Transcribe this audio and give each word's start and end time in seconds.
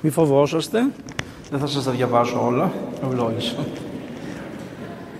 Μη 0.00 0.10
φοβόσαστε, 0.10 0.86
δεν 1.50 1.58
θα 1.58 1.66
σας 1.66 1.84
τα 1.84 1.90
διαβάσω 1.90 2.46
όλα, 2.46 2.72
ευλόγησα. 3.04 3.54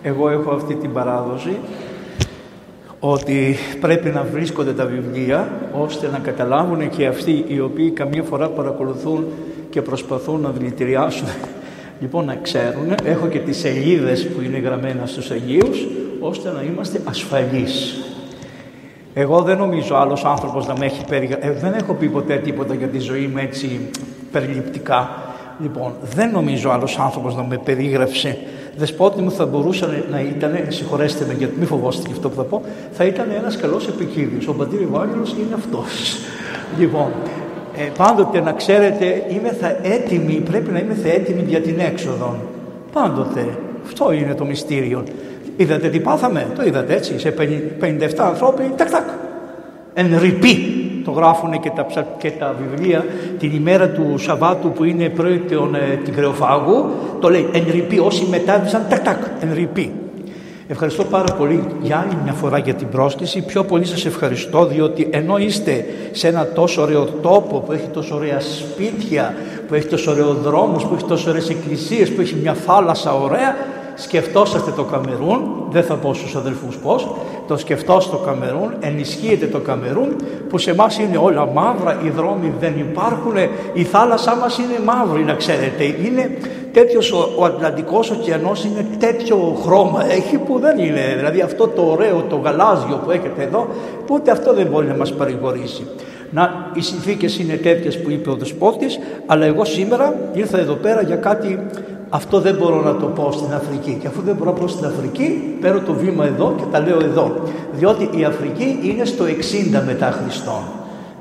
Εγώ 0.02 0.28
έχω 0.28 0.50
αυτή 0.50 0.74
την 0.74 0.92
παράδοση 0.92 1.56
ότι 3.00 3.56
πρέπει 3.80 4.08
να 4.08 4.22
βρίσκονται 4.22 4.72
τα 4.72 4.84
βιβλία 4.84 5.52
ώστε 5.72 6.08
να 6.12 6.18
καταλάβουν 6.18 6.88
και 6.88 7.06
αυτοί 7.06 7.44
οι 7.48 7.60
οποίοι 7.60 7.90
καμία 7.90 8.22
φορά 8.22 8.48
παρακολουθούν 8.48 9.26
και 9.70 9.82
προσπαθούν 9.82 10.40
να 10.40 10.50
δηλητηριάσουν 10.50 11.28
λοιπόν 12.00 12.24
να 12.24 12.34
ξέρουν 12.34 12.94
έχω 13.04 13.26
και 13.26 13.38
τις 13.38 13.58
σελίδες 13.58 14.28
που 14.28 14.40
είναι 14.40 14.58
γραμμένα 14.58 15.06
στους 15.06 15.30
Αγίους 15.30 15.86
ώστε 16.20 16.50
να 16.50 16.62
είμαστε 16.62 17.00
ασφαλείς 17.04 18.02
εγώ 19.20 19.42
δεν 19.42 19.58
νομίζω 19.58 19.96
άλλος 19.96 20.24
άνθρωπος 20.24 20.66
να 20.66 20.78
με 20.78 20.84
έχει 20.84 21.04
περιγράψει. 21.04 21.48
Ε, 21.48 21.52
δεν 21.52 21.72
έχω 21.72 21.94
πει 21.94 22.08
ποτέ 22.08 22.36
τίποτα 22.36 22.74
για 22.74 22.86
τη 22.86 22.98
ζωή 22.98 23.26
μου 23.26 23.38
έτσι 23.38 23.90
περιληπτικά. 24.32 25.10
Λοιπόν, 25.62 25.92
δεν 26.14 26.30
νομίζω 26.30 26.70
άλλος 26.70 26.98
άνθρωπος 26.98 27.36
να 27.36 27.42
με 27.42 27.58
περίγραψε. 27.64 28.38
Δεσπότη 28.76 29.22
μου 29.22 29.30
θα 29.30 29.46
μπορούσε 29.46 30.04
να 30.10 30.20
ήταν, 30.20 30.58
συγχωρέστε 30.68 31.24
με 31.28 31.34
γιατί 31.38 31.58
μη 31.58 31.64
φοβόστε 31.64 32.02
και 32.06 32.12
αυτό 32.12 32.28
που 32.28 32.34
θα 32.34 32.42
πω, 32.42 32.62
θα 32.92 33.04
ήταν 33.04 33.26
ένας 33.36 33.56
καλός 33.56 33.88
επικίνδυνος. 33.88 34.48
Ο 34.48 34.54
πατήρ 34.54 34.80
Ευάγγελος 34.80 35.32
είναι 35.32 35.54
αυτός. 35.54 36.16
Λοιπόν, 36.78 37.10
ε, 37.76 37.90
πάντοτε 37.96 38.40
να 38.40 38.52
ξέρετε, 38.52 39.24
είμαι 39.28 39.56
θα 39.60 39.76
έτοιμη, 39.82 40.32
πρέπει 40.32 40.70
να 40.70 40.78
είμαι 40.78 40.94
θα 40.94 41.08
έτοιμη 41.08 41.44
για 41.46 41.60
την 41.60 41.78
έξοδο. 41.78 42.36
Πάντοτε. 42.92 43.58
Αυτό 43.84 44.12
είναι 44.12 44.34
το 44.34 44.44
μυστήριο. 44.44 45.04
Είδατε 45.56 45.88
τι 45.88 46.00
πάθαμε, 46.00 46.46
το 46.56 46.62
είδατε 46.62 46.94
έτσι, 46.94 47.18
σε 47.18 47.34
57 47.80 47.98
ανθρώποι, 48.18 48.62
τακ 48.76 48.90
τακ. 48.90 49.08
Εν 49.94 50.18
ρηπή, 50.18 50.56
το 51.08 51.14
γράφουν 51.14 51.60
και 51.60 51.70
τα, 51.70 51.86
και 52.18 52.30
τα 52.30 52.54
βιβλία 52.60 53.04
την 53.38 53.54
ημέρα 53.54 53.88
του 53.88 54.18
Σαββάτου 54.18 54.72
που 54.72 54.84
είναι 54.84 55.08
πρώτον 55.08 55.74
ε, 55.74 56.00
την 56.04 56.14
Κρεοφάγου, 56.14 56.90
το 57.20 57.30
λέει 57.30 57.48
εν 57.52 57.64
ρηπή, 57.70 57.98
όσοι 57.98 58.26
μετάβησαν, 58.30 58.86
τακ 58.88 59.04
τακ, 59.04 59.18
εν 59.40 59.50
ρηπή. 59.54 59.92
Ευχαριστώ 60.68 61.04
πάρα 61.04 61.34
πολύ 61.34 61.64
για 61.82 61.98
άλλη 61.98 62.18
μια 62.22 62.32
φορά 62.32 62.58
για 62.58 62.74
την 62.74 62.88
πρόσκληση. 62.88 63.44
Πιο 63.44 63.64
πολύ 63.64 63.84
σας 63.84 64.04
ευχαριστώ 64.04 64.66
διότι 64.66 65.08
ενώ 65.10 65.36
είστε 65.38 65.84
σε 66.10 66.28
ένα 66.28 66.46
τόσο 66.46 66.82
ωραίο 66.82 67.04
τόπο 67.04 67.58
που 67.58 67.72
έχει 67.72 67.88
τόσο 67.92 68.14
ωραία 68.14 68.40
σπίτια, 68.40 69.34
που 69.68 69.74
έχει 69.74 69.86
τόσο 69.86 70.10
ωραίο 70.10 70.32
δρόμους, 70.32 70.84
που 70.84 70.94
έχει 70.94 71.04
τόσο 71.04 71.30
ωραίες 71.30 71.50
εκκλησίες, 71.50 72.12
που 72.12 72.20
έχει 72.20 72.36
μια 72.42 72.54
θάλασσα 72.54 73.14
ωραία, 73.14 73.56
σκεφτόσαστε 73.98 74.70
το 74.70 74.82
Καμερούν, 74.82 75.66
δεν 75.70 75.82
θα 75.82 75.94
πω 75.94 76.14
στους 76.14 76.34
αδελφούς 76.34 76.76
πώς, 76.76 77.08
το 77.46 77.56
σκεφτόσαστε 77.56 78.16
το 78.16 78.22
Καμερούν, 78.22 78.74
ενισχύεται 78.80 79.46
το 79.46 79.58
Καμερούν 79.58 80.16
που 80.48 80.58
σε 80.58 80.70
εμάς 80.70 80.98
είναι 80.98 81.16
όλα 81.16 81.46
μαύρα, 81.46 82.00
οι 82.04 82.10
δρόμοι 82.10 82.52
δεν 82.60 82.72
υπάρχουν, 82.78 83.34
η 83.72 83.84
θάλασσά 83.84 84.36
μας 84.36 84.58
είναι 84.58 84.78
μαύρη 84.84 85.24
να 85.24 85.34
ξέρετε, 85.34 85.84
είναι 85.84 86.38
τέτοιος 86.72 87.12
ο, 87.12 87.34
ο 87.38 87.44
Ατλαντικός 87.44 88.10
ωκεανός 88.10 88.64
είναι 88.64 88.86
τέτοιο 88.98 89.58
χρώμα 89.64 90.12
έχει 90.12 90.38
που 90.38 90.58
δεν 90.58 90.78
είναι, 90.78 91.14
δηλαδή 91.16 91.40
αυτό 91.40 91.68
το 91.68 91.82
ωραίο, 91.82 92.24
το 92.28 92.36
γαλάζιο 92.36 93.00
που 93.04 93.10
έχετε 93.10 93.42
εδώ, 93.42 93.68
ούτε 94.10 94.30
αυτό 94.30 94.54
δεν 94.54 94.66
μπορεί 94.66 94.86
να 94.86 94.96
μας 94.96 95.12
παρηγορήσει. 95.12 95.86
Να, 96.30 96.70
οι 96.74 96.80
συνθήκες 96.80 97.38
είναι 97.38 97.54
τέτοιες 97.54 98.02
που 98.02 98.10
είπε 98.10 98.30
ο 98.30 98.34
Δεσπότης, 98.34 98.98
αλλά 99.26 99.44
εγώ 99.44 99.64
σήμερα 99.64 100.14
ήρθα 100.32 100.58
εδώ 100.58 100.74
πέρα 100.74 101.02
για 101.02 101.16
κάτι 101.16 101.66
αυτό 102.10 102.40
δεν 102.40 102.54
μπορώ 102.54 102.82
να 102.82 102.96
το 102.96 103.06
πω 103.06 103.32
στην 103.32 103.54
Αφρική. 103.54 103.98
Και 104.00 104.06
αφού 104.06 104.20
δεν 104.22 104.34
μπορώ 104.34 104.52
να 104.52 104.58
πω 104.58 104.68
στην 104.68 104.86
Αφρική, 104.86 105.56
παίρνω 105.60 105.80
το 105.80 105.92
βήμα 105.92 106.26
εδώ 106.26 106.54
και 106.56 106.62
τα 106.70 106.80
λέω 106.80 106.98
εδώ. 107.02 107.34
Διότι 107.72 108.10
η 108.18 108.24
Αφρική 108.24 108.78
είναι 108.82 109.04
στο 109.04 109.24
60 109.24 109.82
μετά 109.86 110.10
Χριστόν. 110.22 110.62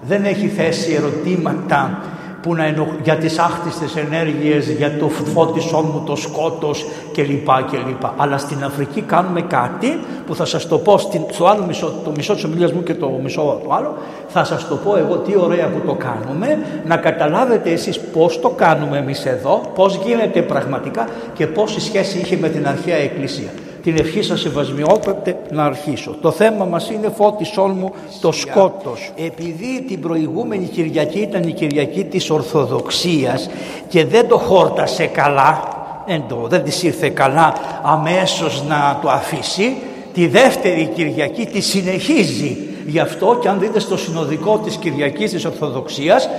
Δεν 0.01 0.25
έχει 0.25 0.47
θέσει 0.47 0.93
ερωτήματα 0.93 2.01
που 2.41 2.55
να 2.55 2.65
ενοχ... 2.65 2.87
για 3.03 3.15
τις 3.15 3.39
άκτιστες 3.39 3.95
ενέργειες, 3.95 4.69
για 4.69 4.97
το 4.97 5.09
φώτισό 5.09 5.77
μου, 5.77 6.03
το 6.05 6.15
σκότος 6.15 6.85
κλπ. 7.13 7.47
κλπ. 7.71 8.05
Αλλά 8.17 8.37
στην 8.37 8.63
Αφρική 8.63 9.01
κάνουμε 9.01 9.41
κάτι 9.41 9.99
που 10.25 10.35
θα 10.35 10.45
σας 10.45 10.67
το 10.67 10.77
πω 10.77 10.97
στην... 10.97 11.21
στο 11.31 11.45
άλλο 11.45 11.65
μισό, 11.65 11.93
το 12.03 12.11
μισό 12.15 12.33
της 12.33 12.43
ομιλίας 12.43 12.71
μου 12.71 12.83
και 12.83 12.93
το 12.93 13.19
μισό 13.23 13.61
το 13.63 13.73
άλλο, 13.73 13.97
θα 14.27 14.43
σας 14.43 14.67
το 14.67 14.75
πω 14.75 14.97
εγώ 14.97 15.15
τι 15.15 15.37
ωραία 15.37 15.67
που 15.67 15.87
το 15.87 15.93
κάνουμε, 15.93 16.59
να 16.85 16.97
καταλάβετε 16.97 17.71
εσείς 17.71 17.99
πώς 17.99 18.39
το 18.39 18.49
κάνουμε 18.49 18.97
εμείς 18.97 19.25
εδώ, 19.25 19.61
πώς 19.75 19.99
γίνεται 20.05 20.41
πραγματικά 20.41 21.07
και 21.33 21.47
πόση 21.47 21.79
σχέση 21.79 22.17
είχε 22.17 22.37
με 22.37 22.49
την 22.49 22.67
αρχαία 22.67 22.95
εκκλησία 22.95 23.49
την 23.83 23.97
ευχή 23.97 24.21
σας 24.21 24.39
σεβασμιότατε 24.41 25.37
να 25.49 25.63
αρχίσω. 25.63 26.15
Το 26.21 26.31
θέμα 26.31 26.65
μας 26.65 26.89
είναι 26.89 27.09
φώτισόν 27.15 27.75
μου 27.79 27.91
το 28.21 28.31
σκότος. 28.31 29.11
Επειδή 29.15 29.85
την 29.87 30.01
προηγούμενη 30.01 30.65
Κυριακή 30.65 31.19
ήταν 31.19 31.43
η 31.43 31.51
Κυριακή 31.51 32.03
της 32.03 32.29
Ορθοδοξίας 32.29 33.49
και 33.87 34.05
δεν 34.05 34.27
το 34.27 34.37
χόρτασε 34.37 35.05
καλά, 35.05 35.63
δεν, 36.07 36.23
το, 36.27 36.45
δεν 36.49 36.63
της 36.63 36.83
ήρθε 36.83 37.09
καλά 37.09 37.53
αμέσως 37.83 38.63
να 38.67 38.99
το 39.01 39.09
αφήσει, 39.09 39.75
τη 40.13 40.27
δεύτερη 40.27 40.91
Κυριακή 40.95 41.45
τη 41.45 41.61
συνεχίζει. 41.61 42.57
Γι' 42.85 42.99
αυτό 42.99 43.37
και 43.41 43.47
αν 43.47 43.59
δείτε 43.59 43.79
στο 43.79 43.97
συνοδικό 43.97 44.57
της 44.63 44.75
Κυριακής 44.75 45.31
της 45.31 45.45
Ορθοδοξίας 45.45 46.29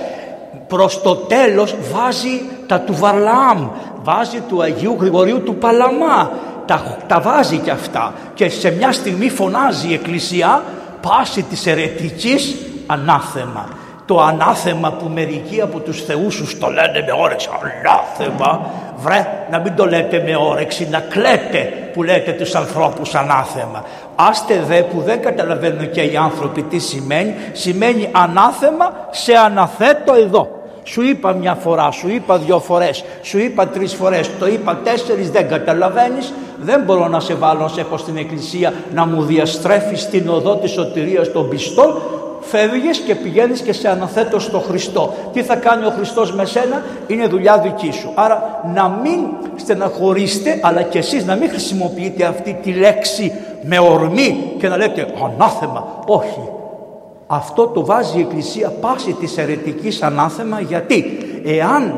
προς 0.67 1.01
το 1.01 1.15
τέλος 1.15 1.75
βάζει 1.93 2.41
τα 2.67 2.79
του 2.79 2.95
Βαρλάμ, 2.95 3.67
βάζει 4.03 4.39
του 4.47 4.61
Αγίου 4.61 4.97
Γρηγορίου 4.99 5.43
του 5.43 5.55
Παλαμά 5.55 6.31
τα, 6.69 6.97
τα 7.07 7.19
βάζει 7.19 7.57
και 7.57 7.71
αυτά 7.71 8.13
και 8.33 8.49
σε 8.49 8.71
μια 8.71 8.91
στιγμή 8.91 9.29
φωνάζει 9.29 9.87
η 9.87 9.93
Εκκλησία 9.93 10.63
πάση 11.01 11.43
της 11.43 11.67
ερετικής 11.67 12.55
ανάθεμα. 12.85 13.69
Το 14.05 14.21
ανάθεμα 14.21 14.91
που 14.91 15.09
μερικοί 15.13 15.61
από 15.61 15.79
τους 15.79 16.03
θεούς 16.03 16.33
σου 16.33 16.57
το 16.57 16.67
λένε 16.67 17.03
με 17.05 17.11
όρεξη, 17.21 17.49
ανάθεμα, 17.61 18.69
βρε 18.97 19.27
να 19.51 19.59
μην 19.59 19.75
το 19.75 19.85
λέτε 19.85 20.23
με 20.25 20.35
όρεξη, 20.35 20.87
να 20.91 20.99
κλαίτε 20.99 21.89
που 21.93 22.03
λέτε 22.03 22.31
τους 22.31 22.55
ανθρώπους 22.55 23.15
ανάθεμα. 23.15 23.83
Άστε 24.15 24.63
δε 24.67 24.81
που 24.81 25.01
δεν 25.01 25.21
καταλαβαίνουν 25.21 25.91
και 25.91 26.01
οι 26.01 26.15
άνθρωποι 26.15 26.61
τι 26.61 26.79
σημαίνει, 26.79 27.35
σημαίνει 27.51 28.09
ανάθεμα 28.11 29.07
σε 29.09 29.33
αναθέτω 29.33 30.13
εδώ. 30.13 30.58
Σου 30.91 31.01
είπα 31.01 31.33
μια 31.33 31.55
φορά, 31.55 31.91
σου 31.91 32.09
είπα 32.09 32.37
δύο 32.37 32.59
φορές, 32.59 33.03
σου 33.21 33.39
είπα 33.39 33.67
τρεις 33.67 33.93
φορές, 33.93 34.29
το 34.39 34.47
είπα 34.47 34.79
τέσσερις, 34.83 35.31
δεν 35.31 35.47
καταλαβαίνεις, 35.47 36.33
δεν 36.61 36.83
μπορώ 36.83 37.07
να 37.07 37.19
σε 37.19 37.33
βάλω 37.33 37.59
να 37.59 37.67
σε 37.67 37.81
έχω 37.81 37.97
στην 37.97 38.17
εκκλησία 38.17 38.73
να 38.93 39.05
μου 39.05 39.23
διαστρέφεις 39.23 40.09
την 40.09 40.29
οδό 40.29 40.55
της 40.55 40.71
σωτηρίας 40.71 41.31
των 41.31 41.49
πιστών, 41.49 42.01
φεύγεις 42.41 42.97
και 42.97 43.15
πηγαίνεις 43.15 43.61
και 43.61 43.73
σε 43.73 43.89
αναθέτω 43.89 44.39
στο 44.39 44.59
Χριστό. 44.59 45.13
Τι 45.33 45.43
θα 45.43 45.55
κάνει 45.55 45.85
ο 45.85 45.93
Χριστός 45.95 46.33
με 46.33 46.45
σένα; 46.45 46.83
Είναι 47.07 47.27
δουλειά 47.27 47.57
δική 47.57 47.91
σου. 47.91 48.11
Άρα 48.15 48.61
να 48.73 48.87
μην 48.87 49.19
στεναχωρήσετε 49.55 50.59
αλλά 50.61 50.81
και 50.81 50.97
εσείς 50.97 51.25
να 51.25 51.35
μην 51.35 51.49
χρησιμοποιείτε 51.49 52.25
αυτή 52.25 52.59
τη 52.63 52.71
λέξη 52.71 53.33
με 53.61 53.79
ορμή 53.79 54.53
και 54.59 54.67
να 54.67 54.77
λέτε 54.77 55.07
ανάθεμα. 55.23 56.03
Όχι. 56.05 56.58
Αυτό 57.31 57.67
το 57.67 57.85
βάζει 57.85 58.17
η 58.17 58.21
Εκκλησία 58.21 58.69
πάση 58.81 59.13
της 59.13 59.37
αιρετικής 59.37 60.01
ανάθεμα 60.01 60.59
γιατί 60.59 61.17
εάν 61.45 61.95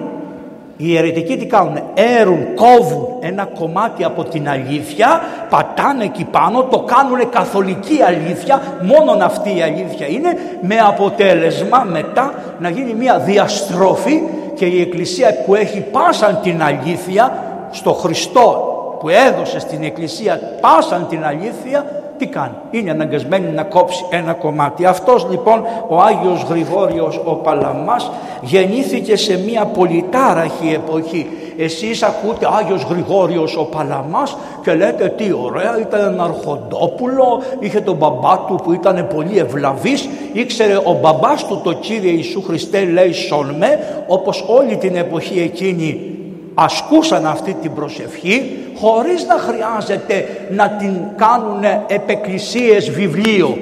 οι 0.77 0.97
αιρετικοί 0.97 1.37
τι 1.37 1.45
κάνουν, 1.45 1.81
έρουν, 1.93 2.45
κόβουν 2.55 3.07
ένα 3.19 3.45
κομμάτι 3.45 4.03
από 4.03 4.23
την 4.23 4.49
αλήθεια, 4.49 5.21
πατάνε 5.49 6.03
εκεί 6.03 6.23
πάνω, 6.23 6.63
το 6.63 6.79
κάνουν 6.79 7.29
καθολική 7.29 8.01
αλήθεια, 8.01 8.61
μόνον 8.81 9.21
αυτή 9.21 9.57
η 9.57 9.61
αλήθεια 9.61 10.07
είναι, 10.07 10.37
με 10.61 10.77
αποτέλεσμα 10.77 11.87
μετά 11.91 12.33
να 12.59 12.69
γίνει 12.69 12.93
μια 12.93 13.19
διαστροφή 13.19 14.21
και 14.55 14.65
η 14.65 14.81
Εκκλησία 14.81 15.43
που 15.45 15.55
έχει 15.55 15.79
πάσαν 15.79 16.39
την 16.43 16.63
αλήθεια 16.63 17.43
στο 17.71 17.93
Χριστό 17.93 18.65
που 18.99 19.09
έδωσε 19.09 19.59
στην 19.59 19.83
Εκκλησία 19.83 20.39
πάσαν 20.61 21.07
την 21.09 21.25
αλήθεια 21.25 22.00
τι 22.21 22.27
κάνει. 22.27 22.53
Είναι 22.71 22.91
αναγκασμένη 22.91 23.47
να 23.47 23.63
κόψει 23.63 24.05
ένα 24.09 24.33
κομμάτι. 24.33 24.85
Αυτός 24.85 25.27
λοιπόν 25.29 25.63
ο 25.87 26.01
Άγιος 26.01 26.45
Γρηγόριος 26.49 27.21
ο 27.23 27.33
Παλαμάς 27.33 28.11
γεννήθηκε 28.41 29.15
σε 29.15 29.39
μια 29.39 29.65
πολυτάραχη 29.65 30.71
εποχή. 30.73 31.27
Εσείς 31.57 32.03
ακούτε 32.03 32.47
Άγιος 32.59 32.83
Γρηγόριος 32.89 33.57
ο 33.57 33.63
Παλαμάς 33.63 34.37
και 34.63 34.73
λέτε 34.73 35.13
τι 35.17 35.31
ωραία 35.43 35.79
ήταν 35.79 36.13
ένα 36.13 36.23
αρχοντόπουλο, 36.23 37.41
είχε 37.59 37.79
τον 37.81 37.95
μπαμπά 37.95 38.37
του 38.37 38.59
που 38.63 38.73
ήταν 38.73 39.07
πολύ 39.15 39.37
ευλαβής, 39.37 40.09
ήξερε 40.33 40.75
ο 40.75 40.97
μπαμπάς 41.01 41.45
του 41.45 41.61
το 41.63 41.73
Κύριε 41.73 42.11
Ιησού 42.11 42.41
Χριστέ 42.41 42.83
λέει 42.83 43.11
σολμέ, 43.11 44.03
όπως 44.07 44.45
όλη 44.47 44.77
την 44.77 44.95
εποχή 44.95 45.39
εκείνη 45.39 46.15
ασκούσαν 46.53 47.25
αυτή 47.25 47.53
την 47.61 47.73
προσευχή 47.73 48.57
χωρίς 48.81 49.25
να 49.25 49.37
χρειάζεται 49.37 50.47
να 50.49 50.69
την 50.69 50.93
κάνουν 51.15 51.63
επεκκλησίες 51.87 52.89
βιβλίο. 52.89 53.57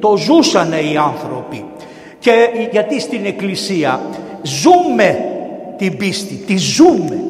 Το 0.00 0.16
ζούσαν 0.16 0.72
οι 0.72 0.96
άνθρωποι. 0.96 1.64
Και 2.18 2.32
γιατί 2.70 3.00
στην 3.00 3.26
εκκλησία 3.26 4.00
ζούμε 4.42 5.18
την 5.76 5.96
πίστη, 5.96 6.34
τη 6.34 6.56
ζούμε. 6.56 7.22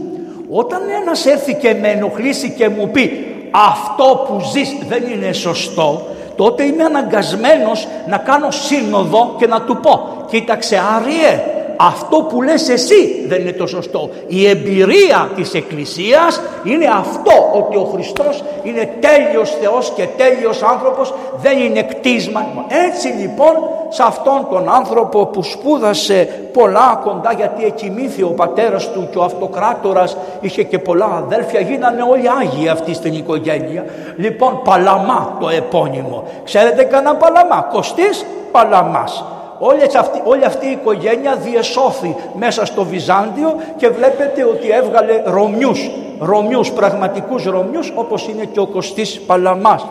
Όταν 0.51 0.81
ένας 1.03 1.27
έρθει 1.27 1.55
και 1.55 1.75
με 1.81 1.89
ενοχλήσει 1.89 2.51
και 2.51 2.69
μου 2.69 2.89
πει 2.89 3.27
αυτό 3.51 4.25
που 4.29 4.41
ζεις 4.53 4.77
δεν 4.89 5.03
είναι 5.13 5.33
σωστό, 5.33 6.07
τότε 6.37 6.65
είμαι 6.65 6.85
αναγκασμένος 6.85 7.89
να 8.09 8.17
κάνω 8.17 8.51
σύνοδο 8.51 9.35
και 9.39 9.47
να 9.47 9.63
του 9.63 9.77
πω 9.77 10.25
κοίταξε 10.31 10.81
Άριε 10.97 11.58
αυτό 11.81 12.17
που 12.17 12.43
λες 12.43 12.69
εσύ 12.69 13.25
δεν 13.29 13.41
είναι 13.41 13.53
το 13.53 13.67
σωστό. 13.67 14.11
Η 14.27 14.49
εμπειρία 14.49 15.31
της 15.37 15.55
Εκκλησίας 15.55 16.41
είναι 16.65 16.87
αυτό 16.87 17.51
ότι 17.55 17.77
ο 17.77 17.85
Χριστός 17.93 18.45
είναι 18.63 18.97
τέλειος 19.01 19.57
Θεός 19.61 19.93
και 19.97 20.07
τέλειος 20.17 20.63
άνθρωπος 20.63 21.15
δεν 21.43 21.59
είναι 21.59 21.83
κτίσμα. 21.83 22.47
Έτσι 22.89 23.09
λοιπόν 23.09 23.55
σε 23.89 24.03
αυτόν 24.03 24.47
τον 24.51 24.69
άνθρωπο 24.69 25.27
που 25.27 25.43
σπούδασε 25.43 26.29
πολλά 26.53 27.01
κοντά 27.05 27.33
γιατί 27.33 27.65
εκοιμήθη 27.65 28.23
ο 28.23 28.29
πατέρας 28.37 28.93
του 28.93 29.09
και 29.11 29.19
ο 29.19 29.23
αυτοκράτορας 29.23 30.17
είχε 30.41 30.63
και 30.63 30.79
πολλά 30.79 31.23
αδέλφια 31.25 31.61
γίνανε 31.61 32.03
όλοι 32.03 32.29
Άγιοι 32.41 32.69
αυτοί 32.69 32.95
στην 32.95 33.13
οικογένεια 33.13 33.85
λοιπόν 34.17 34.63
Παλαμά 34.65 35.37
το 35.41 35.49
επώνυμο 35.49 36.25
ξέρετε 36.45 36.83
κανένα 36.83 37.15
Παλαμά; 37.15 37.69
Κωστής 37.73 38.27
Παλαμάς 38.53 39.25
όλη 39.59 39.83
αυτή, 39.99 40.23
όλη 40.25 40.45
αυτή 40.45 40.67
η 40.67 40.71
οικογένεια 40.71 41.37
διεσώθη 41.37 42.17
μέσα 42.39 42.67
στο 42.67 42.85
Βυζάντιο 42.85 43.55
και 43.77 43.89
βλέπετε 43.89 44.45
ότι 44.45 44.71
έβγαλε 44.71 45.23
Ρωμιούς, 45.25 45.91
Ρωμιούς, 46.19 46.73
πραγματικούς 46.73 47.45
Ρωμιούς 47.45 47.93
όπως 47.95 48.29
είναι 48.29 48.45
και 48.45 48.61
ο 48.61 48.67
Κωστής 48.67 49.21
Παλαμάς. 49.21 49.87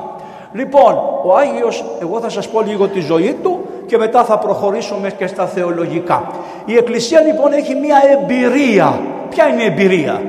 Λοιπόν, 0.52 0.94
ο 1.26 1.36
Άγιος, 1.36 1.84
εγώ 2.02 2.20
θα 2.20 2.30
σας 2.30 2.48
πω 2.48 2.62
λίγο 2.62 2.88
τη 2.88 3.00
ζωή 3.00 3.38
του 3.44 3.60
και 3.86 3.98
μετά 3.98 4.24
θα 4.24 4.38
προχωρήσουμε 4.38 5.12
και 5.12 5.28
στα 5.28 5.46
θεολογικά. 5.46 6.32
Η 6.66 6.76
Εκκλησία 6.76 7.22
λοιπόν 7.22 7.54
έχει 7.54 7.76
μία 7.76 7.98
εμπειρία. 8.12 9.00
Ποια 9.30 9.48
είναι 9.48 9.64
η 9.64 9.66
εμπειρία; 9.66 10.22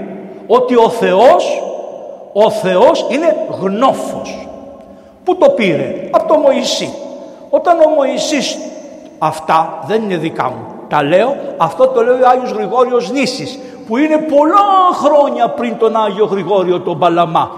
Ότι 0.46 0.76
ο 0.76 0.88
Θεός, 0.88 1.62
ο 2.32 2.50
Θεός 2.50 3.06
είναι 3.10 3.36
γνώφος. 3.60 4.48
Πού 5.24 5.36
το 5.36 5.50
πήρε; 5.50 5.94
Από 6.10 6.28
το 6.28 6.38
Μωυσή. 6.38 6.92
Όταν 7.50 7.78
ο 7.80 7.88
Μωυσής 7.88 8.58
Αυτά 9.18 9.84
δεν 9.86 10.02
είναι 10.02 10.16
δικά 10.16 10.44
μου. 10.44 10.66
Τα 10.88 11.02
λέω, 11.02 11.36
αυτό 11.56 11.86
το 11.86 12.02
λέει 12.02 12.20
ο 12.20 12.28
Άγιος 12.28 12.50
Γρηγόριος 12.50 13.10
Νήσης 13.10 13.58
που 13.86 13.96
είναι 13.96 14.18
πολλά 14.18 14.68
χρόνια 14.92 15.48
πριν 15.48 15.78
τον 15.78 15.96
Άγιο 15.96 16.24
Γρηγόριο 16.24 16.80
τον 16.80 16.98
Παλαμά. 16.98 17.50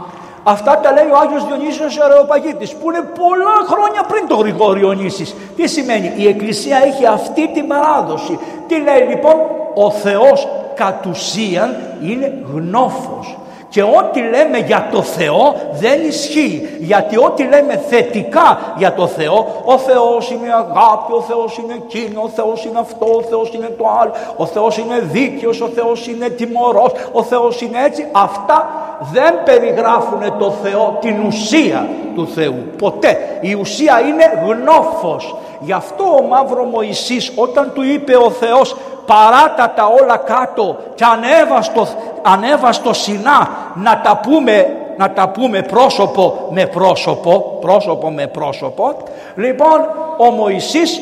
Αυτά 0.43 0.79
τα 0.79 0.93
λέει 0.93 1.11
ο 1.11 1.17
Άγιος 1.23 1.47
Διονύσιος 1.47 1.99
Αρεοπαγίτης 1.99 2.75
που 2.75 2.91
είναι 2.91 3.03
πολλά 3.19 3.57
χρόνια 3.67 4.03
πριν 4.09 4.27
τον 4.29 4.39
Γρηγόριο 4.39 4.93
Νήσης. 4.93 5.35
Τι 5.57 5.69
σημαίνει, 5.69 6.13
η 6.17 6.27
Εκκλησία 6.27 6.77
έχει 6.85 7.07
αυτή 7.07 7.53
την 7.53 7.67
παράδοση. 7.67 8.39
Τι 8.67 8.81
λέει 8.81 9.09
λοιπόν, 9.09 9.35
ο 9.75 9.91
Θεός 9.91 10.49
κατ' 10.75 11.07
ουσίαν 11.07 11.77
είναι 12.03 12.33
γνώφος. 12.55 13.39
Και 13.71 13.83
ό,τι 13.83 14.21
λέμε 14.21 14.59
για 14.59 14.89
το 14.93 15.03
Θεό 15.03 15.55
δεν 15.73 16.01
ισχύει. 16.07 16.69
Γιατί 16.79 17.17
ό,τι 17.17 17.43
λέμε 17.43 17.83
θετικά 17.89 18.75
για 18.77 18.95
το 18.95 19.07
Θεό, 19.07 19.63
ο 19.65 19.79
Θεός 19.79 20.31
είναι 20.31 20.53
αγάπη, 20.53 21.13
ο 21.13 21.21
Θεός 21.21 21.59
είναι 21.59 21.75
εκείνο, 21.85 22.23
ο 22.23 22.29
Θεός 22.29 22.65
είναι 22.65 22.79
αυτό, 22.79 23.07
ο 23.07 23.23
Θεός 23.23 23.53
είναι 23.55 23.75
το 23.79 23.85
άλλο, 24.01 24.13
ο 24.37 24.47
Θεός 24.47 24.79
είναι 24.79 24.99
δίκαιος, 25.01 25.61
ο 25.61 25.67
Θεός 25.67 26.07
είναι 26.07 26.29
τιμωρός, 26.29 26.93
ο 27.13 27.23
Θεός 27.23 27.61
είναι 27.61 27.85
έτσι. 27.85 28.07
Αυτά 28.13 28.69
δεν 29.13 29.43
περιγράφουν 29.45 30.39
το 30.39 30.51
Θεό, 30.51 30.99
την 31.01 31.27
ουσία 31.27 31.89
του 32.15 32.29
Θεού. 32.29 32.65
Ποτέ. 32.79 33.39
Η 33.41 33.55
ουσία 33.55 34.01
είναι 34.01 34.45
γνώφος. 34.47 35.35
Γι' 35.61 35.73
αυτό 35.73 36.05
ο 36.05 36.23
Μαύρο 36.23 36.65
Μωυσής 36.65 37.33
όταν 37.35 37.73
του 37.75 37.83
είπε 37.83 38.17
ο 38.17 38.31
Θεός 38.31 38.77
παράτα 39.07 39.73
τα 39.77 39.87
όλα 39.87 40.17
κάτω 40.17 40.77
και 40.95 41.05
ανέβα 41.05 41.63
στο, 41.63 41.87
ανέβα 42.23 42.73
στο 42.73 42.93
Σινά 42.93 43.49
να 43.75 44.01
τα 44.01 44.21
πούμε 44.23 44.75
να 44.97 45.11
τα 45.11 45.29
πούμε 45.29 45.63
πρόσωπο 45.63 46.49
με 46.51 46.67
πρόσωπο, 46.67 47.59
πρόσωπο 47.61 48.11
με 48.11 48.27
πρόσωπο. 48.27 48.97
Λοιπόν, 49.35 49.79
ο 50.19 50.31
Μωυσής 50.31 51.01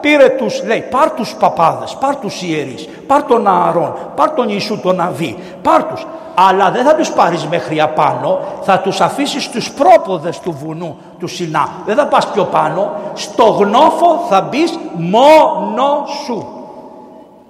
πήρε 0.00 0.28
τους, 0.28 0.62
λέει, 0.64 0.80
πάρ 0.90 1.10
τους 1.10 1.34
παπάδες, 1.34 1.96
πάρ 2.00 2.16
τους 2.16 2.42
ιερείς, 2.42 2.88
πάρ 3.06 3.22
τον 3.22 3.46
Ααρών, 3.46 3.94
πάρ 4.16 4.30
τον 4.30 4.46
Ιησού 4.48 4.80
τον 4.80 5.00
Αβί, 5.00 5.38
πάρ 5.62 5.84
τους. 5.84 6.06
Αλλά 6.34 6.70
δεν 6.70 6.84
θα 6.84 6.94
τους 6.94 7.10
πάρεις 7.10 7.46
μέχρι 7.46 7.80
απάνω, 7.80 8.38
θα 8.62 8.78
τους 8.78 9.00
αφήσεις 9.00 9.44
στους 9.44 9.72
πρόποδες 9.72 10.38
του 10.38 10.56
βουνού 10.64 10.96
του 11.18 11.26
Σινά. 11.26 11.68
Δεν 11.86 11.96
θα 11.96 12.06
πας 12.06 12.26
πιο 12.26 12.44
πάνω, 12.44 12.92
στο 13.14 13.44
γνώφο 13.44 14.24
θα 14.28 14.40
μπεις 14.40 14.78
μόνο 14.94 16.04
σου. 16.24 16.46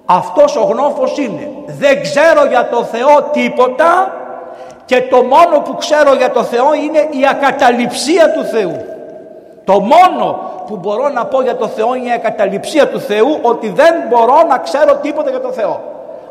Αυτός 0.06 0.56
ο 0.56 0.62
γνώφος 0.62 1.18
είναι. 1.18 1.50
Δεν 1.66 2.02
ξέρω 2.02 2.46
για 2.46 2.68
το 2.68 2.84
Θεό 2.84 3.22
τίποτα 3.32 4.12
και 4.84 5.02
το 5.02 5.22
μόνο 5.22 5.60
που 5.64 5.76
ξέρω 5.76 6.14
για 6.14 6.30
το 6.30 6.42
Θεό 6.42 6.74
είναι 6.74 6.98
η 6.98 7.26
ακαταληψία 7.30 8.32
του 8.32 8.44
Θεού. 8.44 8.93
Το 9.64 9.80
μόνο 9.80 10.52
που 10.66 10.76
μπορώ 10.76 11.08
να 11.08 11.24
πω 11.24 11.42
για 11.42 11.56
το 11.56 11.68
Θεό 11.68 11.94
είναι 11.94 12.08
η 12.08 12.12
ακαταληψία 12.12 12.88
του 12.88 13.00
Θεού 13.00 13.38
ότι 13.42 13.68
δεν 13.68 13.94
μπορώ 14.08 14.42
να 14.48 14.58
ξέρω 14.58 14.94
τίποτα 14.94 15.30
για 15.30 15.40
το 15.40 15.52
Θεό. 15.52 15.80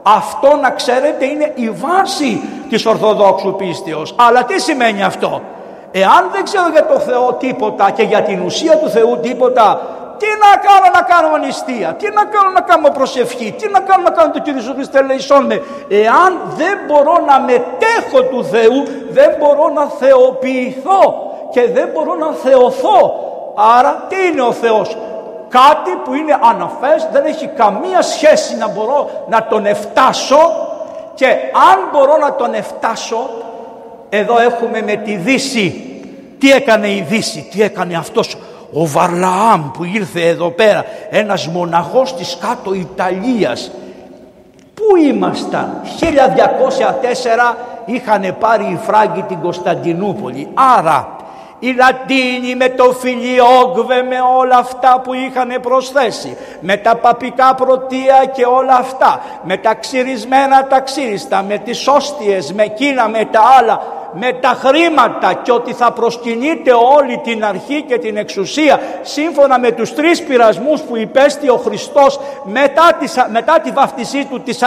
Αυτό 0.03 0.56
να 0.62 0.69
ξέρετε 0.69 1.25
είναι 1.25 1.51
η 1.56 1.69
βάση 1.69 2.41
της 2.69 2.85
Ορθοδόξου 2.85 3.56
πίστεως. 3.56 4.15
Αλλά 4.18 4.44
τι 4.44 4.62
σημαίνει 4.62 5.03
αυτό; 5.03 5.41
Εάν 5.91 6.30
δεν 6.31 6.44
ξέρω 6.44 6.69
για 6.71 6.85
το 6.85 7.00
Θεό 7.00 7.33
τίποτα 7.33 7.91
και 7.91 8.03
για 8.03 8.21
την 8.21 8.41
ουσία 8.41 8.77
του 8.77 8.89
Θεού 8.89 9.19
τίποτα 9.21 9.81
τι 10.18 10.27
να 10.44 10.51
κάνω 10.68 10.88
να 10.94 11.01
κάνω 11.01 11.38
νηστεία, 11.38 11.95
τι 12.00 12.07
να 12.13 12.24
κάνω 12.25 12.50
να 12.50 12.62
κάνω 12.62 12.89
προσευχή, 12.89 13.56
τι 13.57 13.69
να 13.69 13.80
κάνω 13.80 14.03
να 14.03 14.09
κάνω 14.09 14.31
το 14.31 14.39
Κύριο 14.39 14.59
Ιησού 14.59 14.74
Χριστέ 14.74 15.01
με. 15.47 15.62
Εάν 15.89 16.31
δεν 16.56 16.77
μπορώ 16.88 17.15
να 17.27 17.39
μετέχω 17.39 18.24
του 18.31 18.45
Θεού, 18.45 18.83
δεν 19.09 19.35
μπορώ 19.39 19.69
να 19.74 19.85
θεοποιηθώ 19.85 21.31
και 21.53 21.69
δεν 21.73 21.89
μπορώ 21.94 22.15
να 22.15 22.31
θεωθώ. 22.31 23.00
Άρα 23.77 24.05
τι 24.09 24.15
είναι 24.31 24.41
ο 24.41 24.51
Θεός; 24.51 24.97
Κάτι 25.50 25.91
που 26.03 26.13
είναι 26.13 26.38
αναφές, 26.41 27.07
δεν 27.11 27.25
έχει 27.25 27.47
καμία 27.47 28.01
σχέση 28.01 28.57
να 28.57 28.67
μπορώ 28.67 29.09
να 29.29 29.47
τον 29.47 29.65
εφτάσω 29.65 30.39
και 31.13 31.25
αν 31.71 31.79
μπορώ 31.91 32.17
να 32.17 32.35
τον 32.35 32.53
εφτάσω, 32.53 33.29
εδώ 34.09 34.41
έχουμε 34.41 34.81
με 34.81 34.95
τη 34.95 35.15
Δύση. 35.15 35.88
Τι 36.39 36.51
έκανε 36.51 36.88
η 36.88 37.05
Δύση, 37.09 37.47
τι 37.51 37.61
έκανε 37.61 37.95
αυτός 37.95 38.38
ο 38.73 38.88
Βαρλαάμ 38.88 39.71
που 39.71 39.83
ήρθε 39.83 40.27
εδώ 40.27 40.49
πέρα 40.49 40.85
ένας 41.09 41.47
μοναχός 41.47 42.15
της 42.15 42.38
κάτω 42.41 42.73
Ιταλίας 42.73 43.71
Πού 44.73 44.95
ήμασταν; 44.95 45.81
1204 45.99 47.56
είχαν 47.85 48.35
πάρει 48.39 48.63
οι 48.63 48.79
Φράγκοι 48.85 49.21
την 49.21 49.39
Κωνσταντινούπολη 49.39 50.47
άρα 50.77 51.12
οι 51.63 51.75
Λατίνοι 51.77 52.56
με 52.56 52.69
το 52.69 52.92
Φιλιόγκβε 52.92 54.01
με 54.01 54.15
όλα 54.38 54.57
αυτά 54.57 55.01
που 55.04 55.13
είχαν 55.13 55.60
προσθέσει. 55.62 56.38
Με 56.60 56.77
τα 56.77 56.95
παπικά 56.95 57.56
πρωτεία 57.56 58.25
και 58.33 58.45
όλα 58.45 58.75
αυτά. 58.75 59.21
Με 59.44 59.57
τα 59.57 59.74
ξυρισμένα 59.74 60.68
τα 60.68 60.80
ξύριστα 60.80 61.44
με 61.44 61.57
τις 61.57 61.87
όστιες 61.87 62.54
με 62.54 62.64
εκείνα 62.64 63.07
με 63.07 63.26
τα 63.26 63.42
άλλα 63.59 64.03
με 64.13 64.33
τα 64.33 64.59
χρήματα 64.63 65.33
και 65.33 65.51
ότι 65.51 65.73
θα 65.73 65.91
προσκυνείτε 65.91 66.71
όλη 66.97 67.19
την 67.23 67.45
αρχή 67.45 67.81
και 67.87 67.97
την 67.97 68.17
εξουσία 68.17 68.79
σύμφωνα 69.01 69.59
με 69.59 69.71
τους 69.71 69.93
τρεις 69.93 70.23
πειρασμούς 70.23 70.81
που 70.81 70.97
υπέστη 70.97 71.49
ο 71.49 71.55
Χριστός 71.55 72.19
μετά 72.43 72.97
τη, 72.99 73.07
μετά 73.31 73.59
τη 73.59 73.71
βαφτισή 73.71 74.25
του 74.25 74.41
τις 74.41 74.59
40 74.61 74.65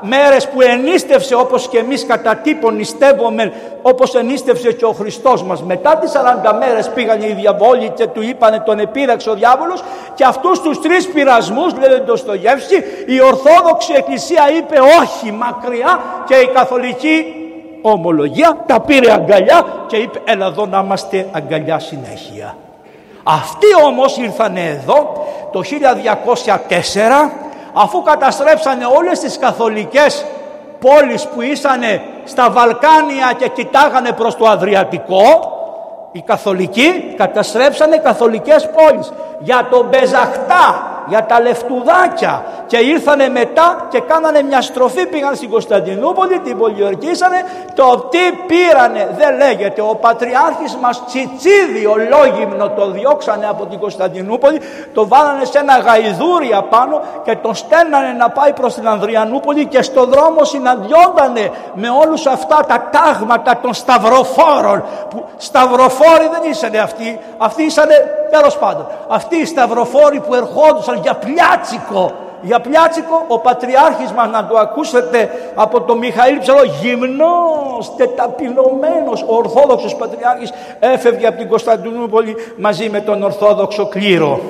μέρες 0.00 0.48
που 0.48 0.60
ενίστευσε 0.60 1.34
όπως 1.34 1.68
και 1.68 1.78
εμείς 1.78 2.06
κατά 2.06 2.34
τύπον 2.34 2.74
νηστεύομαι 2.74 3.52
όπως 3.82 4.14
ενίστευσε 4.14 4.72
και 4.72 4.84
ο 4.84 4.92
Χριστός 4.92 5.42
μας. 5.42 5.62
Μετά 5.62 5.96
τις 5.96 6.12
40 6.52 6.56
μέρες 6.58 6.90
πήγαν 6.90 7.22
οι 7.22 7.32
διαβόλοι 7.32 7.92
και 7.96 8.06
του 8.06 8.22
είπανε 8.22 8.60
τον 8.60 8.78
επίδαξε 8.78 9.30
ο 9.30 9.34
διάβολος 9.34 9.82
και 10.14 10.24
αυτούς 10.24 10.60
τους 10.60 10.80
τρεις 10.80 11.08
πειρασμούς 11.08 11.72
λέει 11.74 12.00
το 12.06 12.16
Στογεύσκη 12.16 12.76
η 13.06 13.20
Ορθόδοξη 13.20 13.92
Εκκλησία 13.96 14.50
είπε 14.56 14.78
όχι 15.00 15.32
μακριά 15.32 16.00
και 16.26 16.34
η 16.34 16.46
Καθολική 16.54 17.34
ομολογία, 17.82 18.64
τα 18.66 18.80
πήρε 18.80 19.12
αγκαλιά 19.12 19.64
και 19.86 19.96
είπε 19.96 20.20
έλα 20.24 20.46
εδώ 20.46 20.66
να 20.66 20.78
είμαστε 20.78 21.28
αγκαλιά 21.32 21.78
συνέχεια. 21.78 22.56
Αυτοί 23.22 23.66
όμως 23.86 24.16
ήρθαν 24.16 24.56
εδώ 24.56 25.26
το 25.52 25.62
1204 26.68 27.30
αφού 27.72 28.02
καταστρέψανε 28.02 28.84
όλες 28.96 29.18
τις 29.18 29.38
καθολικές 29.38 30.24
πόλεις 30.80 31.26
που 31.26 31.42
ήσανε 31.42 32.02
στα 32.24 32.50
Βαλκάνια 32.50 33.32
και 33.38 33.48
κοιτάγανε 33.48 34.12
προς 34.12 34.36
το 34.36 34.46
Αδριατικό 34.46 35.58
οι 36.12 36.22
καθολικοί 36.22 37.14
καταστρέψανε 37.16 37.96
καθολικές 37.96 38.70
πόλεις 38.70 39.12
για 39.38 39.66
τον 39.70 39.86
Μπεζαχτά 39.88 40.90
για 41.10 41.24
τα 41.26 41.40
λεφτουδάκια 41.40 42.44
και 42.66 42.76
ήρθανε 42.76 43.28
μετά 43.28 43.86
και 43.90 44.00
κάνανε 44.00 44.42
μια 44.42 44.60
στροφή 44.60 45.06
πήγαν 45.06 45.34
στην 45.34 45.50
Κωνσταντινούπολη 45.50 46.38
την 46.38 46.58
πολιορκήσανε. 46.58 47.44
Το 47.74 48.08
τι 48.10 48.18
πήρανε 48.46 49.14
δεν 49.18 49.36
λέγεται. 49.36 49.80
Ο 49.80 49.94
πατριάρχης 49.94 50.76
μας 50.76 51.02
Τσιτσίδη 51.06 51.86
ο 51.86 51.94
Λόγυμνο 52.10 52.68
το 52.68 52.90
διώξανε 52.90 53.46
από 53.48 53.66
την 53.66 53.78
Κωνσταντινούπολη 53.78 54.60
το 54.94 55.08
βάλανε 55.08 55.44
σε 55.44 55.58
ένα 55.58 55.78
γαϊδούρι 55.78 56.52
απάνω 56.54 57.00
και 57.24 57.36
τον 57.36 57.54
στέλνανε 57.54 58.12
να 58.18 58.30
πάει 58.30 58.52
προς 58.52 58.74
την 58.74 58.88
Ανδριανούπολη 58.88 59.66
και 59.66 59.82
στο 59.82 60.04
δρόμο 60.04 60.44
συναντιόντανε 60.44 61.50
με 61.74 61.88
όλους 62.04 62.26
αυτά 62.26 62.64
τα 62.68 62.88
τάγματα 62.90 63.58
των 63.62 63.74
σταυροφόρων 63.74 64.84
που 65.10 65.24
σταυροφόροι 66.00 66.28
δεν 66.40 66.50
ήσανε 66.50 66.78
αυτοί 66.78 67.18
αυτοί 67.38 67.62
ήσανε 67.62 67.94
τέλος 68.30 68.58
πάντων 68.58 68.86
αυτοί 69.08 69.36
οι 69.36 69.44
σταυροφόροι 69.44 70.20
που 70.20 70.34
ερχόντουσαν 70.34 70.98
για 71.02 71.14
πλιάτσικο 71.14 72.12
Για 72.42 72.60
πλιάτσικο 72.60 73.24
ο 73.28 73.38
πατριάρχης 73.38 74.12
μας 74.12 74.30
να 74.30 74.46
το 74.46 74.58
ακούσετε 74.58 75.30
από 75.54 75.80
τον 75.80 75.98
Μιχαήλ 75.98 76.38
Ψαλό 76.38 76.62
γυμνός, 76.80 77.96
τεταπειλωμένος, 77.96 79.24
ο 79.26 79.34
Ορθόδοξος 79.36 79.94
πατριάρχης 79.96 80.52
έφευγε 80.80 81.26
από 81.26 81.38
την 81.38 81.48
Κωνσταντινούπολη 81.48 82.36
μαζί 82.56 82.88
με 82.88 83.00
τον 83.00 83.22
Ορθόδοξο 83.22 83.86
κλήρο. 83.86 84.40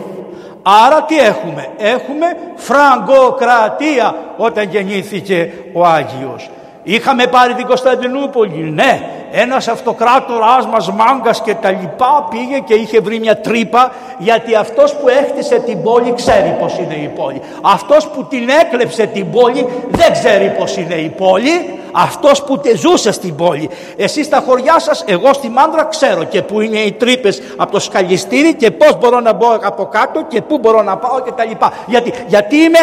Άρα 0.87 1.03
τι 1.03 1.19
έχουμε; 1.19 1.67
Έχουμε 1.79 2.27
φραγκοκρατία 2.57 4.15
όταν 4.37 4.69
γεννήθηκε 4.69 5.53
ο 5.73 5.85
Άγιος. 5.85 6.51
Είχαμε 6.83 7.27
πάρει 7.27 7.55
την 7.55 7.67
Κωνσταντινούπολη, 7.67 8.71
ναι. 8.71 9.11
Ένας 9.33 9.69
αυτοκράτορας 9.69 10.67
μας 10.67 10.91
μάγκας 10.91 11.43
και 11.43 11.55
τα 11.55 11.71
λοιπά 11.71 12.27
πήγε 12.31 12.59
και 12.59 12.75
είχε 12.75 13.01
βρει 13.01 13.19
μια 13.19 13.37
τρύπα 13.37 13.93
γιατί 14.19 14.55
αυτός 14.55 14.95
που 14.95 15.09
έχτισε 15.09 15.59
την 15.59 15.83
πόλη 15.83 16.13
ξέρει 16.13 16.57
πως 16.61 16.79
είναι 16.79 16.95
η 16.95 17.09
πόλη. 17.17 17.41
Αυτός 17.63 18.09
που 18.09 18.25
την 18.25 18.49
έκλεψε 18.49 19.07
την 19.07 19.31
πόλη 19.31 19.67
δεν 19.91 20.13
ξέρει 20.13 20.55
πως 20.59 20.77
είναι 20.77 20.95
η 20.95 21.09
πόλη. 21.09 21.79
Αυτός 21.93 22.43
που 22.43 22.59
τε 22.59 22.77
ζούσε 22.77 23.13
στην 23.13 23.37
πόλη. 23.37 23.71
Εσείς 23.97 24.27
στα 24.27 24.43
χωριά 24.47 24.79
σας, 24.79 25.05
εγώ 25.07 25.33
στη 25.33 25.49
Μάνδρα 25.49 25.85
ξέρω 25.85 26.25
και 26.25 26.43
που 26.43 26.61
είναι 26.61 26.79
οι 26.79 26.93
τρύπες 26.93 27.43
από 27.57 27.73
το 27.73 27.79
σκαλιστήρι 27.79 28.55
και 28.55 28.71
πώς 28.71 28.99
μπορώ 28.99 29.21
να 29.21 29.33
μπω 29.33 29.47
από 29.63 29.87
κάτω 29.87 30.25
και 30.29 30.43
πού 30.43 30.59
μπορώ 30.59 30.83
να 30.83 30.97
πάω 30.97 31.21
και 31.21 31.33
τα 31.33 31.45
λοιπά. 31.45 31.73
Γιατί, 31.87 32.13
γιατί 32.27 32.57
είμαι 32.57 32.79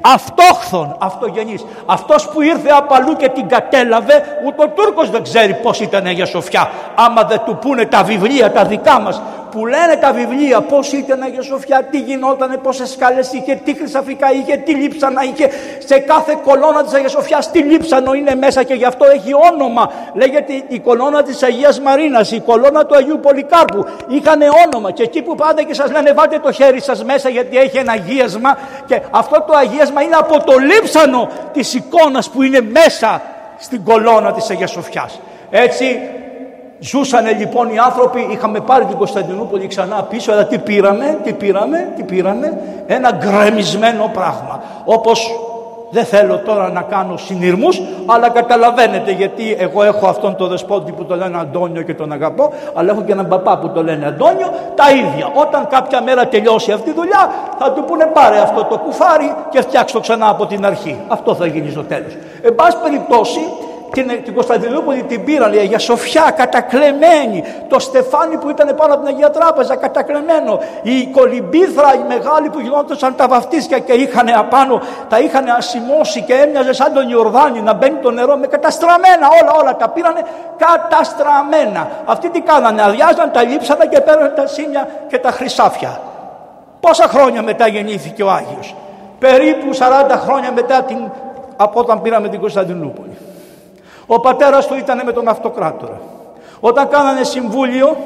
αυτόχθον, 0.00 0.96
αυτογενής. 0.98 1.64
Αυτός 1.86 2.28
που 2.28 2.42
ήρθε 2.42 2.68
από 2.68 2.94
αλλού 2.94 3.16
και 3.16 3.28
την 3.28 3.48
κατέλαβε, 3.48 4.22
ούτε 4.46 4.62
ο 4.62 4.68
Τούρκος 4.68 5.10
δεν 5.10 5.22
ξέρει 5.22 5.54
πώς 5.54 5.80
ήταν 5.80 6.04
η 6.04 6.08
Αγία 6.08 6.26
Σοφιά. 6.26 6.70
Άμα 6.94 7.22
δεν 7.24 7.42
του 7.44 7.58
πούνε 7.60 7.84
τα 7.86 8.02
βιβλία 8.02 8.52
τα 8.52 8.64
δικά 8.64 9.00
μας, 9.00 9.22
που 9.50 9.66
λένε 9.66 9.96
τα 10.00 10.12
βιβλία 10.12 10.60
πώς 10.60 10.92
ήταν 10.92 11.20
η 11.20 11.22
Αγία 11.24 11.42
Σοφιά, 11.42 11.82
τι 11.90 11.98
γινότανε, 11.98 12.56
πόσες 12.56 12.90
σκάλες 12.90 13.32
είχε, 13.32 13.54
τι 13.64 13.74
χρυσαφικά 13.74 14.32
είχε, 14.32 14.56
τι 14.56 14.74
λείψανα 14.74 15.22
είχε. 15.24 15.50
Σε 15.78 15.98
κάθε 15.98 16.38
κολόνα 16.44 16.84
της 16.84 16.92
Αγίας 16.92 17.10
Σοφιάς 17.10 17.50
τι 17.50 17.58
λείψανο 17.58 18.12
είναι 18.12 18.34
μέσα 18.34 18.62
και 18.62 18.74
γι' 18.74 18.84
αυτό 18.84 19.04
έχει 19.14 19.30
όνομα. 19.52 19.92
Λέγεται 20.14 20.52
η 20.68 20.78
κολόνα 20.78 21.22
της 21.22 21.42
Αγίας 21.42 21.80
Μαρίνας, 21.80 22.32
η 22.32 22.40
κολόνα 22.40 22.86
του 22.86 22.96
Αγίου 22.96 23.20
Πολυκάρπου. 23.22 23.86
Είχαν 24.08 24.40
όνομα 24.66 24.90
και 24.90 25.02
εκεί 25.02 25.22
που 25.22 25.34
πάτε 25.34 25.62
και 25.62 25.74
σας 25.74 25.90
λένε 25.90 26.12
βάλτε 26.12 26.38
το 26.38 26.52
χέρι 26.52 26.80
σας 26.80 27.04
μέσα 27.04 27.28
γιατί 27.28 27.58
έχει 27.58 27.76
ένα 27.76 27.92
αγίασμα 27.92 28.58
και 28.86 29.00
αυτό 29.10 29.44
το 29.46 29.56
αγίασμα 29.56 30.02
είναι 30.02 30.16
από 30.16 30.44
το 30.44 30.58
λείψανο 30.58 31.28
της 31.52 31.74
εικόνας 31.74 32.30
που 32.30 32.42
είναι 32.42 32.60
μέσα 32.60 33.22
στην 33.58 33.84
κολόνα 33.84 34.32
της 34.32 34.50
Αγίας 34.50 34.70
Σοφιάς. 34.70 35.20
Έτσι 35.50 36.00
Ζούσανε 36.82 37.32
λοιπόν 37.32 37.68
οι 37.68 37.78
άνθρωποι, 37.78 38.28
είχαμε 38.30 38.60
πάρει 38.60 38.84
την 38.84 38.96
Κωνσταντινούπολη 38.96 39.66
ξανά 39.66 40.02
πίσω, 40.02 40.32
αλλά 40.32 40.44
τι 40.44 40.58
πήραμε, 40.58 41.18
τι 41.24 41.32
πήραμε, 41.32 41.92
τι 41.96 42.02
πήραμε, 42.02 42.58
ένα 42.86 43.10
γκρεμισμένο 43.12 44.10
πράγμα. 44.14 44.62
Όπως 44.84 45.30
δεν 45.90 46.04
θέλω 46.04 46.38
τώρα 46.38 46.70
να 46.70 46.82
κάνω 46.82 47.16
συνειρμούς, 47.16 47.80
αλλά 48.06 48.28
καταλαβαίνετε 48.28 49.10
γιατί 49.12 49.56
εγώ 49.58 49.82
έχω 49.82 50.06
αυτόν 50.06 50.36
τον 50.36 50.48
δεσπότη 50.48 50.92
που 50.92 51.04
το 51.04 51.16
λένε 51.16 51.38
Αντώνιο 51.38 51.82
και 51.82 51.94
τον 51.94 52.12
αγαπώ, 52.12 52.52
αλλά 52.74 52.92
έχω 52.92 53.02
και 53.02 53.12
έναν 53.12 53.28
παπά 53.28 53.58
που 53.58 53.70
το 53.70 53.82
λένε 53.82 54.06
Αντώνιο, 54.06 54.52
τα 54.74 54.90
ίδια. 54.90 55.30
Όταν 55.34 55.66
κάποια 55.68 56.02
μέρα 56.02 56.26
τελειώσει 56.26 56.72
αυτή 56.72 56.90
η 56.90 56.92
δουλειά, 56.92 57.30
θα 57.58 57.72
του 57.72 57.84
πούνε 57.84 58.04
πάρε 58.04 58.38
αυτό 58.38 58.64
το 58.64 58.78
κουφάρι 58.78 59.34
και 59.50 59.60
φτιάξω 59.60 59.94
το 59.94 60.00
ξανά 60.00 60.28
από 60.28 60.46
την 60.46 60.66
αρχή. 60.66 61.00
Αυτό 61.08 61.34
θα 61.34 61.46
γίνει 61.46 61.70
στο 61.70 61.82
τέλος. 61.82 62.16
Εν 62.42 62.54
πάση 62.54 62.76
περιπτώσει, 62.82 63.40
την, 63.92 64.22
την 64.24 64.34
Κωνσταντινούπολη 64.34 65.02
την 65.02 65.24
πήραν, 65.24 65.52
η 65.52 65.58
Αγία 65.58 65.78
Σοφιά 65.78 66.30
κατακλεμένη, 66.36 67.44
το 67.68 67.78
στεφάνι 67.78 68.36
που 68.36 68.50
ήταν 68.50 68.74
πάνω 68.76 68.94
από 68.94 69.04
την 69.04 69.14
Αγία 69.14 69.30
Τράπεζα 69.30 69.76
κατακλεμένο, 69.76 70.58
η 70.82 71.06
κολυμπήθρα 71.06 71.94
η 71.94 72.04
μεγάλη 72.08 72.48
που 72.48 72.60
γινόταν 72.60 73.14
τα 73.16 73.28
βαφτίσια 73.28 73.78
και 73.78 73.92
είχαν 73.92 74.28
απάνω, 74.36 74.82
τα 75.08 75.18
είχαν 75.18 75.48
ασημώσει 75.48 76.22
και 76.22 76.34
έμοιαζε 76.34 76.72
σαν 76.72 76.92
τον 76.92 77.08
Ιορδάνη 77.10 77.60
να 77.60 77.72
μπαίνει 77.72 77.96
το 77.96 78.10
νερό 78.10 78.36
με 78.36 78.46
καταστραμμένα, 78.46 79.28
όλα 79.42 79.52
όλα 79.60 79.76
τα 79.76 79.88
πήρανε 79.88 80.22
καταστραμμένα. 80.56 81.90
Αυτοί 82.04 82.30
τι 82.30 82.40
κάνανε, 82.40 82.82
αδειάζαν 82.82 83.30
τα 83.32 83.42
λείψανα 83.42 83.86
και 83.86 84.00
πέρανε 84.00 84.28
τα 84.28 84.46
σύνια 84.46 84.88
και 85.08 85.18
τα 85.18 85.30
χρυσάφια. 85.30 86.00
Πόσα 86.80 87.04
χρόνια 87.08 87.42
μετά 87.42 87.66
γεννήθηκε 87.68 88.22
ο 88.22 88.30
Άγιος; 88.30 88.74
Περίπου 89.18 89.70
40 89.72 90.16
χρόνια 90.24 90.52
μετά 90.52 90.82
την, 90.82 90.98
από 91.56 91.80
όταν 91.80 92.02
πήραμε 92.02 92.28
την 92.28 92.40
Κωνσταντινούπολη. 92.40 93.18
Ο 94.12 94.20
πατέρας 94.20 94.66
του 94.66 94.74
ήταν 94.76 95.02
με 95.04 95.12
τον 95.12 95.28
αυτοκράτορα. 95.28 96.00
Όταν 96.60 96.88
κάνανε 96.88 97.24
συμβούλιο, 97.24 97.96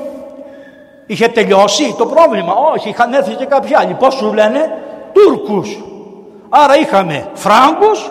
είχε 1.06 1.28
τελειώσει 1.28 1.94
το 1.99 2.06
πρόβλημα. 2.06 2.52
Όχι, 2.75 2.88
είχαν 2.88 3.12
έρθει 3.12 3.34
και 3.34 3.44
κάποιοι 3.44 3.75
άλλοι. 3.75 3.96
Πώς 3.99 4.14
σου 4.14 4.32
λένε, 4.32 4.82
Τούρκους. 5.12 5.84
Άρα 6.49 6.76
είχαμε 6.76 7.28
Φράγκους 7.34 8.11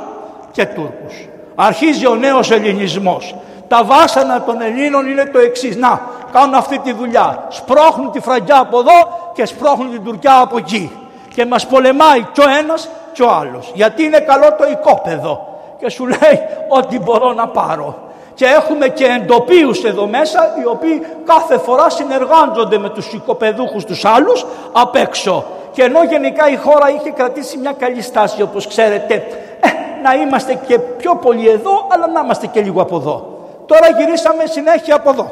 και 0.51 0.65
Τούρκους. 0.65 1.27
Αρχίζει 1.55 2.07
ο 2.07 2.15
νέος 2.15 2.51
ελληνισμός. 2.51 3.35
Τα 3.67 3.83
βάσανα 3.83 4.41
των 4.41 4.61
Ελλήνων 4.61 5.07
είναι 5.07 5.25
το 5.25 5.39
εξής. 5.39 5.75
Να, 5.75 6.01
κάνουν 6.31 6.53
αυτή 6.53 6.79
τη 6.79 6.93
δουλειά. 6.93 7.47
Σπρώχνουν 7.49 8.11
τη 8.11 8.19
φραγκιά 8.19 8.59
από 8.59 8.79
εδώ 8.79 9.31
και 9.33 9.45
σπρώχνουν 9.45 9.91
την 9.91 10.03
Τουρκιά 10.03 10.39
από 10.39 10.57
εκεί. 10.57 10.91
Και 11.33 11.45
μας 11.45 11.67
πολεμάει 11.67 12.25
και 12.31 12.41
ο 12.41 12.49
ένας 12.59 12.89
και 13.13 13.23
ο 13.23 13.31
άλλος. 13.31 13.71
Γιατί 13.73 14.03
είναι 14.03 14.19
καλό 14.19 14.55
το 14.57 14.65
οικόπεδο 14.71 15.52
και 15.79 15.89
σου 15.89 16.07
λέει 16.07 16.39
ότι 16.67 16.99
μπορώ 16.99 17.33
να 17.33 17.47
πάρω. 17.47 17.97
Και 18.33 18.45
έχουμε 18.45 18.87
και 18.87 19.05
εντοπίους 19.05 19.83
εδώ 19.83 20.05
μέσα 20.07 20.55
οι 20.61 20.65
οποίοι 20.67 21.01
κάθε 21.25 21.57
φορά 21.57 21.89
συνεργάζονται 21.89 22.77
με 22.77 22.89
τους 22.89 23.13
οικοπεδούχους 23.13 23.85
τους 23.85 24.05
άλλους 24.05 24.45
απ' 24.71 24.95
έξω. 24.95 25.45
Και 25.71 25.83
ενώ 25.83 26.03
γενικά 26.03 26.49
η 26.49 26.55
χώρα 26.55 26.89
είχε 26.89 27.11
κρατήσει 27.11 27.57
μια 27.57 27.71
καλή 27.71 28.01
στάση 28.01 28.41
όπως 28.41 28.67
ξέρετε 28.67 29.13
ε, 29.59 29.67
να 30.03 30.13
είμαστε 30.13 30.59
και 30.67 30.79
πιο 30.79 31.15
πολύ 31.15 31.49
εδώ 31.49 31.87
αλλά 31.93 32.07
να 32.07 32.19
είμαστε 32.23 32.47
και 32.47 32.61
λίγο 32.61 32.81
από 32.81 32.95
εδώ. 32.95 33.27
Τώρα 33.65 33.87
γυρίσαμε 33.97 34.45
συνέχεια 34.45 34.95
από 34.95 35.09
εδώ. 35.09 35.31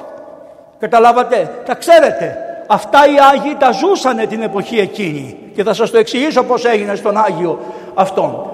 Καταλάβατε, 0.79 1.61
τα 1.65 1.75
ξέρετε. 1.75 2.37
Αυτά 2.67 2.99
οι 3.07 3.15
Άγιοι 3.33 3.55
τα 3.59 3.71
ζούσανε 3.71 4.25
την 4.25 4.41
εποχή 4.41 4.79
εκείνη 4.79 5.37
και 5.55 5.63
θα 5.63 5.73
σας 5.73 5.91
το 5.91 5.97
εξηγήσω 5.97 6.43
πώς 6.43 6.65
έγινε 6.65 6.95
στον 6.95 7.17
Άγιο 7.17 7.59
αυτόν. 7.93 8.51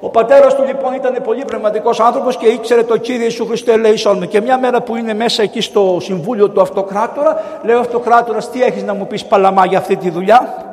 Ο 0.00 0.08
πατέρας 0.08 0.54
του 0.54 0.64
λοιπόν 0.64 0.92
ήταν 0.92 1.22
πολύ 1.24 1.44
πνευματικός 1.44 2.00
άνθρωπος 2.00 2.36
και 2.36 2.46
ήξερε 2.46 2.82
το 2.82 2.96
Κύριε 2.96 3.22
Ιησού 3.22 3.46
Χριστέ 3.46 3.76
λέει 3.76 3.94
με. 4.18 4.26
Και 4.26 4.40
μια 4.40 4.58
μέρα 4.58 4.80
που 4.80 4.96
είναι 4.96 5.14
μέσα 5.14 5.42
εκεί 5.42 5.60
στο 5.60 5.98
συμβούλιο 6.00 6.50
του 6.50 6.60
αυτοκράτορα, 6.60 7.42
λέει 7.62 7.76
ο 7.76 7.80
αυτοκράτορας 7.80 8.50
τι 8.50 8.62
έχεις 8.62 8.82
να 8.82 8.94
μου 8.94 9.06
πεις 9.06 9.24
παλαμά 9.24 9.66
για 9.66 9.78
αυτή 9.78 9.96
τη 9.96 10.10
δουλειά; 10.10 10.64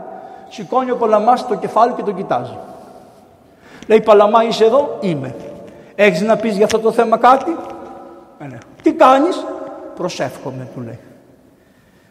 Σηκώνει 0.49 0.91
ο 0.91 0.95
παλαμάς 0.95 1.47
το 1.47 1.55
κεφάλι 1.55 1.93
και 1.93 2.01
τον 2.01 2.15
κοιτάζει. 2.15 2.57
Λέει 3.87 4.01
παλαμά 4.01 4.43
είσαι 4.43 4.65
εδώ, 4.65 4.97
είμαι. 4.99 5.35
Έχεις 5.95 6.21
να 6.21 6.35
πεις 6.35 6.55
για 6.55 6.65
αυτό 6.65 6.79
το 6.79 6.91
θέμα 6.91 7.17
κάτι; 7.17 7.55
Ε, 8.39 8.43
ναι. 8.43 8.57
Τι 8.81 8.93
κάνεις; 8.93 9.45
Προσεύχομαι 9.95 10.67
του 10.73 10.81
λέει. 10.81 10.99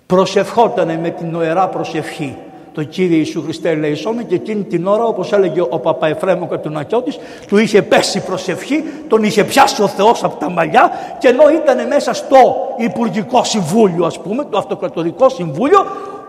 Προσευχότανε 0.06 0.98
με 1.02 1.08
την 1.10 1.30
νοερά 1.30 1.68
προσευχή 1.68 2.38
το 2.74 2.82
Κύριε 2.82 3.16
Ιησού 3.16 3.42
Χριστέ 3.42 3.74
με 4.14 4.22
και 4.22 4.34
εκείνη 4.34 4.62
την 4.62 4.86
ώρα 4.86 5.04
όπως 5.04 5.32
έλεγε 5.32 5.60
ο 5.60 5.78
Παπαεφρέμο 5.78 6.48
και 6.48 6.56
του 6.56 6.70
Νακιώτης 6.70 7.18
του 7.48 7.58
είχε 7.58 7.82
πέσει 7.82 8.20
προσευχή, 8.20 8.84
τον 9.08 9.22
είχε 9.22 9.44
πιάσει 9.44 9.82
ο 9.82 9.86
Θεός 9.86 10.24
από 10.24 10.36
τα 10.36 10.50
μαλλιά 10.50 10.90
και 11.18 11.28
ενώ 11.28 11.42
ήταν 11.48 11.86
μέσα 11.86 12.12
στο 12.12 12.56
Υπουργικό 12.78 13.44
Συμβούλιο 13.44 14.06
ας 14.06 14.20
πούμε, 14.20 14.44
το 14.44 14.58
Αυτοκρατορικό 14.58 15.28
Συμβούλιο 15.28 15.86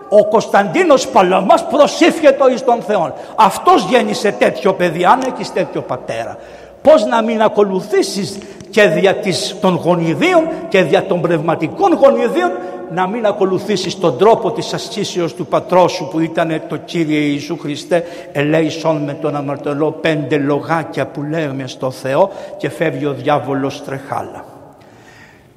ο 0.09 0.25
Κωνσταντίνος 0.25 1.07
Παλαμάς 1.07 1.67
προσήφιε 1.67 2.29
εις 2.53 2.63
τον 2.63 2.81
Θεό. 2.81 3.13
Αυτός 3.35 3.85
γέννησε 3.89 4.31
τέτοιο 4.31 4.73
παιδί, 4.73 5.05
αν 5.05 5.19
έχεις 5.33 5.53
τέτοιο 5.53 5.81
πατέρα. 5.81 6.37
Πώς 6.85 7.05
να 7.05 7.21
μην 7.21 7.41
ακολουθήσεις 7.41 8.37
και 8.69 8.87
δια 8.87 9.15
των 9.61 9.75
γονιδίων 9.83 10.47
και 10.67 10.81
δια 10.81 11.05
των 11.05 11.21
πνευματικών 11.21 11.93
γονιδίων 11.93 12.51
να 12.93 13.07
μην 13.07 13.25
ακολουθήσεις 13.25 13.99
τον 13.99 14.17
τρόπο 14.17 14.51
της 14.51 14.73
ασκήσεως 14.73 15.33
του 15.33 15.45
πατρός 15.45 15.91
σου 15.91 16.07
που 16.07 16.19
ήταν 16.19 16.61
το 16.67 16.77
Κύριε 16.77 17.19
Ιησού 17.19 17.57
Χριστέ 17.57 18.03
ελέησον 18.31 19.03
με 19.03 19.13
τον 19.13 19.35
αμαρτωλό 19.35 19.91
πέντε 19.91 20.37
λογάκια 20.37 21.07
που 21.07 21.23
λέμε 21.23 21.67
στο 21.67 21.91
Θεό 21.91 22.29
και 22.57 22.69
φεύγει 22.69 23.05
ο 23.05 23.13
διάβολος 23.13 23.83
τρεχάλα. 23.83 24.45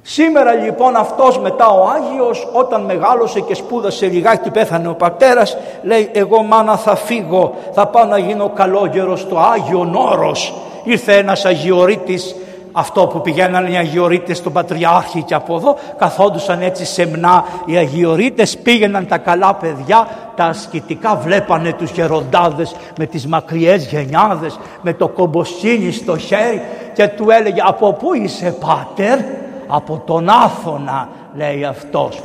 Σήμερα 0.01 0.53
λοιπόν 0.53 0.95
αυτός 0.95 1.39
μετά 1.39 1.67
ο 1.67 1.87
Άγιος 1.87 2.47
όταν 2.53 2.81
μεγάλωσε 2.81 3.39
και 3.39 3.55
σπούδασε 3.55 4.05
λιγάκι 4.05 4.49
πέθανε 4.49 4.87
ο 4.87 4.93
πατέρας 4.93 5.57
λέει 5.83 6.09
εγώ 6.13 6.43
μάνα 6.43 6.77
θα 6.77 6.95
φύγω 6.95 7.55
θα 7.73 7.87
πάω 7.87 8.05
να 8.05 8.17
γίνω 8.17 8.49
καλόγερος 8.49 9.19
στο 9.19 9.37
Άγιο 9.37 9.91
Όρος 10.11 10.53
ήρθε 10.83 11.17
ένας 11.17 11.45
αγιορείτης 11.45 12.35
αυτό 12.71 13.07
που 13.07 13.21
πηγαίνανε 13.21 13.69
οι 13.69 13.75
Αγιορείτες 13.75 14.37
στον 14.37 14.53
Πατριάρχη 14.53 15.23
και 15.23 15.33
από 15.33 15.55
εδώ 15.55 15.75
καθόντουσαν 15.97 16.61
έτσι 16.61 16.85
σεμνά. 16.85 17.45
Οι 17.65 17.77
Αγιορείτες 17.77 18.57
πήγαιναν 18.57 19.07
τα 19.07 19.17
καλά 19.17 19.53
παιδιά 19.53 20.07
τα 20.35 20.43
ασκητικά 20.43 21.15
βλέπανε 21.15 21.73
τους 21.73 21.91
γεροντάδες 21.91 22.75
με 22.97 23.05
τις 23.05 23.27
μακριές 23.27 23.85
γενιάδες 23.85 24.59
με 24.81 24.93
το 24.93 25.07
κομποσίνι 25.07 25.91
στο 25.91 26.17
χέρι 26.17 26.61
και 26.93 27.07
του 27.07 27.29
έλεγε 27.29 27.61
από 27.65 27.93
πού 27.93 28.13
είσαι 28.13 28.55
πάτερ; 28.59 29.19
Από 29.67 30.03
τον 30.05 30.29
Άθωνα 30.29 31.09
λέει 31.35 31.63
αυτός. 31.63 32.23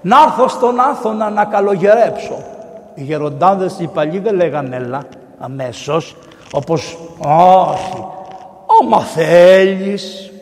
Να 0.00 0.16
έρθω 0.26 0.48
στον 0.48 0.80
Άθωνα 0.80 1.30
να 1.30 1.44
καλογερέψω 1.44 2.38
οι 2.94 3.02
γεροντάδες 3.02 3.76
οι 3.78 3.86
παλιοί 3.94 4.18
δεν 4.18 4.34
λέγανε 4.34 4.76
έλα 4.76 5.02
αμέσως 5.38 6.16
Όπως 6.56 6.98
όχι. 7.18 8.04
Άμα 8.80 9.00
θέλεις, 9.00 10.32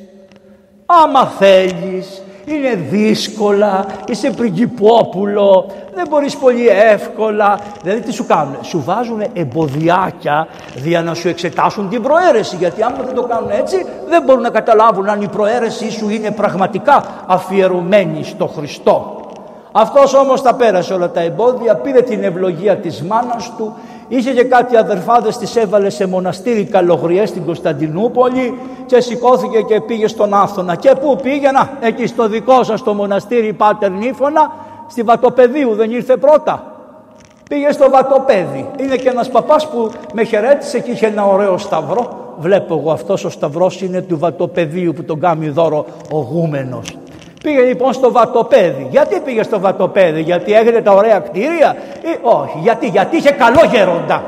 άμα 0.86 1.26
θέλεις, 1.26 2.22
είναι 2.44 2.74
δύσκολα, 2.74 3.86
είσαι 4.06 4.30
πριγκυπόπουλο, 4.30 5.66
δεν 5.94 6.06
μπορείς 6.08 6.36
πολύ 6.36 6.68
εύκολα. 6.68 7.58
Δηλαδή 7.82 8.00
τι 8.00 8.12
σου 8.12 8.26
κάνουν, 8.26 8.56
σου 8.62 8.82
βάζουν 8.84 9.22
εμποδιάκια 9.32 10.48
για 10.74 11.02
να 11.02 11.14
σου 11.14 11.28
εξετάσουν 11.28 11.88
την 11.88 12.02
προαίρεση. 12.02 12.56
Γιατί 12.56 12.82
άμα 12.82 13.02
δεν 13.04 13.14
το 13.14 13.22
κάνουν 13.22 13.50
έτσι, 13.50 13.86
δεν 14.08 14.22
μπορούν 14.22 14.42
να 14.42 14.50
καταλάβουν 14.50 15.08
αν 15.08 15.22
η 15.22 15.28
προαίρεσή 15.28 15.90
σου 15.90 16.08
είναι 16.08 16.30
πραγματικά 16.30 17.04
αφιερωμένη 17.26 18.24
στο 18.24 18.46
Χριστό. 18.46 19.18
Αυτός 19.76 20.14
όμως 20.14 20.42
τα 20.42 20.54
πέρασε 20.54 20.94
όλα 20.94 21.10
τα 21.10 21.20
εμπόδια, 21.20 21.76
πήρε 21.76 22.00
την 22.00 22.24
ευλογία 22.24 22.76
της 22.76 23.02
μάνας 23.02 23.52
του, 23.56 23.74
είχε 24.08 24.32
και 24.32 24.44
κάτι 24.44 24.76
αδερφάδες 24.76 25.36
τις 25.36 25.56
έβαλε 25.56 25.90
σε 25.90 26.06
μοναστήρι 26.06 26.64
Καλογριές 26.64 27.28
στην 27.28 27.44
Κωνσταντινούπολη 27.44 28.58
και 28.86 29.00
σηκώθηκε 29.00 29.60
και 29.60 29.80
πήγε 29.80 30.06
στον 30.06 30.34
Άθωνα. 30.34 30.74
Και 30.74 30.94
πού 31.00 31.16
πήγαινα, 31.22 31.70
εκεί 31.80 32.06
στο 32.06 32.28
δικό 32.28 32.62
σας 32.62 32.82
το 32.82 32.94
μοναστήρι 32.94 33.52
Πάτερ 33.52 33.90
Νίφωνα, 33.90 34.52
στη 34.88 35.02
Βατοπεδίου 35.02 35.74
δεν 35.74 35.90
ήρθε 35.90 36.16
πρώτα. 36.16 36.74
Πήγε 37.48 37.72
στο 37.72 37.90
Βατοπέδι. 37.90 38.70
Είναι 38.76 38.96
και 38.96 39.08
ένας 39.08 39.30
παπάς 39.30 39.68
που 39.68 39.90
με 40.14 40.24
χαιρέτησε 40.24 40.80
και 40.80 40.90
είχε 40.90 41.06
ένα 41.06 41.26
ωραίο 41.26 41.58
σταυρό. 41.58 42.34
Βλέπω 42.38 42.74
εγώ 42.74 42.92
αυτός 42.92 43.24
ο 43.24 43.30
σταυρός 43.30 43.82
είναι 43.82 44.00
του 44.00 44.18
Βατοπεδίου 44.18 44.92
που 44.92 45.04
τον 45.04 45.20
κάνει 45.20 45.48
δώρο 45.48 45.86
ο 46.12 46.18
γούμενος. 46.18 46.96
Πήγε 47.44 47.60
λοιπόν 47.60 47.92
στο 47.92 48.12
βατοπέδι. 48.12 48.86
Γιατί 48.90 49.20
πήγε 49.20 49.42
στο 49.42 49.60
βατοπέδι, 49.60 50.20
Γιατί 50.20 50.52
έχετε 50.52 50.80
τα 50.80 50.92
ωραία 50.92 51.18
κτίρια, 51.18 51.76
ή 52.02 52.18
όχι. 52.22 52.58
Γιατί, 52.62 52.86
γιατί 52.86 53.16
είχε 53.16 53.30
καλό 53.30 53.60
γέροντα. 53.72 54.22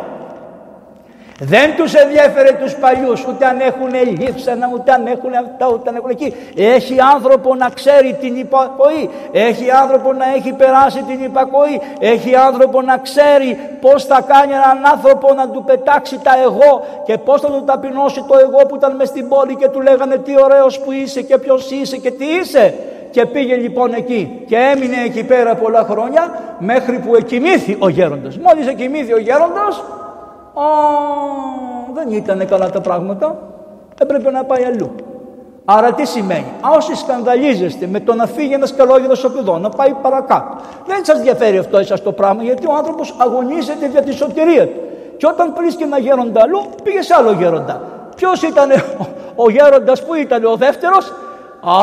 Δεν 1.40 1.76
τους 1.76 1.94
ενδιαφέρε 1.94 2.52
τους 2.52 2.74
παλιούς 2.74 3.26
ούτε 3.28 3.46
αν 3.46 3.60
έχουν 3.60 3.92
λείψανα 4.20 4.70
ούτε 4.74 4.92
αν 4.92 5.06
έχουν 5.06 5.34
αυτά 5.34 5.68
ούτε 5.72 5.88
αν 5.88 5.96
έχουν 5.96 6.10
εκεί. 6.10 6.34
Έχει 6.56 6.96
άνθρωπο 7.14 7.54
να 7.54 7.68
ξέρει 7.68 8.16
την 8.20 8.36
υπακοή. 8.36 9.10
Έχει 9.32 9.70
άνθρωπο 9.70 10.12
να 10.12 10.24
έχει 10.36 10.52
περάσει 10.52 11.02
την 11.02 11.24
υπακοή. 11.24 11.80
Έχει 11.98 12.34
άνθρωπο 12.34 12.82
να 12.82 12.98
ξέρει 12.98 13.58
πώς 13.80 14.04
θα 14.04 14.20
κάνει 14.26 14.52
έναν 14.52 14.92
άνθρωπο 14.92 15.34
να 15.34 15.48
του 15.48 15.64
πετάξει 15.64 16.20
τα 16.22 16.32
εγώ 16.42 16.84
και 17.06 17.18
πώς 17.18 17.40
θα 17.40 17.48
του 17.48 17.64
ταπεινώσει 17.64 18.24
το 18.28 18.38
εγώ 18.38 18.66
που 18.68 18.76
ήταν 18.76 18.96
μες 18.96 19.08
στην 19.08 19.28
πόλη 19.28 19.54
και 19.56 19.68
του 19.68 19.80
λέγανε 19.80 20.16
τι 20.16 20.32
ωραίος 20.42 20.80
που 20.80 20.92
είσαι 20.92 21.22
και 21.22 21.38
ποιος 21.38 21.70
είσαι 21.70 21.96
και 21.96 22.10
τι 22.10 22.24
είσαι. 22.24 22.74
Και 23.16 23.26
πήγε 23.26 23.54
λοιπόν 23.54 23.92
εκεί 23.94 24.42
και 24.46 24.56
έμεινε 24.56 24.96
εκεί 25.04 25.24
πέρα 25.24 25.54
πολλά 25.54 25.86
χρόνια 25.90 26.30
μέχρι 26.58 26.98
που 26.98 27.14
εκοιμήθη 27.14 27.76
ο 27.78 27.88
γέροντας. 27.88 28.38
Μόλις 28.38 28.66
εκοιμήθη 28.66 29.12
ο 29.12 29.18
γέροντας, 29.18 29.78
α, 30.54 30.64
δεν 31.94 32.10
ήταν 32.10 32.46
καλά 32.46 32.70
τα 32.70 32.80
πράγματα, 32.80 33.38
έπρεπε 34.00 34.30
να 34.30 34.44
πάει 34.44 34.64
αλλού. 34.64 34.94
Άρα 35.64 35.92
τι 35.92 36.06
σημαίνει, 36.06 36.46
α, 36.60 36.70
όσοι 36.76 36.94
σκανδαλίζεστε 36.94 37.86
με 37.86 38.00
το 38.00 38.14
να 38.14 38.26
φύγει 38.26 38.52
ένας 38.52 38.74
καλόγερος 38.74 39.24
οπουδό, 39.24 39.58
να 39.58 39.68
πάει 39.68 39.94
παρακάτω. 40.02 40.56
Δεν 40.86 41.04
σας 41.04 41.16
ενδιαφέρει 41.16 41.58
αυτό 41.58 41.78
εσάς 41.78 42.02
το 42.02 42.12
πράγμα, 42.12 42.42
γιατί 42.42 42.66
ο 42.66 42.72
άνθρωπος 42.76 43.14
αγωνίζεται 43.18 43.86
για 43.86 44.02
τη 44.02 44.12
σωτηρία 44.12 44.66
του. 44.66 44.80
Και 45.16 45.26
όταν 45.26 45.52
βρίσκει 45.56 45.82
ένα 45.82 45.98
γέροντα 45.98 46.42
αλλού, 46.42 46.60
πήγε 46.82 47.02
σε 47.02 47.14
άλλο 47.14 47.32
γέροντα. 47.32 47.80
Ποιος 48.16 48.42
ήταν 48.42 48.70
ο, 48.70 49.06
ο 49.34 49.50
γέροντας 49.50 50.04
που 50.04 50.14
ήταν 50.14 50.44
ο 50.44 50.56
δεύτερος, 50.56 51.12
Α, 51.60 51.74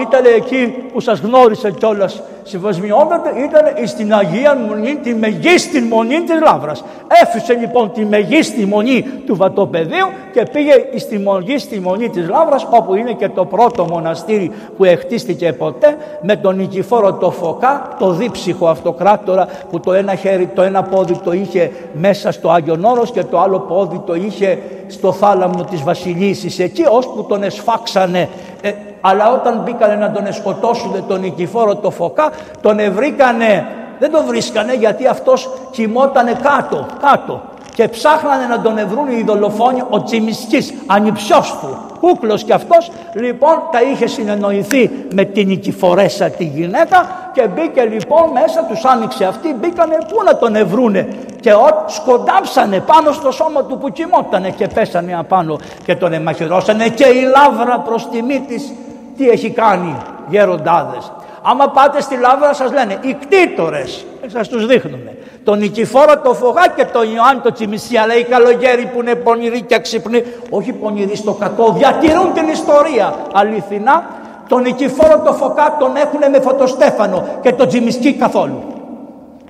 ήταν 0.00 0.24
εκεί 0.36 0.74
που 0.92 1.00
σας 1.00 1.20
γνώρισε 1.20 1.70
κιόλας 1.70 2.22
συμβασμιότατα, 2.42 3.30
ήταν 3.44 3.86
στην 3.86 4.14
Αγία 4.14 4.56
Μονή, 4.56 4.96
τη 4.96 5.14
μεγίστη 5.14 5.80
μονή 5.80 6.20
της 6.22 6.40
Λάβρας. 6.40 6.84
Έφυσε 7.22 7.52
λοιπόν 7.52 7.92
τη 7.92 8.04
μεγίστη 8.04 8.66
μονή 8.66 9.04
του 9.26 9.36
Βατοπεδίου 9.36 10.06
και 10.32 10.42
πήγε 10.52 10.72
στη 10.96 11.18
μεγίστη 11.18 11.80
μονή 11.80 12.08
της 12.08 12.28
Λάβρας 12.28 12.66
όπου 12.70 12.94
είναι 12.94 13.12
και 13.12 13.28
το 13.28 13.44
πρώτο 13.44 13.84
μοναστήρι 13.84 14.50
που 14.76 14.84
εκτίστηκε 14.84 15.52
ποτέ 15.52 15.96
με 16.22 16.36
τον 16.36 16.56
Νικηφόρο 16.56 17.12
το 17.12 17.30
Φωκά, 17.30 17.96
το 17.98 18.10
δίψυχο 18.10 18.68
αυτοκράτορα 18.68 19.48
που 19.70 19.80
το 19.80 19.92
ένα 19.92 20.14
χέρι, 20.14 20.46
το 20.46 20.62
ένα 20.62 20.82
πόδι 20.82 21.18
το 21.24 21.32
είχε 21.32 21.70
μέσα 21.92 22.32
στο 22.32 22.50
Άγιον 22.50 22.84
Όρος 22.84 23.10
και 23.10 23.24
το 23.24 23.40
άλλο 23.40 23.58
πόδι 23.58 24.02
το 24.06 24.14
είχε 24.14 24.58
στο 24.86 25.12
θάλαμο 25.12 25.64
της 25.64 25.82
Βασιλίσης 25.82 26.58
εκεί 26.58 26.84
ώσπου 26.90 27.24
τον 27.28 27.42
εσφάξανε 27.42 28.28
ε, 28.62 28.72
αλλά 29.00 29.32
όταν 29.32 29.60
μπήκανε 29.64 29.94
να 29.94 30.10
τον 30.10 30.32
σκοτώσουν 30.32 31.04
τον 31.08 31.20
Νικηφόρο 31.20 31.76
το 31.76 31.90
Φωκά 31.90 32.30
τον 32.60 32.78
ευρήκανε. 32.78 33.66
Δεν 33.98 34.10
τον 34.10 34.24
βρίσκανε 34.26 34.74
γιατί 34.74 35.06
αυτός 35.06 35.50
κοιμότανε 35.70 36.32
κάτω, 36.42 36.86
κάτω 37.00 37.40
και 37.74 37.88
ψάχνανε 37.88 38.46
να 38.46 38.60
τον 38.60 38.78
ευρούν 38.78 39.08
οι 39.08 39.22
δολοφόνοι 39.22 39.82
ο 39.90 40.02
Τσιμισκής, 40.02 40.74
ανιψιός 40.86 41.58
του, 41.60 41.78
κούκλος 42.00 42.44
κι 42.44 42.52
αυτός, 42.52 42.90
λοιπόν 43.14 43.62
τα 43.72 43.82
είχε 43.82 44.06
συνεννοηθεί 44.06 44.90
με 45.14 45.24
την 45.24 45.46
Νικηφορέσα 45.48 46.30
τη 46.30 46.44
γυναίκα 46.44 47.30
και 47.32 47.48
μπήκε 47.48 47.82
λοιπόν 47.82 48.30
μέσα, 48.32 48.64
τους 48.64 48.84
άνοιξε 48.84 49.24
αυτή, 49.24 49.54
μπήκανε 49.60 49.94
πού 49.94 50.22
να 50.24 50.36
τον 50.36 50.56
ευρούνε 50.56 51.08
και 51.40 51.52
ό, 51.52 51.84
σκοντάψανε 51.86 52.80
πάνω 52.80 53.12
στο 53.12 53.30
σώμα 53.30 53.64
του 53.64 53.78
που 53.78 53.88
κοιμότανε 53.88 54.50
και 54.50 54.66
πέσανε 54.66 55.18
απάνω 55.18 55.58
και 55.84 55.96
τον 55.96 56.12
εμαχαιρώσανε 56.12 56.88
και 56.88 57.04
η 57.04 57.22
λάβρα 57.22 57.78
προς 57.78 58.08
τιμή 58.08 58.40
της 58.48 58.72
τι 59.16 59.28
έχει 59.28 59.50
κάνει 59.50 59.96
γεροντάδες. 60.28 61.12
Άμα 61.42 61.68
πάτε 61.68 62.00
στη 62.00 62.16
Λάβρα 62.16 62.54
σας 62.54 62.72
λένε 62.72 62.98
οι 63.00 63.16
κτήτορες, 63.20 64.04
σας 64.26 64.48
τους 64.48 64.66
δείχνουμε. 64.66 65.16
Τον 65.44 65.58
Νικηφόρο 65.58 66.18
το 66.18 66.34
Φωγά 66.34 66.66
και 66.76 66.84
τον 66.84 67.02
Ιωάννη 67.14 67.40
το 67.42 67.52
Τσιμισί, 67.52 67.96
αλλά 67.96 68.16
οι 68.16 68.24
καλογέροι 68.24 68.86
που 68.86 69.00
είναι 69.00 69.14
πονηροί 69.14 69.60
και 69.60 69.74
αξυπνοί, 69.74 70.24
όχι 70.50 70.72
πονηροί 70.72 71.16
στο 71.16 71.32
κακό, 71.32 71.72
διατηρούν 71.72 72.32
την 72.32 72.48
ιστορία 72.48 73.14
αληθινά. 73.32 74.04
Τον 74.48 74.62
Νικηφόρο 74.62 75.22
το 75.24 75.32
Φωκά 75.32 75.76
τον 75.78 75.96
έχουν 75.96 76.30
με 76.30 76.40
φωτοστέφανο 76.40 77.24
και 77.42 77.52
τον 77.52 77.68
Τσιμισκή 77.68 78.12
καθόλου. 78.12 78.62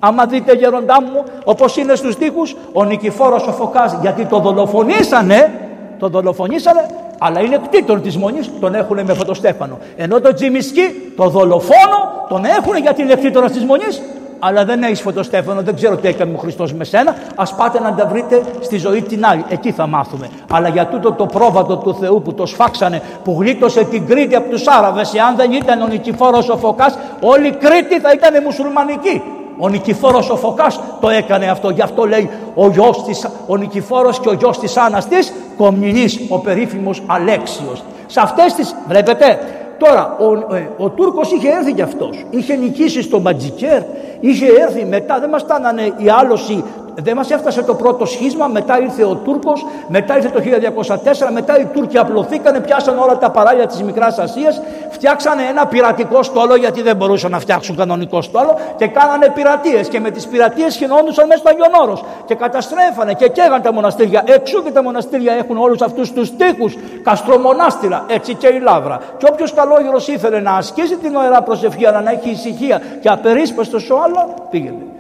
Άμα 0.00 0.26
δείτε 0.26 0.52
γεροντά 0.52 1.02
μου, 1.02 1.24
όπως 1.44 1.76
είναι 1.76 1.94
στους 1.94 2.16
τοίχους, 2.16 2.56
ο 2.72 2.84
Νικηφόρος 2.84 3.46
ο 3.46 3.52
Φωκάς, 3.52 3.96
γιατί 4.00 4.24
το 4.24 4.38
δολοφονήσανε, 4.38 5.52
το 5.98 6.08
δολοφονήσανε, 6.08 6.86
αλλά 7.24 7.40
είναι 7.40 7.60
κτήτορ 7.66 8.00
της 8.00 8.16
Μονής, 8.16 8.50
τον 8.60 8.74
έχουν 8.74 9.00
με 9.04 9.14
φωτοστέφανο. 9.14 9.78
Ενώ 9.96 10.20
το 10.20 10.34
Τζιμισκή, 10.34 11.12
το 11.16 11.28
δολοφόνο, 11.28 12.26
τον 12.28 12.44
έχουν 12.44 12.76
γιατί 12.76 13.02
είναι 13.02 13.14
κτήτορα 13.14 13.50
της 13.50 13.64
Μονής, 13.64 14.02
αλλά 14.38 14.64
δεν 14.64 14.82
έχεις 14.82 15.00
φωτοστέφανο, 15.00 15.62
δεν 15.62 15.74
ξέρω 15.74 15.96
τι 15.96 16.08
έκανε 16.08 16.32
ο 16.34 16.38
Χριστός 16.38 16.72
με 16.72 16.84
σένα. 16.84 17.14
Α 17.34 17.54
πάτε 17.54 17.80
να 17.80 17.94
τα 17.94 18.06
βρείτε 18.06 18.42
στη 18.60 18.76
ζωή 18.76 19.02
την 19.02 19.26
άλλη. 19.26 19.44
Εκεί 19.48 19.72
θα 19.72 19.86
μάθουμε. 19.86 20.28
Αλλά 20.50 20.68
για 20.68 20.86
τούτο 20.86 21.12
το 21.12 21.26
πρόβατο 21.26 21.76
του 21.76 21.94
Θεού 21.94 22.22
που 22.22 22.34
το 22.34 22.46
σφάξανε, 22.46 23.02
που 23.24 23.36
γλίτωσε 23.40 23.84
την 23.84 24.06
Κρήτη 24.06 24.34
από 24.34 24.50
τους 24.50 24.66
Άραβες, 24.66 25.14
εάν 25.14 25.36
δεν 25.36 25.52
ήταν 25.52 25.80
ο 25.80 25.86
Νικηφόρος 25.86 26.48
ο 26.48 26.56
Φωκάς, 26.56 26.98
όλη 27.20 27.46
η 27.46 27.50
Κρήτη 27.50 28.00
θα 28.00 28.12
ήταν 28.12 28.42
μουσουλμανική. 28.42 29.22
Ο 29.58 29.68
Νικηφόρος 29.68 30.30
ο 30.30 30.36
Φωκάς 30.36 30.80
το 31.00 31.08
έκανε 31.08 31.46
αυτό. 31.46 31.70
Γι' 31.70 31.82
αυτό 31.82 32.06
λέει 32.06 32.30
ο, 32.54 32.68
γιος 32.68 33.04
της, 33.04 33.28
ο 33.46 33.56
Νικηφόρος 33.56 34.20
και 34.20 34.28
ο 34.28 34.32
γιος 34.32 34.58
της 34.58 34.76
Άννας 34.76 35.08
της, 35.08 35.32
Κομνηνής, 35.56 36.20
ο 36.28 36.38
περίφημος 36.38 37.02
Αλέξιος. 37.06 37.82
Σε 38.06 38.20
αυτές 38.20 38.54
τις, 38.54 38.74
βλέπετε, 38.88 39.38
τώρα 39.78 40.16
ο, 40.18 40.54
ε, 40.54 40.68
ο 40.76 40.88
Τούρκος 40.88 41.32
είχε 41.32 41.48
έρθει 41.48 41.72
κι 41.72 41.82
αυτός. 41.82 42.24
Είχε 42.30 42.56
νικήσει 42.56 43.02
στο 43.02 43.20
Ματζικέρ, 43.20 43.82
είχε 44.20 44.46
έρθει 44.46 44.84
μετά, 44.84 45.20
δεν 45.20 45.28
μας 45.28 45.40
στάνανε 45.40 45.92
οι 45.96 46.08
άλωση 46.08 46.64
δεν 46.94 47.16
μας 47.16 47.30
έφτασε 47.30 47.62
το 47.62 47.74
πρώτο 47.74 48.04
σχίσμα, 48.04 48.46
μετά 48.46 48.80
ήρθε 48.80 49.04
ο 49.04 49.14
Τούρκος, 49.14 49.66
μετά 49.88 50.16
ήρθε 50.16 50.28
το 50.28 50.40
1204, 50.40 51.30
μετά 51.32 51.60
οι 51.60 51.64
Τούρκοι 51.64 51.98
απλωθήκανε, 51.98 52.60
πιάσαν 52.60 52.98
όλα 52.98 53.18
τα 53.18 53.30
παράλια 53.30 53.66
της 53.66 53.82
Μικράς 53.82 54.18
Ασίας, 54.18 54.60
φτιάξανε 54.90 55.42
ένα 55.50 55.66
πειρατικό 55.66 56.22
στόλο 56.22 56.54
γιατί 56.54 56.82
δεν 56.82 56.96
μπορούσαν 56.96 57.30
να 57.30 57.38
φτιάξουν 57.38 57.76
κανονικό 57.76 58.22
στόλο 58.22 58.58
και 58.76 58.86
κάνανε 58.86 59.28
πειρατείες 59.34 59.88
και 59.88 60.00
με 60.00 60.10
τις 60.10 60.26
πειρατείες 60.26 60.76
χινόντουσαν 60.76 61.26
μέσα 61.26 61.38
στο 61.38 61.48
Αγιον 61.48 61.82
Όρος 61.82 62.04
και 62.24 62.34
καταστρέφανε 62.34 63.14
και 63.14 63.28
καίγαν 63.28 63.62
τα 63.62 63.72
μοναστήρια. 63.72 64.22
Εξού 64.26 64.62
και 64.62 64.70
τα 64.70 64.82
μοναστήρια 64.82 65.32
έχουν 65.32 65.56
όλους 65.58 65.80
αυτούς 65.80 66.12
τους 66.12 66.36
τείχους, 66.36 66.76
καστρομονάστηρα, 67.02 68.04
έτσι 68.08 68.34
και 68.34 68.46
η 68.46 68.58
Λάβρα. 68.60 69.00
Και 69.18 69.26
όποιος 69.32 69.54
καλόγερος 69.54 70.08
ήθελε 70.08 70.40
να 70.40 70.52
ασκήσει 70.52 70.96
την 70.96 71.16
ωραία 71.16 71.42
προσευχή 71.42 71.86
αλλά 71.86 72.00
να 72.00 72.10
έχει 72.10 72.30
ησυχία 72.30 72.82
και 73.00 73.08
απερίσπαστος 73.08 73.82
στο 73.82 73.94
άλλο, 74.04 74.34
πήγαινε. 74.50 74.91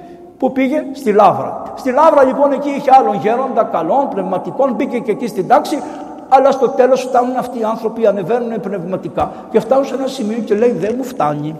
Πού 0.42 0.52
πήγε, 0.52 0.84
στη 0.92 1.12
Λάβρα. 1.12 1.62
Στη 1.76 1.92
Λάβρα 1.92 2.24
λοιπόν 2.24 2.52
εκεί 2.52 2.68
είχε 2.68 2.90
άλλον 2.98 3.14
γέροντα, 3.14 3.64
καλών, 3.72 4.08
πνευματικών, 4.08 4.74
μπήκε 4.74 4.98
και 4.98 5.10
εκεί 5.10 5.26
στην 5.26 5.48
τάξη, 5.48 5.82
αλλά 6.28 6.50
στο 6.50 6.68
τέλος 6.68 7.00
φτάνουν 7.00 7.36
αυτοί 7.36 7.58
οι 7.58 7.64
άνθρωποι, 7.64 8.06
ανεβαίνουν 8.06 8.60
πνευματικά 8.60 9.32
και 9.50 9.60
φτάνουν 9.60 9.84
σε 9.84 9.94
ένα 9.94 10.06
σημείο 10.06 10.38
και 10.38 10.54
λέει 10.54 10.70
δεν 10.70 10.94
μου 10.96 11.04
φτάνει. 11.04 11.56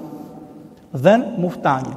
Δεν 0.90 1.24
μου 1.36 1.50
φτάνει. 1.50 1.94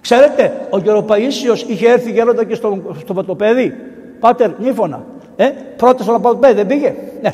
Ξέρετε, 0.00 0.68
ο 0.70 0.78
Γεροπαΐσιος 0.78 1.68
είχε 1.68 1.88
έρθει 1.88 2.10
γέροντα 2.10 2.44
και 2.44 2.54
στο, 2.54 2.78
στο 2.98 3.14
Βατοπέδι; 3.14 3.74
Πάτερ, 4.20 4.50
νύφωνα. 4.58 5.00
Ε, 5.36 5.46
πρώτα 5.76 6.02
στο 6.02 6.12
Βατοπέδι 6.12 6.54
δεν 6.54 6.66
πήγε; 6.66 6.94
Ναι. 7.22 7.32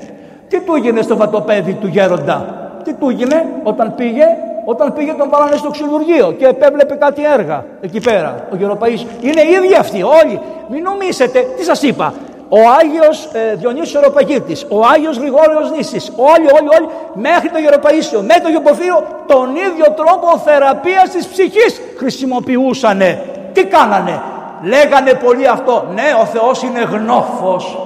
Τι 0.48 0.60
του 0.60 0.74
έγινε 0.74 1.02
στο 1.02 1.16
Βατοπέδι 1.16 1.72
του 1.72 1.86
γέροντα; 1.86 2.68
Τι 2.84 2.94
του 2.94 3.08
έγινε 3.08 3.46
όταν 3.62 3.94
πήγε 3.94 4.26
όταν 4.68 4.92
πήγε 4.92 5.12
τον 5.12 5.28
βάλανε 5.30 5.56
στο 5.56 5.70
ξυλουργείο 5.70 6.34
και 6.38 6.46
επέβλεπε 6.46 6.94
κάτι 6.94 7.22
έργα 7.24 7.64
εκεί 7.80 8.00
πέρα 8.00 8.46
ο 8.52 8.56
Γεροπαΐς. 8.56 9.02
Είναι 9.20 9.40
οι 9.40 9.52
ίδιοι 9.56 9.74
αυτοί 9.74 10.02
όλοι. 10.02 10.40
Μην 10.68 10.82
νομίσετε, 10.82 11.46
τι 11.56 11.64
σας 11.64 11.82
είπα, 11.82 12.14
ο 12.48 12.58
Άγιος 12.80 13.28
ε, 13.32 13.54
Διονύσιος 13.54 13.94
Ευρωπαγίτης, 13.94 14.66
ο 14.68 14.84
Άγιος 14.94 15.16
Γρηγόριος 15.16 15.70
Νήσης, 15.76 16.12
όλοι, 16.16 16.48
όλοι, 16.58 16.68
όλοι, 16.76 16.88
μέχρι 17.14 17.48
το 17.48 17.58
Γεροπαΐσιο, 17.58 18.20
μέχρι 18.20 18.42
το 18.42 18.48
Γεωπορφύριο, 18.48 19.02
τον 19.26 19.48
ίδιο 19.56 19.86
τρόπο 19.96 20.38
θεραπείας 20.38 21.10
της 21.10 21.26
ψυχής 21.26 21.80
χρησιμοποιούσανε. 21.96 23.22
Τι 23.52 23.64
κάνανε, 23.64 24.22
λέγανε 24.62 25.12
πολύ 25.24 25.46
αυτό, 25.48 25.84
ναι 25.94 26.16
ο 26.22 26.24
Θεός 26.24 26.62
είναι 26.62 26.80
γνώφος, 26.80 27.85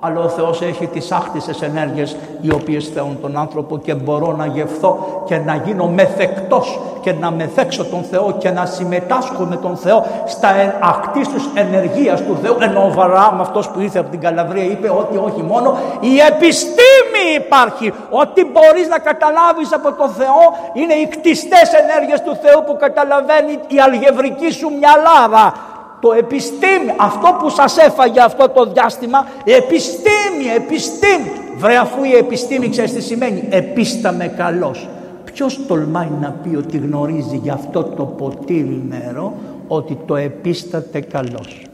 αλλά 0.00 0.20
ο 0.20 0.28
Θεός 0.28 0.62
έχει 0.62 0.86
τις 0.86 1.12
άκτισες 1.12 1.62
ενέργειες 1.62 2.16
οι 2.40 2.52
οποίες 2.52 2.88
θεούν 2.88 3.18
τον 3.20 3.36
άνθρωπο 3.36 3.78
και 3.78 3.94
μπορώ 3.94 4.32
να 4.32 4.46
γευθώ 4.46 5.22
και 5.26 5.36
να 5.36 5.54
γίνω 5.54 5.88
μεθεκτός 5.88 6.80
και 7.00 7.12
να 7.12 7.30
μεθέξω 7.30 7.84
τον 7.84 8.02
Θεό 8.02 8.36
και 8.38 8.50
να 8.50 8.66
συμμετάσχω 8.66 9.44
με 9.44 9.56
τον 9.56 9.76
Θεό 9.76 10.06
στα 10.26 10.48
ακτίστους 10.80 11.48
ενεργείας 11.54 12.22
του 12.22 12.38
Θεού. 12.42 12.56
Ενώ 12.60 12.84
ο 12.84 12.90
Βαράμ 12.92 13.40
αυτός 13.40 13.68
που 13.68 13.80
ήρθε 13.80 13.98
από 13.98 14.10
την 14.10 14.20
Καλαβρία 14.20 14.64
είπε 14.64 14.90
ότι 14.90 15.16
όχι 15.16 15.42
μόνο 15.42 15.78
η 16.00 16.18
επιστήμη 16.18 17.24
υπάρχει. 17.36 17.92
Ότι 18.10 18.44
μπορείς 18.44 18.88
να 18.88 18.98
καταλάβεις 18.98 19.72
από 19.72 19.92
τον 19.92 20.08
Θεό 20.08 20.42
είναι 20.72 20.94
οι 20.94 21.06
κτιστές 21.06 21.72
ενέργειες 21.82 22.22
του 22.22 22.36
Θεού 22.42 22.64
που 22.66 22.76
καταλαβαίνει 22.76 23.52
η 23.66 23.80
αλγευρική 23.80 24.50
σου 24.52 24.68
μυαλάδα 24.78 25.54
το 26.00 26.12
επιστήμη, 26.12 26.94
αυτό 26.96 27.36
που 27.40 27.48
σας 27.48 27.76
έφαγε 27.76 28.20
αυτό 28.20 28.48
το 28.48 28.66
διάστημα, 28.66 29.26
επιστήμη, 29.44 30.46
επιστήμη. 30.56 31.32
Βρε 31.56 31.76
αφού 31.76 32.04
η 32.04 32.16
επιστήμη 32.16 32.68
ξέρεις 32.68 32.92
τι 32.92 33.02
σημαίνει, 33.02 33.48
επίσταμε 33.50 34.26
καλός. 34.26 34.88
Ποιος 35.24 35.66
τολμάει 35.66 36.08
να 36.20 36.34
πει 36.42 36.56
ότι 36.56 36.78
γνωρίζει 36.78 37.36
για 37.36 37.52
αυτό 37.52 37.82
το 37.82 38.04
ποτήρι 38.04 38.82
νερό 38.88 39.34
ότι 39.68 39.98
το 40.06 40.16
επίσταται 40.16 41.00
καλός; 41.00 41.66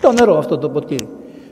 Το 0.00 0.12
νερό 0.12 0.38
αυτό 0.38 0.58
το 0.58 0.68
ποτήρι. 0.68 1.08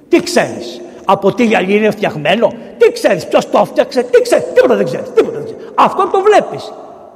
Τι 0.09 0.22
ξέρεις, 0.22 0.81
από 1.05 1.35
τι 1.35 1.44
γυαλί 1.44 1.77
είναι 1.77 1.90
φτιαγμένο, 1.90 2.53
τι 2.79 2.92
ξέρεις, 2.92 3.27
ποιος 3.27 3.50
το 3.50 3.64
φτιάξε, 3.64 4.03
τι 4.03 4.20
ξέρεις, 4.22 4.44
τίποτα 4.55 4.74
δεν 4.74 4.85
ξέρεις, 4.85 5.12
τίποτα 5.12 5.38
δεν 5.38 5.44
ξέρεις. 5.44 5.64
Αυτό 5.74 6.09
το 6.12 6.20
βλέπεις 6.20 6.72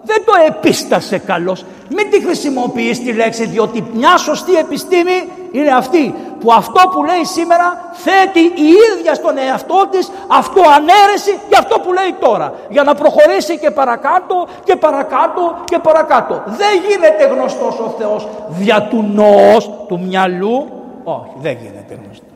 δεν 0.08 0.24
το 0.24 0.32
επίστασε 0.46 1.18
καλός. 1.18 1.64
Μην 1.88 2.10
τη 2.10 2.22
χρησιμοποιείς 2.24 3.02
τη 3.04 3.12
λέξη 3.12 3.46
διότι 3.46 3.84
μια 3.92 4.16
σωστή 4.16 4.54
επιστήμη 4.54 5.18
είναι 5.52 5.70
αυτή 5.70 6.14
που 6.40 6.52
αυτό 6.52 6.88
που 6.88 7.04
λέει 7.04 7.24
σήμερα 7.24 7.92
θέτει 7.92 8.40
η 8.40 8.68
ίδια 8.88 9.14
στον 9.14 9.38
εαυτό 9.38 9.88
της 9.90 10.10
αυτό 10.26 10.60
ανέρεση 10.76 11.32
για 11.48 11.58
αυτό 11.58 11.78
που 11.78 11.92
λέει 11.92 12.14
τώρα 12.20 12.52
για 12.68 12.82
να 12.82 12.94
προχωρήσει 12.94 13.58
και 13.58 13.70
παρακάτω 13.70 14.46
και 14.64 14.76
παρακάτω 14.76 15.56
και 15.64 15.78
παρακάτω. 15.78 16.42
Δεν 16.46 16.72
γίνεται 16.88 17.24
γνωστός 17.34 17.78
ο 17.78 17.94
Θεός 17.98 18.28
δια 18.48 18.82
του 18.90 19.04
νοός 19.14 19.70
του 19.88 20.00
μυαλού. 20.00 20.68
Όχι 21.04 21.32
δεν 21.40 21.56
γίνεται 21.62 21.98
γνωστός. 22.04 22.27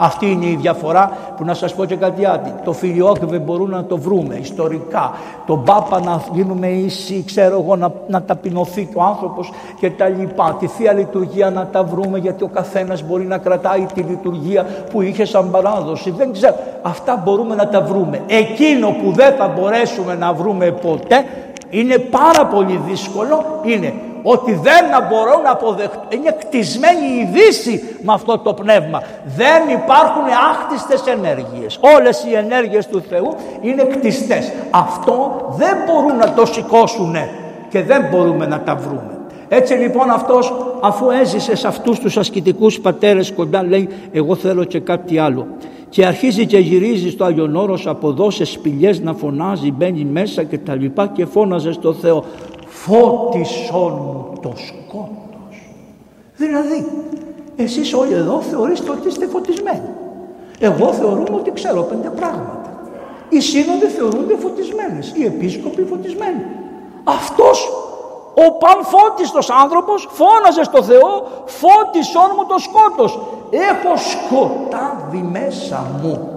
Αυτή 0.00 0.30
είναι 0.30 0.46
η 0.46 0.58
διαφορά 0.60 1.10
που 1.36 1.44
να 1.44 1.54
σας 1.54 1.74
πω 1.74 1.84
και 1.84 1.96
κάτι 1.96 2.24
άλλο. 2.24 2.60
Το 2.64 2.72
φιλιόκβε 2.72 3.38
μπορούμε 3.38 3.76
να 3.76 3.84
το 3.84 3.96
βρούμε 3.96 4.34
ιστορικά. 4.34 5.12
Τον 5.46 5.64
Πάπα 5.64 6.00
να 6.00 6.22
γίνουμε 6.32 6.68
ίσοι, 6.68 7.24
ξέρω 7.26 7.60
εγώ, 7.62 7.76
να, 7.76 7.92
να 8.08 8.22
ταπεινωθεί 8.22 8.88
ο 8.94 9.02
άνθρωπος 9.02 9.50
και 9.80 9.90
τα 9.90 10.08
λοιπά. 10.08 10.56
Τη 10.58 10.66
Θεία 10.66 10.92
Λειτουργία 10.92 11.50
να 11.50 11.66
τα 11.66 11.84
βρούμε 11.84 12.18
γιατί 12.18 12.44
ο 12.44 12.48
καθένας 12.48 13.02
μπορεί 13.02 13.24
να 13.24 13.38
κρατάει 13.38 13.86
τη 13.94 14.00
λειτουργία 14.00 14.66
που 14.90 15.02
είχε 15.02 15.24
σαν 15.24 15.50
παράδοση. 15.50 16.10
Δεν 16.10 16.32
ξέρω. 16.32 16.54
Αυτά 16.82 17.22
μπορούμε 17.24 17.54
να 17.54 17.68
τα 17.68 17.80
βρούμε. 17.80 18.20
Εκείνο 18.26 18.88
που 19.02 19.12
δεν 19.12 19.34
θα 19.34 19.48
μπορέσουμε 19.48 20.14
να 20.14 20.32
βρούμε 20.32 20.70
ποτέ 20.70 21.24
είναι 21.70 21.98
πάρα 21.98 22.46
πολύ 22.46 22.80
δύσκολο 22.88 23.60
είναι 23.64 23.94
ότι 24.22 24.52
δεν 24.52 24.84
μπορώ 25.08 25.40
να 25.42 25.50
αποδεχτώ. 25.50 26.02
Είναι 26.08 26.36
κτισμένη 26.38 27.06
η 27.06 27.28
Δύση 27.32 27.96
με 28.02 28.12
αυτό 28.12 28.38
το 28.38 28.54
πνεύμα. 28.54 29.02
Δεν 29.36 29.62
υπάρχουν 29.68 30.22
άκτιστες 30.52 31.06
ενέργειες. 31.06 31.78
Όλες 31.96 32.24
οι 32.24 32.34
ενέργειες 32.34 32.86
του 32.86 33.02
Θεού 33.08 33.34
είναι 33.60 33.82
κτιστές. 33.82 34.52
Αυτό 34.70 35.46
δεν 35.56 35.76
μπορούν 35.86 36.16
να 36.16 36.32
το 36.32 36.46
σηκώσουν 36.46 37.16
και 37.68 37.82
δεν 37.82 38.06
μπορούμε 38.10 38.46
να 38.46 38.60
τα 38.60 38.74
βρούμε. 38.74 39.18
Έτσι 39.48 39.74
λοιπόν 39.74 40.10
αυτός 40.10 40.52
αφού 40.80 41.10
έζησε 41.10 41.56
σε 41.56 41.66
αυτούς 41.66 41.98
τους 41.98 42.16
ασκητικούς 42.16 42.80
πατέρες 42.80 43.32
κοντά 43.32 43.62
λέει 43.62 43.88
εγώ 44.12 44.34
θέλω 44.34 44.64
και 44.64 44.80
κάτι 44.80 45.18
άλλο 45.18 45.46
και 45.88 46.06
αρχίζει 46.06 46.46
και 46.46 46.58
γυρίζει 46.58 47.10
στο 47.10 47.24
Άγιον 47.24 47.56
Όρος 47.56 47.86
από 47.86 48.08
εδώ 48.08 48.30
σε 48.30 48.44
σπηλιές 48.44 49.00
να 49.00 49.14
φωνάζει 49.14 49.72
μπαίνει 49.72 50.04
μέσα 50.04 50.42
και 50.42 50.58
τα 50.58 50.74
λοιπά 50.74 51.06
και 51.06 51.26
φώναζε 51.26 51.72
στο 51.72 51.92
Θεό 51.92 52.24
φώτισόν 52.68 53.92
μου 53.92 54.32
το 54.42 54.52
σκότος. 54.56 55.72
Δηλαδή, 56.36 56.86
εσείς 57.56 57.94
όλοι 57.94 58.12
εδώ 58.12 58.40
θεωρείστε 58.40 58.90
ότι 58.90 59.08
είστε 59.08 59.26
φωτισμένοι. 59.26 59.88
Εγώ 60.58 60.92
θεωρούμε 60.92 61.34
ότι 61.36 61.52
ξέρω 61.52 61.82
πέντε 61.82 62.08
πράγματα. 62.08 62.72
Οι 63.28 63.40
σύνοδοι 63.40 63.86
θεωρούνται 63.86 64.36
φωτισμένες, 64.36 65.12
οι 65.16 65.24
επίσκοποι 65.24 65.82
φωτισμένοι. 65.82 66.44
Αυτός 67.04 67.68
ο 68.34 68.52
πανφώτιστος 68.52 69.50
άνθρωπος 69.50 70.08
φώναζε 70.10 70.64
στο 70.64 70.82
Θεό 70.82 71.26
φώτισόν 71.46 72.30
μου 72.36 72.46
το 72.46 72.58
σκότος. 72.58 73.18
Έχω 73.50 73.96
σκοτάδι 73.96 75.28
μέσα 75.32 75.86
μου. 76.02 76.28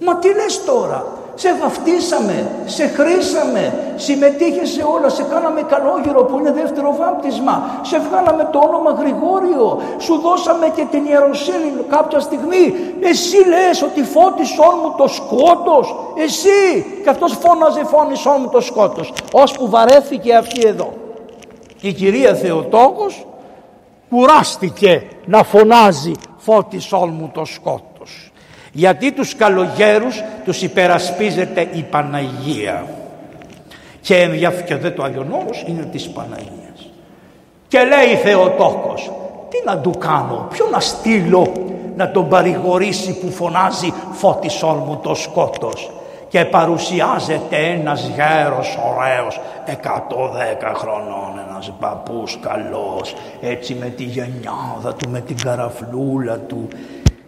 Μα 0.00 0.16
τι 0.16 0.34
λες 0.34 0.64
τώρα, 0.64 1.06
σε 1.42 1.54
βαφτίσαμε, 1.60 2.50
σε 2.64 2.86
χρήσαμε, 2.86 3.92
συμμετείχες 3.96 4.68
σε 4.68 4.82
όλα, 4.94 5.08
σε 5.08 5.22
κάναμε 5.22 5.62
καλόγυρο 5.62 6.24
που 6.24 6.38
είναι 6.38 6.52
δεύτερο 6.52 6.96
βάπτισμα, 6.98 7.80
σε 7.82 7.98
βγάλαμε 7.98 8.48
το 8.52 8.58
όνομα 8.58 8.90
Γρηγόριο, 8.90 9.80
σου 9.98 10.18
δώσαμε 10.20 10.72
και 10.76 10.84
την 10.90 11.04
ιεροσύνη 11.04 11.70
κάποια 11.88 12.20
στιγμή. 12.20 12.74
Εσύ 13.00 13.36
λες 13.36 13.82
ότι 13.82 14.02
φώτισόν 14.02 14.74
μου 14.82 14.94
το 14.96 15.08
σκότος, 15.08 15.96
εσύ. 16.16 16.86
Και 17.02 17.10
αυτός 17.10 17.32
φώναζε 17.32 17.84
φώνησόν 17.84 18.36
μου 18.40 18.48
το 18.48 18.60
σκότος, 18.60 19.12
ώσπου 19.32 19.68
βαρέθηκε 19.70 20.34
αυτή 20.34 20.66
εδώ. 20.66 20.92
Η 21.80 21.92
κυρία 21.92 22.34
Θεοτόκος 22.34 23.26
κουράστηκε 24.10 25.02
να 25.24 25.42
φωνάζει 25.42 26.12
φώτισόν 26.36 27.14
μου 27.18 27.30
το 27.34 27.44
σκότος 27.44 27.87
γιατί 28.78 29.12
τους 29.12 29.36
καλογέρους 29.36 30.22
τους 30.44 30.62
υπερασπίζεται 30.62 31.68
η 31.72 31.82
Παναγία. 31.82 32.86
Και, 34.00 34.28
και 34.66 34.76
δε 34.76 34.90
το 34.90 35.02
Άγιον 35.02 35.34
είναι 35.66 35.82
της 35.82 36.08
Παναγίας. 36.08 36.90
Και 37.68 37.78
λέει 37.78 38.16
Θεοτόκος 38.16 39.12
τι 39.48 39.56
να 39.64 39.78
του 39.78 39.90
κάνω, 39.98 40.46
ποιο 40.50 40.66
να 40.70 40.80
στείλω 40.80 41.52
να 41.96 42.10
τον 42.10 42.28
παρηγορήσει 42.28 43.18
που 43.20 43.30
φωνάζει 43.30 43.92
φώτισόν 44.12 44.82
μου 44.86 45.00
το 45.02 45.14
σκότος 45.14 45.90
και 46.28 46.44
παρουσιάζεται 46.44 47.56
ένας 47.56 48.10
γέρος 48.14 48.78
ωραίος 48.88 49.40
110 49.66 50.74
χρονών 50.74 51.40
ένας 51.48 51.72
παππούς 51.80 52.38
καλός 52.40 53.14
έτσι 53.40 53.74
με 53.74 53.86
τη 53.86 54.02
γενιάδα 54.02 54.94
του 54.96 55.10
με 55.10 55.20
την 55.20 55.36
καραφλούλα 55.36 56.36
του 56.36 56.68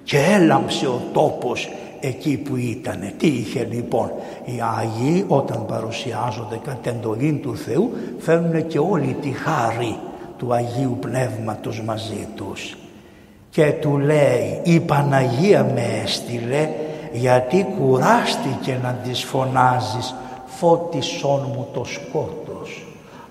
και 0.05 0.19
έλαμψε 0.19 0.87
ο 0.87 1.03
τόπος 1.13 1.69
εκεί 2.01 2.37
που 2.37 2.57
ήταν. 2.57 3.13
Τι 3.19 3.27
είχε 3.27 3.69
λοιπόν; 3.71 4.11
Οι 4.45 4.61
Άγιοι 4.79 5.25
όταν 5.29 5.67
παρουσιάζονται 5.67 6.61
κατ' 6.65 6.87
εντολή 6.87 7.33
του 7.33 7.57
Θεού 7.57 7.91
φέρνουν 8.19 8.67
και 8.67 8.79
όλη 8.79 9.17
τη 9.21 9.31
χάρη 9.31 9.99
του 10.39 10.53
Αγίου 10.53 10.97
Πνεύματος 11.01 11.83
μαζί 11.83 12.29
τους. 12.35 12.77
Και 13.51 13.73
του 13.81 13.99
λέει 13.99 14.61
η 14.63 14.81
Παναγία 14.81 15.65
με 15.75 16.01
έστειλε 16.05 16.69
γιατί 17.13 17.67
κουράστηκε 17.79 18.79
να 18.83 18.93
της 18.93 19.25
φωνάζεις 19.25 20.15
φώτισόν 20.47 21.41
μου 21.55 21.67
το 21.73 21.85
σκότος. 21.85 22.87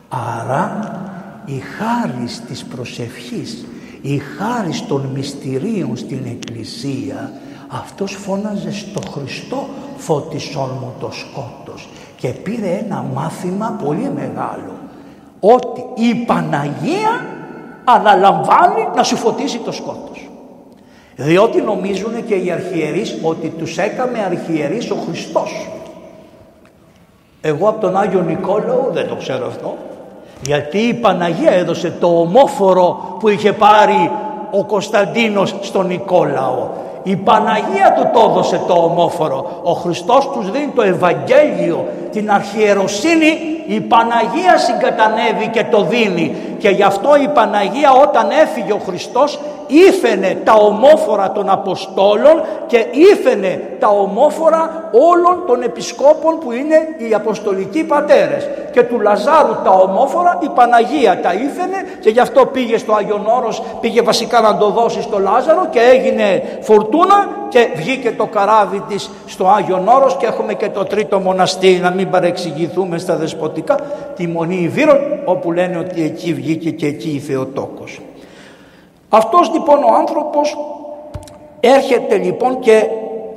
Άρα 0.10 0.91
η 1.45 1.60
χάρη 1.77 2.27
της 2.47 2.63
προσευχής 2.63 3.65
η 4.01 4.17
χάρη 4.17 4.71
των 4.88 5.09
μυστηρίων 5.13 5.97
στην 5.97 6.19
Εκκλησία 6.25 7.31
αυτός 7.67 8.12
φώναζε 8.12 8.71
στο 8.71 9.01
Χριστό 9.12 9.67
φώτισόν 9.97 10.69
μου 10.81 10.93
το 10.99 11.12
σκότος 11.12 11.89
και 12.17 12.27
πήρε 12.27 12.83
ένα 12.85 13.05
μάθημα 13.13 13.79
πολύ 13.85 14.12
μεγάλο. 14.15 14.73
Ότι 15.39 16.01
η 16.01 16.15
Παναγία 16.15 17.25
αναλαμβάνει 17.83 18.88
να 18.95 19.03
σου 19.03 19.15
φωτίσει 19.15 19.57
το 19.57 19.71
σκότος. 19.71 20.29
Διότι 21.15 21.62
νομίζουν 21.62 22.25
και 22.25 22.35
οι 22.35 22.51
αρχιερείς 22.51 23.17
ότι 23.21 23.49
τους 23.49 23.77
έκαμε 23.77 24.19
αρχιερείς 24.19 24.91
ο 24.91 24.95
Χριστός. 24.95 25.69
Εγώ 27.41 27.69
από 27.69 27.81
τον 27.81 27.97
Άγιο 27.97 28.21
Νικόλαο 28.21 28.89
δεν 28.91 29.07
το 29.07 29.15
ξέρω 29.15 29.47
αυτό 29.47 29.77
γιατί 30.41 30.78
η 30.78 30.93
Παναγία 30.93 31.52
έδωσε 31.52 31.93
το 31.99 32.08
ομόφορο 32.08 33.17
που 33.19 33.30
είχε 33.30 33.54
πάρει 33.54 34.12
ο 34.52 34.63
Κωνσταντίνος 34.63 35.56
στον 35.62 35.88
Νικόλαο. 35.88 36.67
Η 37.04 37.15
Παναγία 37.15 37.93
του 37.97 38.10
το 38.13 38.30
έδωσε 38.30 38.62
το 38.67 38.73
ομόφορο. 38.73 39.62
Ο 39.63 39.71
Χριστός 39.71 40.30
τους 40.30 40.52
δίνει 40.52 40.71
το 40.75 40.82
Ευαγγέλιο, 40.82 41.88
την 42.12 42.32
αρχιεροσύνη 42.32 43.59
η 43.75 43.79
Παναγία 43.82 44.58
συγκατανεύει 44.58 45.47
και 45.47 45.63
το 45.71 45.82
δίνει. 45.84 46.36
Και 46.58 46.69
γι' 46.69 46.84
αυτό 46.84 47.10
η 47.23 47.27
Παναγία 47.27 47.91
όταν 47.91 48.29
έφυγε 48.41 48.73
ο 48.73 48.79
Χριστός 48.86 49.39
ήφαινε 49.67 50.38
τα 50.43 50.53
ομόφορα 50.53 51.32
των 51.32 51.49
Αποστόλων 51.49 52.43
και 52.67 52.86
ήφαινε 53.12 53.62
τα 53.79 53.88
ομόφορα 53.88 54.89
όλων 55.12 55.43
των 55.47 55.62
επισκόπων 55.62 56.39
που 56.39 56.51
είναι 56.51 56.75
οι 56.97 57.13
Αποστολικοί 57.13 57.84
Πατέρες. 57.84 58.49
Και 58.71 58.84
του 58.84 58.99
Λαζάρου 58.99 59.55
τα 59.63 59.71
ομόφορα 59.71 60.38
η 60.41 60.49
Παναγία 60.55 61.19
τα 61.21 61.34
ήφαινε 61.34 61.77
και 61.99 62.10
γι' 62.10 62.19
αυτό 62.19 62.45
πήγε 62.45 62.77
στο 62.77 62.93
Άγιον 62.93 63.25
Όρος, 63.38 63.62
πήγε 63.82 64.01
βασικά 64.01 64.41
να 64.41 64.58
το 64.58 64.69
δώσει 64.69 65.01
στο 65.01 65.19
Λάζαρο 65.19 65.67
και 65.69 65.79
έγινε 65.79 66.43
φορτούνα 66.62 67.27
και 67.49 67.67
βγήκε 67.75 68.12
το 68.12 68.25
καράβι 68.25 68.84
της 68.88 69.10
στο 69.25 69.47
Άγιον 69.47 69.88
Όρος 69.88 70.17
και 70.17 70.25
έχουμε 70.25 70.53
και 70.53 70.69
το 70.69 70.84
τρίτο 70.84 71.19
μοναστήρι 71.19 71.79
να 71.79 71.89
μην 71.89 72.10
παρεξηγηθούμε 72.10 72.97
στα 72.97 73.15
δεσποτικά 73.15 73.59
τη 74.15 74.28
Μονή 74.28 74.56
Ιβύρων 74.56 74.98
όπου 75.26 75.52
λένε 75.52 75.78
ότι 75.78 76.04
εκεί 76.04 76.34
βγήκε 76.34 76.72
και 76.72 76.88
εκεί 76.88 77.10
η 77.10 77.19
Θεοτόκος. 77.19 78.02
Αυτός 79.10 79.52
λοιπόν 79.54 79.84
ο 79.84 79.95
άνθρωπος 80.00 80.58
έρχεται 81.60 82.17
λοιπόν 82.17 82.60
και 82.60 82.84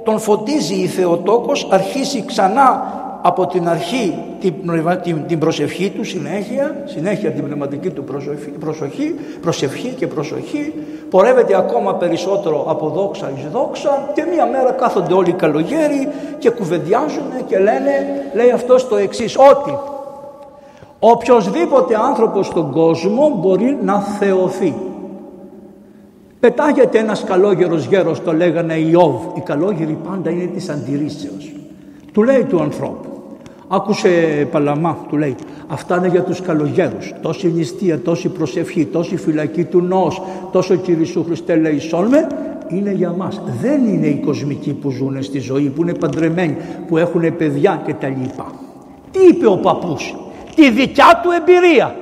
τον 0.05 0.19
φωτίζει 0.19 0.75
η 0.75 0.87
Θεοτόκος, 0.87 1.67
αρχίσει 1.71 2.25
ξανά 2.25 3.01
από 3.23 3.47
την 3.47 3.69
αρχή 3.69 4.15
την, 4.41 4.55
την, 5.03 5.27
την 5.27 5.39
προσευχή 5.39 5.91
του 5.91 6.05
συνέχεια, 6.05 6.83
συνέχεια 6.85 7.31
την 7.31 7.45
πνευματική 7.45 7.91
του 7.91 8.05
προσοχή, 8.05 8.51
προσοχή, 8.51 9.15
προσευχή 9.41 9.89
και 9.89 10.07
προσοχή, 10.07 10.73
πορεύεται 11.11 11.57
ακόμα 11.57 11.95
περισσότερο 11.95 12.65
από 12.69 12.89
δόξα 12.89 13.31
εις 13.37 13.51
δόξα 13.53 14.11
και 14.15 14.25
μία 14.33 14.47
μέρα 14.47 14.73
κάθονται 14.73 15.15
όλοι 15.15 15.33
καλογέροι 15.33 16.09
και 16.39 16.51
κουβεντιάζουν 16.51 17.47
και 17.47 17.59
λένε, 17.59 17.93
λέει 18.35 18.51
αυτός 18.51 18.89
το 18.89 18.97
εξής 18.97 19.37
ότι 19.37 19.79
οποιοδήποτε 21.05 21.95
άνθρωπος 22.09 22.47
στον 22.47 22.71
κόσμο 22.71 23.39
μπορεί 23.41 23.79
να 23.83 24.01
θεωθεί. 24.01 24.75
Πετάγεται 26.41 26.99
ένας 26.99 27.25
καλόγερος 27.25 27.87
γέρος, 27.87 28.23
το 28.23 28.33
λέγανε 28.33 28.75
Ιώβ. 28.75 29.15
Οι 29.37 29.41
καλόγεροι 29.41 29.99
πάντα 30.09 30.31
είναι 30.31 30.45
της 30.45 30.69
αντιρρήσεως. 30.69 31.53
Του 32.13 32.23
λέει 32.23 32.45
του 32.45 32.61
ανθρώπου. 32.61 33.09
Άκουσε 33.69 34.09
Παλαμά, 34.51 34.97
του 35.09 35.17
λέει, 35.17 35.35
αυτά 35.69 35.97
είναι 35.97 36.09
για 36.09 36.23
τους 36.23 36.41
καλογέρους. 36.41 37.15
Τόση 37.23 37.53
νηστεία, 37.53 38.01
τόση 38.01 38.29
προσευχή, 38.29 38.85
τόση 38.85 39.17
φυλακή 39.17 39.65
του 39.65 39.81
νόος, 39.81 40.23
τόσο 40.53 40.75
Κύριε 40.75 41.05
Σου 41.05 41.25
Χριστέ 41.25 41.57
λέει 41.57 41.79
σόλμε, 41.79 42.27
είναι 42.69 42.93
για 42.93 43.15
μας. 43.17 43.41
Δεν 43.61 43.85
είναι 43.85 44.07
οι 44.07 44.23
κοσμικοί 44.25 44.73
που 44.73 44.91
ζουν 44.91 45.23
στη 45.23 45.39
ζωή, 45.39 45.69
που 45.69 45.83
είναι 45.83 45.95
παντρεμένοι, 45.95 46.57
που 46.89 46.97
έχουν 46.97 47.37
παιδιά 47.37 47.83
κτλ. 47.87 48.43
Τι 49.11 49.21
είπε 49.31 49.47
ο 49.47 49.57
παππούς, 49.57 50.15
τη 50.55 50.71
δικιά 50.71 51.21
του 51.23 51.31
εμπειρία. 51.31 51.95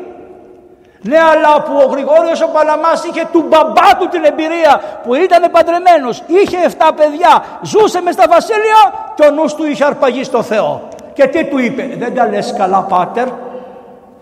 Ναι, 1.03 1.19
αλλά 1.19 1.63
που 1.63 1.73
ο 1.85 1.87
Γρηγόριος 1.93 2.43
ο 2.43 2.49
Παλαμάς 2.49 3.05
είχε 3.05 3.29
του 3.33 3.45
μπαμπά 3.49 3.97
του 3.99 4.09
την 4.09 4.25
εμπειρία 4.25 4.81
που 5.03 5.15
ήταν 5.15 5.51
παντρεμένος, 5.51 6.23
είχε 6.27 6.57
7 6.79 6.93
παιδιά, 6.97 7.45
ζούσε 7.63 8.01
μες 8.03 8.15
στα 8.15 8.27
βασίλεια 8.29 8.81
και 9.15 9.27
ο 9.27 9.31
νους 9.31 9.55
του 9.55 9.65
είχε 9.65 9.85
αρπαγεί 9.85 10.25
στο 10.25 10.43
Θεό. 10.43 10.89
Και 11.13 11.27
τι 11.27 11.45
του 11.45 11.59
είπε, 11.59 11.95
δεν 11.99 12.15
τα 12.15 12.29
λες 12.29 12.55
καλά 12.59 12.81
πάτερ. 12.81 13.29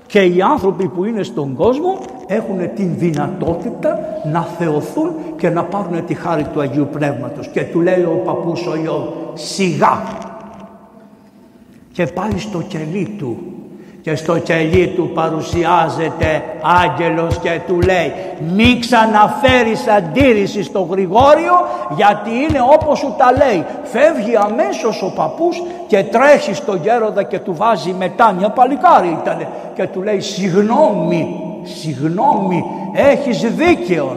Και 0.07 0.21
οι 0.21 0.43
άνθρωποι 0.43 0.89
που 0.89 1.05
είναι 1.05 1.23
στον 1.23 1.55
κόσμο 1.55 1.99
έχουν 2.27 2.75
την 2.75 2.95
δυνατότητα 2.97 3.99
να 4.25 4.43
θεωθούν 4.43 5.15
και 5.37 5.49
να 5.49 5.65
πάρουν 5.65 6.05
τη 6.05 6.15
χάρη 6.15 6.45
του 6.45 6.61
Αγίου 6.61 6.89
Πνεύματος. 6.93 7.49
Και 7.49 7.63
του 7.63 7.81
λέει 7.81 8.03
ο 8.03 8.23
παππούς 8.25 8.67
ο 8.67 8.77
Ιώβ, 8.85 9.05
σιγά. 9.35 10.03
Και 11.93 12.07
πάει 12.07 12.39
στο 12.39 12.63
κελί 12.69 13.15
του 13.19 13.58
και 14.09 14.17
στο 14.17 14.39
κελί 14.39 14.93
του 14.97 15.11
παρουσιάζεται 15.15 16.43
άγγελος 16.85 17.39
και 17.39 17.61
του 17.67 17.81
λέει 17.81 18.13
μη 18.55 18.79
ξαναφέρεις 18.81 19.87
αντίρρηση 19.89 20.63
στο 20.63 20.87
Γρηγόριο 20.91 21.55
γιατί 21.97 22.31
είναι 22.31 22.61
όπως 22.73 22.99
σου 22.99 23.15
τα 23.19 23.33
λέει. 23.33 23.65
Φεύγει 23.83 24.37
αμέσως 24.37 25.03
ο 25.03 25.13
παππούς 25.17 25.63
και 25.87 26.05
τρέχει 26.05 26.55
στο 26.55 26.75
γέροντα 26.75 27.23
και 27.23 27.39
του 27.39 27.55
βάζει 27.57 27.95
μετά 27.99 28.33
μια 28.33 28.51
παλικάρι 28.51 29.19
ήταν 29.23 29.47
και 29.75 29.87
του 29.87 30.03
λέει 30.03 30.21
συγγνώμη 30.21 31.41
συγγνώμη 31.63 32.65
έχεις 32.95 33.41
δίκαιο 33.41 34.17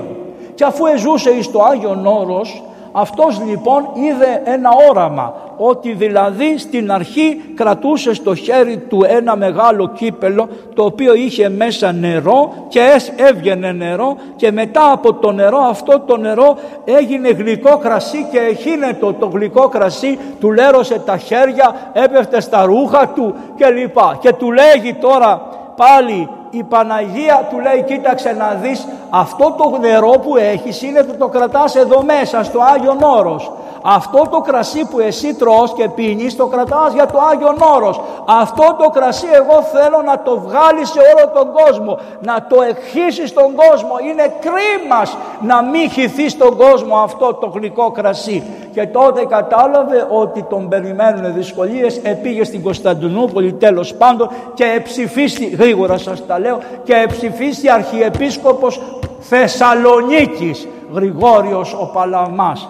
και 0.55 0.63
αφού 0.63 0.85
εζούσε 0.85 1.29
εις 1.29 1.51
το 1.51 1.63
Άγιον 1.63 2.05
Όρος 2.05 2.63
αυτός 2.91 3.41
λοιπόν 3.47 3.89
είδε 3.93 4.41
ένα 4.43 4.69
όραμα 4.89 5.33
ότι 5.57 5.93
δηλαδή 5.93 6.57
στην 6.57 6.91
αρχή 6.91 7.41
κρατούσε 7.55 8.13
στο 8.13 8.35
χέρι 8.35 8.77
του 8.77 9.05
ένα 9.07 9.35
μεγάλο 9.35 9.89
κύπελο 9.89 10.49
το 10.73 10.83
οποίο 10.83 11.13
είχε 11.13 11.49
μέσα 11.49 11.91
νερό 11.91 12.53
και 12.67 12.79
έβγαινε 13.15 13.71
νερό 13.71 14.17
και 14.35 14.51
μετά 14.51 14.91
από 14.91 15.13
το 15.13 15.31
νερό 15.31 15.57
αυτό 15.57 15.99
το 15.99 16.17
νερό 16.17 16.57
έγινε 16.85 17.29
γλυκό 17.29 17.77
κρασί 17.77 18.27
και 18.31 18.39
εχίνετο 18.39 19.13
το 19.13 19.25
γλυκό 19.33 19.67
κρασί 19.67 20.19
του 20.39 20.51
λέρωσε 20.51 20.99
τα 20.99 21.17
χέρια, 21.17 21.91
έπεφτε 21.93 22.41
στα 22.41 22.63
ρούχα 22.63 23.07
του 23.07 23.35
και 23.55 23.65
λοιπά. 23.65 24.17
Και 24.21 24.33
του 24.33 24.51
λέγει 24.51 24.93
τώρα 24.93 25.41
πάλι 25.75 26.29
η 26.51 26.63
Παναγία 26.63 27.47
του 27.49 27.59
λέει 27.59 27.83
κοίταξε 27.83 28.31
να 28.31 28.57
δεις 28.61 28.87
αυτό 29.09 29.55
το 29.57 29.77
νερό 29.79 30.11
που 30.11 30.37
έχεις 30.37 30.81
είναι 30.81 31.03
που 31.03 31.15
το 31.17 31.27
κρατάς 31.27 31.75
εδώ 31.75 32.03
μέσα 32.03 32.43
στο 32.43 32.59
Άγιον 32.75 32.97
Όρος. 33.01 33.51
Αυτό 33.83 34.27
το 34.31 34.41
κρασί 34.41 34.87
που 34.89 34.99
εσύ 34.99 35.35
τρως 35.35 35.73
και 35.73 35.89
πίνεις 35.89 36.35
το 36.35 36.45
κρατάς 36.45 36.93
για 36.93 37.05
το 37.05 37.19
Άγιον 37.31 37.55
Όρος. 37.75 38.01
Αυτό 38.25 38.75
το 38.79 38.89
κρασί 38.89 39.27
εγώ 39.33 39.61
θέλω 39.61 40.01
να 40.05 40.19
το 40.19 40.39
βγάλεις 40.39 40.89
σε 40.89 40.99
όλο 40.99 41.31
τον 41.33 41.51
κόσμο. 41.51 41.99
Να 42.19 42.45
το 42.49 42.61
εκχύσεις 42.61 43.29
στον 43.29 43.55
κόσμο. 43.55 43.95
Είναι 44.09 44.33
κρίμα 44.39 45.01
να 45.41 45.63
μην 45.63 45.89
χυθεί 45.89 46.29
στον 46.29 46.57
κόσμο 46.57 46.95
αυτό 46.95 47.33
το 47.33 47.47
γλυκό 47.47 47.91
κρασί. 47.91 48.43
Και 48.73 48.87
τότε 48.87 49.25
κατάλαβε 49.25 50.07
ότι 50.09 50.43
τον 50.43 50.67
περιμένουν 50.69 51.33
δυσκολίες. 51.33 51.97
Επήγε 52.03 52.43
στην 52.43 52.63
Κωνσταντινούπολη 52.63 53.53
τέλος 53.53 53.93
πάντων 53.93 54.29
και 54.53 54.81
ψηφίστη, 54.83 55.45
γρήγορα 55.45 55.97
σας 55.97 56.25
τα 56.25 56.39
λέω, 56.41 56.59
και 56.83 57.07
ψηφίστη 57.07 57.69
αρχιεπίσκοπος 57.69 58.81
Θεσσαλονίκης 59.19 60.67
Γρηγόριος 60.93 61.73
ο 61.73 61.85
Παλαμάς. 61.93 62.69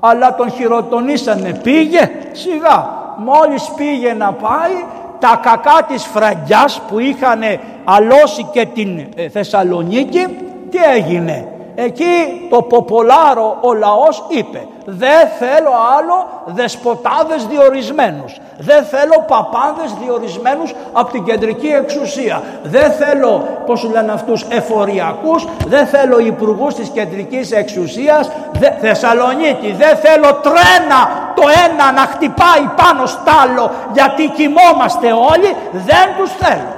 Αλλά 0.00 0.34
τον 0.34 0.50
χειροτονήσανε. 0.50 1.60
Πήγε 1.62 2.10
σιγά. 2.32 3.04
Μόλις 3.16 3.70
πήγε 3.76 4.12
να 4.12 4.32
πάει 4.32 4.84
τα 5.18 5.40
κακά 5.42 5.82
της 5.88 6.04
φραγκιάς 6.04 6.82
που 6.88 6.98
είχαν 6.98 7.40
αλώσει 7.84 8.46
και 8.52 8.66
την 8.74 9.06
ε, 9.14 9.28
Θεσσαλονίκη 9.28 10.26
τι 10.70 10.78
έγινε; 10.96 11.48
Εκεί 11.76 12.46
το 12.50 12.62
ποπολάρο 12.62 13.56
ο 13.60 13.72
λαός 13.72 14.24
είπε 14.28 14.66
δεν 14.84 15.28
θέλω 15.38 15.70
άλλο 15.98 16.26
δεσποτάδες 16.46 17.46
διορισμένους 17.46 18.40
δεν 18.58 18.84
θέλω 18.84 19.24
παπάδες 19.28 19.94
διορισμένους 20.02 20.74
από 20.92 21.12
την 21.12 21.24
κεντρική 21.24 21.66
εξουσία. 21.66 22.42
Δεν 22.62 22.92
θέλω, 22.92 23.48
πώς 23.66 23.90
λένε 23.92 24.12
αυτούς, 24.12 24.42
εφοριακούς. 24.48 25.46
Δεν 25.66 25.86
θέλω 25.86 26.18
υπουργούς 26.18 26.74
της 26.74 26.88
κεντρικής 26.88 27.50
εξουσίας. 27.50 28.30
Δε, 28.58 28.70
Θεσσαλονίκη, 28.70 29.72
δεν 29.78 29.96
θέλω 29.96 30.34
τρένα 30.34 31.32
το 31.34 31.42
ένα 31.68 31.92
να 31.92 32.00
χτυπάει 32.00 32.70
πάνω 32.76 33.06
στ' 33.06 33.28
άλλο 33.42 33.70
γιατί 33.92 34.28
κοιμόμαστε 34.28 35.12
όλοι. 35.12 35.56
Δεν 35.72 36.06
τους 36.18 36.30
θέλω. 36.30 36.72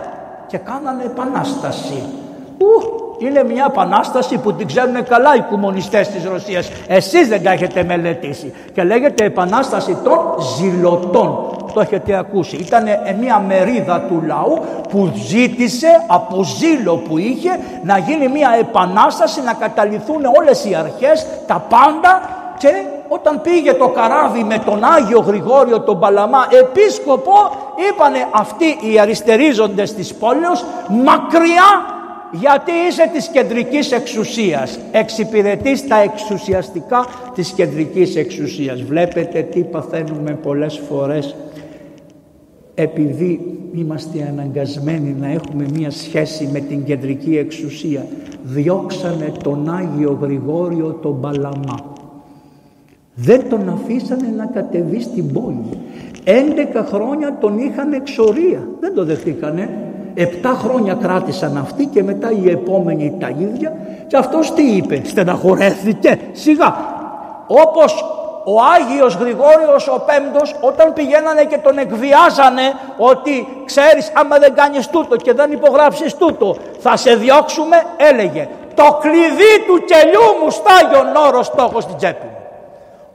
Και 0.46 0.58
κάνανε 0.58 1.02
επανάσταση. 1.04 2.17
Ου, 2.58 2.98
είναι 3.18 3.44
μια 3.44 3.66
επανάσταση 3.68 4.38
που 4.38 4.52
την 4.52 4.66
ξέρουν 4.66 5.04
καλά 5.04 5.34
οι 5.36 5.40
κομμουνιστές 5.40 6.08
της 6.08 6.24
Ρωσίας. 6.24 6.70
Εσείς 6.86 7.28
δεν 7.28 7.42
τα 7.42 7.50
έχετε 7.50 7.84
μελετήσει. 7.84 8.54
Και 8.74 8.82
λέγεται 8.82 9.24
επανάσταση 9.24 9.96
των 10.04 10.18
ζηλωτών. 10.56 11.56
Το 11.74 11.80
έχετε 11.80 12.16
ακούσει. 12.16 12.56
Ήταν 12.56 12.84
μια 13.20 13.38
μερίδα 13.38 14.00
του 14.00 14.22
λαού 14.26 14.58
που 14.88 15.12
ζήτησε 15.14 16.04
από 16.06 16.44
ζήλο 16.44 16.96
που 16.96 17.18
είχε 17.18 17.58
να 17.82 17.98
γίνει 17.98 18.28
μια 18.28 18.56
επανάσταση, 18.58 19.42
να 19.42 19.52
καταληθούν 19.52 20.24
όλες 20.38 20.64
οι 20.64 20.74
αρχές, 20.74 21.26
τα 21.46 21.64
πάντα 21.68 22.20
και 22.58 22.68
όταν 23.08 23.40
πήγε 23.40 23.72
το 23.72 23.88
καράβι 23.88 24.44
με 24.44 24.58
τον 24.58 24.84
Άγιο 24.84 25.20
Γρηγόριο 25.20 25.80
τον 25.80 25.98
Παλαμά 25.98 26.46
επίσκοπο 26.50 27.32
είπανε 27.88 28.26
αυτοί 28.30 28.78
οι 28.80 28.98
αριστερίζοντες 28.98 29.94
της 29.94 30.14
πόλεως 30.14 30.64
μακριά 30.88 31.97
γιατί 32.32 32.72
είσαι 32.88 33.10
της 33.12 33.28
κεντρικής 33.28 33.92
εξουσίας, 33.92 34.78
εξυπηρετείς 34.92 35.86
τα 35.86 35.96
εξουσιαστικά 35.96 37.06
της 37.34 37.50
κεντρικής 37.50 38.16
εξουσίας. 38.16 38.82
Βλέπετε 38.82 39.42
τι 39.42 39.60
παθαίνουμε 39.60 40.38
πολλές 40.42 40.80
φορές 40.88 41.36
επειδή 42.74 43.58
είμαστε 43.74 44.26
αναγκασμένοι 44.28 45.16
να 45.20 45.28
έχουμε 45.30 45.66
μία 45.74 45.90
σχέση 45.90 46.48
με 46.52 46.60
την 46.60 46.84
κεντρική 46.84 47.36
εξουσία. 47.36 48.06
Διώξανε 48.42 49.32
τον 49.42 49.70
Άγιο 49.70 50.18
Γρηγόριο 50.22 50.98
τον 51.02 51.20
Παλαμά. 51.20 51.92
Δεν 53.14 53.48
τον 53.48 53.68
αφήσανε 53.68 54.32
να 54.36 54.46
κατεβεί 54.46 55.00
στην 55.00 55.32
πόλη. 55.32 55.64
11 56.24 56.84
χρόνια 56.84 57.38
τον 57.40 57.58
είχαν 57.58 57.92
εξορία. 57.92 58.68
Δεν 58.80 58.94
το 58.94 59.04
δεχτήκανε. 59.04 59.87
Επτά 60.20 60.58
χρόνια 60.62 60.94
κράτησαν 60.94 61.56
αυτοί 61.56 61.84
και 61.84 62.02
μετά 62.02 62.30
οι 62.30 62.50
επόμενοι 62.50 63.16
τα 63.20 63.28
ίδια 63.38 63.72
και 64.06 64.16
αυτός 64.16 64.54
τι 64.54 64.62
είπε, 64.62 65.00
στεναχωρέθηκε 65.04 66.18
σιγά. 66.32 66.76
Όπως 67.46 68.04
ο 68.44 68.54
Άγιος 68.76 69.14
Γρηγόριος 69.14 69.88
ο 69.88 70.04
Πέμπτος 70.06 70.56
όταν 70.60 70.92
πηγαίνανε 70.92 71.44
και 71.44 71.58
τον 71.58 71.78
εκβιάζανε 71.78 72.62
ότι 72.96 73.46
ξέρεις 73.64 74.12
άμα 74.14 74.38
δεν 74.38 74.54
κάνεις 74.54 74.88
τούτο 74.88 75.16
και 75.16 75.32
δεν 75.32 75.52
υπογράψεις 75.52 76.14
τούτο 76.14 76.56
θα 76.78 76.96
σε 76.96 77.14
διώξουμε 77.14 77.76
έλεγε 77.96 78.48
το 78.74 78.98
κλειδί 79.00 79.54
του 79.66 79.84
κελιού 79.84 80.28
μου 80.42 80.50
στάγιον 80.50 81.16
όρος 81.26 81.50
το 81.50 81.68
έχω 81.70 81.80
στην 81.80 81.96
τσέπη 81.96 82.26
μου. 82.26 82.37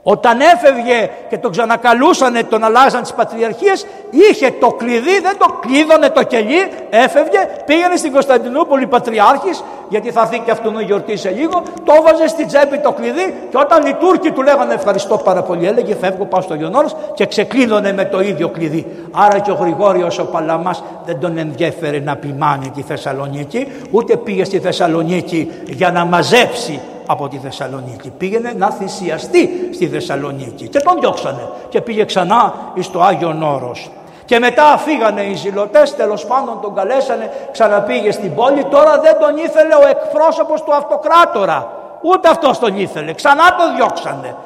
Όταν 0.06 0.40
έφευγε 0.40 1.10
και 1.28 1.38
τον 1.38 1.50
ξανακαλούσανε, 1.50 2.42
τον 2.42 2.64
αλλάζαν 2.64 3.02
τις 3.02 3.12
πατριαρχίες, 3.12 3.86
είχε 4.10 4.50
το 4.60 4.66
κλειδί, 4.66 5.20
δεν 5.20 5.36
το 5.38 5.46
κλείδωνε 5.60 6.08
το 6.08 6.22
κελί, 6.22 6.70
έφευγε, 6.90 7.48
πήγαινε 7.66 7.96
στην 7.96 8.12
Κωνσταντινούπολη 8.12 8.86
πατριάρχης, 8.86 9.64
γιατί 9.88 10.10
θα 10.10 10.24
δει 10.24 10.38
και 10.44 10.50
αυτόν 10.50 10.72
να 10.72 10.80
γιορτή 10.80 11.16
σε 11.16 11.30
λίγο, 11.30 11.62
το 11.84 11.92
έβαζε 11.98 12.28
στην 12.28 12.46
τσέπη 12.46 12.78
το 12.78 12.92
κλειδί 12.92 13.34
και 13.50 13.56
όταν 13.56 13.86
οι 13.86 13.94
Τούρκοι 13.94 14.30
του 14.30 14.42
λέγανε 14.42 14.74
ευχαριστώ 14.74 15.16
πάρα 15.16 15.42
πολύ, 15.42 15.66
έλεγε 15.66 15.94
φεύγω 15.94 16.24
πάω 16.24 16.40
στο 16.40 16.54
Γιονόρος 16.54 16.96
και 17.14 17.26
ξεκλείδωνε 17.26 17.92
με 17.92 18.04
το 18.04 18.20
ίδιο 18.20 18.48
κλειδί. 18.48 18.86
Άρα 19.12 19.38
και 19.38 19.50
ο 19.50 19.54
Γρηγόριος 19.54 20.18
ο 20.18 20.24
Παλαμάς 20.24 20.82
δεν 21.06 21.20
τον 21.20 21.38
ενδιέφερε 21.38 21.98
να 21.98 22.16
πειμάνει 22.16 22.70
τη 22.70 22.82
Θεσσαλονίκη, 22.82 23.68
ούτε 23.90 24.16
πήγε 24.16 24.44
στη 24.44 24.58
Θεσσαλονίκη 24.58 25.50
για 25.66 25.90
να 25.90 26.04
μαζέψει 26.04 26.80
από 27.06 27.28
τη 27.28 27.38
Θεσσαλονίκη. 27.38 28.10
Πήγαινε 28.10 28.52
να 28.56 28.70
θυσιαστεί 28.70 29.70
στη 29.72 29.88
Θεσσαλονίκη 29.88 30.68
και 30.68 30.80
τον 30.80 31.00
διώξανε 31.00 31.48
και 31.68 31.80
πήγε 31.80 32.04
ξανά 32.04 32.54
στο 32.80 33.00
Άγιο 33.00 33.38
Όρος. 33.42 33.90
Και 34.24 34.38
μετά 34.38 34.78
φύγανε 34.78 35.22
οι 35.22 35.34
ζηλωτές, 35.34 35.96
τέλος 35.96 36.26
πάντων 36.26 36.60
τον 36.60 36.74
καλέσανε, 36.74 37.30
ξαναπήγε 37.52 38.10
στην 38.10 38.34
πόλη, 38.34 38.64
τώρα 38.64 39.00
δεν 39.00 39.18
τον 39.18 39.36
ήθελε 39.36 39.74
ο 39.74 39.88
εκπρόσωπος 39.88 40.62
του 40.62 40.74
αυτοκράτορα. 40.74 41.70
Ούτε 42.02 42.28
αυτός 42.28 42.58
τον 42.58 42.78
ήθελε, 42.78 43.12
ξανά 43.12 43.56
τον 43.56 43.76
διώξανε. 43.76 44.36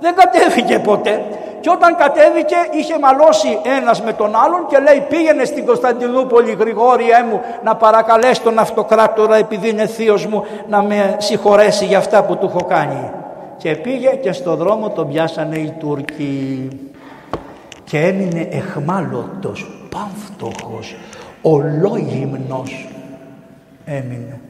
Δεν 0.00 0.14
κατέβηκε 0.14 0.78
ποτέ. 0.78 1.24
Και 1.60 1.70
όταν 1.70 1.96
κατέβηκε 1.96 2.56
είχε 2.70 2.98
μαλώσει 2.98 3.58
ένας 3.78 4.02
με 4.02 4.12
τον 4.12 4.36
άλλον 4.36 4.66
και 4.66 4.78
λέει 4.78 5.06
πήγαινε 5.08 5.44
στην 5.44 5.66
Κωνσταντινούπολη 5.66 6.52
Γρηγόριέ 6.52 7.22
μου 7.30 7.40
να 7.64 7.76
παρακαλέσει 7.76 8.42
τον 8.42 8.58
αυτοκράτορα 8.58 9.36
επειδή 9.36 9.68
είναι 9.68 9.86
θείος 9.86 10.26
μου 10.26 10.44
να 10.68 10.82
με 10.82 11.16
συγχωρέσει 11.18 11.84
για 11.84 11.98
αυτά 11.98 12.24
που 12.24 12.36
του 12.36 12.46
έχω 12.46 12.64
κάνει. 12.64 13.10
Και 13.56 13.74
πήγε 13.76 14.08
και 14.08 14.32
στο 14.32 14.56
δρόμο 14.56 14.90
τον 14.90 15.08
πιάσανε 15.08 15.56
οι 15.56 15.74
Τούρκοι 15.78 16.68
και 17.84 17.98
έμεινε 17.98 18.48
εχμάλωτος, 18.50 19.88
πανφτωχός, 19.90 20.96
ολόγυμνος 21.42 22.88
έμεινε, 23.84 24.40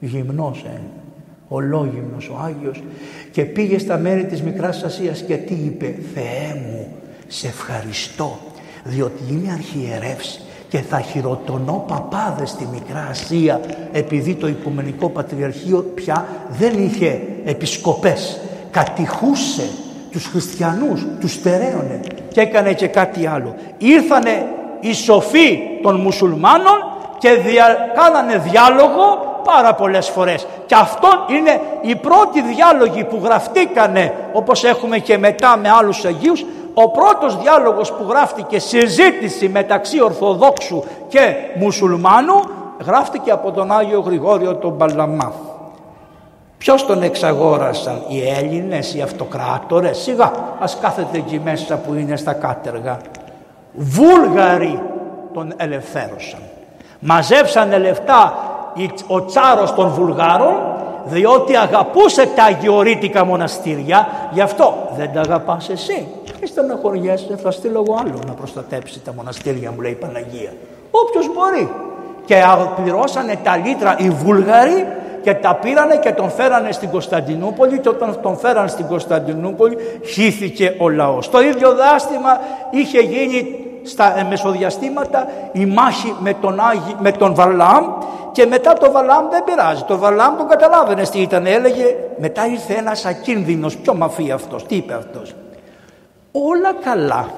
γυμνός 0.00 0.64
έμεινε 0.64 1.05
ολόγυμνος 1.48 2.28
ο 2.28 2.40
Άγιος 2.44 2.82
και 3.30 3.44
πήγε 3.44 3.78
στα 3.78 3.98
μέρη 3.98 4.24
της 4.24 4.42
Μικράς 4.42 4.82
Ασίας 4.82 5.22
και 5.22 5.36
τι 5.36 5.54
είπε 5.54 5.94
Θεέ 6.14 6.60
μου 6.66 6.88
σε 7.26 7.46
ευχαριστώ 7.46 8.38
διότι 8.84 9.22
είμαι 9.30 9.52
αρχιερεύς 9.52 10.40
και 10.68 10.78
θα 10.78 11.00
χειροτονώ 11.00 11.84
παπάδες 11.88 12.50
στη 12.50 12.68
Μικρά 12.72 13.06
Ασία 13.10 13.60
επειδή 13.92 14.34
το 14.34 14.48
Οικουμενικό 14.48 15.08
Πατριαρχείο 15.08 15.92
πια 15.94 16.26
δεν 16.48 16.84
είχε 16.84 17.20
επισκοπές. 17.44 18.40
Κατηχούσε 18.70 19.68
τους 20.10 20.26
χριστιανούς, 20.26 21.06
τους 21.20 21.32
στερέωνε 21.32 22.00
και 22.32 22.40
έκανε 22.40 22.72
και 22.72 22.86
κάτι 22.86 23.26
άλλο. 23.26 23.54
Ήρθανε 23.78 24.46
οι 24.80 24.92
σοφοί 24.92 25.58
των 25.82 26.00
μουσουλμάνων 26.00 26.78
και 27.18 27.30
δια, 27.30 27.76
κάνανε 27.94 28.38
διάλογο 28.38 29.25
πάρα 29.46 29.74
πολλές 29.74 30.08
φορές 30.08 30.46
και 30.66 30.74
αυτό 30.74 31.08
είναι 31.28 31.60
οι 31.80 31.96
πρώτοι 31.96 32.42
διάλογοι 32.42 33.04
που 33.04 33.20
γραφτήκανε 33.24 34.14
όπως 34.32 34.64
έχουμε 34.64 34.98
και 34.98 35.18
μετά 35.18 35.56
με 35.56 35.70
άλλους 35.70 36.04
Αγίους 36.04 36.44
ο 36.74 36.90
πρώτος 36.90 37.38
διάλογος 37.38 37.92
που 37.92 38.06
γράφτηκε 38.08 38.58
συζήτηση 38.58 39.48
μεταξύ 39.48 40.02
Ορθοδόξου 40.02 40.84
και 41.08 41.34
Μουσουλμάνου 41.54 42.34
γράφτηκε 42.86 43.30
από 43.30 43.50
τον 43.50 43.72
Άγιο 43.72 44.00
Γρηγόριο 44.00 44.54
τον 44.54 44.76
Παλαμά. 44.76 45.32
Ποιος 46.58 46.86
τον 46.86 47.02
εξαγόρασαν, 47.02 48.02
οι 48.08 48.28
Έλληνες, 48.28 48.94
οι 48.94 49.00
αυτοκράτορες, 49.00 49.98
σιγά 49.98 50.30
ας 50.58 50.78
κάθεται 50.80 51.18
εκεί 51.18 51.40
μέσα 51.44 51.76
που 51.76 51.94
είναι 51.94 52.16
στα 52.16 52.32
κάτεργα. 52.32 52.98
Βούλγαροι 53.72 54.82
τον 55.32 55.52
ελευθέρωσαν. 55.56 56.40
Μαζέψανε 56.98 57.78
λεφτά 57.78 58.34
ο 59.06 59.24
τσάρος 59.24 59.74
των 59.74 59.88
Βουλγάρων 59.88 60.54
διότι 61.04 61.56
αγαπούσε 61.56 62.26
τα 62.26 62.42
αγιορείτικα 62.42 63.24
μοναστήρια 63.24 64.08
γι' 64.32 64.40
αυτό 64.40 64.88
δεν 64.96 65.12
τα 65.12 65.20
αγαπάς 65.20 65.68
εσύ. 65.68 66.06
Και 66.40 66.46
στεναχωριέσαι 66.46 67.36
θα 67.42 67.50
στείλω 67.50 67.84
εγώ 67.86 67.98
άλλο 68.00 68.18
να 68.26 68.32
προστατέψει 68.32 69.00
τα 69.00 69.12
μοναστήρια 69.14 69.70
μου 69.70 69.80
λέει 69.80 69.90
η 69.90 69.94
Παναγία. 69.94 70.52
Όποιος 70.90 71.26
μπορεί. 71.34 71.70
Και 72.24 72.42
πληρώσανε 72.76 73.38
τα 73.42 73.56
λίτρα 73.56 73.96
οι 73.98 74.10
Βούλγαροι 74.10 74.86
και 75.22 75.34
τα 75.34 75.54
πήρανε 75.54 75.96
και 75.96 76.12
τον 76.12 76.30
φέρανε 76.30 76.72
στην 76.72 76.90
Κωνσταντινούπολη 76.90 77.78
και 77.78 77.88
όταν 77.88 78.18
τον 78.22 78.36
φέρανε 78.36 78.68
στην 78.68 78.86
Κωνσταντινούπολη 78.86 79.76
χύθηκε 80.04 80.74
ο 80.78 80.88
λαός. 80.88 81.30
Το 81.30 81.40
ίδιο 81.40 81.74
δάστημα 81.74 82.40
είχε 82.70 83.00
γίνει 83.00 83.65
στα 83.86 84.26
μεσοδιαστήματα 84.28 85.26
η 85.52 85.66
μάχη 85.66 86.14
με 86.20 86.34
τον, 86.34 86.60
Άγι, 86.60 86.96
με 86.98 87.12
τον 87.12 87.34
Βαλάμ 87.34 87.84
και 88.32 88.46
μετά 88.46 88.72
το 88.72 88.90
Βαλάμ 88.90 89.28
δεν 89.28 89.44
πειράζει. 89.44 89.82
Το 89.82 89.98
Βαλάμ 89.98 90.36
τον 90.36 90.48
καταλάβαινε 90.48 91.02
τι 91.02 91.20
ήταν. 91.20 91.46
Έλεγε 91.46 91.96
μετά 92.16 92.46
ήρθε 92.46 92.74
ένας 92.74 93.04
ακίνδυνος. 93.04 93.76
Ποιο 93.76 93.94
μαφία 93.94 94.34
αυτός. 94.34 94.66
Τι 94.66 94.76
είπε 94.76 94.94
αυτός. 94.94 95.34
Όλα 96.32 96.74
καλά 96.84 97.28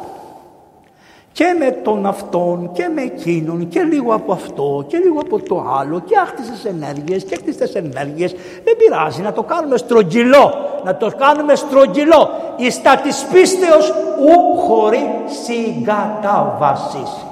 και 1.39 1.57
με 1.59 1.71
τον 1.71 2.07
αυτόν 2.07 2.71
και 2.73 2.91
με 2.95 3.03
εκείνον 3.03 3.69
και 3.69 3.81
λίγο 3.81 4.15
από 4.15 4.33
αυτό 4.33 4.85
και 4.87 4.97
λίγο 4.97 5.21
από 5.21 5.43
το 5.43 5.65
άλλο 5.79 6.01
και 6.01 6.19
άχτισες 6.19 6.65
ενέργειες 6.65 7.25
και 7.25 7.35
έκτιστες 7.35 7.75
ενέργειες. 7.75 8.35
Δεν 8.65 8.77
πειράζει 8.77 9.23
να 9.23 9.33
το 9.33 9.43
κάνουμε 9.43 9.77
στρογγυλό 9.77 10.55
να 10.85 10.97
το 10.97 11.13
κάνουμε 11.19 11.55
στρογγυλό. 11.55 12.31
Εις 12.57 12.83
τα 12.83 12.97
της 12.97 13.27
πίστεως 13.33 13.89
ου 14.21 14.57
χωρί 14.57 15.11
συγκατάβασης 15.45 17.27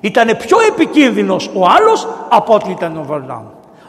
ήταν 0.00 0.36
πιο 0.36 0.58
επικίνδυνος 0.68 1.50
ο 1.54 1.66
άλλος 1.76 2.08
από 2.28 2.54
ό,τι 2.54 2.70
ήταν 2.70 2.96
ο 2.96 3.04
Βαλάμ 3.06 3.44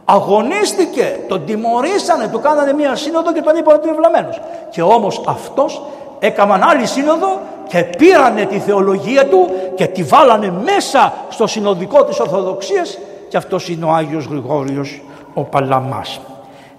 αγωνίστηκε, 0.05 1.19
τον 1.27 1.45
τιμωρήσανε, 1.45 2.27
του 2.27 2.39
κάνανε 2.39 2.73
μία 2.73 2.95
σύνοδο 2.95 3.33
και 3.33 3.41
τον 3.41 3.55
είπαν 3.55 3.75
ότι 3.75 3.87
είναι 3.87 3.97
βλαμμένος 3.97 4.41
και 4.69 4.81
όμως 4.81 5.21
αυτός 5.27 5.81
έκαναν 6.19 6.63
άλλη 6.63 6.85
σύνοδο 6.85 7.39
και 7.69 7.83
πήρανε 7.83 8.45
τη 8.45 8.59
θεολογία 8.59 9.27
του 9.27 9.47
και 9.75 9.85
τη 9.85 10.03
βάλανε 10.03 10.53
μέσα 10.63 11.13
στο 11.29 11.47
συνοδικό 11.47 12.03
της 12.03 12.19
Ορθοδοξίας 12.19 12.97
και 13.29 13.37
αυτός 13.37 13.69
είναι 13.69 13.85
ο 13.85 13.89
Άγιος 13.89 14.25
Γρηγόριος 14.25 15.01
ο 15.33 15.43
Παλαμάς. 15.43 16.19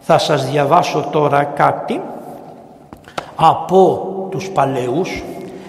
Θα 0.01 0.19
σας 0.19 0.51
διαβάσω 0.51 1.09
τώρα 1.13 1.45
κάτι 1.45 2.01
από 3.35 4.09
τους 4.31 4.49
παλαιούς 4.49 5.23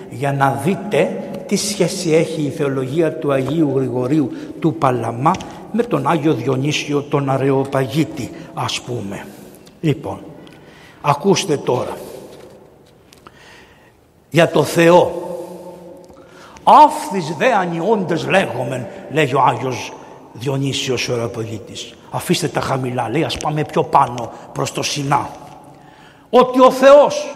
για 0.09 0.33
να 0.33 0.59
δείτε 0.63 1.23
τι 1.47 1.55
σχέση 1.55 2.11
έχει 2.11 2.41
η 2.41 2.49
θεολογία 2.49 3.13
του 3.13 3.31
Αγίου 3.31 3.71
Γρηγορίου 3.75 4.31
του 4.59 4.73
Παλαμά 4.73 5.31
με 5.71 5.83
τον 5.83 6.07
Άγιο 6.07 6.33
Διονύσιο 6.33 7.01
τον 7.01 7.29
Αρεοπαγίτη 7.29 8.31
ας 8.53 8.81
πούμε. 8.81 9.25
Λοιπόν, 9.81 10.19
ακούστε 11.01 11.57
τώρα 11.57 11.97
για 14.31 14.49
το 14.49 14.63
Θεό. 14.63 15.11
Άφθης 16.63 17.35
δε 17.37 17.53
ανιώντες 17.53 18.27
λέγομεν, 18.27 18.87
λέγει 19.11 19.35
ο 19.35 19.41
Άγιος 19.41 19.93
Διονύσιος 20.33 21.09
ο 21.09 21.15
Ραπογίτης. 21.15 21.93
Αφήστε 22.11 22.47
τα 22.47 22.61
χαμηλά, 22.61 23.09
λέει 23.09 23.23
ας 23.23 23.37
πάμε 23.37 23.63
πιο 23.63 23.83
πάνω 23.83 24.31
προς 24.53 24.71
το 24.71 24.83
Σινά. 24.83 25.29
Ότι 26.29 26.61
ο 26.61 26.71
Θεός 26.71 27.35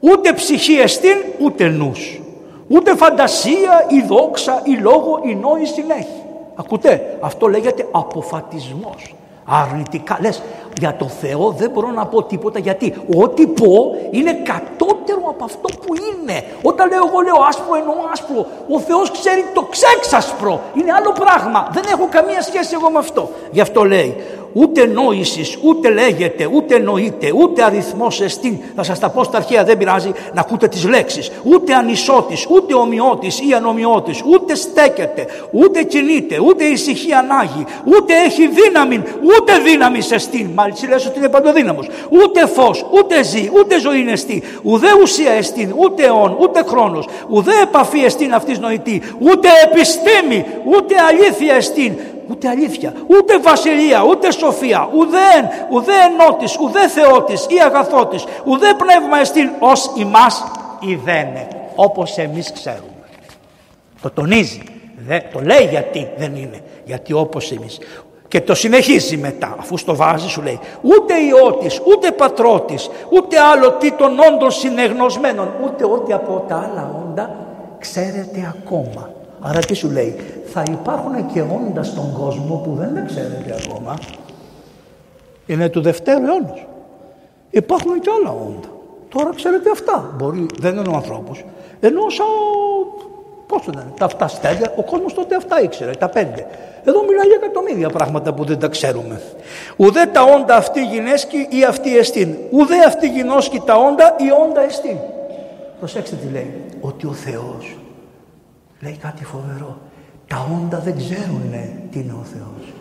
ούτε 0.00 0.32
ψυχή 0.32 0.74
εστίν 0.74 1.16
ούτε 1.40 1.68
νους. 1.68 2.20
Ούτε 2.68 2.96
φαντασία 2.96 3.86
ή 3.88 4.02
δόξα 4.06 4.62
ή 4.64 4.76
λόγο 4.76 5.20
ή 5.24 5.34
νόηση 5.34 5.84
έχει. 5.88 6.22
Ακούτε, 6.54 7.18
αυτό 7.20 7.46
λέγεται 7.46 7.88
αποφατισμός 7.90 9.14
αρνητικά. 9.44 10.18
Λες 10.20 10.42
για 10.78 10.96
το 10.96 11.08
Θεό 11.08 11.54
δεν 11.58 11.70
μπορώ 11.70 11.90
να 11.90 12.06
πω 12.06 12.22
τίποτα 12.22 12.58
γιατί 12.58 12.94
ό,τι 13.16 13.46
πω 13.46 13.96
είναι 14.10 14.32
κατώτερο 14.32 15.22
από 15.28 15.44
αυτό 15.44 15.68
που 15.86 15.94
είναι. 15.94 16.44
Όταν 16.62 16.88
λέω 16.88 17.06
εγώ 17.06 17.20
λέω 17.20 17.36
άσπρο 17.48 17.74
εννοώ 17.74 17.94
άσπρο. 18.12 18.46
Ο 18.68 18.80
Θεός 18.80 19.10
ξέρει 19.10 19.44
το 19.54 19.62
ξέξασπρο. 19.62 20.60
Είναι 20.74 20.92
άλλο 20.92 21.12
πράγμα. 21.12 21.68
Δεν 21.72 21.82
έχω 21.92 22.08
καμία 22.10 22.42
σχέση 22.42 22.70
εγώ 22.74 22.90
με 22.90 22.98
αυτό. 22.98 23.30
Γι' 23.50 23.60
αυτό 23.60 23.84
λέει 23.84 24.16
ούτε 24.54 24.86
νόησης, 24.86 25.58
ούτε 25.62 25.90
λέγεται, 25.90 26.48
ούτε 26.52 26.78
νοείται, 26.78 27.32
ούτε 27.34 27.64
αριθμός 27.64 28.20
εστίν. 28.20 28.56
Θα 28.76 28.82
σας 28.82 28.98
τα 28.98 29.08
πω 29.08 29.24
στα 29.24 29.36
αρχαία, 29.36 29.64
δεν 29.64 29.78
πειράζει 29.78 30.12
να 30.34 30.40
ακούτε 30.40 30.68
τις 30.68 30.84
λέξεις. 30.84 31.30
Ούτε 31.42 31.74
ανισότης, 31.74 32.46
ούτε 32.50 32.74
ομοιότης 32.74 33.40
ή 33.40 33.52
ανομοιότης, 33.52 34.22
ούτε 34.26 34.54
στέκεται, 34.54 35.26
ούτε 35.50 35.82
κινείται, 35.82 36.38
ούτε 36.46 36.64
ησυχεί 36.64 37.12
ανάγει, 37.12 37.64
ούτε 37.84 38.14
έχει 38.14 38.48
δύναμη, 38.48 39.02
ούτε 39.22 39.58
δύναμης 39.58 40.10
εστίν. 40.10 40.46
Μάλιστα 40.54 40.88
λες 40.88 41.06
ότι 41.06 41.18
είναι 41.18 41.28
παντοδύναμος. 41.28 41.88
Ούτε 42.08 42.46
φως, 42.46 42.86
ούτε 42.90 43.22
ζει, 43.22 43.50
ούτε 43.52 43.78
ζωή 43.78 44.00
είναι 44.00 44.12
εστί, 44.12 44.42
ουδέ 44.62 44.88
ουσία 45.02 45.32
εστίν, 45.32 45.72
ούτε 45.76 46.04
αιών, 46.04 46.36
ούτε 46.40 46.62
χρόνος, 46.62 47.08
ουδέ 47.28 47.60
επαφή 47.62 47.98
εστίν 47.98 48.34
αυτής 48.34 48.58
νοητή, 48.58 49.02
ούτε 49.18 49.48
επιστήμη, 49.64 50.44
ούτε 50.64 50.94
αλήθεια 51.08 51.54
εστίν, 51.54 51.92
ούτε 52.30 52.48
αλήθεια, 52.48 52.92
ούτε 53.06 53.38
βασιλεία, 53.38 54.02
ούτε 54.02 54.32
σοφία, 54.32 54.88
ουδέν, 54.94 55.48
ουδέ 55.70 55.92
ενότης, 56.10 56.58
ουδέ 56.58 56.88
θεότης 56.88 57.46
ή 57.48 57.54
αγαθότης, 57.64 58.24
ουδέ 58.44 58.74
πνεύμα 58.74 59.18
εστίν 59.18 59.50
ως 59.58 59.90
ημάς 59.96 60.44
ιδένε, 60.80 61.48
όπως 61.74 62.18
εμείς 62.18 62.52
ξέρουμε. 62.52 62.88
Το 64.02 64.10
τονίζει, 64.10 64.62
δε, 65.06 65.20
το 65.32 65.40
λέει 65.40 65.66
γιατί 65.70 66.08
δεν 66.16 66.36
είναι, 66.36 66.60
γιατί 66.84 67.12
όπως 67.12 67.52
εμείς. 67.52 67.78
Και 68.28 68.40
το 68.40 68.54
συνεχίζει 68.54 69.16
μετά, 69.16 69.56
αφού 69.58 69.76
στο 69.76 69.96
βάζει 69.96 70.28
σου 70.28 70.42
λέει 70.42 70.58
ούτε 70.82 71.14
ιώτης, 71.18 71.80
ούτε 71.84 72.10
πατρότης, 72.10 72.90
ούτε 73.10 73.40
άλλο 73.40 73.70
τι 73.70 73.92
των 73.92 74.18
όντων 74.18 74.50
συνεγνωσμένων, 74.50 75.48
ούτε 75.64 75.84
ό,τι 75.84 76.12
από 76.12 76.44
τα 76.48 76.56
άλλα 76.56 77.04
όντα 77.04 77.36
ξέρετε 77.78 78.54
ακόμα. 78.58 79.13
Άρα 79.46 79.58
τι 79.58 79.74
σου 79.74 79.90
λέει, 79.90 80.16
θα 80.44 80.62
υπάρχουν 80.70 81.32
και 81.32 81.40
όντα 81.40 81.82
στον 81.82 82.12
κόσμο 82.12 82.54
που 82.64 82.74
δεν 82.74 82.94
τα 82.94 83.00
ξέρετε 83.00 83.56
ακόμα. 83.64 83.98
Είναι 85.46 85.68
του 85.68 85.80
Δευτέρου 85.80 86.24
αιώνα. 86.24 86.56
Υπάρχουν 87.50 88.00
και 88.00 88.10
άλλα 88.20 88.30
όντα. 88.30 88.68
Τώρα 89.08 89.30
ξέρετε 89.34 89.70
αυτά. 89.70 90.14
Μπορεί, 90.16 90.46
δεν 90.60 90.76
είναι 90.76 90.88
ο 90.88 90.94
ανθρώπους. 90.94 91.44
Ενώ 91.80 92.10
σαν, 92.10 92.26
πώς 93.46 93.62
το 93.62 93.72
λένε, 93.74 93.92
τα 93.98 94.04
αυτά 94.04 94.28
στέλια, 94.28 94.72
ο 94.76 94.82
κόσμος 94.82 95.14
τότε 95.14 95.36
αυτά 95.36 95.60
ήξερε, 95.60 95.90
τα 95.90 96.08
πέντε. 96.08 96.46
Εδώ 96.84 97.02
μιλάει 97.02 97.26
για 97.26 97.38
εκατομμύρια 97.42 97.88
πράγματα 97.88 98.34
που 98.34 98.44
δεν 98.44 98.58
τα 98.58 98.68
ξέρουμε. 98.68 99.20
Ουδέ 99.76 100.06
τα 100.06 100.22
όντα 100.22 100.56
αυτή 100.56 100.84
γινέσκει 100.84 101.46
ή 101.50 101.64
αυτή 101.64 101.98
εστίν. 101.98 102.34
Ουδέ 102.50 102.84
αυτή 102.86 103.08
γινώσκει 103.08 103.62
τα 103.66 103.74
όντα 103.74 104.16
ή 104.18 104.48
όντα 104.48 104.60
εστίν. 104.60 104.96
Προσέξτε 105.78 106.16
τι 106.16 106.32
λέει. 106.32 106.54
Ότι 106.80 107.06
ο 107.06 107.12
Θεός 107.12 107.76
λέει 108.84 108.96
κάτι 108.96 109.24
φοβερό. 109.24 109.76
Τα 110.26 110.46
όντα 110.56 110.78
δεν 110.78 110.96
ξέρουν 110.96 111.52
τι 111.90 111.98
είναι 111.98 112.12
ο 112.12 112.24
Θεός. 112.24 112.72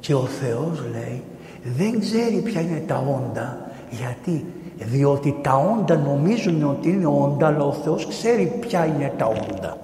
Και 0.00 0.14
ο 0.14 0.26
Θεός 0.40 0.82
λέει 0.90 1.22
δεν 1.62 2.00
ξέρει 2.00 2.40
ποια 2.44 2.60
είναι 2.60 2.82
τα 2.86 2.96
όντα. 2.96 3.58
Γιατί; 3.90 4.44
Διότι 4.78 5.38
τα 5.42 5.54
όντα 5.54 5.96
νομίζουν 5.96 6.64
ότι 6.64 6.88
είναι 6.88 7.06
όντα 7.06 7.46
αλλά 7.46 7.64
ο 7.64 7.72
Θεός 7.72 8.06
ξέρει 8.06 8.58
ποια 8.60 8.86
είναι 8.86 9.12
τα 9.18 9.26
όντα. 9.26 9.76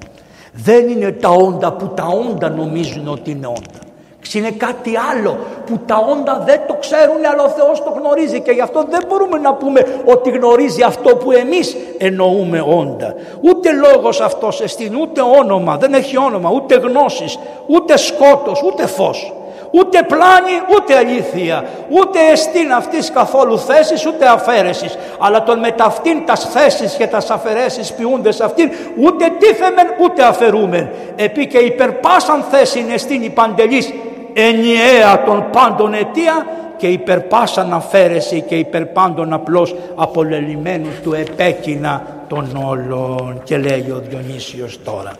Δεν 0.53 0.89
είναι 0.89 1.13
τα 1.13 1.29
όντα 1.29 1.73
που 1.73 1.89
τα 1.89 2.07
όντα 2.07 2.49
νομίζουν 2.49 3.09
ότι 3.09 3.31
είναι 3.31 3.47
όντα. 3.47 3.88
Είναι 4.35 4.51
κάτι 4.51 4.93
άλλο 5.13 5.39
που 5.67 5.79
τα 5.87 6.05
όντα 6.11 6.43
δεν 6.47 6.61
το 6.67 6.75
ξέρουν 6.81 7.25
αλλά 7.33 7.43
ο 7.43 7.49
Θεός 7.49 7.83
το 7.83 7.95
γνωρίζει 7.99 8.41
και 8.41 8.51
γι' 8.51 8.61
αυτό 8.61 8.85
δεν 8.91 9.01
μπορούμε 9.09 9.39
να 9.39 9.55
πούμε 9.55 10.03
ότι 10.05 10.31
γνωρίζει 10.31 10.83
αυτό 10.83 11.17
που 11.17 11.33
εμείς 11.33 11.77
εννοούμε 11.99 12.61
όντα. 12.61 13.15
Ούτε 13.41 13.73
λόγος 13.73 14.21
αυτός 14.21 14.61
εστίν, 14.61 14.95
ούτε 14.95 15.21
όνομα, 15.41 15.77
δεν 15.77 15.95
έχει 15.95 16.19
όνομα, 16.19 16.51
ούτε 16.55 16.75
γνώσεις, 16.75 17.39
ούτε 17.67 17.97
σκότος, 17.97 18.63
ούτε 18.63 18.87
φως. 18.87 19.33
Ούτε 19.71 20.03
πλάνη, 20.03 20.53
ούτε 20.75 20.97
αλήθεια, 20.97 21.65
ούτε 21.89 22.19
εστίν 22.33 22.73
αυτής 22.73 23.11
καθόλου 23.11 23.59
θέσης, 23.59 24.07
ούτε 24.07 24.27
αφαίρεσης. 24.27 24.99
Αλλά 25.19 25.43
τον 25.43 25.59
μεταυτήν 25.59 26.27
τας 26.27 26.49
θέσεις 26.51 26.95
και 26.95 27.07
τας 27.07 27.31
αφαιρέσεις 27.31 27.93
ποιούνται 27.93 28.33
σε 28.33 28.45
αυτήν, 28.45 28.71
ούτε 29.05 29.25
τίθεμεν, 29.39 29.87
ούτε 30.03 30.23
αφαιρούμεν. 30.23 30.91
Επί 31.17 31.47
και 31.47 31.59
υπερπάσαν 31.59 32.45
θέση 32.51 32.87
εστίν 32.93 33.23
η 33.23 33.31
παντελής, 33.31 33.93
ενιαία 34.33 35.23
των 35.25 35.45
πάντων 35.53 35.95
αιτία 35.95 36.47
και 36.77 36.87
υπερπάσαν 36.87 37.73
αφαίρεση 37.73 38.41
και 38.41 38.55
υπερπάντων 38.55 39.33
απλώς 39.33 39.75
απολελειμμένου 39.95 40.89
του 41.03 41.13
επέκεινα 41.13 42.07
των 42.29 42.63
όλων. 42.69 43.41
Και 43.45 43.57
λέει 43.57 43.87
ο 43.91 44.03
Διονύσιος 44.09 44.83
τώρα. 44.85 45.13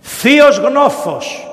Θείος 0.00 0.58
γνώφος, 0.58 1.48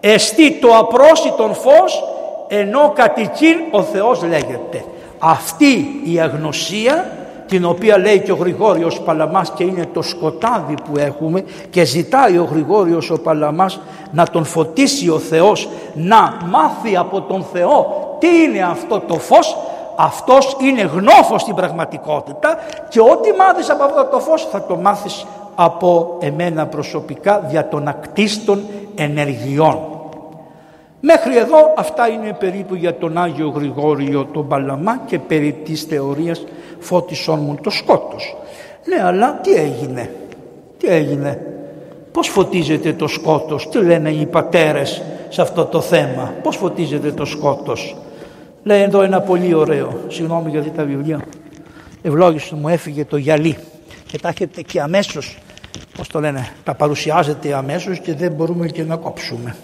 εστί 0.00 0.52
το 0.52 0.76
απρόσιτον 0.76 1.54
φως, 1.54 2.04
ενώ 2.48 2.92
κατοικήν 2.94 3.56
ο 3.70 3.82
Θεός 3.82 4.22
λέγεται. 4.22 4.84
Αυτή 5.18 6.00
η 6.04 6.20
αγνωσία 6.20 7.23
την 7.54 7.64
οποία 7.64 7.98
λέει 7.98 8.20
και 8.20 8.32
ο 8.32 8.36
Γρηγόριος 8.36 9.00
Παλαμάς 9.00 9.50
και 9.50 9.64
είναι 9.64 9.86
το 9.92 10.02
σκοτάδι 10.02 10.74
που 10.84 10.98
έχουμε 10.98 11.44
και 11.70 11.84
ζητάει 11.84 12.38
ο 12.38 12.48
Γρηγόριος 12.50 13.10
ο 13.10 13.20
Παλαμάς 13.20 13.80
να 14.10 14.26
τον 14.26 14.44
φωτίσει 14.44 15.10
ο 15.10 15.18
Θεός 15.18 15.68
να 15.94 16.36
μάθει 16.50 16.96
από 16.96 17.20
τον 17.20 17.44
Θεό 17.52 17.86
τι 18.18 18.26
είναι 18.42 18.62
αυτό 18.62 19.00
το 19.00 19.14
φως 19.14 19.56
αυτός 19.96 20.56
είναι 20.60 20.80
γνώφος 20.80 21.40
στην 21.40 21.54
πραγματικότητα 21.54 22.56
και 22.88 23.00
ό,τι 23.00 23.32
μάθεις 23.32 23.70
από 23.70 23.84
αυτό 23.84 24.04
το 24.04 24.20
φως 24.20 24.48
θα 24.50 24.66
το 24.66 24.76
μάθεις 24.76 25.26
από 25.54 26.16
εμένα 26.20 26.66
προσωπικά 26.66 27.40
δια 27.40 27.68
των 27.68 27.88
ακτίστων 27.88 28.62
ενεργειών. 28.94 29.78
Μέχρι 31.00 31.36
εδώ 31.36 31.74
αυτά 31.76 32.08
είναι 32.08 32.36
περίπου 32.38 32.74
για 32.74 32.94
τον 32.94 33.18
Άγιο 33.18 33.48
Γρηγόριο 33.48 34.28
τον 34.32 34.48
Παλαμά 34.48 35.00
και 35.06 35.18
περί 35.18 35.52
της 35.64 35.82
θεωρίας 35.82 36.44
φώτισόν 36.84 37.38
μου 37.40 37.54
το 37.62 37.70
σκότος. 37.70 38.36
Ναι 38.84 39.02
αλλά 39.04 39.40
τι 39.42 39.54
έγινε, 39.54 40.10
τι 40.78 40.86
έγινε, 40.86 41.40
πώς 42.12 42.28
φωτίζεται 42.28 42.92
το 42.92 43.06
σκότος, 43.06 43.68
τι 43.68 43.78
λένε 43.78 44.10
οι 44.10 44.26
πατέρες 44.26 45.02
σε 45.28 45.42
αυτό 45.42 45.64
το 45.64 45.80
θέμα, 45.80 46.34
πώς 46.42 46.56
φωτίζεται 46.56 47.12
το 47.12 47.24
σκότος. 47.24 47.96
Λέει 48.62 48.82
εδώ 48.82 49.02
ένα 49.02 49.20
πολύ 49.20 49.54
ωραίο, 49.54 50.00
συγγνώμη 50.08 50.50
γιατί 50.50 50.70
τα 50.70 50.84
βιβλία, 50.84 51.20
ευλόγησε 52.02 52.54
μου 52.54 52.68
έφυγε 52.68 53.04
το 53.04 53.16
γυαλί 53.16 53.56
και 54.06 54.18
τα 54.18 54.28
έχετε 54.28 54.62
και 54.62 54.80
αμέσως, 54.80 55.38
πώς 55.96 56.08
το 56.08 56.20
λένε, 56.20 56.48
τα 56.64 56.74
παρουσιάζετε 56.74 57.54
αμέσως 57.54 57.98
και 57.98 58.14
δεν 58.14 58.32
μπορούμε 58.32 58.66
και 58.66 58.82
να 58.82 58.96
κόψουμε 58.96 59.56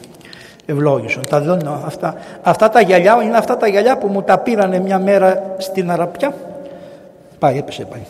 ευλόγησον. 0.67 1.23
Τα 1.29 1.41
δίνω 1.41 1.83
αυτά. 1.85 2.17
Αυτά 2.43 2.69
τα 2.69 2.81
γυαλιά 2.81 3.19
είναι 3.23 3.37
αυτά 3.37 3.57
τα 3.57 3.67
γυαλιά 3.67 3.99
που 3.99 4.07
μου 4.07 4.23
τα 4.23 4.39
πήρανε 4.39 4.79
μια 4.79 4.99
μέρα 4.99 5.55
στην 5.59 5.91
Αραπιά. 5.91 6.35
Πάει, 7.41 7.59
έπεσε, 7.59 7.85
πάει. 7.85 8.01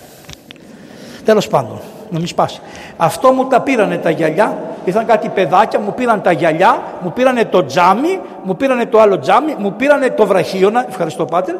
Τέλος 1.24 1.48
πάντων, 1.48 1.80
να 2.10 2.18
μην 2.18 2.26
σπάσει. 2.26 2.60
Αυτό 2.96 3.32
μου 3.32 3.46
τα 3.46 3.60
πήρανε 3.60 3.96
τα 3.96 4.10
γυαλιά, 4.10 4.58
ήρθαν 4.84 5.06
κάτι 5.06 5.28
παιδάκια, 5.28 5.80
μου 5.80 5.94
πήραν 5.94 6.22
τα 6.22 6.32
γυαλιά, 6.32 6.82
μου 7.02 7.12
πήρανε 7.12 7.44
το 7.44 7.64
τζάμι, 7.64 8.20
μου 8.44 8.56
πήρανε 8.56 8.86
το 8.86 9.00
άλλο 9.00 9.18
τζάμι, 9.18 9.54
μου 9.58 9.72
πήρανε 9.72 10.10
το 10.10 10.26
βραχίωνα, 10.26 10.84
ευχαριστώ 10.88 11.24
πάτερ, 11.24 11.54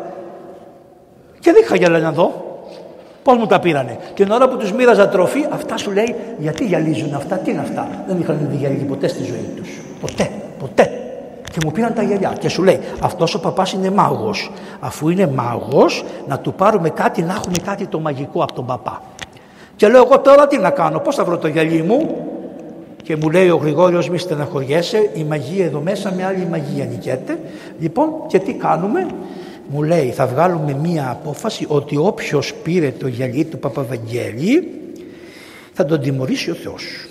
και 1.41 1.53
δεν 1.53 1.63
είχα 1.63 1.77
γυαλιά 1.77 1.99
να 1.99 2.13
δω. 2.13 2.45
Πώς 3.23 3.37
μου 3.37 3.47
τα 3.47 3.61
πήρανε. 3.61 3.99
Την 4.15 4.31
ώρα 4.31 4.49
που 4.49 4.57
τους 4.57 4.73
μοίραζα 4.73 5.09
τροφή, 5.09 5.47
αυτά 5.51 5.77
σου 5.77 5.91
λέει 5.91 6.15
γιατί 6.39 6.65
γυαλίζουν 6.65 7.15
αυτά, 7.15 7.37
τι 7.37 7.51
είναι 7.51 7.61
αυτά; 7.61 7.89
Δεν 8.07 8.21
είχαν 8.21 8.39
δει 8.51 8.57
γυαλί 8.57 8.75
ποτέ 8.75 9.09
στη 9.09 9.25
ζωή 9.25 9.53
τους. 9.57 9.69
Ποτέ. 10.01 10.31
Ποτέ. 10.59 11.00
Και 11.51 11.59
μου 11.65 11.73
πήραν 11.73 11.95
τα 11.95 12.03
γυαλιά 12.03 12.33
και 12.39 12.49
σου 12.49 12.63
λέει 12.63 12.81
αυτός 13.01 13.35
ο 13.35 13.41
παπάς 13.41 13.73
είναι 13.73 13.91
μάγος. 13.91 14.53
Αφού 14.81 15.09
είναι 15.09 15.27
μάγος 15.27 16.05
να 16.29 16.39
του 16.39 16.55
πάρουμε 16.55 16.91
κάτι, 16.91 17.23
να 17.23 17.35
έχουμε 17.35 17.57
κάτι 17.65 17.87
το 17.87 18.01
μαγικό 18.01 18.43
από 18.43 18.53
τον 18.53 18.67
παπά. 18.67 19.03
Και 19.77 19.89
λέω 19.89 20.03
εγώ 20.05 20.19
τώρα 20.19 20.47
τι 20.47 20.59
να 20.59 20.71
κάνω, 20.71 20.99
πώς 20.99 21.15
θα 21.15 21.25
βρω 21.25 21.39
το 21.39 21.49
γυαλί 21.49 21.83
μου; 21.83 22.27
Και 23.03 23.17
μου 23.17 23.31
λέει 23.31 23.49
ο 23.49 23.57
Γρηγόριος 23.57 24.09
μη 24.09 24.19
στεναχωριέσαι, 24.19 25.11
η 25.15 25.25
μαγεία 25.25 25.65
εδώ 25.65 25.81
μέσα 25.81 26.13
με 26.17 26.25
άλλη 26.25 26.47
μαγεία 26.51 26.85
νικέται. 26.85 27.39
Λοιπόν 27.79 28.09
και 28.27 28.39
τι 28.39 28.53
κάνουμε, 28.53 29.07
μου 29.69 29.83
λέει 29.83 30.11
θα 30.11 30.27
βγάλουμε 30.27 30.77
μία 30.83 31.11
απόφαση 31.11 31.65
ότι 31.69 31.97
όποιος 31.97 32.55
πήρε 32.63 32.91
το 32.91 33.09
γυαλί 33.09 33.45
του 33.45 33.59
Παπαβαγγέλη 33.59 34.69
θα 35.73 35.85
τον 35.85 36.01
τιμωρήσει 36.01 36.51
ο 36.51 36.55
Θεός. 36.55 37.10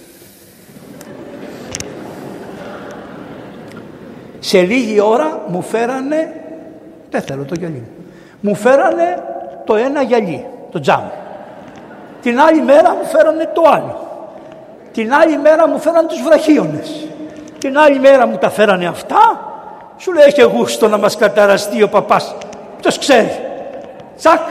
Σε 4.39 4.61
λίγη 4.61 4.99
ώρα 4.99 5.41
μου 5.47 5.61
φέρανε, 5.61 6.31
δεν 7.09 7.21
θέλω 7.21 7.45
το 7.45 7.53
γυαλί 7.57 7.83
μου, 8.41 8.55
φέρανε 8.55 9.23
το 9.65 9.75
ένα 9.75 10.01
γυαλί, 10.01 10.45
το 10.71 10.79
τζάμ. 10.79 11.03
Την 12.21 12.39
άλλη 12.39 12.61
μέρα 12.61 12.95
μου 12.95 13.05
φέρανε 13.05 13.49
το 13.53 13.61
άλλο. 13.65 14.07
Την 14.91 15.13
άλλη 15.13 15.37
μέρα 15.37 15.67
μου 15.67 15.79
φέρανε 15.79 16.07
τους 16.07 16.21
βραχίονες. 16.21 17.07
Την 17.57 17.77
άλλη 17.77 17.99
μέρα 17.99 18.27
μου 18.27 18.37
τα 18.37 18.49
φέρανε 18.49 18.87
αυτά. 18.87 19.43
Σου 19.97 20.13
λέει 20.13 20.25
έχει 20.25 20.41
γούστο 20.41 20.87
να 20.87 20.97
μας 20.97 21.17
καταραστεί 21.17 21.83
ο 21.83 21.89
παπάς. 21.89 22.35
Ποιος 22.81 22.97
ξέρει. 22.97 23.39
Τσακ. 24.17 24.47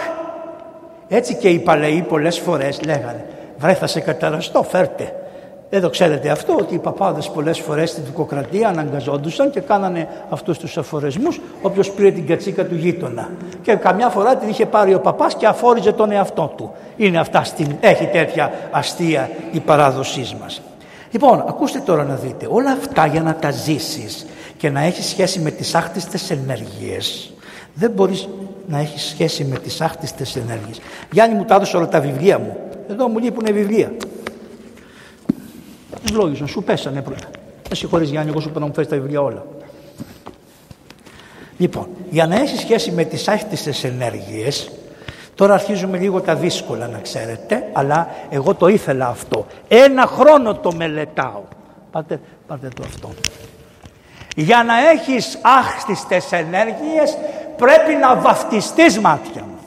Έτσι 1.09 1.35
και 1.35 1.49
οι 1.49 1.59
παλαιοί 1.59 2.05
πολλές 2.09 2.39
φορές 2.39 2.81
λέγανε 2.85 3.25
βρε 3.59 3.75
θα 3.75 3.87
σε 3.87 4.01
καταραστώ 4.01 4.63
φέρτε 4.63 5.15
Εδώ 5.71 5.91
ξέρετε 5.91 6.31
αυτό 6.31 6.57
ότι 6.61 6.75
οι 6.75 6.79
παπάδες 6.79 7.31
πολλές 7.31 7.59
φορές 7.59 7.91
στην 7.91 8.03
δικοκρατία 8.05 8.69
αναγκαζόντουσαν 8.69 9.51
και 9.51 9.61
κάνανε 9.61 10.09
αυτούς 10.29 10.59
τους 10.59 10.79
αφορεσμούς 10.79 11.41
όποιος 11.63 11.91
πήρε 11.91 12.11
την 12.11 12.27
κατσίκα 12.27 12.67
του 12.67 12.75
γείτονα. 12.75 13.31
Και 13.63 13.75
καμιά 13.75 14.09
φορά 14.09 14.37
την 14.37 14.49
είχε 14.49 14.67
πάρει 14.67 14.95
ο 14.95 15.01
παπάς 15.01 15.35
και 15.35 15.47
αφόριζε 15.47 15.93
τον 15.93 16.11
εαυτό 16.11 16.53
του. 16.57 16.73
Είναι 16.97 17.19
αυτά 17.19 17.45
στην, 17.45 17.77
έχει 17.81 18.07
τέτοια 18.07 18.53
αστεία 18.71 19.31
η 19.53 19.61
παράδοσή 19.61 20.37
μας. 20.41 20.63
Λοιπόν, 21.11 21.45
ακούστε 21.49 21.79
τώρα 21.79 22.05
να 22.05 22.15
δείτε, 22.15 22.47
όλα 22.51 22.71
αυτά 22.71 23.07
για 23.07 23.23
να 23.23 23.35
τα 23.35 23.51
ζήσεις 23.51 24.27
και 24.57 24.71
να 24.71 24.81
έχεις 24.81 25.07
σχέση 25.07 25.41
με 25.41 25.51
τις 25.51 25.75
άκτιστες 25.75 26.31
ενέργειες, 26.31 27.33
δεν 27.75 27.91
μπορείς 27.91 28.29
να 28.67 28.79
έχεις 28.79 29.03
σχέση 29.03 29.45
με 29.45 29.59
τις 29.59 29.81
άκτιστες 29.81 30.37
ενέργειες. 30.37 30.81
Γιάννη 31.13 31.37
μου 31.37 31.45
τα 31.45 31.55
έδωσε 31.55 31.77
όλα 31.77 31.89
τα 31.89 32.01
βιβλία 32.01 32.39
μου. 32.39 32.57
Εδώ 32.91 33.09
μου 33.09 33.19
λείπουν 33.19 33.55
βιβλία. 33.55 33.93
Ευλόγησαν, 36.05 36.47
σου 36.47 36.63
πέσανε 36.63 37.03
πρώτα. 37.03 37.29
Με 37.69 37.75
συγχωρείς 37.75 38.11
Γιάννη, 38.11 38.31
εγώ 38.31 38.41
σου 38.41 38.49
είπα 38.49 38.61
να 38.61 38.67
μου 38.67 38.75
φέρεις 38.75 38.91
τα 38.91 38.97
βιβλία 38.97 39.21
όλα. 39.21 39.47
Λοιπόν, 41.59 41.89
για 42.11 42.27
να 42.27 42.37
έχεις 42.37 42.61
σχέση 42.61 42.91
με 42.91 43.05
τις 43.05 43.29
άκτιστες 43.29 43.85
ενέργειες, 43.85 44.71
Τώρα 45.39 45.55
αρχίζουμε 45.55 45.99
λίγο 45.99 46.21
τα 46.21 46.35
δύσκολα 46.35 46.87
να 46.87 46.99
ξέρετε, 46.99 47.69
αλλά 47.73 48.09
εγώ 48.31 48.55
το 48.55 48.69
ήθελα 48.69 49.07
αυτό. 49.07 49.47
Ένα 49.69 50.07
χρόνο 50.07 50.55
το 50.55 50.73
μελετάω. 50.73 51.43
Πάτε, 51.91 52.21
πάτε 52.47 52.69
το 52.77 52.83
αυτό. 52.87 53.11
Για 54.37 54.65
να 54.65 54.91
έχεις 54.91 55.39
άχρηστες 55.43 56.33
ενέργειες 56.33 57.19
πρέπει 57.57 57.95
να 58.01 58.17
βαφτιστείς 58.17 58.99
μάτια 58.99 59.43
μου. 59.43 59.58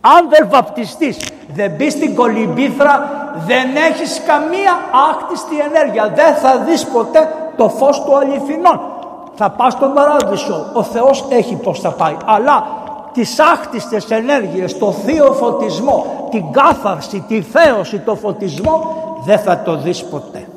Αν 0.00 0.28
δεν 0.28 0.48
βαπτιστείς, 0.50 1.18
δεν 1.54 1.70
μπεις 1.70 1.92
στην 1.92 2.14
κολυμπήθρα, 2.14 3.10
δεν 3.46 3.76
έχεις 3.76 4.22
καμία 4.26 4.72
άκτιστη 5.10 5.58
ενέργεια. 5.58 6.12
Δεν 6.14 6.34
θα 6.34 6.58
δεις 6.58 6.86
ποτέ 6.86 7.34
το 7.56 7.68
φως 7.68 8.04
του 8.04 8.16
αληθινών. 8.16 8.80
Θα 9.34 9.50
πας 9.50 9.72
στον 9.72 9.94
παράδεισο. 9.94 10.70
Ο 10.72 10.82
Θεός 10.82 11.24
έχει 11.28 11.54
πώς 11.54 11.80
θα 11.80 11.90
πάει. 11.90 12.16
Αλλά 12.24 12.66
τις 13.12 13.40
άκτιστες 13.40 14.10
ενέργειες, 14.10 14.78
το 14.78 14.92
θείο 14.92 15.32
φωτισμό, 15.32 16.28
την 16.30 16.52
κάθαρση, 16.52 17.24
τη 17.28 17.42
θέωση, 17.42 17.98
το 17.98 18.14
φωτισμό, 18.14 18.96
δεν 19.24 19.38
θα 19.38 19.62
το 19.64 19.76
δεις 19.76 20.04
ποτέ. 20.04 20.48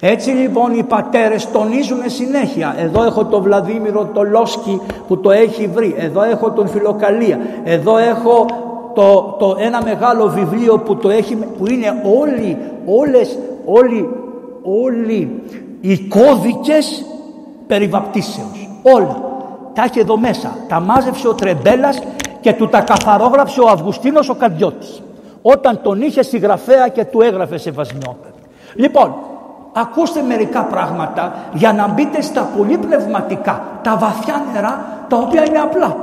Έτσι 0.00 0.30
λοιπόν 0.30 0.78
οι 0.78 0.82
πατέρες 0.82 1.50
τονίζουν 1.50 1.98
συνέχεια. 2.06 2.74
Εδώ 2.78 3.02
έχω 3.04 3.24
τον 3.24 3.42
Βλαδίμηρο 3.42 4.04
το 4.14 4.22
Λόσκι 4.22 4.80
που 5.08 5.18
το 5.18 5.30
έχει 5.30 5.66
βρει. 5.66 5.94
Εδώ 5.98 6.22
έχω 6.22 6.50
τον 6.50 6.68
Φιλοκαλία. 6.68 7.38
Εδώ 7.64 7.96
έχω 7.96 8.46
το, 8.94 9.36
το 9.38 9.56
ένα 9.58 9.82
μεγάλο 9.82 10.28
βιβλίο 10.28 10.78
που, 10.78 10.96
το 10.96 11.10
έχει, 11.10 11.36
που 11.36 11.70
είναι 11.70 12.02
όλοι, 12.20 12.56
όλες, 12.86 13.38
όλοι, 13.64 14.08
όλοι 14.62 15.42
οι 15.80 15.98
κώδικες 15.98 17.04
περιβαπτίσεως. 17.66 18.68
Όλοι 18.82 19.16
τα 19.72 19.82
έχει 19.82 19.98
εδώ 19.98 20.16
μέσα. 20.16 20.56
Τα 20.68 20.80
μάζεψε 20.80 21.28
ο 21.28 21.34
Τρεμπέλας 21.34 22.02
και 22.40 22.52
του 22.52 22.68
τα 22.68 22.80
καθαρόγραψε 22.80 23.60
ο 23.60 23.68
Αυγουστίνος 23.68 24.28
ο 24.28 24.34
Καρδιώτης. 24.34 25.02
Όταν 25.42 25.80
τον 25.82 26.02
είχε 26.02 26.22
συγγραφέα 26.22 26.88
και 26.88 27.04
του 27.04 27.20
έγραφε 27.20 27.58
σε 27.58 27.70
βασμιόπεδο. 27.70 28.34
Λοιπόν, 28.74 29.14
ακούστε 29.78 30.22
μερικά 30.22 30.62
πράγματα 30.62 31.34
για 31.52 31.72
να 31.72 31.88
μπείτε 31.88 32.22
στα 32.22 32.48
πολύ 32.56 32.78
πνευματικά, 32.78 33.62
τα 33.82 33.96
βαθιά 33.96 34.42
νερά, 34.52 34.84
τα 35.08 35.16
οποία 35.16 35.44
είναι 35.44 35.58
απλά. 35.58 35.96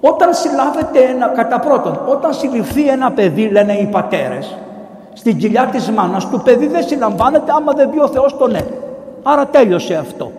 Όταν 0.00 0.34
συλλάβετε 0.34 0.98
ένα, 0.98 1.26
κατά 1.26 1.58
πρώτον, 1.58 2.00
όταν 2.06 2.34
συλληφθεί 2.34 2.88
ένα 2.88 3.10
παιδί, 3.10 3.48
λένε 3.48 3.72
οι 3.72 3.86
πατέρες, 3.86 4.56
στην 5.12 5.38
κοιλιά 5.38 5.64
της 5.66 5.90
μάνας 5.90 6.28
του, 6.28 6.40
παιδί 6.40 6.66
δεν 6.66 6.82
συλλαμβάνεται 6.82 7.52
άμα 7.56 7.72
δεν 7.72 7.90
πει 7.90 7.98
ο 7.98 8.08
Θεός 8.08 8.36
το 8.36 8.46
ναι. 8.46 8.60
Άρα 9.22 9.46
τέλειωσε 9.46 9.94
αυτό 9.94 10.32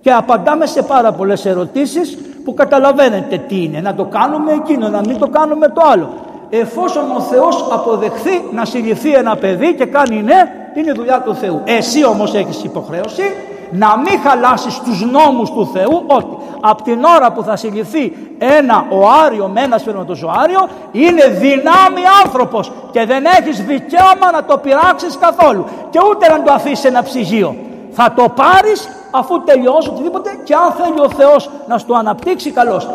και 0.00 0.12
απαντάμε 0.12 0.66
σε 0.66 0.82
πάρα 0.82 1.12
πολλές 1.12 1.46
ερωτήσεις 1.46 2.18
που 2.44 2.54
καταλαβαίνετε 2.54 3.38
τι 3.48 3.62
είναι. 3.62 3.80
Να 3.80 3.94
το 3.94 4.04
κάνουμε 4.04 4.52
εκείνο, 4.52 4.88
να 4.88 5.00
μην 5.00 5.18
το 5.18 5.28
κάνουμε 5.28 5.68
το 5.68 5.82
άλλο. 5.92 6.08
Εφόσον 6.50 7.10
ο 7.16 7.20
Θεός 7.20 7.68
αποδεχθεί 7.72 8.44
να 8.52 8.64
συλληφθεί 8.64 9.14
ένα 9.14 9.36
παιδί 9.36 9.74
και 9.74 9.86
κάνει 9.86 10.22
ναι, 10.22 10.65
είναι 10.76 10.92
δουλειά 10.92 11.20
του 11.20 11.34
Θεού. 11.34 11.60
Εσύ 11.64 12.04
όμως 12.04 12.34
έχεις 12.34 12.64
υποχρέωση 12.64 13.22
να 13.70 13.98
μην 13.98 14.20
χαλάσεις 14.20 14.78
τους 14.78 15.04
νόμους 15.10 15.50
του 15.50 15.70
Θεού 15.72 16.04
ότι 16.06 16.36
από 16.60 16.82
την 16.82 17.04
ώρα 17.04 17.32
που 17.32 17.42
θα 17.42 17.56
συλληφθεί 17.56 18.12
ένα 18.38 18.86
οάριο 18.88 19.50
με 19.54 19.60
ένα 19.60 19.78
σφαιρματοζωάριο 19.78 20.68
είναι 20.92 21.26
δυνάμει 21.26 22.02
άνθρωπος 22.24 22.72
και 22.90 23.04
δεν 23.04 23.24
έχεις 23.24 23.64
δικαίωμα 23.64 24.30
να 24.32 24.44
το 24.44 24.58
πειράξεις 24.58 25.18
καθόλου 25.18 25.64
και 25.90 25.98
ούτε 26.10 26.28
να 26.28 26.42
το 26.42 26.52
αφήσεις 26.52 26.84
ένα 26.84 27.02
ψυγείο. 27.02 27.56
Θα 27.90 28.12
το 28.16 28.28
πάρεις 28.28 28.88
αφού 29.10 29.42
τελειώσει 29.44 29.88
οτιδήποτε 29.88 30.30
και 30.44 30.54
αν 30.54 30.72
θέλει 30.72 31.00
ο 31.00 31.08
Θεός 31.08 31.50
να 31.66 31.78
στο 31.78 31.94
αναπτύξει 31.94 32.50
καλώς. 32.50 32.88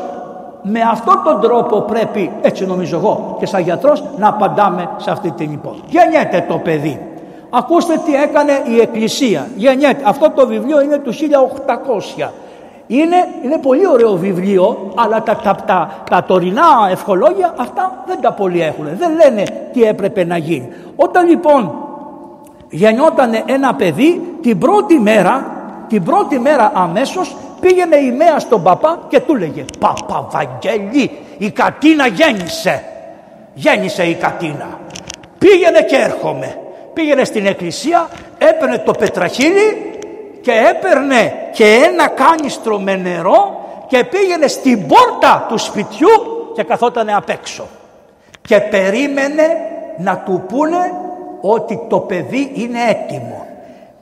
Με 0.64 0.82
αυτόν 0.92 1.22
τον 1.24 1.42
τρόπο 1.42 1.82
πρέπει, 1.82 2.32
έτσι 2.42 2.66
νομίζω 2.66 2.98
εγώ 2.98 3.36
και 3.40 3.46
σαν 3.46 3.62
γιατρός, 3.62 4.04
να 4.18 4.28
απαντάμε 4.28 4.90
σε 4.98 5.12
αυτή 5.12 5.32
την 5.32 5.52
υπόθεση. 5.52 5.84
Γεννιέται 5.88 6.46
το 6.48 6.58
παιδί. 6.58 7.11
Ακούστε 7.52 8.02
τι 8.06 8.16
έκανε 8.16 8.52
η 8.66 8.80
Εκκλησία. 8.80 9.48
Γεννιέται. 9.56 10.02
Αυτό 10.06 10.32
το 10.36 10.48
βιβλίο 10.48 10.82
είναι 10.82 10.98
του 10.98 11.14
1800. 11.14 12.30
Είναι, 12.88 13.28
είναι 13.44 13.58
πολύ 13.58 13.88
ωραίο 13.88 14.14
βιβλίο, 14.14 14.92
αλλά 14.96 15.24
τα, 15.24 15.36
τα, 15.36 15.56
τα, 15.66 16.04
τα 16.10 16.24
τωρινά 16.24 16.88
ευχολόγια 16.90 17.54
αυτά 17.58 18.04
δεν 18.08 18.22
τα 18.22 18.32
πολύ 18.32 18.62
έχουν. 18.62 18.86
Δεν 18.98 19.12
λένε 19.16 19.44
τι 19.74 19.84
έπρεπε 19.84 20.24
να 20.24 20.38
γίνει. 20.38 20.70
Όταν 20.96 21.28
λοιπόν 21.28 21.72
γεννιόταν 22.70 23.44
ένα 23.46 23.74
παιδί, 23.74 24.38
την 24.42 24.58
πρώτη 24.58 25.00
μέρα 25.00 25.60
την 25.92 26.04
πρώτη 26.04 26.40
μέρα 26.40 26.72
αμέσως 26.76 27.36
πήγαινε 27.60 27.96
η 27.96 28.12
Μέα 28.12 28.40
στον 28.40 28.64
παπά 28.64 29.00
και 29.08 29.20
του 29.20 29.36
λέγε 29.36 29.66
«Παπα 29.80 30.28
Βαγγέλη, 30.32 31.12
η 31.38 31.52
Κατίνα 31.52 32.08
γέννησε». 32.08 32.84
Γέννησε 33.54 34.04
η 34.04 34.14
Κατίνα. 34.14 34.80
Πήγαινε 35.38 35.82
και 35.82 35.96
έρχομαι. 35.96 36.58
Πήγαινε 37.02 37.24
στην 37.24 37.46
εκκλησία, 37.46 38.10
έπαιρνε 38.38 38.78
το 38.78 38.92
πετραχύλι 38.92 39.98
και 40.42 40.52
έπαιρνε 40.70 41.34
και 41.54 41.66
ένα 41.66 42.08
κάνιστρο 42.08 42.80
με 42.80 42.96
νερό 42.96 43.66
και 43.88 44.04
πήγαινε 44.04 44.48
στην 44.48 44.88
πόρτα 44.88 45.46
του 45.50 45.58
σπιτιού 45.58 46.10
και 46.54 46.64
καθότανε 46.64 47.16
απ' 47.16 47.30
έξω. 47.30 47.68
Και 48.42 48.60
περίμενε 48.60 49.44
να 49.98 50.18
του 50.18 50.44
πούνε 50.48 50.94
ότι 51.42 51.86
το 51.90 52.00
παιδί 52.00 52.52
είναι 52.54 52.80
έτοιμο. 52.90 53.46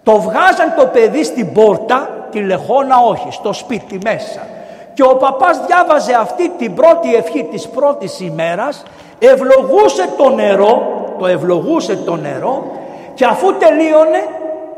Το 0.04 0.20
βγάζαν 0.20 0.74
το 0.78 0.86
παιδί 0.86 1.24
στην 1.24 1.54
πόρτα, 1.54 2.28
τη 2.32 2.40
λεχόνα 2.40 2.98
όχι, 3.00 3.28
στο 3.32 3.54
σπίτι 3.54 4.00
μέσα. 4.04 4.48
Και 4.94 5.04
ο 5.04 5.16
παπάς 5.16 5.60
διάβαζε 5.66 6.14
αυτή 6.14 6.50
την 6.50 6.74
πρώτη 6.74 7.16
ευχή 7.16 7.44
της 7.44 7.68
πρώτης 7.68 8.20
ημέρας, 8.20 8.84
ευλογούσε 9.20 10.10
το 10.18 10.30
νερό, 10.30 10.82
το 11.20 11.28
ευλογούσε 11.28 11.96
το 11.96 12.16
νερό 12.16 12.78
και 13.20 13.26
αφού 13.26 13.54
τελείωνε 13.54 14.22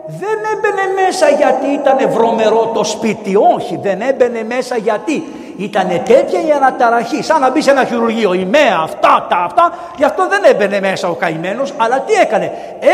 δεν 0.05 0.37
έμπαινε 0.53 1.01
μέσα 1.03 1.29
γιατί 1.29 1.67
ήταν 1.67 2.11
βρωμερό 2.11 2.71
το 2.73 2.83
σπίτι, 2.83 3.35
όχι 3.35 3.79
δεν 3.81 4.01
έμπαινε 4.01 4.43
μέσα 4.43 4.77
γιατί 4.77 5.23
ήταν 5.57 5.87
τέτοια 5.87 6.41
η 6.47 6.51
αναταραχή, 6.51 7.23
σαν 7.23 7.41
να 7.41 7.49
μπει 7.49 7.61
σε 7.61 7.71
ένα 7.71 7.85
χειρουργείο. 7.85 8.33
Η 8.33 8.45
ΜΕΑ, 8.45 8.79
αυτά, 8.83 9.25
τα 9.29 9.37
αυτά. 9.37 9.73
Γι' 9.97 10.03
αυτό 10.03 10.27
δεν 10.27 10.43
έμπαινε 10.43 10.79
μέσα 10.79 11.09
ο 11.09 11.13
καημένος, 11.13 11.73
αλλά 11.77 11.99
τι 11.99 12.13
έκανε; 12.13 12.51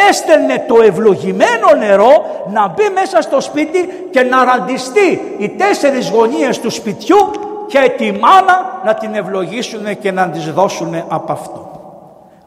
Έστελνε 0.10 0.66
το 0.68 0.82
ευλογημένο 0.82 1.74
νερό 1.80 2.46
να 2.54 2.68
μπει 2.68 2.90
μέσα 2.94 3.22
στο 3.22 3.42
σπίτι 3.42 4.08
και 4.12 4.22
να 4.22 4.44
ραντιστεί 4.44 5.36
οι 5.38 5.50
τέσσερις 5.50 6.10
γωνίες 6.10 6.60
του 6.60 6.70
σπιτιού 6.70 7.32
και 7.68 7.92
τη 7.98 8.12
μάνα 8.12 8.82
να 8.86 8.94
την 8.94 9.16
ευλογήσουν 9.16 10.00
και 10.00 10.12
να 10.12 10.30
της 10.30 10.52
δώσουν 10.54 11.04
από 11.08 11.32
αυτό. 11.32 11.77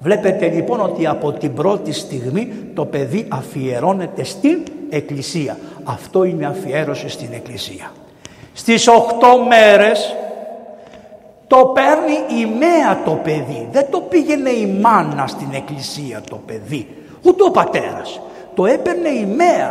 Βλέπετε 0.01 0.49
λοιπόν 0.49 0.81
ότι 0.81 1.07
από 1.07 1.33
την 1.33 1.55
πρώτη 1.55 1.93
στιγμή 1.93 2.53
το 2.75 2.85
παιδί 2.85 3.27
αφιερώνεται 3.29 4.25
στην 4.25 4.63
Εκκλησία. 4.91 5.57
Αυτό 5.85 6.25
είναι 6.25 6.47
αφιέρωση 6.47 7.09
στην 7.09 7.29
Εκκλησία. 7.33 7.93
Στις 8.53 8.89
8 8.89 8.93
μέρες 9.49 10.15
το 11.47 11.57
παίρνει 11.75 12.41
η 12.43 12.47
μέα 12.59 13.03
το 13.05 13.11
παιδί. 13.23 13.69
Δεν 13.73 13.87
το 13.91 14.01
πήγαινε 14.01 14.51
η 14.51 14.67
μάνα 14.81 15.27
στην 15.27 15.49
εκκλησία 15.53 16.21
το 16.31 16.41
παιδί. 16.47 16.87
Ούτε 17.23 17.43
ο 17.43 17.51
πατέρας. 17.51 18.21
Το 18.55 18.67
έπαιρνε 18.67 19.09
η 19.09 19.27
μέα 19.37 19.71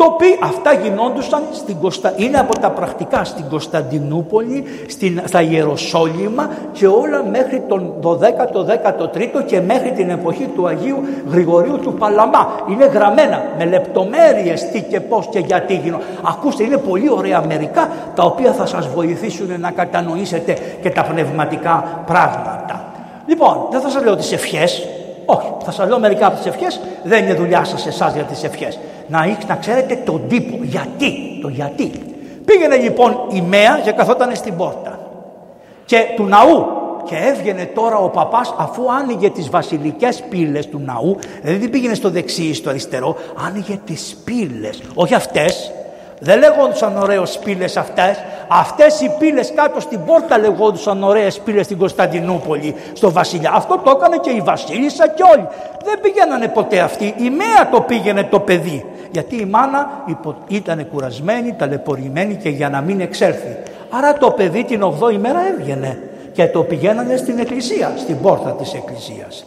το 0.00 0.06
οποίο 0.06 0.36
αυτά 0.40 0.72
γινόντουσαν 0.72 1.42
στην 1.52 1.78
Κωνστα... 1.80 2.12
είναι 2.16 2.38
από 2.38 2.58
τα 2.58 2.70
πρακτικά 2.70 3.24
στην 3.24 3.44
Κωνσταντινούπολη, 3.48 4.64
στην... 4.88 5.20
στα 5.24 5.42
Ιεροσόλυμα 5.42 6.50
και 6.72 6.86
όλα 6.86 7.24
μέχρι 7.30 7.62
τον 7.68 7.94
12ο, 8.02 8.66
13ο 8.66 9.44
και 9.46 9.60
μέχρι 9.60 9.92
την 9.92 10.10
εποχή 10.10 10.44
του 10.54 10.66
Αγίου 10.66 10.98
Γρηγορίου 11.30 11.78
του 11.78 11.94
Παλαμά. 11.94 12.48
Είναι 12.70 12.86
γραμμένα 12.86 13.42
με 13.58 13.64
λεπτομέρειες 13.64 14.70
τι 14.70 14.82
και 14.82 15.00
πώς 15.00 15.28
και 15.30 15.38
γιατί 15.38 15.74
γινόταν. 15.74 16.06
Ακούστε 16.22 16.64
είναι 16.64 16.76
πολύ 16.76 17.10
ωραία 17.10 17.44
μερικά 17.46 17.88
τα 18.14 18.22
οποία 18.22 18.52
θα 18.52 18.66
σας 18.66 18.88
βοηθήσουν 18.88 19.60
να 19.60 19.70
κατανοήσετε 19.70 20.56
και 20.82 20.90
τα 20.90 21.02
πνευματικά 21.02 22.02
πράγματα. 22.06 22.84
Λοιπόν, 23.26 23.66
δεν 23.70 23.80
θα 23.80 23.88
σας 23.88 24.04
λέω 24.04 24.16
τις 24.16 24.32
ευχές, 24.32 24.88
Όχι, 25.24 25.52
θα 25.64 25.70
σας 25.70 25.88
λέω 25.88 25.98
μερικά 25.98 26.26
από 26.26 26.36
τις 26.36 26.46
ευχές. 26.46 26.80
Δεν 27.02 27.24
είναι 27.24 27.34
δουλειά 27.34 27.64
σας 27.64 27.86
εσάς 27.86 28.14
για 28.14 28.22
τις 28.22 28.44
ευχές. 28.44 28.78
Να, 29.10 29.36
να 29.48 29.56
ξέρετε 29.56 29.94
τον 29.94 30.22
τύπο. 30.28 30.58
Γιατί, 30.62 31.38
το 31.42 31.48
γιατί. 31.48 31.90
Πήγαινε 32.44 32.76
λοιπόν 32.76 33.16
η 33.32 33.40
Μέα 33.40 33.80
και 33.84 33.92
καθόταν 33.92 34.36
στην 34.36 34.56
πόρτα. 34.56 34.98
Και 35.84 35.98
του 36.16 36.24
ναού 36.24 36.66
και 37.04 37.16
έβγαινε 37.16 37.64
τώρα 37.64 37.96
ο 37.96 38.08
παπάς 38.08 38.54
αφού 38.58 38.92
άνοιγε 38.92 39.30
τις 39.30 39.50
βασιλικές 39.50 40.22
πύλες 40.28 40.68
του 40.68 40.78
ναού 40.84 41.18
δηλαδή 41.42 41.58
δεν 41.58 41.70
πήγαινε 41.70 41.94
στο 41.94 42.10
δεξί 42.10 42.42
ή 42.42 42.54
στο 42.54 42.70
αριστερό 42.70 43.16
άνοιγε 43.46 43.80
τις 43.84 44.16
πύλες 44.24 44.82
όχι 44.94 45.14
αυτές 45.14 45.72
δεν 46.22 46.38
λεγόντουσαν 46.38 46.96
ωραίες 46.96 47.38
πύλες 47.44 47.76
αυτές. 47.76 48.24
Αυτές 48.48 49.00
οι 49.00 49.10
πύλες 49.18 49.52
κάτω 49.54 49.80
στην 49.80 50.04
πόρτα 50.04 50.38
λεγόντουσαν 50.38 51.02
ωραίες 51.02 51.40
πύλες 51.40 51.64
στην 51.64 51.78
Κωνσταντινούπολη, 51.78 52.74
στο 52.92 53.10
Βασιλιά. 53.10 53.52
Αυτό 53.54 53.80
το 53.84 53.90
έκανε 53.90 54.16
και 54.16 54.30
η 54.30 54.40
Βασίλισσα 54.40 55.08
και 55.08 55.22
όλοι. 55.34 55.48
Δεν 55.84 56.00
πηγαίνανε 56.00 56.48
ποτέ 56.48 56.80
αυτοί. 56.80 57.04
Η 57.04 57.30
Μέα 57.30 57.68
το 57.70 57.80
πήγαινε 57.80 58.24
το 58.24 58.40
παιδί. 58.40 58.84
Γιατί 59.10 59.36
η 59.36 59.44
μάνα 59.44 60.04
ήταν 60.48 60.88
κουρασμένη, 60.92 61.54
ταλαιπωρημένη 61.58 62.34
και 62.34 62.48
για 62.48 62.68
να 62.68 62.80
μην 62.80 63.00
εξέλθει. 63.00 63.56
Άρα 63.90 64.12
το 64.12 64.30
παιδί 64.30 64.64
την 64.64 64.82
8η 64.84 65.16
μέρα 65.16 65.40
έβγαινε 65.46 65.98
και 66.32 66.46
το 66.46 66.62
πηγαίνανε 66.62 67.16
στην 67.16 67.38
εκκλησία, 67.38 67.92
στην 67.96 68.20
πόρτα 68.20 68.50
της 68.50 68.74
εκκλησίας. 68.74 69.44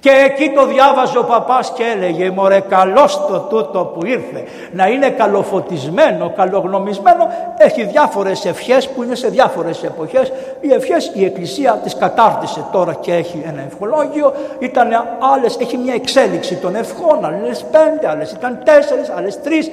Και 0.00 0.10
εκεί 0.10 0.50
το 0.50 0.66
διάβαζε 0.66 1.18
ο 1.18 1.24
παπάς 1.24 1.72
και 1.72 1.82
έλεγε 1.96 2.30
«Μωρέ 2.30 2.60
καλός 2.60 3.26
το 3.26 3.38
τούτο 3.38 3.84
που 3.84 4.06
ήρθε, 4.06 4.44
να 4.72 4.86
είναι 4.86 5.10
καλοφωτισμένο, 5.10 6.32
καλογνωμισμένο». 6.36 7.28
Έχει 7.56 7.84
διάφορες 7.84 8.44
ευχές 8.44 8.88
που 8.88 9.02
είναι 9.02 9.14
σε 9.14 9.28
διάφορες 9.28 9.82
εποχές. 9.82 10.32
Οι 10.60 10.72
ευχές 10.72 11.10
η 11.14 11.24
Εκκλησία 11.24 11.80
τις 11.82 11.96
κατάρτισε 11.96 12.64
τώρα 12.72 12.94
και 12.94 13.14
έχει 13.14 13.42
ένα 13.46 13.62
ευχολόγιο. 13.66 14.32
Ήταν 14.58 14.88
άλλες, 15.34 15.56
έχει 15.60 15.76
μια 15.76 15.94
εξέλιξη 15.94 16.56
των 16.56 16.74
ευχών, 16.74 17.24
άλλες 17.24 17.64
πέντε, 17.70 18.08
άλλες 18.08 18.32
ήταν 18.32 18.58
τέσσερις, 18.64 19.10
άλλες 19.10 19.40
τρεις. 19.42 19.70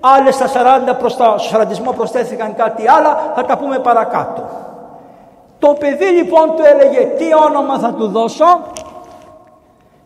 Άλλες 0.00 0.34
στα 0.34 0.48
40 0.48 0.98
προς 0.98 1.16
τα, 1.16 1.34
στο 1.38 1.48
σαραντισμό 1.48 1.92
προσθέθηκαν 1.92 2.54
κάτι 2.54 2.88
άλλο, 2.88 3.08
θα 3.34 3.44
τα 3.44 3.56
πούμε 3.58 3.78
παρακάτω. 3.78 4.42
Το 5.58 5.76
παιδί 5.78 6.04
λοιπόν 6.04 6.56
του 6.56 6.62
έλεγε 6.72 7.00
τι 7.00 7.24
όνομα 7.46 7.78
θα 7.78 7.92
του 7.92 8.08
δώσω; 8.08 8.44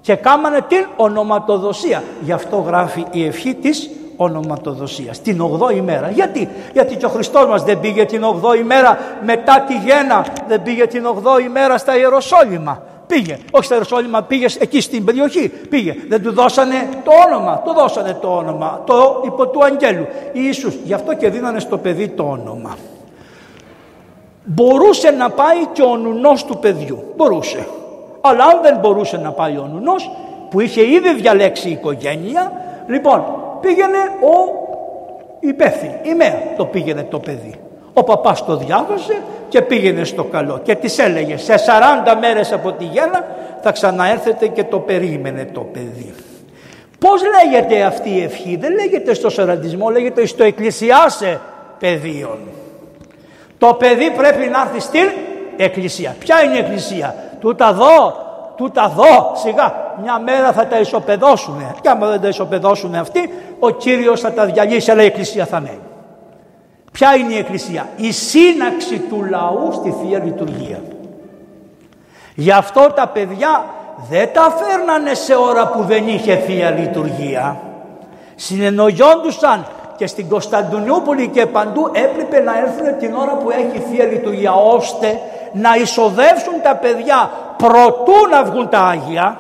Και 0.09 0.15
κάμανε 0.15 0.61
την 0.69 0.87
ονοματοδοσία. 0.97 2.03
Γι' 2.21 2.33
αυτό 2.33 2.57
γράφει 2.57 3.05
η 3.11 3.25
ευχή 3.25 3.55
της 3.55 3.91
ονοματοδοσίας. 4.17 5.21
Την 5.21 5.43
8η 5.43 5.81
μέρα. 5.81 6.11
Γιατί, 6.11 6.49
Γιατί 6.73 6.97
και 6.97 7.07
ο 7.07 7.09
Χριστός 7.09 7.47
μας 7.47 7.63
δεν 7.63 7.81
πήγε 7.81 8.05
την 8.05 8.23
8η 8.25 8.63
μέρα 8.65 8.99
μετά 9.23 9.65
τη 9.67 9.75
γέννα, 9.75 10.27
δεν 10.49 10.63
πήγε 10.63 10.87
την 10.87 11.07
8η 11.07 11.49
μέρα 11.53 11.79
στα 11.79 11.97
Ιεροσόλυμα. 11.99 12.83
Πήγε, 13.07 13.39
όχι 13.51 13.65
στα 13.65 13.75
Ιεροσόλυμα, 13.75 14.23
πήγες 14.23 14.57
εκεί 14.57 14.81
στην 14.81 15.05
περιοχή. 15.05 15.49
Πήγε. 15.49 15.97
Δεν 16.09 16.23
του 16.23 16.33
δώσανε 16.33 16.89
το 17.05 17.11
όνομα. 17.27 17.63
Του 17.65 17.73
δώσανε 17.73 18.19
το 18.21 18.37
όνομα. 18.37 18.83
Το 18.87 19.23
υπό 19.25 19.49
του 19.49 19.65
Αγγέλου. 19.65 20.07
Ιησούς. 20.33 20.75
Γι' 20.85 20.95
αυτό 20.95 21.15
και 21.15 21.29
δίνανε 21.29 21.61
στο 21.61 21.79
παιδί 21.79 22.09
το 22.09 22.23
όνομα. 22.23 22.77
Μπορούσε 24.45 25.11
να 25.11 25.31
πάει 25.31 25.67
και 25.73 25.83
ο 25.83 25.97
νουνός 25.97 26.45
του 26.45 26.59
παιδιού. 26.59 27.03
Μπορούσε. 27.17 27.67
Αλλά 28.29 28.45
αν 28.45 28.61
δεν 28.63 28.79
μπορούσε 28.81 29.17
να 29.17 29.31
πάει 29.31 29.57
ο 29.57 29.69
νουνός 29.73 30.11
που 30.51 30.61
είχε 30.61 30.81
ήδη 30.81 31.15
διαλέξει 31.15 31.69
η 31.69 31.73
οικογένεια, 31.73 32.53
λοιπόν 32.87 33.25
πήγαινε 33.61 33.99
ο 34.21 34.67
υπεύθυνος, 35.41 35.95
η 36.03 36.15
ΜΕΑ 36.15 36.43
το 36.57 36.65
πήγαινε 36.65 37.03
το 37.03 37.19
παιδί. 37.19 37.55
Ο 37.93 38.05
παπάς 38.05 38.45
το 38.45 38.57
διάβασε 38.57 39.23
και 39.49 39.63
πήγαινε 39.63 40.05
στο 40.05 40.25
καλό 40.25 40.61
και 40.63 40.75
της 40.75 40.99
έλεγε 40.99 41.37
σε 41.37 41.55
40 41.55 42.17
μέρες 42.21 42.53
από 42.53 42.73
τη 42.73 42.85
γέννα 42.85 43.25
θα 43.63 43.73
ξαναέρθετε 43.73 44.47
και 44.47 44.65
το 44.65 44.79
περίμενε 44.79 45.49
το 45.53 45.61
παιδί. 45.61 46.15
Πώς 46.99 47.23
λέγεται 47.23 47.83
αυτή 47.83 48.11
η 48.11 48.23
ευχή, 48.23 48.57
δεν 48.57 48.75
λέγεται 48.75 49.15
στο 49.15 49.31
σαραντισμό, 49.31 49.89
λέγεται 49.91 50.27
στο 50.27 50.45
εκκλησιάσε 50.45 51.41
παιδίων. 51.79 52.39
Το 53.59 53.75
παιδί 53.75 54.11
πρέπει 54.11 54.47
να 54.47 54.61
έρθει 54.61 54.81
στην 54.81 55.09
εκκλησία. 55.57 56.17
Ποια 56.19 56.43
είναι 56.43 56.55
η 56.55 56.59
εκκλησία, 56.59 57.15
τούτα 57.41 57.73
δω, 57.73 58.17
τούτα 58.57 58.93
δω, 58.97 59.33
σιγά 59.35 59.75
μια 60.03 60.19
μέρα 60.19 60.53
θα 60.53 60.67
τα 60.67 60.79
ισοπεδώσουν 60.79 61.75
και 61.81 61.89
άμα 61.89 62.07
δεν 62.07 62.21
τα 62.21 62.29
ισοπεδώσουν 62.29 62.95
αυτοί 62.95 63.33
ο 63.59 63.71
Κύριος 63.71 64.21
θα 64.21 64.33
τα 64.33 64.45
διαλύσει 64.45 64.91
αλλά 64.91 65.03
η 65.03 65.07
εκκλησία 65.07 65.47
θα 65.47 65.61
μένει. 65.61 65.81
Ποια 66.93 67.15
είναι 67.15 67.33
η 67.33 67.37
εκκλησία, 67.37 67.89
η 67.97 68.13
σύναξη 68.13 68.99
του 68.99 69.25
λαού 69.31 69.73
στη 69.73 69.95
Θεία 70.01 70.19
Λειτουργία. 70.25 70.81
Γι' 72.35 72.51
αυτό 72.51 72.93
τα 72.95 73.09
παιδιά 73.09 73.65
δεν 74.09 74.33
τα 74.33 74.57
φέρνανε 74.57 75.15
σε 75.15 75.35
ώρα 75.35 75.69
που 75.69 75.83
δεν 75.83 76.09
είχε 76.09 76.37
Θεία 76.37 76.71
Λειτουργία. 76.71 77.57
Συνεννοιόντουσαν 78.35 79.67
και 79.97 80.07
στην 80.07 80.29
Κωνσταντινούπολη 80.29 81.29
και 81.29 81.47
παντού 81.47 81.91
έπρεπε 81.93 82.41
να 82.41 82.59
έρθουν 82.59 82.99
την 82.99 83.15
ώρα 83.15 83.33
που 83.37 83.51
έχει 83.51 83.83
Θεία 83.91 84.05
Λειτουργία 84.05 84.55
ώστε 84.55 85.21
να 85.53 85.75
εισοδεύσουν 85.75 86.55
τα 86.63 86.75
παιδιά 86.75 87.31
προτού 87.57 88.29
να 88.31 88.45
βγουν 88.45 88.69
τα 88.69 88.79
Άγια 88.79 89.37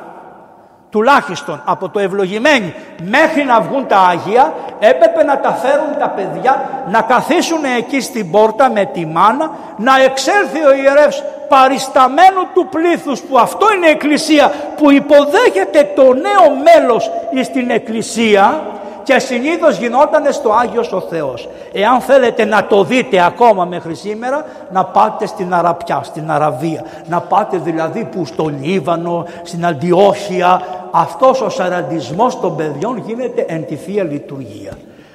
τουλάχιστον 0.90 1.62
από 1.64 1.88
το 1.88 1.98
ευλογημένη 1.98 2.74
μέχρι 3.02 3.44
να 3.44 3.60
βγουν 3.60 3.86
τα 3.86 3.98
Άγια 3.98 4.52
έπρεπε 4.78 5.24
να 5.24 5.38
τα 5.38 5.52
φέρουν 5.52 5.98
τα 5.98 6.08
παιδιά 6.08 6.68
να 6.90 7.00
καθίσουν 7.02 7.64
εκεί 7.78 8.00
στην 8.00 8.30
πόρτα 8.30 8.70
με 8.70 8.84
τη 8.84 9.06
μάνα 9.06 9.50
να 9.76 10.02
εξέλθει 10.02 10.64
ο 10.66 10.74
ιερεύς 10.74 11.24
παρισταμένου 11.48 12.46
του 12.54 12.68
πλήθους 12.70 13.20
που 13.20 13.38
αυτό 13.38 13.66
είναι 13.76 13.86
η 13.86 13.90
εκκλησία 13.90 14.52
που 14.76 14.90
υποδέχεται 14.90 15.90
το 15.96 16.02
νέο 16.02 16.56
μέλος 16.64 17.10
στην 17.44 17.70
εκκλησία 17.70 18.62
και 19.08 19.18
συνήθως 19.18 19.78
γινόταν 19.78 20.32
στο 20.32 20.52
Άγιος 20.52 20.92
ο 20.92 21.00
Θεός. 21.00 21.48
Εάν 21.72 22.00
θέλετε 22.00 22.44
να 22.44 22.66
το 22.66 22.84
δείτε 22.84 23.24
ακόμα 23.24 23.64
μέχρι 23.64 23.94
σήμερα, 23.94 24.44
να 24.72 24.84
πάτε 24.84 25.26
στην 25.26 25.54
Αραπιά, 25.54 26.00
στην 26.04 26.30
Αραβία. 26.30 26.84
Να 27.06 27.20
πάτε 27.20 27.58
δηλαδή 27.58 28.04
που 28.04 28.24
στο 28.24 28.52
Λίβανο, 28.60 29.26
στην 29.42 29.66
Αντιόχεια, 29.66 30.62
αυτός 30.90 31.40
ο 31.40 31.48
σαραντισμός 31.48 32.40
των 32.40 32.56
παιδιών 32.56 33.02
γίνεται 33.06 33.44
εν 33.48 33.66
τη 33.66 33.76
Θεία 33.76 34.04
Λειτουργία. 34.04 34.72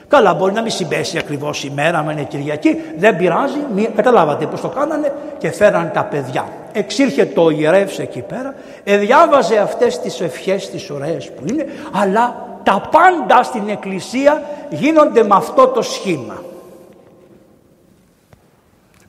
Καλά, 0.08 0.34
μπορεί 0.34 0.54
να 0.54 0.62
μην 0.62 0.72
συμπέσει 0.72 1.18
ακριβώς 1.18 1.64
η 1.64 1.72
μέρα, 1.76 2.04
με 2.04 2.12
είναι 2.12 2.24
Κυριακή, 2.24 2.82
δεν 2.98 3.16
πειράζει. 3.16 3.60
Μη... 3.74 3.89
Καταλάβατε 3.96 4.46
πώς 4.46 4.62
το 4.62 4.68
κάνανε 4.68 5.14
και 5.38 5.52
φέραν 5.52 5.91
τα 5.94 6.04
παιδιά. 6.04 6.46
Εξήρχε 6.72 7.26
το 7.26 7.50
ιερεύς 7.50 8.00
εκεί 8.00 8.22
πέρα, 8.22 8.54
εδιάβαζε 8.84 9.58
αυτές 9.58 10.00
τις 10.00 10.22
ευχές, 10.22 10.70
τις 10.70 10.89
ωραίες 10.89 11.30
που 11.30 11.44
είναι, 11.50 11.66
αλλά 12.02 12.52
τα 12.64 12.89
πάντα 12.91 13.43
στην 13.43 13.70
εκκλησία 13.70 14.41
γίνονται 14.70 15.24
με 15.24 15.36
αυτό 15.36 15.68
το 15.68 15.82
σχήμα. 15.82 16.43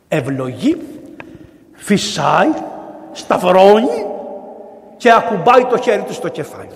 Ευλογεί, 0.09 0.77
φυσάει, 1.73 2.51
σταυρώνει 3.13 4.07
και 4.97 5.13
ακουμπάει 5.13 5.65
το 5.65 5.79
χέρι 5.79 6.03
του 6.03 6.13
στο 6.13 6.29
κεφάλι. 6.29 6.69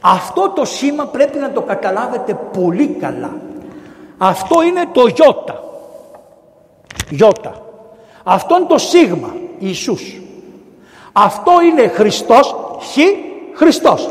Αυτό 0.00 0.50
το 0.50 0.64
σήμα 0.64 1.06
πρέπει 1.06 1.38
να 1.38 1.50
το 1.50 1.60
καταλάβετε 1.60 2.38
πολύ 2.52 2.86
καλά. 2.86 3.36
Αυτό 4.18 4.62
είναι 4.62 4.84
το 4.92 5.06
γιώτα. 5.06 5.62
Γιώτα. 7.10 7.62
Αυτό 8.24 8.56
είναι 8.56 8.66
το 8.66 8.78
σίγμα, 8.78 9.34
Ιησούς. 9.58 10.20
Αυτό 11.12 11.52
είναι 11.60 11.88
Χριστός, 11.88 12.54
χ, 12.80 12.98
Χριστός. 13.54 14.10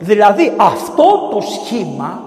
Δηλαδή 0.00 0.52
αυτό 0.56 1.28
το 1.30 1.40
σχήμα 1.40 2.22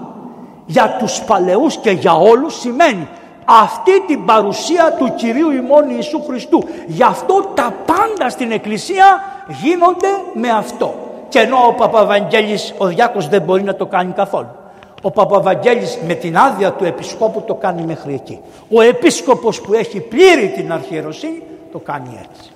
για 0.66 0.96
τους 0.98 1.22
παλαιούς 1.22 1.76
και 1.76 1.90
για 1.90 2.14
όλους 2.16 2.60
σημαίνει 2.60 3.08
αυτή 3.44 4.04
την 4.06 4.24
παρουσία 4.24 4.94
του 4.98 5.14
Κυρίου 5.14 5.50
ημών 5.50 5.90
Ιησού 5.90 6.22
Χριστού. 6.26 6.64
Γι' 6.86 7.02
αυτό 7.02 7.50
τα 7.54 7.74
πάντα 7.86 8.30
στην 8.30 8.50
Εκκλησία 8.50 9.22
γίνονται 9.48 10.08
με 10.34 10.50
αυτό. 10.50 10.94
Και 11.28 11.38
ενώ 11.38 11.56
ο 11.66 11.72
Παπαβαγγέλης, 11.72 12.74
ο 12.78 12.86
διάκος 12.86 13.28
δεν 13.28 13.42
μπορεί 13.42 13.62
να 13.62 13.74
το 13.74 13.86
κάνει 13.86 14.12
καθόλου. 14.12 14.48
Ο 15.02 15.10
Παπαβαγγέλης 15.10 15.98
με 16.06 16.14
την 16.14 16.36
άδεια 16.38 16.72
του 16.72 16.84
Επισκόπου 16.84 17.42
το 17.46 17.54
κάνει 17.54 17.82
μέχρι 17.82 18.14
εκεί. 18.14 18.40
Ο 18.70 18.80
Επίσκοπος 18.80 19.60
που 19.60 19.74
έχει 19.74 20.00
πλήρη 20.00 20.52
την 20.56 20.72
αρχιεροσύνη 20.72 21.42
το 21.72 21.78
κάνει 21.78 22.20
έτσι. 22.30 22.50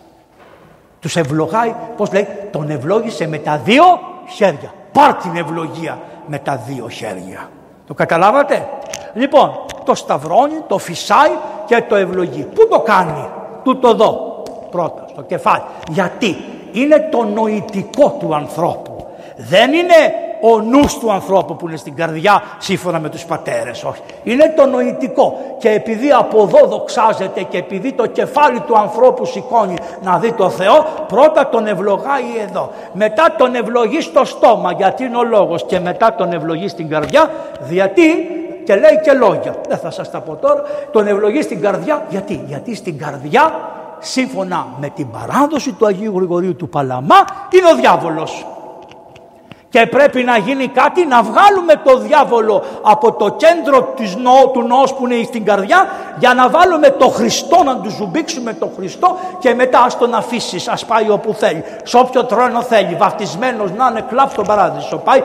Τους 1.01 1.17
ευλογάει, 1.17 1.75
πώς 1.97 2.13
λέει, 2.13 2.29
τον 2.51 2.71
ευλόγησε 2.71 3.29
με 3.29 3.39
τα 3.39 3.61
δύο 3.65 3.85
χέρια 4.29 4.73
πάρ 4.99 5.15
την 5.15 5.37
ευλογία 5.37 5.99
με 6.27 6.39
τα 6.39 6.57
δύο 6.67 6.89
χέρια. 6.89 7.51
Το 7.87 7.95
καταλάβατε; 7.95 8.69
Λοιπόν, 9.15 9.51
το 9.85 9.95
σταυρώνει, 9.95 10.63
το 10.67 10.79
φυσάει 10.79 11.31
και 11.67 11.85
το 11.89 11.95
ευλογεί. 11.95 12.43
Πού 12.43 12.69
το 12.69 12.81
κάνει, 12.81 13.29
του 13.63 13.79
το 13.79 13.95
δω 13.95 14.43
πρώτα, 14.71 15.05
στο 15.09 15.23
κεφάλι. 15.23 15.63
Γιατί; 15.91 16.37
Είναι 16.73 17.09
το 17.11 17.25
νοητικό 17.25 18.17
του 18.19 18.35
ανθρώπου. 18.35 18.98
Δεν 19.41 19.73
είναι 19.73 19.95
ο 20.41 20.61
νους 20.61 20.99
του 20.99 21.13
ανθρώπου 21.13 21.57
που 21.57 21.69
είναι 21.69 21.77
στην 21.77 21.95
καρδιά 21.95 22.43
σύμφωνα 22.59 22.99
με 23.01 23.09
τους 23.09 23.25
πατέρες. 23.25 23.85
Όχι. 23.85 24.01
Είναι 24.23 24.53
το 24.57 24.67
νοητικό 24.67 25.39
και 25.59 25.69
επειδή 25.69 26.11
από 26.11 26.43
εδώ 26.43 26.67
δοξάζεται 26.67 27.43
και 27.43 27.59
επειδή 27.59 27.93
το 27.93 28.07
κεφάλι 28.07 28.61
του 28.61 28.79
ανθρώπου 28.79 29.25
σηκώνει 29.25 29.77
να 30.03 30.19
δει 30.19 30.33
το 30.33 30.51
Θεό 30.51 30.87
πρώτα 31.09 31.49
τον 31.49 31.67
ευλογάει 31.67 32.25
εδώ. 32.49 32.71
Μετά 32.93 33.35
τον 33.39 33.55
ευλογεί 33.55 34.01
στο 34.01 34.25
στόμα 34.25 34.73
γιατί 34.73 35.05
είναι 35.05 35.17
ο 35.17 35.25
λόγος 35.25 35.65
και 35.67 35.81
μετά 35.81 36.15
τον 36.15 36.33
ευλογεί 36.33 36.69
στην 36.69 36.89
καρδιά 36.89 37.31
γιατί 37.69 38.03
και 38.65 38.75
λέει 38.75 39.01
και 39.03 39.13
λόγια. 39.13 39.55
Δεν 39.69 39.79
θα 39.79 39.91
σας 39.91 40.11
τα 40.11 40.21
πω 40.21 40.37
τώρα. 40.37 40.63
Τον 40.93 41.07
ευλογεί 41.07 41.43
στην 41.43 41.61
καρδιά 41.61 42.07
γιατί. 42.09 42.45
Γιατί 42.47 42.75
στην 42.75 42.99
καρδιά 42.99 43.53
σύμφωνα 43.99 44.67
με 44.81 44.89
την 44.89 45.11
παράδοση 45.11 45.73
του 45.73 45.87
Αγίου 45.87 46.13
Γρηγορίου 46.17 46.57
του 46.57 46.69
Παλαμά 46.69 47.25
είναι 47.51 47.71
ο 47.73 47.75
διάβολος. 47.75 48.47
Και 49.71 49.87
πρέπει 49.87 50.23
να 50.23 50.37
γίνει 50.37 50.67
κάτι 50.67 51.07
να 51.07 51.23
βγάλουμε 51.23 51.75
το 51.85 51.99
διάβολο 51.99 52.63
από 52.83 53.13
το 53.13 53.31
κέντρο 53.31 53.83
της 53.97 54.17
νο, 54.17 54.51
του 54.53 54.63
νόος 54.63 54.95
που 54.95 55.07
είναι 55.07 55.25
στην 55.25 55.45
καρδιά 55.45 55.89
για 56.19 56.35
να 56.35 56.49
βάλουμε 56.49 56.91
το 56.91 57.09
Χριστό, 57.09 57.63
να 57.63 57.77
του 57.77 57.91
ζουμπήξουμε 57.91 58.53
το 58.53 58.71
Χριστό 58.77 59.17
και 59.39 59.55
μετά 59.55 59.81
ας 59.81 59.99
τον 59.99 60.15
αφήσεις, 60.15 60.69
ας 60.69 60.85
πάει 60.85 61.11
όπου 61.11 61.35
θέλει. 61.35 61.65
Σε 61.83 61.97
όποιο 61.97 62.25
τρόνο 62.25 62.63
θέλει, 62.63 62.95
βαφτισμένος 62.95 63.73
να 63.73 63.89
είναι 63.91 64.05
κλαπ 64.09 64.31
στον 64.31 64.47
παράδεισο 64.47 64.97
πάει. 64.97 65.23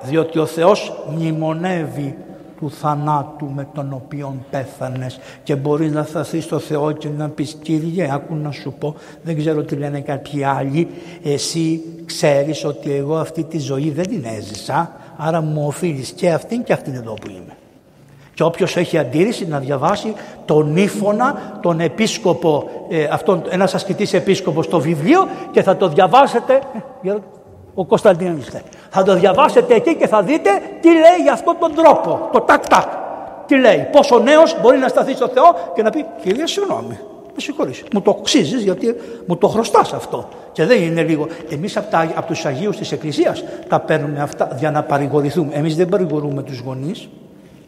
Διότι 0.00 0.38
ο 0.38 0.46
Θεός 0.46 0.92
μνημονεύει 1.06 2.18
του 2.58 2.70
θανάτου 2.70 3.50
με 3.54 3.66
τον 3.74 3.92
οποίο 3.92 4.36
πέθανες. 4.50 5.18
Και 5.42 5.56
μπορείς 5.56 5.92
να 5.92 6.02
σταθείς 6.02 6.44
στο 6.44 6.58
Θεό 6.58 6.92
και 6.92 7.08
να 7.16 7.28
πεις 7.28 7.56
Κύριε 7.62 8.08
άκου 8.12 8.34
να 8.34 8.50
σου 8.50 8.74
πω 8.78 8.94
δεν 9.22 9.36
ξέρω 9.36 9.62
τι 9.62 9.76
λένε 9.76 10.00
κάποιοι 10.00 10.44
άλλοι. 10.44 10.88
Εσύ 11.22 11.82
ξέρεις 12.04 12.64
ότι 12.64 12.92
εγώ 12.92 13.16
αυτή 13.16 13.42
τη 13.42 13.58
ζωή 13.58 13.90
δεν 13.90 14.08
την 14.08 14.24
έζησα 14.24 14.92
άρα 15.16 15.40
μου 15.40 15.66
οφείλεις 15.66 16.10
και 16.10 16.30
αυτήν 16.30 16.64
και 16.64 16.72
αυτήν 16.72 16.94
εδώ 16.94 17.14
που 17.14 17.30
είμαι. 17.30 17.56
Και 18.34 18.42
όποιος 18.42 18.76
έχει 18.76 18.98
αντίρρηση 18.98 19.46
να 19.46 19.58
διαβάσει 19.58 20.14
τον 20.44 20.76
Ήφωνα, 20.76 21.58
τον 21.62 21.80
επίσκοπο, 21.80 22.70
ε, 22.88 23.04
αυτόν, 23.04 23.42
ένας 23.48 23.74
ασκητής 23.74 24.12
επίσκοπος 24.12 24.64
στο 24.64 24.80
βιβλίο 24.80 25.28
και 25.50 25.62
θα 25.62 25.76
το 25.76 25.88
διαβάσετε, 25.88 26.60
ε, 27.02 27.14
ο 27.74 27.84
Κωνσταντίνος 27.84 28.46
Θα 28.90 29.02
το 29.02 29.14
διαβάσετε 29.14 29.74
εκεί 29.74 29.96
και 29.96 30.06
θα 30.06 30.22
δείτε 30.22 30.50
τι 30.80 30.88
λέει 30.88 31.22
για 31.22 31.32
αυτόν 31.32 31.56
τον 31.60 31.74
τρόπο, 31.74 32.28
το 32.32 32.40
τάκ 32.40 32.66
τάκ. 32.66 32.88
Τι 33.46 33.56
λέει, 33.56 33.88
πόσο 33.92 34.18
νέος 34.18 34.60
μπορεί 34.60 34.78
να 34.78 34.88
σταθεί 34.88 35.14
στο 35.14 35.28
Θεό 35.28 35.72
και 35.74 35.82
να 35.82 35.90
πει 35.90 36.06
Κύριε 36.22 36.46
συγγνώμη, 36.46 36.98
με 37.34 37.40
συγχωρείς, 37.40 37.82
μου 37.92 38.00
το 38.00 38.16
αξίζει 38.20 38.56
γιατί 38.56 38.94
μου 39.26 39.36
το 39.36 39.48
χρωστάς 39.48 39.92
αυτό. 39.92 40.28
Και 40.52 40.64
δεν 40.64 40.82
είναι 40.82 41.02
λίγο. 41.02 41.26
Εμείς 41.50 41.76
από, 41.76 41.88
από 42.14 42.26
τους 42.26 42.44
Αγίους 42.44 42.76
της 42.76 42.92
Εκκλησίας 42.92 43.44
τα 43.68 43.80
παίρνουμε 43.80 44.20
αυτά 44.20 44.56
για 44.58 44.70
να 44.70 44.82
παρηγορηθούμε. 44.82 45.54
Εμείς 45.54 45.76
δεν 45.76 45.88
παρηγορούμε 45.88 46.42
τους 46.42 46.58
γονείς 46.58 47.08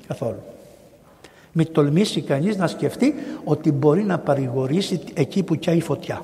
καθόλου. 0.07 0.43
Μην 1.53 1.73
τολμήσει 1.73 2.21
κανείς 2.21 2.57
να 2.57 2.67
σκεφτεί 2.67 3.15
ότι 3.45 3.73
μπορεί 3.73 4.05
να 4.05 4.19
παρηγορήσει 4.19 5.01
εκεί 5.15 5.43
που 5.43 5.55
καίει 5.55 5.81
φωτιά. 5.81 6.23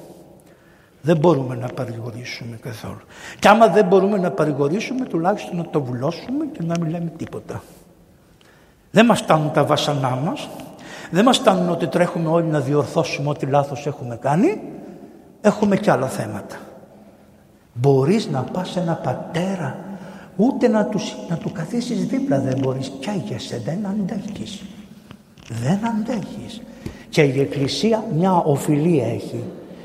Δεν 1.02 1.16
μπορούμε 1.16 1.54
να 1.54 1.66
παρηγορήσουμε 1.66 2.56
καθόλου. 2.56 3.00
Και 3.38 3.48
άμα 3.48 3.68
δεν 3.68 3.86
μπορούμε 3.86 4.18
να 4.18 4.30
παρηγορήσουμε 4.30 5.04
τουλάχιστον 5.04 5.56
να 5.56 5.64
το 5.64 5.82
βουλώσουμε 5.82 6.46
και 6.52 6.62
να 6.62 6.74
μην 6.80 6.90
λέμε 6.90 7.12
τίποτα. 7.16 7.62
Δεν 8.90 9.06
μας 9.06 9.20
φτάνουν 9.20 9.52
τα 9.52 9.64
βάσανά 9.64 10.10
μας. 10.10 10.48
Δεν 11.10 11.24
μας 11.24 11.38
φτάνουν 11.38 11.68
ότι 11.68 11.86
τρέχουμε 11.86 12.28
όλοι 12.28 12.46
να 12.46 12.60
διορθώσουμε 12.60 13.28
ό,τι 13.28 13.46
λάθος 13.46 13.86
έχουμε 13.86 14.16
κάνει. 14.16 14.60
Έχουμε 15.40 15.76
και 15.76 15.90
άλλα 15.90 16.06
θέματα. 16.06 16.56
Μπορείς 17.72 18.28
να 18.28 18.42
πας 18.42 18.70
σε 18.70 18.80
ένα 18.80 18.94
πατέρα 18.94 19.76
ούτε 20.36 20.68
να 20.68 20.84
τους, 20.84 21.16
να 21.28 21.36
του 21.36 21.52
καθίσεις 21.52 22.06
δίπλα 22.06 22.40
δεν 22.40 22.58
μπορείς. 22.58 22.92
Καίγεσαι, 23.00 23.62
δεν 23.64 23.86
αντέχεις. 23.86 24.62
Δεν 25.48 25.78
αντέχεις. 25.86 26.62
Και 27.08 27.22
η 27.22 27.40
Εκκλησία 27.40 28.04
μια 28.14 28.32
οφειλία 28.32 29.06
έχει 29.06 29.44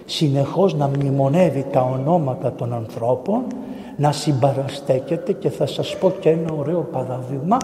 συνεχώς 0.09 0.73
να 0.73 0.87
μνημονεύει 0.87 1.65
τα 1.71 1.81
ονόματα 1.81 2.53
των 2.53 2.73
ανθρώπων, 2.73 3.43
να 3.95 4.11
συμπαραστέκεται 4.11 5.33
και 5.33 5.49
θα 5.49 5.65
σας 5.65 5.97
πω 5.97 6.11
και 6.19 6.29
ένα 6.29 6.53
ωραίο 6.57 6.81
παράδειγμα. 6.91 7.57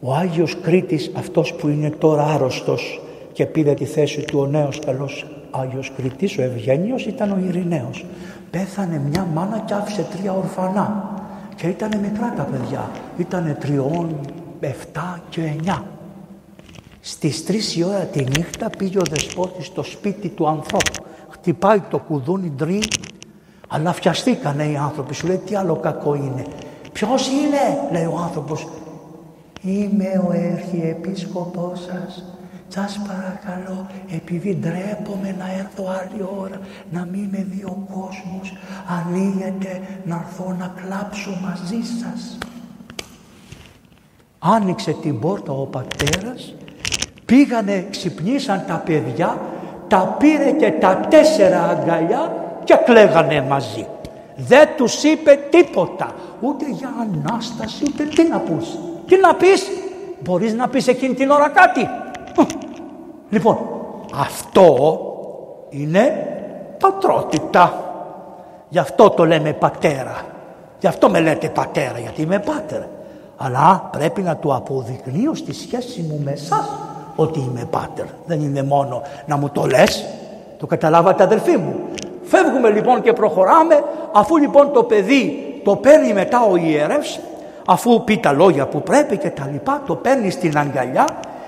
Ο 0.00 0.14
Άγιος 0.14 0.60
Κρήτης, 0.60 1.10
αυτός 1.16 1.54
που 1.54 1.68
είναι 1.68 1.90
τώρα 1.90 2.22
άρρωστος 2.22 3.00
και 3.32 3.46
πήρε 3.46 3.74
τη 3.74 3.84
θέση 3.84 4.24
του 4.24 4.38
ο 4.38 4.46
νέος 4.46 4.78
καλός 4.78 5.26
Άγιος 5.50 5.92
Κρήτης, 5.96 6.38
ο 6.38 6.42
Ευγένιος, 6.42 7.06
ήταν 7.06 7.30
ο 7.30 7.38
Ειρηναίος. 7.46 8.06
Πέθανε 8.50 9.02
μια 9.08 9.26
μάνα 9.34 9.58
και 9.58 9.74
άφησε 9.74 10.06
τρία 10.16 10.32
ορφανά 10.32 11.14
και 11.56 11.66
ήταν 11.66 11.90
μικρά 12.00 12.34
τα 12.36 12.42
παιδιά. 12.42 12.90
Ήτανε 13.18 13.56
τριών, 13.60 14.20
εφτά 14.60 15.20
και 15.28 15.40
εννιά. 15.40 15.82
Στις 17.00 17.44
τρεις 17.44 17.76
η 17.76 17.84
ώρα 17.84 18.04
τη 18.04 18.24
νύχτα 18.24 18.70
πήγε 18.70 18.98
ο 18.98 19.02
δεσπότης 19.10 19.66
στο 19.66 19.82
σπίτι 19.82 20.28
του 20.28 20.48
ανθρώπου. 20.48 21.04
Χτυπάει 21.30 21.80
το 21.80 21.98
κουδούνι 21.98 22.52
ντριν, 22.56 22.82
αλλά 23.68 23.92
φιαστήκανε 23.92 24.64
οι 24.64 24.76
άνθρωποι. 24.76 25.14
Σου 25.14 25.26
λέει 25.26 25.36
τι 25.36 25.54
άλλο 25.54 25.76
κακό 25.76 26.14
είναι; 26.14 26.44
Ποιος 26.92 27.28
είναι, 27.28 27.90
λέει 27.92 28.04
ο 28.04 28.18
άνθρωπος. 28.22 28.66
Είμαι 29.62 30.22
ο 30.26 30.32
Αρχιεπίσκοπός 30.56 31.80
σας. 31.80 32.24
Σας 32.68 33.00
παρακαλώ, 33.06 33.86
επειδή 34.08 34.54
ντρέπομαι 34.54 35.34
να 35.38 35.52
έρθω 35.52 35.84
άλλη 35.84 36.22
ώρα, 36.40 36.60
να 36.90 37.04
μην 37.04 37.28
με 37.30 37.46
δει 37.50 37.64
ο 37.64 37.86
κόσμος, 37.92 38.56
ανοίγεται 38.86 39.80
να 40.04 40.24
έρθω 40.26 40.56
να 40.58 40.74
κλάψω 40.82 41.30
μαζί 41.42 41.80
σας. 42.00 42.38
Άνοιξε 44.38 44.92
την 44.92 45.18
πόρτα 45.18 45.52
ο 45.52 45.66
πατέρας 45.66 46.54
Πήγανε, 47.28 47.86
ξυπνήσαν 47.90 48.64
τα 48.66 48.82
παιδιά, 48.86 49.38
τα 49.88 50.16
πήρε 50.18 50.50
και 50.50 50.70
τα 50.70 51.00
τέσσερα 51.08 51.68
αγκαλιά 51.68 52.32
και 52.64 52.74
κλαίγανε 52.84 53.42
μαζί. 53.42 53.86
Δεν 54.36 54.68
τους 54.76 55.02
είπε 55.02 55.38
τίποτα, 55.50 56.14
ούτε 56.40 56.64
για 56.70 56.90
Ανάσταση, 57.00 57.84
ούτε 57.86 58.04
τι 58.04 58.28
να 58.28 58.38
πούς. 58.38 58.68
Τι 59.06 59.16
να 59.16 59.34
πεις, 59.34 59.68
μπορείς 60.20 60.54
να 60.54 60.68
πεις 60.68 60.88
εκείνη 60.88 61.14
την 61.14 61.30
ώρα 61.30 61.48
κάτι; 61.48 61.88
Λοιπόν, 63.30 63.58
αυτό 64.14 64.98
είναι 65.68 66.26
πατρότητα. 66.78 67.92
Γι' 68.68 68.78
αυτό 68.78 69.10
το 69.10 69.26
λέμε 69.26 69.52
πατέρα. 69.52 70.16
Γι' 70.80 70.86
αυτό 70.86 71.10
με 71.10 71.20
λέτε 71.20 71.48
πατέρα, 71.48 71.98
γιατί 71.98 72.22
είμαι 72.22 72.38
πάτερ. 72.38 72.82
Αλλά 73.36 73.88
πρέπει 73.92 74.22
να 74.22 74.36
το 74.36 74.54
αποδεικνύω 74.54 75.34
στη 75.34 75.54
σχέση 75.54 76.00
μου 76.00 76.20
με 76.24 76.30
εσάς 76.30 76.68
ότι 77.20 77.38
είμαι 77.38 77.66
πάτερ. 77.70 78.04
Δεν 78.26 78.40
είναι 78.40 78.62
μόνο 78.62 79.02
να 79.26 79.36
μου 79.36 79.50
το 79.52 79.66
λες, 79.66 80.04
το 80.58 80.66
καταλάβατε 80.66 81.22
αδελφοί 81.22 81.56
μου. 81.56 81.74
Φεύγουμε 82.22 82.70
λοιπόν 82.70 83.02
και 83.02 83.12
προχωράμε, 83.12 83.84
αφού 84.12 84.36
λοιπόν 84.36 84.72
το 84.72 84.82
παιδί 84.82 85.60
το 85.64 85.76
παίρνει 85.76 86.12
μετά 86.12 86.42
ο 86.42 86.56
ιερεύς, 86.56 87.20
αφού 87.66 88.04
πει 88.04 88.18
τα 88.18 88.32
λόγια 88.32 88.66
που 88.66 88.82
πρέπει 88.82 89.16
και 89.16 89.30
τα 89.30 89.48
λοιπά, 89.52 89.82
το 89.86 89.94
παίρνει 89.94 90.30
στην 90.30 90.58
αγκαλιά 90.58 91.04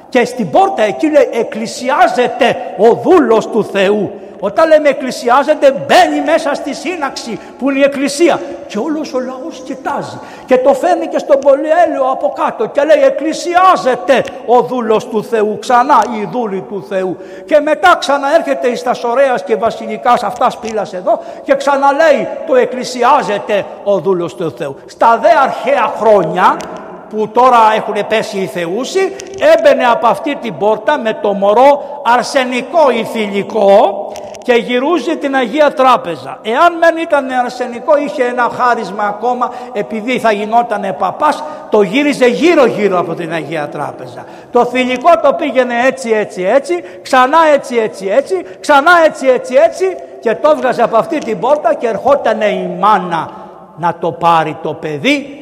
και 0.09 0.25
στην 0.25 0.51
πόρτα 0.51 0.83
εκεί 0.83 1.11
λέει 1.11 1.29
εκκλησιάζεται 1.33 2.57
ο 2.79 2.95
δούλος 2.95 3.49
του 3.49 3.65
Θεού 3.65 4.11
όταν 4.41 4.69
λέμε 4.69 4.89
εκκλησιάζεται 4.89 5.71
μπαίνει 5.71 6.21
μέσα 6.27 6.55
στη 6.55 6.75
σύναξη 6.75 7.39
που 7.59 7.71
είναι 7.71 7.79
η 7.79 7.83
εκκλησία. 7.83 8.41
Και 8.67 8.79
όλος 8.79 9.15
ο 9.15 9.21
λαός 9.21 9.63
κοιτάζει 9.65 10.19
και 10.47 10.59
το 10.59 10.75
φέρνει 10.75 11.07
και 11.07 11.19
στον 11.19 11.39
πολυέλαιο 11.39 12.11
από 12.11 12.33
κάτω 12.45 12.67
και 12.67 12.83
λέει 12.83 13.05
εκκλησιάζεται 13.05 14.25
ο 14.47 14.61
δούλος 14.63 15.09
του 15.09 15.25
Θεού 15.25 15.59
ξανά 15.59 16.03
η 16.21 16.29
δούλη 16.33 16.61
του 16.69 16.85
Θεού 16.89 17.17
και 17.47 17.61
μετά 17.61 17.97
ξαναέρχεται 17.99 18.69
εις 18.69 18.83
τα 18.83 18.95
σωρέας 18.95 19.45
και 19.45 19.57
βασιλικάς 19.57 20.23
αυτάς 20.23 20.53
σπήλας 20.53 20.93
εδώ 20.93 21.21
και 21.43 21.55
ξαναλέει 21.55 22.29
το 22.47 22.57
εκκλησιάζεται 22.57 23.65
ο 23.85 23.99
δούλος 23.99 24.35
του 24.35 24.51
Θεού 24.51 24.77
στα 24.87 25.19
δε 25.23 25.29
αρχαία 25.43 25.93
χρόνια 26.01 26.57
που 27.11 27.29
τώρα 27.29 27.59
έχουν 27.77 28.07
πέσει 28.09 28.39
οι 28.39 28.47
θεούσοι 28.47 29.17
έμπαινε 29.57 29.85
από 29.85 30.07
αυτή 30.07 30.37
την 30.37 30.59
πόρτα 30.59 30.99
με 30.99 31.19
το 31.23 31.33
μωρό 31.33 32.01
αρσενικό 32.05 32.91
ή 32.91 33.05
θηλυκό 33.05 34.13
και 34.43 34.53
γυρούσε 34.53 35.17
την 35.17 35.35
Αγία 35.35 35.73
Τράπεζα. 35.73 36.39
Εάν 36.43 36.79
δεν 36.81 36.97
ήταν 36.97 37.31
αρσενικό 37.31 37.99
είχε 37.99 38.25
ένα 38.25 38.51
χάρισμα 38.59 39.05
ακόμα 39.05 39.51
επειδή 39.73 40.19
θα 40.19 40.33
γινόταν 40.33 40.97
παπάς 40.99 41.43
το 41.71 41.83
γύριζε 41.83 42.27
γύρω 42.27 42.67
γύρω 42.67 42.99
από 42.99 43.15
την 43.15 43.33
Αγία 43.33 43.69
Τράπεζα. 43.69 44.25
Το 44.53 44.65
θηλυκό 44.65 45.11
το 45.23 45.33
πήγαινε 45.33 45.75
έτσι 45.87 46.11
έτσι 46.11 46.43
έτσι 46.43 46.85
ξανά 47.03 47.39
έτσι 47.55 47.77
έτσι 47.77 48.07
έτσι 48.07 48.45
ξανά 48.61 48.91
έτσι 49.05 49.27
έτσι 49.27 49.55
έτσι 49.55 49.97
και 50.21 50.35
το 50.35 50.51
έβγαζε 50.51 50.83
από 50.83 50.97
αυτή 50.97 51.19
την 51.19 51.39
πόρτα 51.39 51.75
και 51.75 51.87
ερχόταν 51.87 52.41
η 52.41 52.77
μάνα 52.81 53.31
να 53.77 53.95
το 54.01 54.13
πάρει 54.13 54.59
το 54.63 54.75
παιδί 54.75 55.41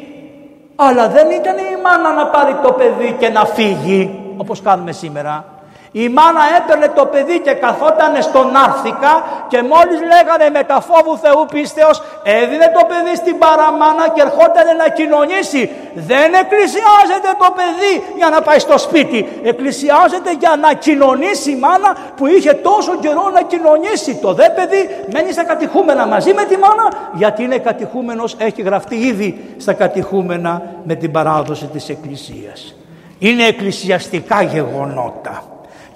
αλλά 0.77 1.09
δεν 1.09 1.31
ήταν 1.31 1.57
η 1.57 1.83
μάνα 1.83 2.13
να 2.13 2.27
πάρει 2.27 2.57
το 2.63 2.73
παιδί 2.73 3.17
και 3.19 3.29
να 3.29 3.45
φύγει 3.45 4.21
όπως 4.37 4.63
κάνουμε 4.63 4.93
σήμερα. 4.93 5.45
Η 5.93 6.09
μάνα 6.09 6.41
έπαιρνε 6.59 6.89
το 6.89 7.05
παιδί 7.07 7.41
και 7.41 7.53
καθόταν 7.53 8.23
στον 8.23 8.57
άρθικα 8.57 9.13
και 9.49 9.63
μόλις 9.63 9.99
λέγανε 10.13 10.47
με 10.57 10.63
τα 10.71 10.81
φόβου 10.89 11.19
Θεού 11.19 11.47
πίστεως 11.53 12.03
έδινε 12.23 12.67
το 12.77 12.83
παιδί 12.91 13.15
στην 13.17 13.39
παραμάνα 13.39 14.09
και 14.15 14.21
ερχόταν 14.27 14.67
να 14.83 14.89
κοινωνήσει. 14.89 15.71
Δεν 15.95 16.35
εκκλησιάζεται 16.43 17.31
το 17.43 17.49
παιδί 17.59 17.95
για 18.17 18.29
να 18.29 18.41
πάει 18.43 18.59
στο 18.59 18.79
σπίτι. 18.79 19.41
Εκκλησιάζεται 19.43 20.31
για 20.39 20.57
να 20.65 20.73
κοινωνήσει 20.73 21.51
η 21.51 21.57
μάνα 21.57 21.91
που 22.17 22.27
είχε 22.27 22.53
τόσο 22.53 22.99
καιρό 22.99 23.31
να 23.35 23.43
κοινωνήσει. 23.43 24.15
Το 24.25 24.33
δε 24.35 24.49
παιδί 24.49 25.05
μένει 25.13 25.33
στα 25.33 25.45
κατηχούμενα 25.45 26.07
μαζί 26.07 26.33
με 26.33 26.45
τη 26.45 26.57
μάνα 26.57 26.87
γιατί 27.13 27.43
είναι 27.43 27.59
κατηχούμενος, 27.59 28.37
έχει 28.39 28.63
γραφτεί 28.63 28.97
ήδη 28.97 29.55
στα 29.59 29.73
κατηχούμενα 29.73 30.63
με 30.85 30.95
την 30.95 31.11
παράδοση 31.13 31.67
της 31.67 31.89
Εκκλησίας. 31.89 32.75
Είναι 33.19 33.45
εκκλησιαστικά 33.47 34.43
γεγονότα. 34.43 35.43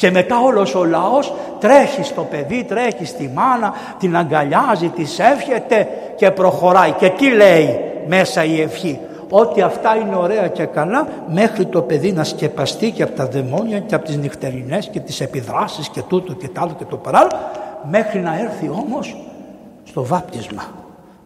Και 0.02 0.10
μετά 0.10 0.40
όλος 0.40 0.74
ο 0.74 0.84
λαός 0.84 1.32
τρέχει 1.60 2.02
στο 2.02 2.22
παιδί, 2.22 2.64
τρέχει 2.64 3.04
στη 3.04 3.30
μάνα, 3.34 3.74
την 3.98 4.16
αγκαλιάζει, 4.16 4.88
της 4.88 5.18
εύχεται 5.18 5.88
και 6.16 6.30
προχωράει. 6.30 6.92
Και 6.92 7.08
τι 7.08 7.30
λέει 7.30 7.80
μέσα 8.06 8.44
η 8.44 8.60
ευχή; 8.60 8.98
Ότι 9.30 9.62
αυτά 9.62 9.96
είναι 9.96 10.16
ωραία 10.16 10.48
και 10.48 10.64
καλά 10.64 11.06
μέχρι 11.28 11.66
το 11.66 11.82
παιδί 11.82 12.12
να 12.12 12.24
σκεπαστεί 12.24 12.90
και 12.90 13.02
από 13.02 13.12
τα 13.12 13.26
δαιμόνια 13.26 13.78
και 13.78 13.94
από 13.94 14.04
τις 14.04 14.16
νυχτερινές 14.16 14.88
και 14.88 15.00
τις 15.00 15.20
επιδράσεις 15.20 15.88
και 15.88 16.02
τούτο 16.08 16.32
και 16.32 16.48
τ' 16.48 16.58
άλλο 16.58 16.74
και 16.78 16.84
το 16.84 16.96
παράλληλο 16.96 17.36
μέχρι 17.90 18.20
να 18.20 18.38
έρθει 18.38 18.68
όμως 18.68 19.16
στο 19.84 20.04
βάπτισμα. 20.04 20.62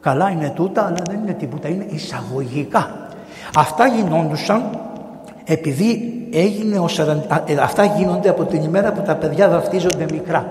Καλά 0.01 0.31
είναι 0.31 0.53
τούτα 0.55 0.87
αλλά 0.87 1.03
δεν 1.11 1.19
είναι 1.23 1.33
τίποτα, 1.33 1.69
είναι 1.69 1.87
εισαγωγικά. 1.89 3.09
Αυτά 3.57 3.87
γινόντουσαν 3.87 4.71
επειδή 5.47 6.13
έγινε 6.33 6.79
ο 6.79 6.89
ε, 7.47 7.57
αυτά 7.61 7.85
γίνονται 7.85 8.29
από 8.29 8.45
την 8.45 8.63
ημέρα 8.63 8.93
που 8.93 9.03
τα 9.03 9.15
παιδιά 9.15 9.49
βαφτίζονται 9.49 10.07
μικρά. 10.13 10.51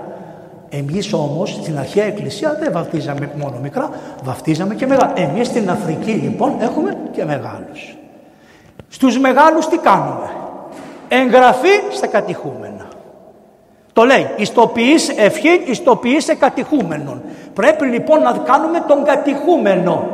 Εμείς 0.68 1.12
όμως 1.12 1.50
στην 1.50 1.78
αρχαία 1.78 2.04
εκκλησία 2.04 2.56
δεν 2.60 2.72
βαφτίζαμε 2.72 3.30
μόνο 3.36 3.58
μικρά, 3.62 3.90
βαφτίζαμε 4.22 4.74
και 4.74 4.86
μεγάλα. 4.86 5.12
Εμείς 5.16 5.46
στην 5.46 5.70
Αφρική 5.70 6.10
λοιπόν 6.10 6.52
έχουμε 6.60 6.96
και 7.12 7.24
μεγάλους. 7.24 7.96
Στους 8.88 9.18
μεγάλους 9.18 9.68
τι 9.68 9.78
κάνουμε; 9.78 10.30
Εγγραφή 11.08 11.80
στα 11.90 12.06
κατηχούμενα. 12.06 12.88
Το 13.92 14.04
λέει, 14.04 14.30
ιστοποιείς 14.36 15.08
ευχή, 15.08 15.62
ιστοποιείς 15.66 16.36
κατηχούμενον. 16.38 17.22
Πρέπει 17.54 17.86
λοιπόν 17.86 18.22
να 18.22 18.32
κάνουμε 18.32 18.84
τον 18.88 19.04
κατηχούμενο. 19.04 20.08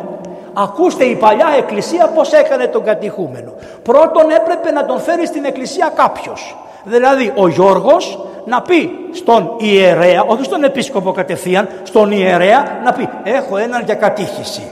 Ακούστε 0.52 1.04
η 1.04 1.14
παλιά 1.14 1.54
εκκλησία 1.58 2.06
πώς 2.06 2.32
έκανε 2.32 2.66
τον 2.66 2.84
κατηχούμενο. 2.84 3.52
Πρώτον 3.82 4.30
έπρεπε 4.30 4.70
να 4.70 4.84
τον 4.84 5.00
φέρει 5.00 5.26
στην 5.26 5.44
εκκλησία 5.44 5.92
κάποιος. 5.94 6.56
Δηλαδή 6.84 7.32
ο 7.34 7.48
Γιώργος 7.48 8.26
να 8.44 8.62
πει 8.62 8.90
στον 9.12 9.54
ιερέα, 9.58 10.22
όχι 10.22 10.44
στον 10.44 10.64
επίσκοπο 10.64 11.12
κατευθείαν, 11.12 11.68
στον 11.82 12.12
ιερέα 12.12 12.80
να 12.84 12.92
πει 12.92 13.08
έχω 13.22 13.56
έναν 13.56 13.82
για 13.84 13.94
κατήχηση. 13.94 14.70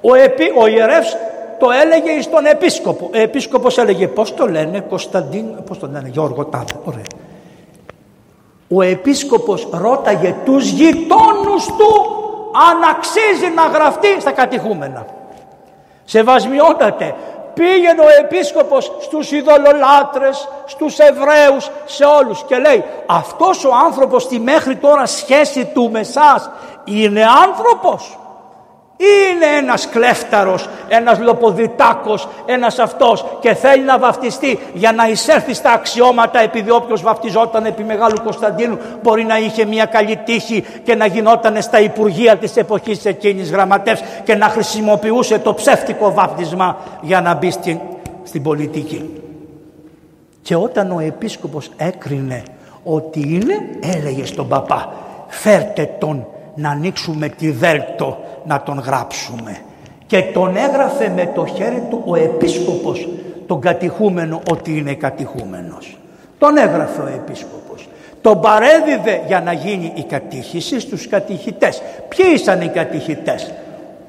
Ο, 0.00 0.14
επί, 0.14 0.52
ο 0.58 0.66
ιερεύς 0.66 1.16
το 1.58 1.66
έλεγε 1.70 2.22
στον 2.22 2.46
επίσκοπο. 2.46 3.10
Ο 3.14 3.18
επίσκοπος 3.18 3.78
έλεγε 3.78 4.08
πώς 4.08 4.34
το 4.34 4.46
λένε 4.46 4.80
Κωνσταντίν, 4.80 5.64
πώς 5.64 5.78
το 5.78 5.88
λένε 5.92 6.08
Γιώργο 6.08 6.44
Τάδε, 6.44 6.72
ωραία. 6.84 7.02
Ο 8.74 8.82
επίσκοπος 8.82 9.68
ρώταγε 9.70 10.34
τους 10.44 10.70
γειτόνους 10.70 11.66
του 11.66 12.20
αν 12.70 12.90
αξίζει 12.90 13.52
να 13.54 13.62
γραφτεί 13.62 14.20
στα 14.20 14.30
κατηχούμενα. 14.30 15.06
Σεβασμιότατε, 16.10 17.14
πήγαινε 17.54 18.00
ο 18.00 18.08
επίσκοπος 18.18 18.92
στους 19.00 19.32
ειδωλολάτρες, 19.32 20.48
στους 20.66 20.98
Εβραίους, 20.98 21.70
σε 21.84 22.04
όλους 22.04 22.44
και 22.44 22.58
λέει 22.58 22.84
αυτός 23.06 23.64
ο 23.64 23.70
άνθρωπος 23.84 24.22
στη 24.22 24.38
μέχρι 24.40 24.76
τώρα 24.76 25.06
σχέση 25.06 25.64
του 25.64 25.90
με 25.90 26.02
σας 26.02 26.50
είναι 26.84 27.24
άνθρωπος 27.46 28.18
είναι 29.00 29.46
ένας 29.58 29.88
κλέφταρος, 29.88 30.68
ένας 30.88 31.18
λοποδιτάκος, 31.18 32.28
ένας 32.46 32.78
αυτός 32.78 33.24
και 33.40 33.54
θέλει 33.54 33.84
να 33.84 33.98
βαφτιστεί 33.98 34.58
για 34.72 34.92
να 34.92 35.08
εισέλθει 35.08 35.54
στα 35.54 35.72
αξιώματα 35.72 36.40
επειδή 36.40 36.70
όποιος 36.70 37.02
βαφτιζόταν 37.02 37.64
επί 37.64 37.82
Μεγάλου 37.82 38.16
Κωνσταντίνου 38.24 38.78
μπορεί 39.02 39.24
να 39.24 39.38
είχε 39.38 39.64
μια 39.64 39.84
καλή 39.84 40.16
τύχη 40.16 40.64
και 40.82 40.94
να 40.94 41.06
γινόταν 41.06 41.62
στα 41.62 41.80
Υπουργεία 41.80 42.36
της 42.36 42.56
εποχής 42.56 43.04
εκείνης 43.04 43.50
γραμματεύς 43.50 44.02
και 44.24 44.34
να 44.34 44.46
χρησιμοποιούσε 44.46 45.38
το 45.38 45.54
ψεύτικο 45.54 46.12
βάπτισμα 46.12 46.76
για 47.00 47.20
να 47.20 47.34
μπει 47.34 47.50
στην, 47.50 47.78
στην 48.22 48.42
πολιτική. 48.42 49.10
Και 50.42 50.56
όταν 50.56 50.90
ο 50.90 51.00
επίσκοπος 51.00 51.70
έκρινε 51.76 52.42
ότι 52.84 53.20
είναι 53.20 53.54
έλεγε 53.96 54.26
στον 54.26 54.48
παπά 54.48 54.92
φέρτε 55.28 55.90
τον 55.98 56.26
να 56.54 56.70
ανοίξουμε 56.70 57.28
τη 57.28 57.50
δέλτο 57.50 58.18
να 58.44 58.62
τον 58.62 58.78
γράψουμε. 58.78 59.56
Και 60.06 60.22
τον 60.22 60.56
έγραφε 60.56 61.08
με 61.08 61.30
το 61.34 61.46
χέρι 61.46 61.82
του 61.90 62.02
ο 62.06 62.16
επίσκοπος 62.16 63.08
τον 63.46 63.60
κατηχούμενο 63.60 64.40
ότι 64.50 64.76
είναι 64.76 64.94
κατηχούμενος. 64.94 65.98
Τον 66.38 66.56
έγραφε 66.56 67.00
ο 67.00 67.06
επίσκοπος. 67.06 67.88
Τον 68.20 68.40
παρέδιδε 68.40 69.22
για 69.26 69.40
να 69.40 69.52
γίνει 69.52 69.92
η 69.94 70.02
κατήχηση 70.02 70.80
στους 70.80 71.08
κατηχητές. 71.08 71.82
Ποιοι 72.08 72.26
ήσαν 72.34 72.60
οι 72.60 72.68
κατηχητές; 72.68 73.52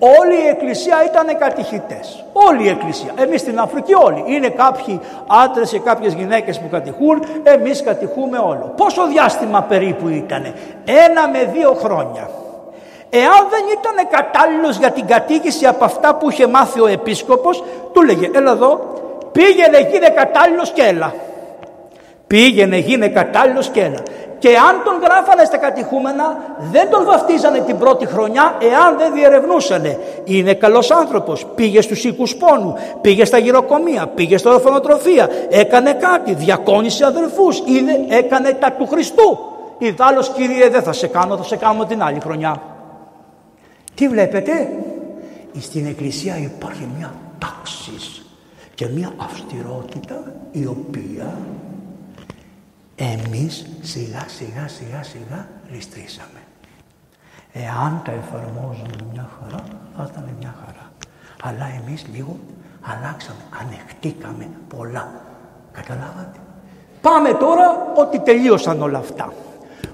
Όλη 0.04 0.36
η 0.43 0.47
εκκλησία 0.47 0.97
ήταν 1.06 1.38
κατηχητές. 1.38 2.24
Όλη 2.34 2.64
η 2.64 2.68
εκκλησία. 2.68 3.12
Εμείς 3.16 3.41
στην 3.41 3.60
Αφρική 3.60 3.93
όλοι. 3.93 4.24
Είναι 4.28 4.49
κάποιοι 4.49 4.99
άντρες 5.28 5.70
και 5.70 5.80
κάποιες 5.80 6.14
γυναίκες 6.14 6.60
που 6.60 6.70
κατηχούν. 6.70 7.24
Εμείς 7.43 7.84
κατηχούμε 7.84 8.38
όλο. 8.38 8.74
Πόσο 8.78 9.08
διάστημα 9.08 9.62
περίπου 9.62 10.08
ήταν. 10.08 10.54
Ένα 10.86 11.30
με 11.30 11.49
δύο 11.54 11.74
χρόνια. 11.74 12.30
Εάν 13.10 13.47
δεν 13.49 13.64
ήταν 13.80 14.08
κατάλληλος 14.10 14.78
για 14.78 14.91
την 14.91 15.06
κατοίκηση 15.08 15.66
από 15.66 15.84
αυτά 15.84 16.16
που 16.16 16.30
είχε 16.30 16.47
μάθει 16.47 16.82
ο 16.82 16.88
επίσκοπος, 16.88 17.64
του 17.93 18.02
λέγε 18.02 18.30
έλα 18.34 18.52
εδώ, 18.52 18.93
πήγαινε 19.32 19.80
γίνε 19.91 20.10
κατάλληλος 20.10 20.72
και 20.72 20.82
έλα. 20.82 21.14
Πήγαινε 22.28 22.78
γίνε 22.78 23.08
κατάλληλος 23.08 23.70
και 23.70 23.82
έλα. 23.82 23.99
Και 24.42 24.50
αν 24.50 24.82
τον 24.84 25.00
γράφανε 25.04 25.44
στα 25.44 25.58
κατηχούμενα 25.58 26.38
δεν 26.72 26.89
τον 26.89 27.06
βαφτίζανε 27.06 27.60
την 27.60 27.78
πρώτη 27.78 28.06
χρονιά 28.06 28.56
εάν 28.62 28.98
δεν 28.98 29.14
διερευνούσανε. 29.14 30.00
Είναι 30.24 30.54
καλός 30.54 30.92
άνθρωπος, 30.92 31.46
πήγε 31.56 31.82
στους 31.82 32.04
οίκους 32.04 32.36
πόνου, 32.36 32.76
πήγε 33.02 33.26
στα 33.26 33.38
γυροκομεία, 33.38 34.08
πήγε 34.08 34.38
στο 34.38 34.50
ορφανοτροφία, 34.50 35.30
έκανε 35.50 35.94
κάτι, 35.94 36.34
διακόνησε 36.34 37.06
αδελφούς, 37.06 37.64
είδε, 37.66 38.16
έκανε 38.18 38.52
τα 38.52 38.72
του 38.72 38.88
Χριστού. 38.88 39.39
Ιδάλλως 39.78 40.30
Κύριε 40.30 40.70
δεν 40.70 40.84
θα 40.84 40.94
σε 40.94 41.08
κάνω, 41.08 41.38
θα 41.38 41.44
σε 41.44 41.56
κάνω 41.56 41.86
την 41.86 42.04
άλλη 42.04 42.20
χρονιά. 42.20 42.62
Τι 43.96 44.08
βλέπετε, 44.08 44.70
στην 45.60 45.86
Εκκλησία 45.86 46.38
υπάρχει 46.38 46.88
μια 46.98 47.14
τάξη 47.39 48.22
και 48.76 48.88
μια 48.96 49.12
αυστηρότητα 49.18 50.24
η 50.52 50.66
οποία 50.66 51.38
εμείς 53.04 53.66
σιγά 53.82 54.26
σιγά 54.28 54.68
σιγά 54.68 55.04
σιγά 55.04 55.47
ληστρήσαμε. 55.72 56.41
Εάν 57.54 58.02
τα 58.06 58.12
εφαρμόζαμε 58.12 58.95
μια 59.12 59.30
χαρά, 59.39 59.64
θα 59.97 60.10
ήταν 60.12 60.36
μια 60.39 60.56
χαρά. 60.66 60.91
Αλλά 61.43 61.66
εμείς 61.82 62.06
λίγο 62.14 62.38
αλλάξαμε, 62.82 63.39
ανεχτήκαμε 63.62 64.49
πολλά. 64.68 65.12
Καταλάβατε; 65.72 66.39
Πάμε 67.02 67.34
τώρα 67.34 67.91
ότι 67.95 68.20
τελείωσαν 68.20 68.82
όλα 68.82 68.97
αυτά. 68.97 69.34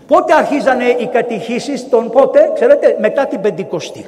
Πότε 0.08 0.34
αρχίζανε 0.34 0.86
οι 0.86 1.08
κατηχήσεις 1.08 1.90
των 1.90 2.10
πότε, 2.10 2.52
ξέρετε, 2.54 2.98
μετά 3.00 3.28
την 3.28 3.42
Πεντηκοστή. 3.42 4.06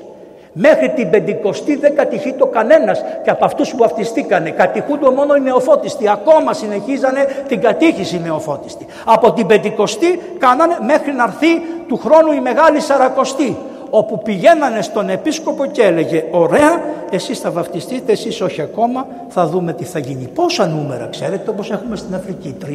Μέχρι 0.53 0.89
την 0.89 1.09
Πεντηκοστή 1.09 1.75
δεν 1.75 1.95
κατηχεί 1.95 2.33
το 2.33 2.45
κανένας 2.45 3.03
και 3.23 3.29
από 3.29 3.45
αυτούς 3.45 3.71
που 3.71 3.77
βαφτιστήκανε. 3.77 4.49
Κατηχούνται 4.49 5.09
μόνο 5.09 5.35
οι 5.35 5.41
νεοφώτιστοι. 5.41 6.09
Ακόμα 6.09 6.53
συνεχίζανε 6.53 7.25
την 7.47 7.61
κατήχηση 7.61 8.15
οι 8.15 8.19
νεοφώτιστοι. 8.19 8.85
Από 9.05 9.33
την 9.33 9.45
Πεντηκοστή 9.45 10.19
κάνανε 10.37 10.77
μέχρι 10.81 11.11
να 11.11 11.23
έρθει 11.23 11.61
του 11.87 11.97
χρόνου 11.97 12.31
η 12.31 12.39
Μεγάλη 12.39 12.79
Σαρακοστή 12.79 13.57
όπου 13.89 14.21
πηγαίνανε 14.21 14.81
στον 14.81 15.09
επίσκοπο 15.09 15.65
και 15.65 15.81
έλεγε 15.81 16.23
ωραία 16.31 16.81
εσείς 17.11 17.39
θα 17.39 17.51
βαφτιστείτε, 17.51 18.11
εσείς 18.11 18.41
όχι 18.41 18.61
ακόμα 18.61 19.07
θα 19.29 19.47
δούμε 19.47 19.73
τι 19.73 19.83
θα 19.83 19.99
γίνει. 19.99 20.27
Πόσα 20.33 20.67
νούμερα 20.67 21.07
ξέρετε 21.07 21.49
όπως 21.49 21.71
έχουμε 21.71 21.95
στην 21.95 22.15
Αφρική, 22.15 22.55
3.000, 22.61 22.67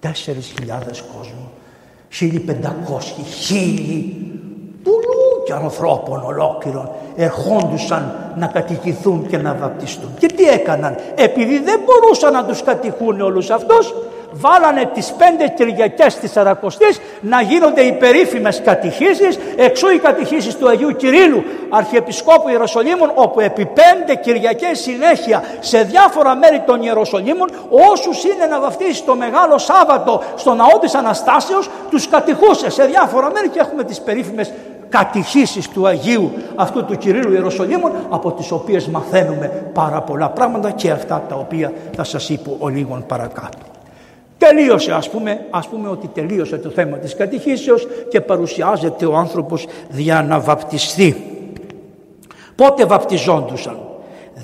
4.000 0.00 0.10
κόσμο. 1.16 1.50
1500, 2.20 2.24
χίλιοι, 3.40 4.30
και 5.52 5.58
ανθρώπων 5.64 6.22
ολόκληρων 6.26 6.90
ερχόντουσαν 7.16 8.32
να 8.36 8.46
κατοικηθούν 8.46 9.26
και 9.26 9.38
να 9.38 9.54
βαπτιστούν. 9.54 10.10
Και 10.18 10.26
τι 10.26 10.48
έκαναν, 10.48 10.96
επειδή 11.14 11.58
δεν 11.58 11.80
μπορούσαν 11.84 12.32
να 12.32 12.44
τους 12.44 12.62
κατηχούν 12.62 13.20
όλους 13.20 13.50
αυτούς, 13.50 13.94
βάλανε 14.32 14.90
τις 14.94 15.12
πέντε 15.12 15.48
Κυριακές 15.48 16.14
της 16.14 16.30
Σαρακοστής 16.30 17.00
να 17.20 17.40
γίνονται 17.40 17.80
οι 17.80 17.92
περίφημες 17.92 18.60
κατηχήσεις, 18.64 19.38
εξού 19.56 19.88
οι 19.88 19.98
κατηχήσεις 19.98 20.56
του 20.56 20.68
Αγίου 20.68 20.96
Κυρίλου, 20.96 21.42
Αρχιεπισκόπου 21.70 22.48
Ιεροσολύμων, 22.48 23.12
όπου 23.14 23.40
επί 23.40 23.66
πέντε 23.66 24.14
Κυριακές 24.14 24.80
συνέχεια 24.80 25.42
σε 25.60 25.82
διάφορα 25.82 26.34
μέρη 26.34 26.62
των 26.66 26.82
Ιεροσολύμων, 26.82 27.48
όσους 27.92 28.24
είναι 28.24 28.46
να 28.50 28.60
βαφτίσει 28.60 29.02
το 29.04 29.14
Μεγάλο 29.14 29.58
Σάββατο 29.58 30.22
στο 30.36 30.54
ναό 30.54 30.78
της 30.80 30.94
Αναστάσεως, 30.94 31.70
τους 31.90 32.08
κατηχούσε 32.08 32.70
σε 32.70 32.84
διάφορα 32.84 33.30
μέρη 33.30 33.48
και 33.48 33.58
έχουμε 33.58 33.84
τις 33.84 34.00
περίφημες 34.00 34.52
κατηχήσεις 34.92 35.68
του 35.68 35.86
Αγίου 35.86 36.32
αυτού 36.54 36.84
του 36.84 36.96
Κυρίλου 36.96 37.32
Ιεροσολύμων 37.32 37.92
από 38.10 38.32
τις 38.32 38.50
οποίες 38.50 38.86
μαθαίνουμε 38.86 39.70
πάρα 39.74 40.02
πολλά 40.02 40.30
πράγματα 40.30 40.70
και 40.70 40.90
αυτά 40.90 41.24
τα 41.28 41.34
οποία 41.34 41.72
θα 41.94 42.04
σας 42.04 42.28
είπω 42.28 42.56
ο 42.58 42.68
λίγων 42.68 43.04
παρακάτω. 43.06 43.58
Τελείωσε 44.38 44.92
ας 44.92 45.10
πούμε, 45.10 45.46
ας 45.50 45.68
πούμε 45.68 45.88
ότι 45.88 46.06
τελείωσε 46.06 46.56
το 46.56 46.70
θέμα 46.70 46.96
της 46.96 47.14
κατηχήσεως 47.14 47.86
και 48.08 48.20
παρουσιάζεται 48.20 49.06
ο 49.06 49.16
άνθρωπος 49.16 49.66
για 49.90 50.22
να 50.22 50.40
βαπτιστεί. 50.40 51.16
Πότε 52.54 52.84
βαπτιζόντουσαν; 52.84 53.78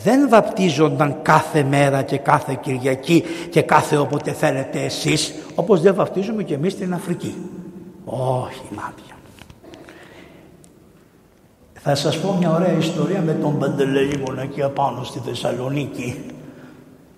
Δεν 0.04 0.28
βαπτίζονταν 0.28 1.16
κάθε 1.22 1.62
μέρα 1.62 2.02
και 2.02 2.18
κάθε 2.18 2.58
Κυριακή 2.60 3.24
και 3.50 3.62
κάθε 3.62 3.96
όποτε 3.96 4.30
θέλετε 4.30 4.80
εσείς 4.80 5.34
όπως 5.54 5.80
δεν 5.80 5.94
βαπτίζουμε 5.94 6.42
και 6.42 6.54
εμείς 6.54 6.72
στην 6.72 6.94
Αφρική. 6.94 7.34
Όχι 8.04 8.62
μάτια. 8.70 9.07
Θα 11.90 11.96
σας 11.96 12.18
πω 12.18 12.36
μια 12.38 12.50
ωραία 12.50 12.72
ιστορία 12.78 13.20
με 13.20 13.32
τον 13.32 13.58
Παντελεήμονα 13.58 14.42
εκεί 14.42 14.62
απάνω 14.62 15.04
στη 15.04 15.20
Θεσσαλονίκη. 15.24 16.24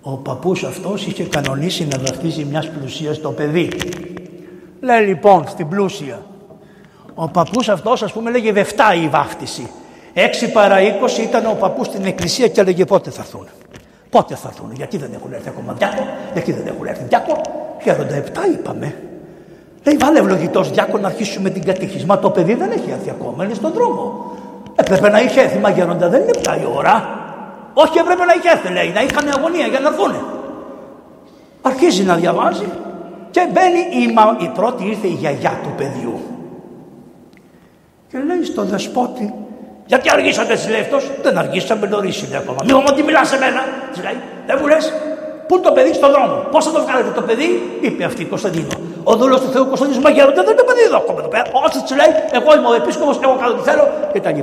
Ο 0.03 0.11
παππούς 0.11 0.65
αυτός 0.65 1.07
είχε 1.07 1.25
κανονίσει 1.25 1.87
να 1.87 1.99
βαφτίσει 1.99 2.45
μιας 2.45 2.69
πλουσίας 2.71 3.21
το 3.21 3.31
παιδί. 3.31 3.71
Λέει 4.81 5.07
λοιπόν 5.07 5.49
στην 5.49 5.69
πλούσια. 5.69 6.23
Ο 7.15 7.29
παππούς 7.29 7.69
αυτός 7.69 8.03
ας 8.03 8.13
πούμε 8.13 8.31
λέγε 8.31 8.53
Δευτά 8.53 8.95
η 8.95 9.09
βάφτιση. 9.09 9.71
Έξι 10.13 10.53
παρά 10.53 10.81
είκοσι 10.81 11.23
ήταν 11.23 11.47
ο 11.47 11.57
παππούς 11.61 11.87
στην 11.87 12.05
εκκλησία 12.05 12.49
και 12.49 12.61
έλεγε 12.61 12.85
πότε 12.85 13.11
θα 13.11 13.21
έρθουν; 13.21 13.47
Πότε 14.11 14.35
θα 14.35 14.49
έρθουν, 14.49 14.73
γιατί 14.73 14.97
δεν 14.97 15.11
έχουν 15.15 15.33
έρθει 15.33 15.49
ακόμα 15.49 15.73
διάκο, 15.73 16.03
γιατί 16.33 16.53
δεν 16.53 16.67
έχουν 16.67 16.87
έρθει 16.87 17.05
διάκο; 17.05 17.41
Γέροντα 17.83 18.23
7 18.23 18.29
είπαμε. 18.59 18.95
Λέει 19.85 19.97
βάλε 19.97 20.19
ευλογητός 20.19 20.71
διάκο 20.71 20.99
να 20.99 21.07
αρχίσουμε 21.07 21.51
την 21.51 21.65
κατήχηση. 21.65 22.05
Μα 22.05 22.19
το 22.19 22.31
παιδί 22.31 22.55
δεν 22.55 22.71
έχει 22.71 22.91
έρθει 22.91 23.11
ακόμα, 23.11 23.45
είναι 23.45 23.55
στον 23.55 23.73
δρόμο. 23.73 24.39
Έπρεπε 24.81 25.09
να 25.11 25.21
είχε 25.21 25.41
έρθει, 25.41 25.59
μα 25.59 25.71
γέροντα 25.71 26.09
δεν 26.09 26.21
είναι 26.23 26.31
7 26.45 26.61
η 26.61 26.67
ώρα. 26.77 26.95
Όχι 27.75 27.99
έπρεπε 27.99 28.25
να 28.25 28.35
είχε 28.37 28.49
έρθει 28.49 28.73
λέει, 28.73 28.91
να 28.95 29.03
είχαν 29.03 29.29
αγωνία 29.37 29.67
για 29.67 29.81
να 29.81 29.89
έρθουν. 29.89 30.13
Αρχίζει 31.63 32.03
να 32.03 32.15
διαβάζει 32.15 32.69
και 33.31 33.49
μπαίνει 33.53 34.03
η, 34.03 34.13
μα... 34.13 34.37
η 34.41 34.49
πρώτη 34.59 34.85
ήρθε 34.85 35.07
η 35.07 35.17
γιαγιά 35.23 35.61
του 35.63 35.73
παιδιού. 35.77 36.21
Και 38.11 38.19
λέει 38.27 38.45
στον 38.45 38.67
δεσπότη, 38.67 39.35
γιατί 39.87 40.11
αργήσατε 40.11 40.53
εσύ 40.53 40.71
λέει 40.71 40.81
αυτός, 40.81 41.11
δεν 41.23 41.39
αργήσαμε 41.39 41.87
νωρίς 41.87 42.23
είναι 42.23 42.37
ακόμα. 42.37 42.59
Μη 42.65 42.73
μου 42.73 42.85
ότι 42.89 43.03
μιλάς 43.03 43.29
σε 43.29 43.39
μένα, 43.39 43.61
της 43.93 44.03
λέει, 44.03 44.19
δεν 44.47 44.59
μου 44.61 44.67
λες, 44.67 44.93
πού 45.47 45.61
το 45.61 45.73
παιδί 45.73 45.93
στον 45.95 46.11
δρόμο, 46.11 46.37
πώς 46.51 46.65
θα 46.65 46.73
το 46.73 46.81
βγάλετε 46.83 47.11
το 47.15 47.23
παιδί, 47.23 47.79
είπε 47.81 48.05
αυτή 48.05 48.23
η 48.23 48.25
Κωνσταντίνο. 48.25 48.75
Ο 49.05 49.17
δούλος 49.17 49.41
του 49.41 49.51
Θεού 49.53 49.67
Κωνσταντίνος 49.67 50.03
Μαγέροντα 50.03 50.43
δεν 50.43 50.57
το 50.57 50.65
παιδί 50.91 50.97
εδώ 50.97 50.97
ακόμα 50.97 51.19
εδώ 51.21 51.29
πέρα. 51.29 51.45
Όσοι 51.65 51.81
τους 51.83 51.97
λέει, 52.01 52.13
εγώ 52.39 52.51
είμαι 52.57 52.69
ο 52.69 52.75
επίσκοπος, 52.75 53.19
εγώ 53.23 53.37
κάνω 53.41 53.55
τι 53.59 53.63
θέλω 53.69 53.85
κτλ. 54.13 54.41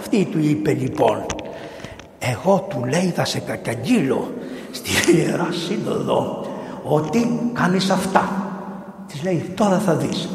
Αυτή 0.00 0.28
του 0.32 0.38
είπε 0.38 0.70
λοιπόν, 0.72 1.26
εγώ 2.18 2.66
του 2.68 2.84
λέει 2.84 3.12
θα 3.16 3.24
σε 3.24 3.38
καταγγείλω 3.38 4.32
στη 4.70 4.90
Ιερά 5.16 5.48
Σύνοδο 5.66 6.46
ότι 6.84 7.50
κάνεις 7.52 7.90
αυτά. 7.90 8.24
Της 9.08 9.22
λέει 9.22 9.52
τώρα 9.56 9.78
θα 9.78 9.94
δεις. 9.94 10.28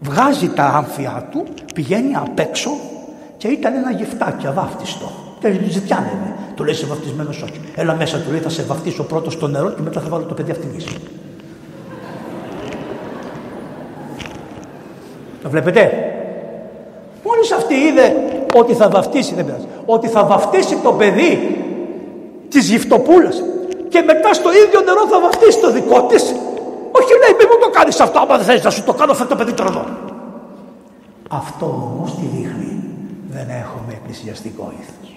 Βγάζει 0.00 0.48
τα 0.48 0.64
άμφια 0.64 1.28
του, 1.30 1.44
πηγαίνει 1.74 2.14
απ' 2.14 2.38
έξω 2.38 2.70
και 3.36 3.48
ήταν 3.48 3.74
ένα 3.74 3.90
γυφτάκι 3.90 4.46
αβάφτιστο. 4.46 5.10
Και 5.40 5.50
τους 5.50 5.72
ζητιάνευε. 5.72 6.34
Του 6.54 6.64
λέει 6.64 6.74
σε 6.74 6.86
βαφτισμένος 6.86 7.42
όχι. 7.42 7.60
Έλα 7.74 7.94
μέσα 7.94 8.18
του 8.18 8.30
λέει 8.30 8.40
θα 8.40 8.48
σε 8.48 8.62
βαφτίσω 8.62 9.02
πρώτος 9.02 9.32
στο 9.32 9.48
νερό 9.48 9.70
και 9.70 9.82
μετά 9.82 10.00
θα 10.00 10.08
βάλω 10.08 10.24
το 10.24 10.34
παιδί 10.34 10.50
αυτή 10.50 10.66
Το 15.44 15.50
βλέπετε; 15.50 15.80
Μόλις 17.24 17.52
αυτή 17.52 17.74
είδε 17.74 18.14
ότι 18.54 18.74
θα 18.74 18.88
βαφτίσει, 18.88 19.34
δεν 19.34 19.44
πειράζει, 19.44 19.66
ότι 19.86 20.08
θα 20.08 20.24
βαφτίσει 20.24 20.76
το 20.76 20.92
παιδί 20.92 21.32
της 22.48 22.68
γυφτοπούλας 22.68 23.42
και 23.88 24.02
μετά 24.02 24.32
στο 24.32 24.50
ίδιο 24.52 24.80
νερό 24.80 25.06
θα 25.10 25.20
βαφτίσει 25.20 25.60
το 25.60 25.72
δικό 25.72 26.02
της. 26.02 26.22
Όχι 26.92 27.12
λέει 27.20 27.34
μη 27.38 27.44
μου 27.50 27.58
το 27.60 27.70
κάνεις 27.70 28.00
αυτό, 28.00 28.18
άμα 28.18 28.36
δεν 28.36 28.46
θέλεις 28.46 28.64
να 28.64 28.70
σου 28.70 28.82
το 28.84 28.92
κάνω 28.92 29.14
φέρε 29.14 29.28
το 29.28 29.36
παιδί 29.36 29.52
τώρα 29.52 29.70
εδώ. 29.70 29.84
Αυτό 31.28 31.66
όμως 31.66 32.14
τι 32.14 32.26
δείχνει. 32.36 32.82
Δεν 33.28 33.48
έχουμε 33.48 33.92
εκκλησιαστικό 33.92 34.72
ήθος. 34.80 35.16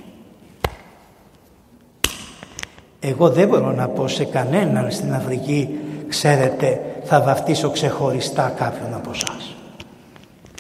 Εγώ 2.99 3.29
δεν 3.29 3.47
μπορώ 3.47 3.71
να 3.71 3.87
πω 3.87 4.07
σε 4.07 4.23
κανέναν 4.25 4.91
στην 4.91 5.13
Αφρική, 5.13 5.79
ξέρετε, 6.07 6.81
θα 7.03 7.21
βαφτίσω 7.21 7.69
ξεχωριστά 7.69 8.53
κάποιον 8.57 8.93
από 8.93 9.09
εσάς. 9.13 9.46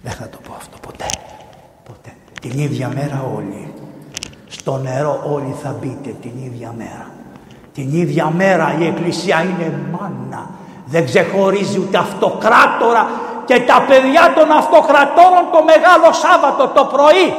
Δεν 0.03 0.11
θα 0.11 0.29
το 0.29 0.37
πω 0.47 0.53
αυτό 0.57 0.77
ποτέ. 0.81 1.05
Ποτέ. 1.83 2.13
Την 2.41 2.59
ίδια 2.59 2.87
μέρα 2.87 3.25
όλοι. 3.35 3.73
Στο 4.47 4.77
νερό 4.77 5.23
όλοι 5.33 5.55
θα 5.63 5.75
μπείτε 5.79 6.15
την 6.21 6.31
ίδια 6.45 6.73
μέρα. 6.77 7.07
Την 7.73 7.93
ίδια 7.93 8.29
μέρα 8.29 8.75
η 8.79 8.85
Εκκλησία 8.85 9.43
είναι 9.43 9.73
μάνα. 9.91 10.49
Δεν 10.85 11.05
ξεχωρίζει 11.05 11.79
ούτε 11.79 11.97
αυτοκράτορα 11.97 13.07
και 13.45 13.59
τα 13.59 13.85
παιδιά 13.87 14.33
των 14.35 14.51
αυτοκρατόρων 14.51 15.43
το 15.51 15.63
Μεγάλο 15.63 16.13
Σάββατο 16.13 16.67
το 16.67 16.85
πρωί 16.85 17.33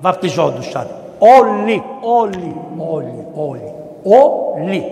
βαπτιζόντουσαν. 0.00 0.86
Όλοι, 1.18 1.82
όλοι, 2.00 2.54
όλοι, 2.76 3.26
όλοι, 3.34 3.72
όλοι. 4.02 4.84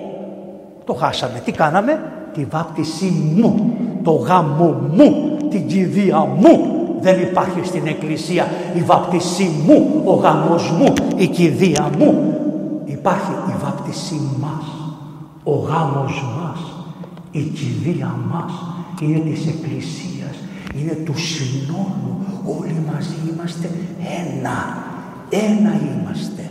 Το 0.84 0.94
χάσαμε. 0.94 1.40
Τι 1.44 1.52
κάναμε, 1.52 2.00
τη 2.32 2.44
βάπτισή 2.44 3.32
μου, 3.36 3.76
το 4.02 4.10
γάμο 4.10 4.80
μου, 4.90 5.37
την 5.50 5.66
κηδεία 5.66 6.18
μου. 6.18 6.72
Δεν 7.00 7.20
υπάρχει 7.20 7.60
στην 7.64 7.86
εκκλησία 7.86 8.48
η 8.74 8.80
βάπτισή 8.80 9.50
μου, 9.66 10.02
ο 10.04 10.12
γάμος 10.12 10.70
μου, 10.70 10.92
η 11.16 11.26
κηδεία 11.26 11.90
μου. 11.98 12.34
Υπάρχει 12.84 13.30
η 13.48 13.54
βάπτισή 13.64 14.20
μας, 14.40 14.64
ο 15.44 15.54
γάμος 15.54 16.24
μας, 16.36 16.60
η 17.30 17.40
κηδεία 17.42 18.14
μας. 18.30 18.52
Είναι 19.00 19.18
της 19.18 19.46
εκκλησίας, 19.46 20.36
είναι 20.80 20.92
του 21.04 21.18
συνόλου. 21.18 22.16
Όλοι 22.58 22.76
μαζί 22.92 23.14
είμαστε 23.32 23.70
ένα, 24.20 24.76
ένα 25.30 25.70
είμαστε. 25.70 26.47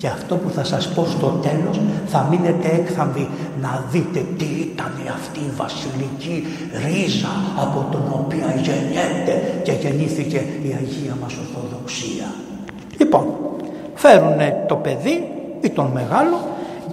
Και 0.00 0.06
αυτό 0.06 0.36
που 0.36 0.50
θα 0.50 0.64
σας 0.64 0.88
πω 0.88 1.06
στο 1.06 1.26
τέλος 1.26 1.80
θα 2.06 2.26
μείνετε 2.30 2.68
έκθαμβοι 2.68 3.28
να 3.60 3.84
δείτε 3.90 4.24
τι 4.38 4.44
ήταν 4.44 4.92
αυτή 5.14 5.38
η 5.38 5.52
βασιλική 5.56 6.46
ρίζα 6.84 7.34
από 7.56 7.86
τον 7.90 8.02
οποία 8.12 8.54
γεννιέται 8.62 9.60
και 9.62 9.72
γεννήθηκε 9.72 10.36
η 10.36 10.76
Αγία 10.80 11.16
μας 11.22 11.32
Ορθοδοξία. 11.42 12.26
Λοιπόν, 12.98 13.24
φέρουν 13.94 14.38
το 14.68 14.76
παιδί 14.76 15.30
ή 15.60 15.70
τον 15.70 15.90
μεγάλο. 15.94 16.36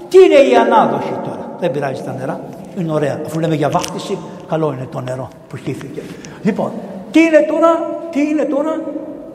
Τι 0.09 0.17
είναι 0.17 0.49
η 0.51 0.55
ανάδοχη 0.55 1.13
τώρα; 1.23 1.55
Δεν 1.59 1.71
πειράζει 1.71 2.01
τα 2.01 2.15
νερά. 2.19 2.39
Είναι 2.77 2.91
ωραία. 2.91 3.21
Αφού 3.25 3.39
λέμε 3.39 3.55
για 3.55 3.69
βάφτιση, 3.69 4.17
καλό 4.47 4.73
είναι 4.73 4.87
το 4.91 5.01
νερό 5.01 5.29
που 5.49 5.57
χύθηκε. 5.57 6.01
Λοιπόν, 6.43 6.71
τι 7.11 7.19
είναι 7.19 7.45
τώρα, 7.49 7.71
τι 8.11 8.19
είναι 8.21 8.43
τώρα; 8.43 8.81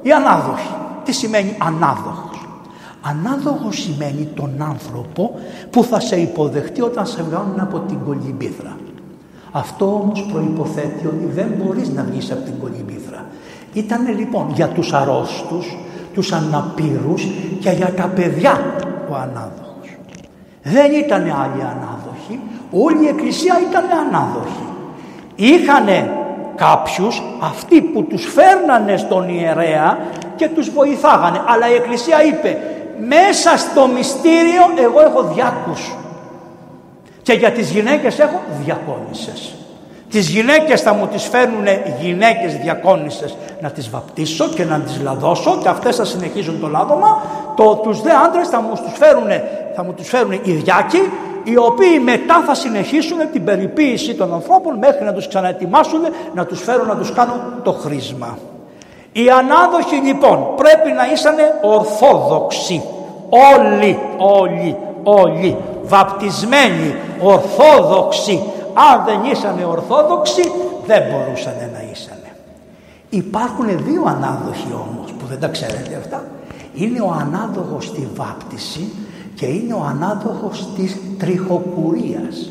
Η 0.03 0.13
ανάδοχη. 0.13 0.71
Τι 1.05 1.13
σημαίνει 1.13 1.57
ανάδοχο. 1.59 2.32
Ανάδοχος 3.03 3.83
σημαίνει 3.83 4.29
τον 4.35 4.51
άνθρωπο 4.59 5.35
που 5.71 5.85
θα 5.85 6.01
σε 6.01 6.17
υποδεχτεί 6.17 6.83
όταν 6.83 7.07
σε 7.07 7.23
βγάλουν 7.23 7.61
από 7.61 7.79
την 7.79 7.99
κολυμπήθρα. 8.05 8.77
Αυτό 9.53 9.85
όμως 9.87 10.27
προϋποθέτει 10.33 11.07
ότι 11.07 11.25
δεν 11.35 11.47
μπορείς 11.59 11.89
να 11.89 12.03
βγεις 12.03 12.31
από 12.33 12.41
την 12.41 12.59
κολυμπήθρα. 12.61 13.25
Ήταν 13.73 14.19
λοιπόν 14.19 14.51
για 14.55 14.69
τους 14.69 14.93
αρρώστους, 14.93 15.77
τους 16.15 16.33
αναπήρους 16.33 17.27
και 17.61 17.71
για 17.71 17.93
τα 17.97 18.07
παιδιά 18.07 18.61
ο 19.11 19.15
ανάδοχος. 19.15 19.97
Δεν 20.63 20.93
ήταν 20.93 21.21
άλλοι 21.21 21.63
ανάδοχοι, 21.63 22.41
όλη 22.71 23.05
η 23.05 23.09
εκκλησία 23.09 23.55
ήταν 23.71 23.85
ανάδοχοι. 24.07 24.67
Είχανε 25.37 26.11
κάποιους 26.55 27.23
αυτοί 27.43 27.81
που 27.81 28.05
τους 28.05 28.25
φέρνανε 28.25 28.97
στον 28.97 29.29
ιερέα 29.29 29.99
και 30.37 30.49
τους 30.49 30.71
βοηθάγανε. 30.71 31.41
Αλλά 31.47 31.71
η 31.71 31.75
εκκλησία 31.75 32.25
είπε 32.25 32.59
μέσα 33.09 33.57
στο 33.57 33.87
μυστήριο 33.87 34.63
εγώ 34.77 35.01
έχω 35.01 35.23
διάκους 35.23 35.95
και 37.23 37.33
για 37.33 37.51
τις 37.51 37.71
γυναίκες 37.71 38.19
έχω 38.19 38.41
διακόνησες. 38.65 39.55
Τις 40.11 40.29
γυναίκες 40.29 40.81
θα 40.81 40.95
μου 40.95 41.07
τις 41.07 41.25
φέρνουν 41.25 41.65
γυναίκες 42.01 42.57
διακόνησες 42.57 43.37
να 43.61 43.71
τις 43.71 43.91
βαπτίσω 43.91 44.49
και 44.49 44.65
να 44.65 44.81
τις 44.81 45.01
λαδώσω 45.03 45.59
και 45.63 45.69
αυτές 45.69 45.97
θα 45.97 46.05
συνεχίζουν 46.05 46.61
το 46.61 46.69
λάδωμα. 46.69 47.23
Το, 47.57 47.75
τους 47.75 48.03
δε 48.03 48.11
άντρες 48.27 48.49
θα 48.49 48.61
μου 48.61 48.71
τους 48.71 48.99
φέρουν, 48.99 49.29
θα 49.75 49.85
μου 49.85 49.93
τους 49.93 50.09
φέρουν 50.09 50.33
οι 50.33 50.53
διάκοι 50.53 51.11
οι 51.45 51.57
οποίοι 51.57 52.01
μετά 52.05 52.43
θα 52.47 52.55
συνεχίσουν 52.55 53.19
την 53.33 53.45
περιποίηση 53.45 54.15
των 54.15 54.35
ανθρώπων 54.35 54.79
μέχρι 54.79 55.05
να 55.05 55.13
τους 55.13 55.29
ξαναετοιμάσουν, 55.29 56.01
να 56.35 56.47
τους 56.47 56.63
φέρουν 56.63 56.87
να 56.87 56.97
τους 56.97 57.13
κάνουν 57.13 57.41
το 57.63 57.73
χρήσμα. 57.73 58.39
Οι 59.13 59.31
ανάδοχοι 59.31 59.97
λοιπόν 59.97 60.47
πρέπει 60.57 60.93
να 60.93 61.13
ήσαν 61.13 61.35
ορθόδοξοι. 61.63 62.83
Όλοι, 63.31 63.99
όλοι, 64.19 64.77
όλοι 65.03 65.57
βαπτισμένοι, 65.83 66.95
ορθόδοξοι. 67.21 68.43
Αν 68.75 69.05
δεν 69.05 69.31
ήσαν 69.31 69.65
ορθόδοξοι 69.65 70.43
δεν 70.87 71.03
μπορούσαν 71.03 71.55
να 71.73 71.83
ήσαν. 71.93 72.17
Υπάρχουν 73.11 73.67
δύο 73.67 74.03
ανάδοχοι 74.07 74.73
όμως 74.73 75.13
που 75.13 75.27
δεν 75.27 75.41
τα 75.41 75.49
ξέρετε 75.49 75.97
αυτά. 75.99 76.25
Είναι 76.75 77.01
ο 77.01 77.17
ανάδοχος 77.21 77.85
στη 77.85 78.09
βάπτιση 78.15 78.93
και 79.35 79.47
είναι 79.47 79.75
ο 79.75 79.85
ανάδοχος 79.89 80.69
της 80.77 80.97
τριχοκουρίας. 81.19 82.51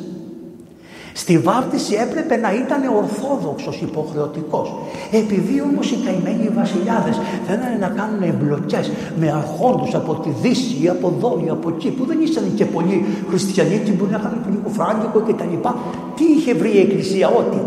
Στη 1.13 1.37
βάπτιση 1.37 1.93
έπρεπε 1.93 2.35
να 2.35 2.53
ήταν 2.53 2.81
ορθόδοξος, 2.95 3.81
υποχρεωτικός. 3.81 4.73
Επειδή 5.11 5.61
όμως 5.61 5.91
οι 5.91 5.97
καημένοι 6.05 6.49
βασιλιάδες 6.55 7.19
θέλανε 7.47 7.77
να 7.79 7.87
κάνουν 7.87 8.21
εμπλοκές 8.21 8.91
με 9.19 9.31
αρχόντους 9.31 9.95
από 9.95 10.13
τη 10.13 10.29
Δύση 10.41 10.83
ή 10.83 10.89
από 10.89 11.13
εδώ 11.17 11.41
ή 11.45 11.49
από 11.49 11.69
εκεί 11.69 11.89
που 11.89 12.05
δεν 12.05 12.21
ήσαν 12.21 12.53
και 12.55 12.65
πολλοί 12.65 13.05
χριστιανοί 13.29 13.81
και 13.85 13.91
μπορεί 13.91 14.11
να 14.11 14.17
είχαν 14.17 14.41
πολύ 14.43 14.57
κουφράγγικο 14.63 15.19
κτλ. 15.19 15.67
Τι 16.15 16.23
είχε 16.23 16.53
βρει 16.53 16.71
η 16.75 16.79
Εκκλησία 16.79 17.27
ότι 17.29 17.57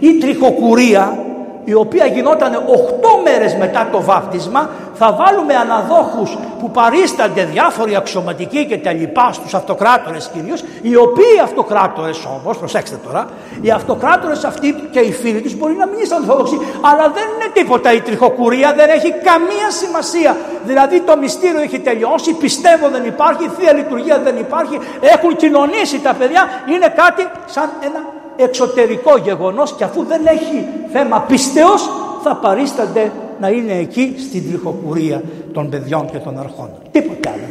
η 0.00 0.18
τριχοκουρία 0.18 1.27
η 1.68 1.74
οποία 1.74 2.06
γινόταν 2.06 2.52
8 2.52 3.22
μέρες 3.24 3.54
μετά 3.54 3.88
το 3.92 4.02
βάπτισμα 4.02 4.70
θα 4.94 5.12
βάλουμε 5.12 5.54
αναδόχους 5.54 6.38
που 6.58 6.70
παρίστανται 6.70 7.44
διάφοροι 7.44 7.96
αξιωματικοί 7.96 8.66
και 8.66 8.78
τα 8.78 8.92
λοιπά 8.92 9.32
στους 9.32 9.54
αυτοκράτορες 9.54 10.30
κυρίως 10.32 10.64
οι 10.82 10.96
οποίοι 10.96 11.38
αυτοκράτορες 11.42 12.24
όμως, 12.24 12.58
προσέξτε 12.58 12.98
τώρα 13.06 13.28
οι 13.60 13.70
αυτοκράτορες 13.70 14.44
αυτοί 14.44 14.88
και 14.90 15.00
οι 15.00 15.12
φίλοι 15.12 15.40
τους 15.40 15.54
μπορεί 15.56 15.74
να 15.74 15.86
μην 15.86 15.98
είναι 15.98 16.14
ορθόδοξοι 16.14 16.58
αλλά 16.80 17.10
δεν 17.16 17.24
είναι 17.34 17.50
τίποτα 17.52 17.92
η 17.92 18.00
τριχοκουρία 18.00 18.72
δεν 18.76 18.88
έχει 18.88 19.10
καμία 19.12 19.70
σημασία. 19.70 20.36
Δηλαδή 20.64 21.00
το 21.00 21.16
μυστήριο 21.16 21.60
έχει 21.60 21.78
τελειώσει 21.78 22.32
πιστεύω 22.32 22.88
δεν 22.88 23.04
υπάρχει, 23.04 23.50
θεία 23.58 23.72
λειτουργία 23.72 24.18
δεν 24.18 24.36
υπάρχει 24.36 24.78
έχουν 25.00 25.36
κοινωνήσει 25.36 26.00
τα 26.00 26.14
παιδιά 26.14 26.42
είναι 26.66 26.88
κάτι 26.96 27.22
σαν 27.46 27.70
ένα 27.80 28.17
εξωτερικό 28.38 29.16
γεγονός 29.16 29.72
και 29.72 29.84
αφού 29.84 30.04
δεν 30.04 30.26
έχει 30.26 30.66
θέμα 30.92 31.20
πίστεως 31.20 31.88
θα 32.22 32.36
παρίστανται 32.36 33.12
να 33.40 33.48
είναι 33.48 33.72
εκεί 33.72 34.14
στην 34.18 34.48
τριχοκουρία 34.48 35.22
των 35.52 35.68
παιδιών 35.68 36.10
και 36.10 36.18
των 36.18 36.38
αρχών. 36.38 36.70
Τίποτα 36.90 37.30
άλλο. 37.30 37.42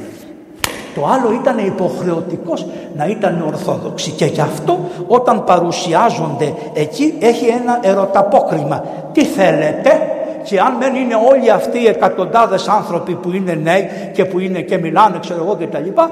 Το 0.96 1.06
άλλο 1.06 1.40
ήταν 1.42 1.58
υποχρεωτικός 1.58 2.66
να 2.96 3.06
ήταν 3.06 3.44
ορθόδοξοι 3.48 4.12
και 4.12 4.26
γι' 4.26 4.42
αυτό 4.42 4.80
όταν 5.08 5.44
παρουσιάζονται 5.44 6.54
εκεί 6.74 7.14
έχει 7.20 7.46
ένα 7.46 7.80
ερωταπόκριμα. 7.82 8.84
Τι 9.12 9.24
θέλετε; 9.26 10.12
Και 10.44 10.60
αν 10.60 10.76
δεν 10.80 10.96
είναι 10.96 11.16
όλοι 11.32 11.52
αυτοί 11.52 11.80
οι 11.82 11.88
εκατοντάδες 11.88 12.68
άνθρωποι 12.68 13.14
που 13.14 13.32
είναι 13.32 13.54
νέοι 13.54 13.90
και 14.14 14.26
που 14.26 14.40
είναι 14.40 14.62
και 14.62 14.78
μιλάνε 14.78 15.18
ξέρω 15.20 15.44
εγώ 15.44 15.56
και 15.60 15.68
τα 15.68 15.80
λοιπά 15.80 16.10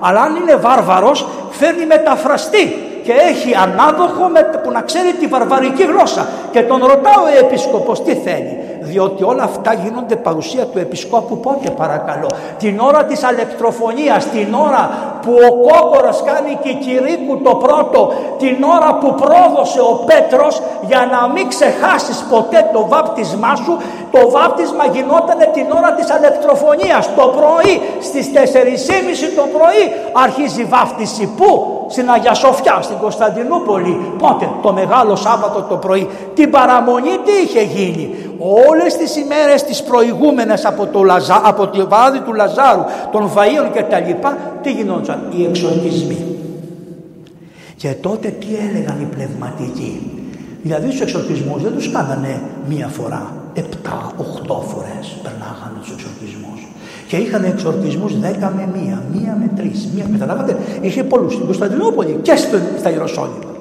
αλλά 0.00 0.20
αν 0.20 0.36
είναι 0.36 0.56
βάρβαρος 0.56 1.26
φέρνει 1.50 1.86
μεταφραστή 1.86 2.87
και 3.08 3.14
έχει 3.14 3.54
ανάδοχο 3.54 4.30
που 4.62 4.70
να 4.70 4.80
ξέρει 4.80 5.12
τη 5.12 5.26
βαρβαρική 5.26 5.84
γλώσσα. 5.84 6.28
Και 6.50 6.62
τον 6.62 6.78
ρωτάω 6.80 7.22
ο 7.24 7.38
επίσκοπος 7.38 8.02
τι 8.02 8.14
θέλει 8.14 8.58
διότι 8.88 9.24
όλα 9.24 9.42
αυτά 9.42 9.72
γίνονται 9.74 10.16
παρουσία 10.16 10.66
του 10.66 10.78
επισκόπου 10.78 11.38
πότε 11.38 11.70
παρακαλώ 11.70 12.30
την 12.58 12.80
ώρα 12.80 13.04
της 13.04 13.24
αλεκτροφωνίας 13.24 14.24
την 14.28 14.54
ώρα 14.54 14.90
που 15.22 15.32
ο 15.48 15.68
κόκορας 15.68 16.22
κάνει 16.22 16.58
και 16.62 16.72
κηρύκου 16.72 17.42
το 17.42 17.54
πρώτο 17.54 18.12
την 18.38 18.56
ώρα 18.62 18.98
που 19.00 19.14
πρόδωσε 19.14 19.80
ο 19.80 19.94
Πέτρος 20.06 20.62
για 20.86 21.08
να 21.12 21.28
μην 21.32 21.48
ξεχάσεις 21.48 22.24
ποτέ 22.30 22.70
το 22.72 22.86
βάπτισμά 22.88 23.54
σου 23.54 23.76
το 24.10 24.30
βάπτισμα 24.30 24.84
γινόταν 24.92 25.38
την 25.52 25.66
ώρα 25.78 25.92
της 25.92 26.10
αλεκτροφωνίας 26.10 27.14
το 27.16 27.24
πρωί 27.36 27.74
στις 28.00 28.30
4.30 28.34 28.38
το 29.36 29.44
πρωί 29.56 29.84
αρχίζει 30.12 30.60
η 30.60 30.64
βάφτιση 30.64 31.26
που 31.36 31.78
στην 31.88 32.10
Αγία 32.10 32.34
Σοφιά, 32.34 32.78
στην 32.82 32.96
Κωνσταντινούπολη. 32.96 34.12
Πότε, 34.18 34.50
το 34.62 34.72
Μεγάλο 34.72 35.16
Σάββατο 35.16 35.62
το 35.62 35.76
πρωί. 35.76 36.08
Την 36.34 36.50
παραμονή 36.50 37.18
τι 37.24 37.32
είχε 37.32 37.62
γίνει; 37.62 38.27
Όλες 38.38 38.96
τις 38.96 39.16
ημέρες 39.16 39.62
τις 39.64 39.82
προηγούμενες 39.82 40.64
από 40.64 40.86
το, 40.86 41.02
Λαζα, 41.02 41.40
από 41.44 41.68
το 41.68 41.88
βάδι 41.88 42.20
του 42.20 42.34
Λαζάρου, 42.34 42.84
των 43.12 43.30
Βαΐων 43.34 43.70
και 43.72 43.82
τα 43.82 43.98
λοιπά, 44.00 44.36
τι 44.62 44.72
γινόταν, 44.72 45.22
οι 45.36 45.44
εξορκισμοί. 45.44 46.38
Και 47.76 47.94
τότε 48.00 48.28
τι 48.28 48.46
έλεγαν 48.68 49.00
οι 49.00 49.14
πνευματικοί; 49.14 50.10
Δηλαδή 50.62 50.88
τους 50.88 51.00
εξορκισμούς 51.00 51.62
δεν 51.62 51.72
τους 51.74 51.92
κάνανε 51.92 52.40
μία 52.68 52.86
φορά, 52.86 53.32
επτά, 53.54 54.12
οχτώ 54.16 54.64
φορές 54.68 55.16
περνάγανε 55.22 55.78
τους 55.80 55.90
εξορκισμούς 55.90 56.66
και 57.08 57.16
είχαν 57.16 57.44
εξορκισμούς 57.44 58.12
10 58.12 58.52
με 58.56 58.68
μία, 58.74 59.02
μία 59.12 59.36
με 59.40 59.50
τρεις. 59.56 59.88
Μία, 59.94 60.06
καταλάβατε, 60.12 60.56
είχε 60.80 61.04
πολλούς 61.04 61.32
στην 61.32 61.44
Κωνσταντινούπολη 61.44 62.18
και 62.22 62.36
στα 62.78 62.90
Ιεροσόλυμα. 62.90 63.52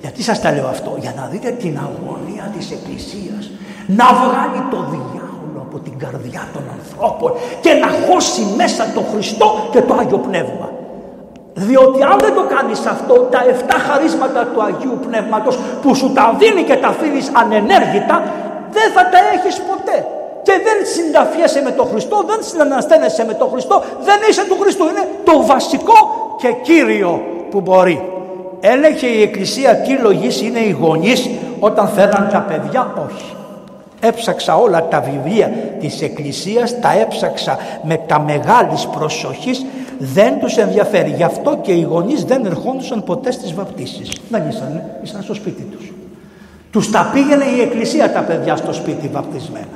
Γιατί 0.00 0.22
σας 0.22 0.40
τα 0.40 0.52
λέω 0.52 0.66
αυτό, 0.66 0.96
για 1.00 1.12
να 1.16 1.28
δείτε 1.32 1.50
την 1.50 1.78
αγωνία 1.78 2.52
της 2.56 2.70
Εκκλησίας, 2.70 3.50
να 3.98 4.06
βγάλει 4.20 4.60
το 4.72 4.78
διάολο 4.92 5.60
από 5.66 5.78
την 5.78 5.98
καρδιά 5.98 6.42
των 6.54 6.64
ανθρώπων 6.76 7.30
και 7.60 7.72
να 7.82 7.88
χώσει 8.04 8.42
μέσα 8.56 8.82
το 8.94 9.02
Χριστό 9.12 9.48
και 9.72 9.80
το 9.82 9.94
Άγιο 10.00 10.18
Πνεύμα. 10.18 10.68
Διότι 11.54 12.02
αν 12.02 12.16
δεν 12.24 12.34
το 12.34 12.44
κάνεις 12.54 12.86
αυτό, 12.94 13.14
τα 13.14 13.40
7 13.44 13.74
χαρίσματα 13.88 14.40
του 14.52 14.62
Αγίου 14.62 14.98
Πνεύματος 15.06 15.58
που 15.82 15.94
σου 15.94 16.12
τα 16.12 16.34
δίνει 16.38 16.62
και 16.62 16.76
τα 16.76 16.88
αφήνεις 16.88 17.30
ανενέργητα, 17.40 18.16
δεν 18.76 18.88
θα 18.94 19.02
τα 19.12 19.18
έχεις 19.34 19.56
ποτέ 19.68 20.06
και 20.42 20.52
δεν 20.66 20.78
συνταφιέσαι 20.94 21.60
με 21.62 21.70
τον 21.70 21.86
Χριστό, 21.86 22.16
δεν 22.26 22.38
συναναστένεσαι 22.40 23.24
με 23.24 23.34
τον 23.34 23.48
Χριστό, 23.52 23.82
δεν 24.00 24.18
είσαι 24.28 24.44
του 24.48 24.56
Χριστού. 24.60 24.84
Είναι 24.84 25.08
το 25.24 25.46
βασικό 25.46 25.98
και 26.40 26.52
κύριο 26.52 27.22
που 27.50 27.60
μπορεί. 27.60 27.98
Έλεγε 28.60 29.06
η 29.06 29.22
Εκκλησία 29.22 29.76
τι 29.76 29.92
λογής 29.92 30.42
είναι 30.42 30.58
οι 30.58 30.76
γονείς 30.80 31.30
όταν 31.60 31.88
φέρναν 31.88 32.28
τα 32.32 32.38
παιδιά, 32.48 32.92
όχι. 33.06 33.34
Έψαξα 34.00 34.56
όλα 34.56 34.88
τα 34.88 35.00
βιβλία 35.00 35.52
της 35.80 36.02
Εκκλησίας, 36.02 36.80
τα 36.80 37.00
έψαξα 37.00 37.58
με 37.82 37.96
τα 38.06 38.20
μεγάλης 38.20 38.86
προσοχής, 38.86 39.64
δεν 39.98 40.38
τους 40.38 40.56
ενδιαφέρει. 40.56 41.10
Γι' 41.10 41.22
αυτό 41.22 41.58
και 41.62 41.72
οι 41.72 41.80
γονείς 41.80 42.24
δεν 42.24 42.44
ερχόντουσαν 42.44 43.04
ποτέ 43.04 43.30
στις 43.30 43.54
βαπτίσεις. 43.54 44.10
Δεν 44.28 44.48
ήσαν, 44.48 44.82
ήσαν 45.02 45.22
στο 45.22 45.34
σπίτι 45.34 45.62
τους. 45.62 45.92
Τους 46.70 46.90
τα 46.90 47.10
πήγαινε 47.12 47.44
η 47.44 47.60
Εκκλησία 47.60 48.12
τα 48.12 48.20
παιδιά 48.20 48.56
στο 48.56 48.72
σπίτι 48.72 49.08
βαπτισμένα. 49.08 49.66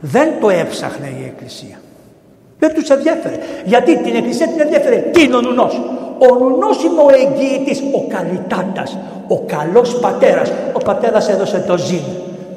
Δεν 0.00 0.28
το 0.40 0.50
έψαχνε 0.50 1.06
η 1.06 1.24
Εκκλησία. 1.24 1.80
Δεν 2.58 2.74
τους 2.74 2.88
ενδιαφέρε. 2.90 3.38
Γιατί 3.64 4.02
την 4.02 4.14
Εκκλησία 4.14 4.48
την 4.48 4.60
ενδιαφέρε. 4.60 4.96
Τι 4.96 5.22
είναι 5.22 5.36
ο 5.36 5.40
νουνός. 5.40 5.80
Ο 6.18 6.34
νουνός 6.38 6.84
είναι 6.84 7.00
ο 7.00 7.08
εγγυητής, 7.14 7.80
ο 7.80 8.06
καλυτάτας, 8.08 8.98
ο 9.28 9.38
καλός 9.38 9.98
πατέρας. 9.98 10.52
Ο 10.72 10.78
πατέρας 10.78 11.28
έδωσε 11.28 11.64
το 11.66 11.76
ζήν. 11.78 12.02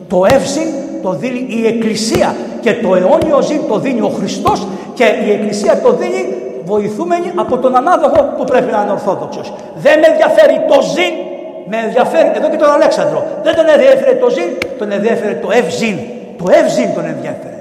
Το 0.07 0.25
εύζην 0.25 0.67
το 1.05 1.11
δίνει 1.11 1.45
η 1.49 1.67
Εκκλησία 1.67 2.35
και 2.61 2.73
το 2.73 2.95
αιώνιο 2.95 3.41
ζήν 3.41 3.61
το 3.67 3.79
δίνει 3.79 4.01
ο 4.01 4.11
Χριστός 4.17 4.67
και 4.93 5.05
η 5.27 5.31
Εκκλησία 5.31 5.81
το 5.81 5.91
δίνει 5.93 6.21
βοηθούμενη 6.63 7.31
από 7.35 7.57
τον 7.57 7.75
ανάδοχο 7.75 8.19
που 8.37 8.43
πρέπει 8.43 8.71
να 8.71 8.81
είναι 8.81 8.91
ορθόδοξος. 8.91 9.53
Δεν 9.75 9.99
με 9.99 10.07
ενδιαφέρει 10.11 10.55
το 10.71 10.77
ζήν, 10.93 11.13
με 11.69 11.77
ενδιαφέρει 11.85 12.31
εδώ 12.35 12.49
και 12.49 12.57
τον 12.57 12.71
Αλέξανδρο. 12.77 13.19
Δεν 13.43 13.55
τον 13.55 13.65
ενδιαφέρει 13.73 14.15
το 14.23 14.29
ζήν, 14.29 14.49
τον 14.77 14.91
ενδιαφέρει 14.91 15.35
το 15.35 15.49
ευζήν. 15.51 15.97
Το 16.37 16.45
εύζην 16.59 16.93
τον 16.93 17.05
ενδιαφέρει. 17.13 17.54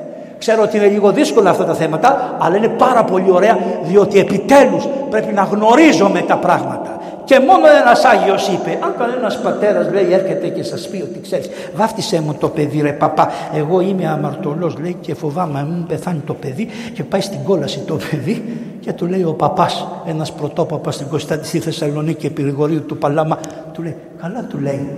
Ξέρω 0.45 0.63
ότι 0.63 0.77
είναι 0.77 0.87
λίγο 0.87 1.13
δύσκολα 1.13 1.51
αυτά 1.51 1.65
τα 1.65 1.75
θέματα, 1.75 2.37
αλλά 2.41 2.57
είναι 2.57 2.69
πάρα 2.69 3.05
πολύ 3.05 3.31
ωραία, 3.31 3.59
διότι 3.85 4.19
επιτέλους 4.19 4.85
πρέπει 5.11 5.33
να 5.33 5.43
γνωρίζουμε 5.43 6.21
τα 6.21 6.37
πράγματα. 6.37 6.99
Και 7.25 7.41
μόνο 7.41 7.67
ένας 7.83 8.05
Άγιος 8.05 8.49
είπε, 8.49 8.79
αν 8.85 8.95
κανένας 8.99 9.41
πατέρας 9.41 9.93
λέει 9.93 10.13
έρχεται 10.13 10.49
και 10.49 10.63
σας 10.63 10.89
πει 10.89 11.03
ότι 11.03 11.21
ξέρεις, 11.21 11.49
βάφτισέ 11.75 12.21
μου 12.21 12.35
το 12.39 12.49
παιδί 12.49 12.81
ρε 12.81 12.93
παπά, 12.93 13.31
εγώ 13.55 13.81
είμαι 13.81 14.09
αμαρτωλός 14.09 14.77
λέει 14.81 14.97
και 15.01 15.15
φοβάμαι 15.15 15.53
να 15.53 15.65
μην 15.65 15.87
πεθάνει 15.87 16.21
το 16.27 16.35
παιδί 16.35 16.69
και 16.95 17.05
πάει 17.05 17.21
στην 17.21 17.43
κόλαση 17.45 17.79
το 17.79 17.97
παιδί 18.11 18.59
και 18.81 18.93
του 18.93 19.07
λέει 19.07 19.23
ο 19.23 19.33
παπάς, 19.33 19.87
ένας 20.07 20.33
πρωτόπαπας 20.33 20.95
στην 20.95 21.09
Κωνσταντινή 21.09 21.47
στη 21.47 21.59
Θεσσαλονίκη 21.59 22.27
επιγρηγορίου 22.27 22.83
του 22.87 22.99
Παλάμα, 22.99 23.39
του 23.73 23.83
λέει, 23.83 23.97
καλά 24.21 24.47
του 24.49 24.59
λέει, 24.59 24.89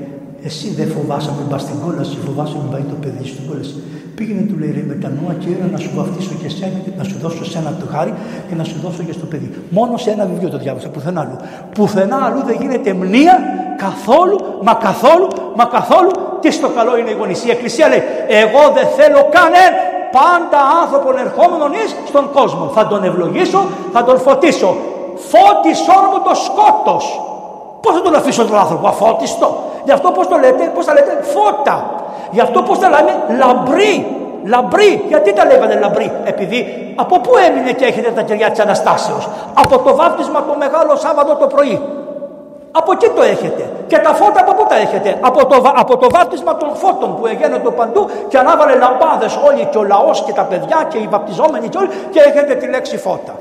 εσύ 0.45 0.75
δεν 0.75 0.89
φοβάσαι 0.89 1.31
να 1.39 1.51
πας 1.51 1.63
στην 1.63 1.75
κόλαση, 1.85 2.19
φοβάσαι 2.27 2.57
να 2.65 2.71
πάει 2.71 2.83
το 2.83 2.95
παιδί 3.01 3.29
στην 3.29 3.47
κόλαση. 3.49 3.75
Πήγαινε, 4.17 4.43
του 4.51 4.57
λέει, 4.59 4.73
ρε, 4.77 4.83
μετανοά 4.93 5.33
και 5.43 5.49
έλα 5.55 5.67
να 5.73 5.79
σου 5.79 5.91
βαφτίσω 5.97 6.35
και 6.43 6.49
σένα 6.49 6.79
και 6.85 6.91
να 6.97 7.05
σου 7.05 7.17
δώσω 7.23 7.45
σε 7.45 7.59
ένα 7.59 7.71
το 7.81 7.87
χάρι 7.93 8.13
και 8.49 8.55
να 8.55 8.65
σου 8.65 8.77
δώσω 8.85 9.03
και 9.03 9.13
στο 9.13 9.27
παιδί. 9.31 9.49
Μόνο 9.71 9.97
σε 9.97 10.11
ένα 10.11 10.25
βιβλίο 10.31 10.51
το 10.55 10.59
διάβασα, 10.59 10.89
πουθενά 10.89 11.21
αλλού. 11.21 11.37
Πουθενά 11.75 12.19
αλλού 12.27 12.41
δεν 12.49 12.57
γίνεται 12.61 12.93
μνήα 12.93 13.37
καθόλου, 13.85 14.39
μα 14.63 14.75
καθόλου, 14.75 15.29
μα 15.59 15.65
καθόλου. 15.65 16.11
Τι 16.41 16.51
στο 16.51 16.69
καλό 16.69 16.93
είναι 16.99 17.11
η 17.11 17.17
γονισία. 17.21 17.49
Η 17.53 17.55
Εκκλησία 17.57 17.89
λέει, 17.89 18.03
εγώ 18.43 18.63
δεν 18.77 18.87
θέλω 18.99 19.21
κανένα 19.37 19.77
πάντα 20.17 20.61
άνθρωπον 20.83 21.15
ερχόμενον 21.25 21.71
εις 21.73 21.91
στον 22.11 22.25
κόσμο. 22.37 22.65
Θα 22.75 22.87
τον 22.87 23.05
ευλογήσω, 23.05 23.61
θα 23.93 24.05
τον 24.05 24.19
φωτίσω. 24.19 24.71
φώτισε 25.31 25.91
όλο 25.97 26.09
μου 26.13 26.21
το 26.29 26.35
σκότος. 26.47 27.05
Πώς 27.83 27.95
θα 27.95 28.03
τον 28.03 28.15
αφήσω 28.15 28.45
τον 28.45 28.59
άνθρωπο 28.59 28.89
αφώτιστο. 28.89 29.49
Γι' 29.85 29.93
αυτό 29.93 30.11
πώς 30.11 30.29
το 30.29 30.37
λέτε, 30.37 30.73
πώς 30.75 30.85
θα 30.85 30.93
λέτε 30.93 31.13
φώτα. 31.35 31.77
Γι' 32.31 32.41
αυτό 32.41 32.63
πώς 32.63 32.79
τα 32.79 32.89
λέμε 32.89 33.13
λαμπρή. 33.39 34.07
Λαμπρή. 34.45 35.05
Γιατί 35.09 35.33
τα 35.33 35.45
λέγανε 35.45 35.75
λαμπρή. 35.75 36.13
Επειδή 36.25 36.59
από 36.97 37.21
πού 37.21 37.31
έμεινε 37.49 37.73
και 37.73 37.85
έχετε 37.85 38.11
τα 38.11 38.23
κεριά 38.23 38.51
της 38.51 38.61
Αναστάσεως; 38.61 39.29
Από 39.55 39.79
το 39.79 39.97
βάπτισμα 39.97 40.45
το 40.45 40.55
Μεγάλο 40.59 40.97
Σάββατο 40.97 41.35
το 41.35 41.47
πρωί. 41.47 41.81
Από 42.79 42.93
εκεί 42.93 43.09
το 43.17 43.23
έχετε. 43.23 43.71
Και 43.87 43.99
τα 43.99 44.13
φώτα 44.15 44.41
από 44.41 44.55
πού 44.55 44.67
τα 44.69 44.77
έχετε; 44.77 45.19
Από 45.21 45.47
το, 45.47 45.73
από 45.77 45.97
το 45.97 46.09
βάπτισμα 46.11 46.57
των 46.57 46.71
φώτων 46.75 47.17
που 47.17 47.27
εγένετο 47.27 47.71
παντού 47.71 48.11
και 48.29 48.39
ανάβαλε 48.39 48.75
λαμπάδες 48.75 49.39
όλοι 49.47 49.69
και 49.71 49.79
ο 49.79 49.83
λαός 49.83 50.23
και 50.27 50.33
τα 50.33 50.43
παιδιά 50.43 50.87
και 50.89 50.99
οι 50.99 51.09
βαπτιζόμενοι 51.11 51.69
και 51.69 51.79
όλοι 51.79 51.89
και 52.11 52.21
έχετε 52.21 52.55
τη 52.55 52.67
λέξη 52.67 52.97
φώτα. 52.99 53.35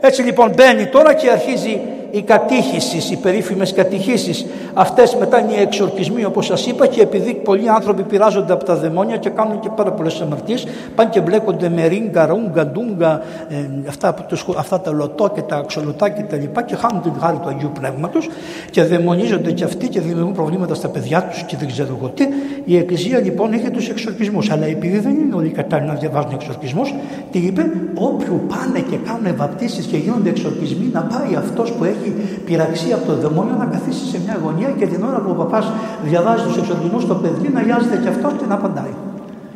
Έτσι 0.00 0.22
λοιπόν 0.22 0.52
μπαίνει 0.56 0.86
τώρα 0.86 1.14
και 1.14 1.30
αρχίζει 1.30 1.80
η 2.16 2.22
κατήχηση, 2.22 3.12
οι 3.12 3.16
περίφημες 3.16 3.72
κατηχήσεις. 3.72 4.46
Αυτές 4.74 5.14
μετά 5.14 5.40
είναι 5.40 5.52
οι 5.52 5.60
εξορκισμοί 5.60 6.24
όπως 6.24 6.46
σας 6.46 6.66
είπα 6.66 6.86
και 6.86 7.00
επειδή 7.00 7.34
πολλοί 7.34 7.70
άνθρωποι 7.70 8.02
πειράζονται 8.02 8.52
από 8.52 8.64
τα 8.64 8.76
δαιμόνια 8.76 9.16
και 9.16 9.28
κάνουν 9.28 9.60
και 9.60 9.68
πάρα 9.76 9.92
πολλές 9.92 10.20
αμαρτίες, 10.20 10.66
πάνε 10.94 11.10
και 11.10 11.20
μπλέκονται 11.20 11.68
με 11.68 11.86
ρίγκα, 11.86 12.26
ρούγκα, 12.26 12.66
ντούγκα, 12.66 13.22
ε, 13.48 13.88
αυτά, 13.88 14.14
αυτά 14.56 14.80
τα 14.80 14.90
λωτό 14.90 15.30
και 15.34 15.40
τα 15.40 15.56
αξιολωτά 15.56 16.08
και 16.08 16.22
τα 16.22 16.36
λοιπά 16.36 16.62
και 16.62 16.76
χάνουν 16.76 17.02
την 17.02 17.12
χάρη 17.20 17.36
του 17.36 17.48
Αγίου 17.48 17.70
Πνεύματος 17.74 18.28
και 18.70 18.82
δαιμονίζονται 18.84 19.52
και 19.52 19.64
αυτοί 19.64 19.88
και 19.88 20.00
δημιουργούν 20.00 20.32
προβλήματα 20.32 20.74
στα 20.74 20.88
παιδιά 20.88 21.22
τους 21.22 21.42
και 21.42 21.56
δεν 21.56 21.68
ξέρω 21.68 21.96
εγώ 21.98 22.08
τι. 22.08 22.24
Η 22.64 22.76
Εκκλησία 22.76 23.18
λοιπόν 23.18 23.52
έχει 23.52 23.70
τους 23.70 23.88
εξορκισμούς, 23.88 24.50
αλλά 24.50 24.66
επειδή 24.66 24.98
δεν 24.98 25.14
είναι 25.14 25.34
όλοι 25.34 25.48
κατάλληλοι 25.48 25.88
να 25.88 25.94
διαβάζουν 25.96 26.32
εξορκισμούς, 26.32 26.94
τι 27.30 27.38
είπε, 27.38 27.70
όποιου 27.94 28.40
πάνε 28.48 28.84
και 28.90 28.96
κάνουν 28.96 29.36
βαπτίσεις 29.36 29.86
και 29.86 29.96
γίνονται 29.96 30.28
εξορκισμοί 30.28 30.90
να 30.92 31.00
πάει 31.00 31.34
αυτός 31.36 31.72
που 31.72 31.84
έχει 31.84 32.05
πειραξία 32.44 32.94
από 32.94 33.06
το 33.06 33.14
δαιμόνιο 33.14 33.56
να 33.58 33.64
καθίσει 33.64 34.04
σε 34.06 34.20
μια 34.24 34.38
γωνία 34.44 34.70
και 34.70 34.86
την 34.86 35.02
ώρα 35.02 35.18
που 35.18 35.30
ο 35.30 35.34
παπάς 35.34 35.72
διαβάζει 36.04 36.42
τους 36.42 36.56
εξορκισμού 36.56 37.00
στο 37.00 37.14
παιδί 37.14 37.48
να 37.48 37.62
γιάζεται 37.62 37.96
και 38.02 38.08
αυτό 38.08 38.28
και 38.38 38.46
να 38.48 38.54
απαντάει 38.54 38.94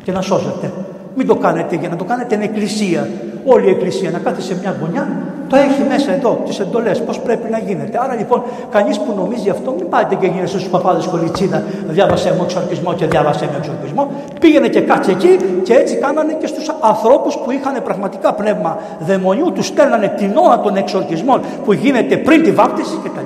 και 0.03 0.11
να 0.11 0.21
σώζεται. 0.21 0.71
Μην 1.15 1.27
το 1.27 1.35
κάνετε 1.35 1.75
για 1.75 1.89
να 1.89 1.95
το 1.95 2.03
κάνετε 2.03 2.35
την 2.35 2.43
εκκλησία. 2.43 3.07
Όλη 3.45 3.67
η 3.67 3.69
εκκλησία 3.69 4.09
να 4.11 4.17
κάθεται 4.17 4.41
σε 4.41 4.57
μια 4.61 4.75
γωνιά, 4.81 5.07
το 5.47 5.55
έχει 5.55 5.83
μέσα 5.89 6.11
εδώ 6.11 6.41
τις 6.45 6.59
εντολές, 6.59 7.01
πώς 7.01 7.19
πρέπει 7.19 7.49
να 7.49 7.57
γίνεται. 7.57 7.99
Άρα 8.03 8.15
λοιπόν, 8.15 8.43
κανείς 8.71 8.99
που 8.99 9.13
νομίζει 9.15 9.49
αυτό, 9.49 9.71
μην 9.77 9.89
πάτε 9.89 10.15
και 10.15 10.27
γίνετε 10.27 10.47
στους 10.47 10.67
παπάδες 10.67 11.05
κολιτσίδα, 11.05 11.63
διάβασε 11.87 12.33
μου 12.37 12.43
εξορκισμό 12.43 12.93
και 12.93 13.05
διάβασε 13.05 13.45
μου 13.45 13.57
εξορκισμό. 13.57 14.11
Πήγαινε 14.39 14.67
και 14.67 14.81
κάτσε 14.81 15.11
εκεί 15.11 15.37
και 15.63 15.73
έτσι 15.73 15.95
κάνανε 15.95 16.33
και 16.33 16.47
στους 16.47 16.71
ανθρώπους 16.81 17.37
που 17.37 17.51
είχαν 17.51 17.83
πραγματικά 17.83 18.33
πνεύμα 18.33 18.77
δαιμονιού, 18.99 19.51
τους 19.51 19.67
στέλνανε 19.67 20.07
την 20.17 20.31
ώρα 20.37 20.59
των 20.59 20.75
εξορκισμών 20.75 21.41
που 21.65 21.73
γίνεται 21.73 22.17
πριν 22.17 22.43
τη 22.43 22.51
βάπτιση 22.51 22.99
κτλ. 23.03 23.25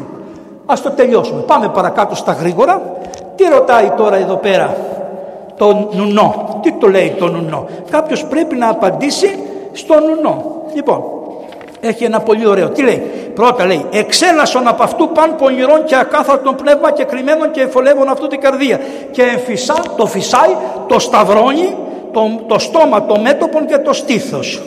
Α 0.66 0.76
το 0.84 0.90
τελειώσουμε. 0.90 1.42
Πάμε 1.42 1.70
παρακάτω 1.74 2.16
στα 2.16 2.32
γρήγορα. 2.32 2.82
Τι 3.36 3.44
ρωτάει 3.44 3.92
τώρα 3.98 4.16
εδώ 4.16 4.36
πέρα; 4.36 4.76
Το 5.58 5.90
νουνό. 5.92 6.60
Τι 6.62 6.72
το 6.72 6.88
λέει 6.88 7.16
το 7.18 7.28
νουνό; 7.28 7.68
Κάποιος 7.90 8.26
πρέπει 8.26 8.56
να 8.56 8.70
απαντήσει 8.70 9.40
στο 9.72 9.96
νουνό. 10.00 10.62
Λοιπόν, 10.74 11.04
έχει 11.80 12.04
ένα 12.04 12.20
πολύ 12.20 12.48
ωραίο. 12.48 12.70
Τι 12.70 12.82
λέει; 12.82 13.04
Πρώτα 13.36 13.66
λέει, 13.66 13.86
εξέλασον 13.92 14.68
από 14.68 14.84
αυτού 14.84 15.10
παν 15.10 15.36
πονηρών 15.36 15.84
και 15.86 15.96
ακάθαρτον 15.96 16.56
πνεύμα 16.56 16.92
και 16.92 17.04
κρυμμένων 17.04 17.52
και 17.52 17.62
εφολεύων 17.62 18.10
αυτού 18.10 18.28
την 18.28 18.40
καρδία. 18.40 18.80
Και 19.12 19.22
εμφυσά, 19.22 19.76
το 19.98 20.06
φυσάει, 20.06 20.56
το 20.88 21.00
σταυρώνει, 21.00 21.76
το, 22.12 22.42
το 22.48 22.60
στόμα, 22.60 23.06
το 23.06 23.20
μέτωπον 23.20 23.66
και 23.66 23.78
το 23.78 23.94
στήθος. 23.94 24.62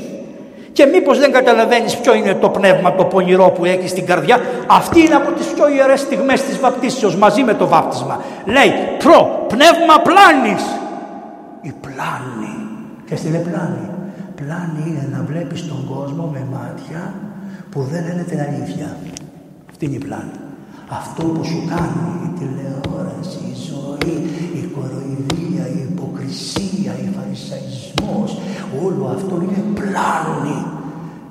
Και 0.79 0.87
μήπως 0.87 1.19
δεν 1.19 1.33
καταλαβαίνεις 1.33 1.97
ποιο 1.97 2.15
είναι 2.15 2.35
το 2.35 2.49
πνεύμα 2.49 2.95
το 2.95 3.05
πονηρό 3.05 3.51
που 3.51 3.65
έχει 3.65 3.89
στην 3.89 4.07
καρδιά. 4.07 4.41
Αυτή 4.67 5.01
είναι 5.01 5.15
από 5.15 5.33
τις 5.33 5.47
πιο 5.47 5.69
ιερές 5.69 6.01
στιγμές 6.01 6.43
της 6.43 6.59
βαπτίσεως 6.59 7.17
μαζί 7.17 7.43
με 7.43 7.55
το 7.55 7.67
βάπτισμα. 7.67 8.23
Λέει 8.45 8.73
προ 8.99 9.45
πνεύμα 9.49 9.97
πλάνης. 10.03 10.65
Η 11.61 11.73
πλάνη. 11.81 12.57
Και 13.07 13.17
στην 13.17 13.31
πλάνη. 13.31 13.91
Πλάνη 14.35 14.83
είναι 14.87 15.09
να 15.13 15.25
βλέπεις 15.29 15.69
τον 15.69 15.95
κόσμο 15.95 16.31
με 16.33 16.47
μάτια 16.53 17.15
που 17.71 17.81
δεν 17.91 18.05
λένε 18.07 18.23
την 18.23 18.41
αλήθεια. 18.41 18.97
Αυτή 19.71 19.85
είναι 19.85 19.97
η 19.97 20.05
πλάνη. 20.05 20.48
Αυτό 20.91 21.23
που 21.23 21.45
σου 21.45 21.63
κάνει 21.69 22.09
η 22.27 22.29
τηλεόραση, 22.39 23.39
η 23.53 23.57
ζωή, 23.69 24.17
η 24.61 24.63
κοροϊδία, 24.75 25.65
η 25.69 25.81
υποκρισία, 25.91 26.93
η 27.05 27.09
φαρισαϊσμός, 27.17 28.39
όλο 28.85 29.13
αυτό 29.15 29.35
είναι 29.43 29.63
πλάνη. 29.75 30.65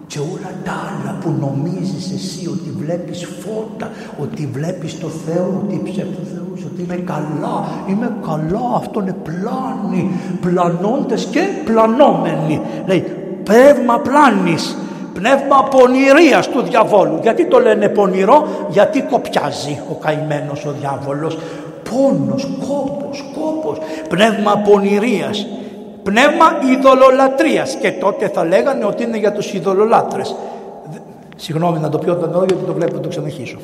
Και 0.07 0.19
όλα 0.19 0.51
τα 0.63 0.71
άλλα 0.71 1.17
που 1.21 1.33
νομίζεις 1.39 2.11
εσύ 2.11 2.47
ότι 2.47 2.69
βλέπεις 2.77 3.25
φώτα, 3.25 3.91
ότι 4.19 4.49
βλέπεις 4.53 4.99
το 4.99 5.07
Θεό, 5.07 5.61
ότι 5.63 5.81
ψεύτω 5.83 6.21
Θεός, 6.33 6.65
ότι 6.65 6.81
είμαι 6.81 6.95
καλά, 6.95 7.65
είμαι 7.89 8.17
καλά, 8.25 8.75
αυτό 8.75 8.99
είναι 9.01 9.15
πλάνη, 9.23 10.11
πλανώντες 10.41 11.25
και 11.25 11.41
πλανόμενοι. 11.65 12.61
Λέει, 12.85 13.03
πνεύμα 13.43 13.99
πλάνης, 13.99 14.77
πνεύμα 15.17 15.63
πονηρίας 15.63 16.49
του 16.49 16.61
διαβόλου. 16.61 17.19
Γιατί 17.21 17.45
το 17.45 17.59
λένε 17.59 17.89
πονηρό, 17.89 18.47
γιατί 18.69 19.01
κοπιάζει 19.01 19.81
ο 19.91 19.93
καημένος 19.93 20.65
ο 20.65 20.73
διάβολος. 20.79 21.37
Πόνος, 21.89 22.47
κόπος, 22.67 23.23
κόπος, 23.39 23.77
πνεύμα 24.09 24.57
πονηρίας. 24.57 25.47
Πνεύμα 26.03 26.45
ειδωλολατρίας 26.71 27.75
και 27.75 27.91
τότε 27.91 28.27
θα 28.27 28.45
λέγανε 28.45 28.85
ότι 28.85 29.03
είναι 29.03 29.17
για 29.17 29.31
τους 29.31 29.53
ειδωλολάτρες. 29.53 30.35
Συγγνώμη 31.35 31.79
να 31.79 31.89
το 31.89 31.97
πει 31.97 32.09
όταν 32.09 32.31
γιατί 32.47 32.63
το 32.65 32.73
βλέπω 32.73 32.95
να 32.95 33.01
το 33.01 33.09
ξαναχίσω. 33.09 33.57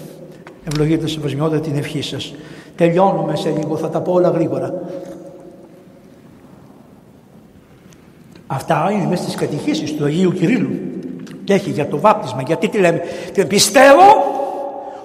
Ευλογείτε 0.67 1.07
σε 1.07 1.19
βασμιότητα 1.19 1.59
την 1.59 1.77
ευχή 1.77 2.01
σας. 2.01 2.33
Τελειώνουμε 2.75 3.35
σε 3.35 3.49
λίγο, 3.49 3.77
θα 3.77 3.89
τα 3.89 3.99
πω 4.01 4.13
όλα 4.13 4.29
γρήγορα. 4.29 4.73
Αυτά 8.47 8.89
είναι 8.91 9.07
μέσα 9.09 9.23
στις 9.23 9.35
κατηχήσεις 9.35 9.95
του 9.95 10.05
Αγίου 10.05 10.33
Κυρίλου. 10.33 10.92
Και 11.43 11.53
έχει 11.53 11.69
για 11.69 11.87
το 11.87 11.99
βάπτισμα. 11.99 12.41
Γιατί 12.41 12.67
τι 12.67 12.77
λέμε; 12.77 13.01
Πιστεύω, 13.47 14.03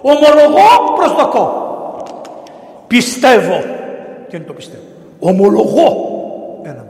ομολογώ, 0.02 0.94
προσδοκώ. 0.96 1.66
Πιστεύω. 2.86 3.64
Και 4.28 4.36
είναι 4.36 4.44
το 4.44 4.52
πιστεύω. 4.52 4.82
Ομολογώ. 5.18 6.10
Ένα. 6.62 6.86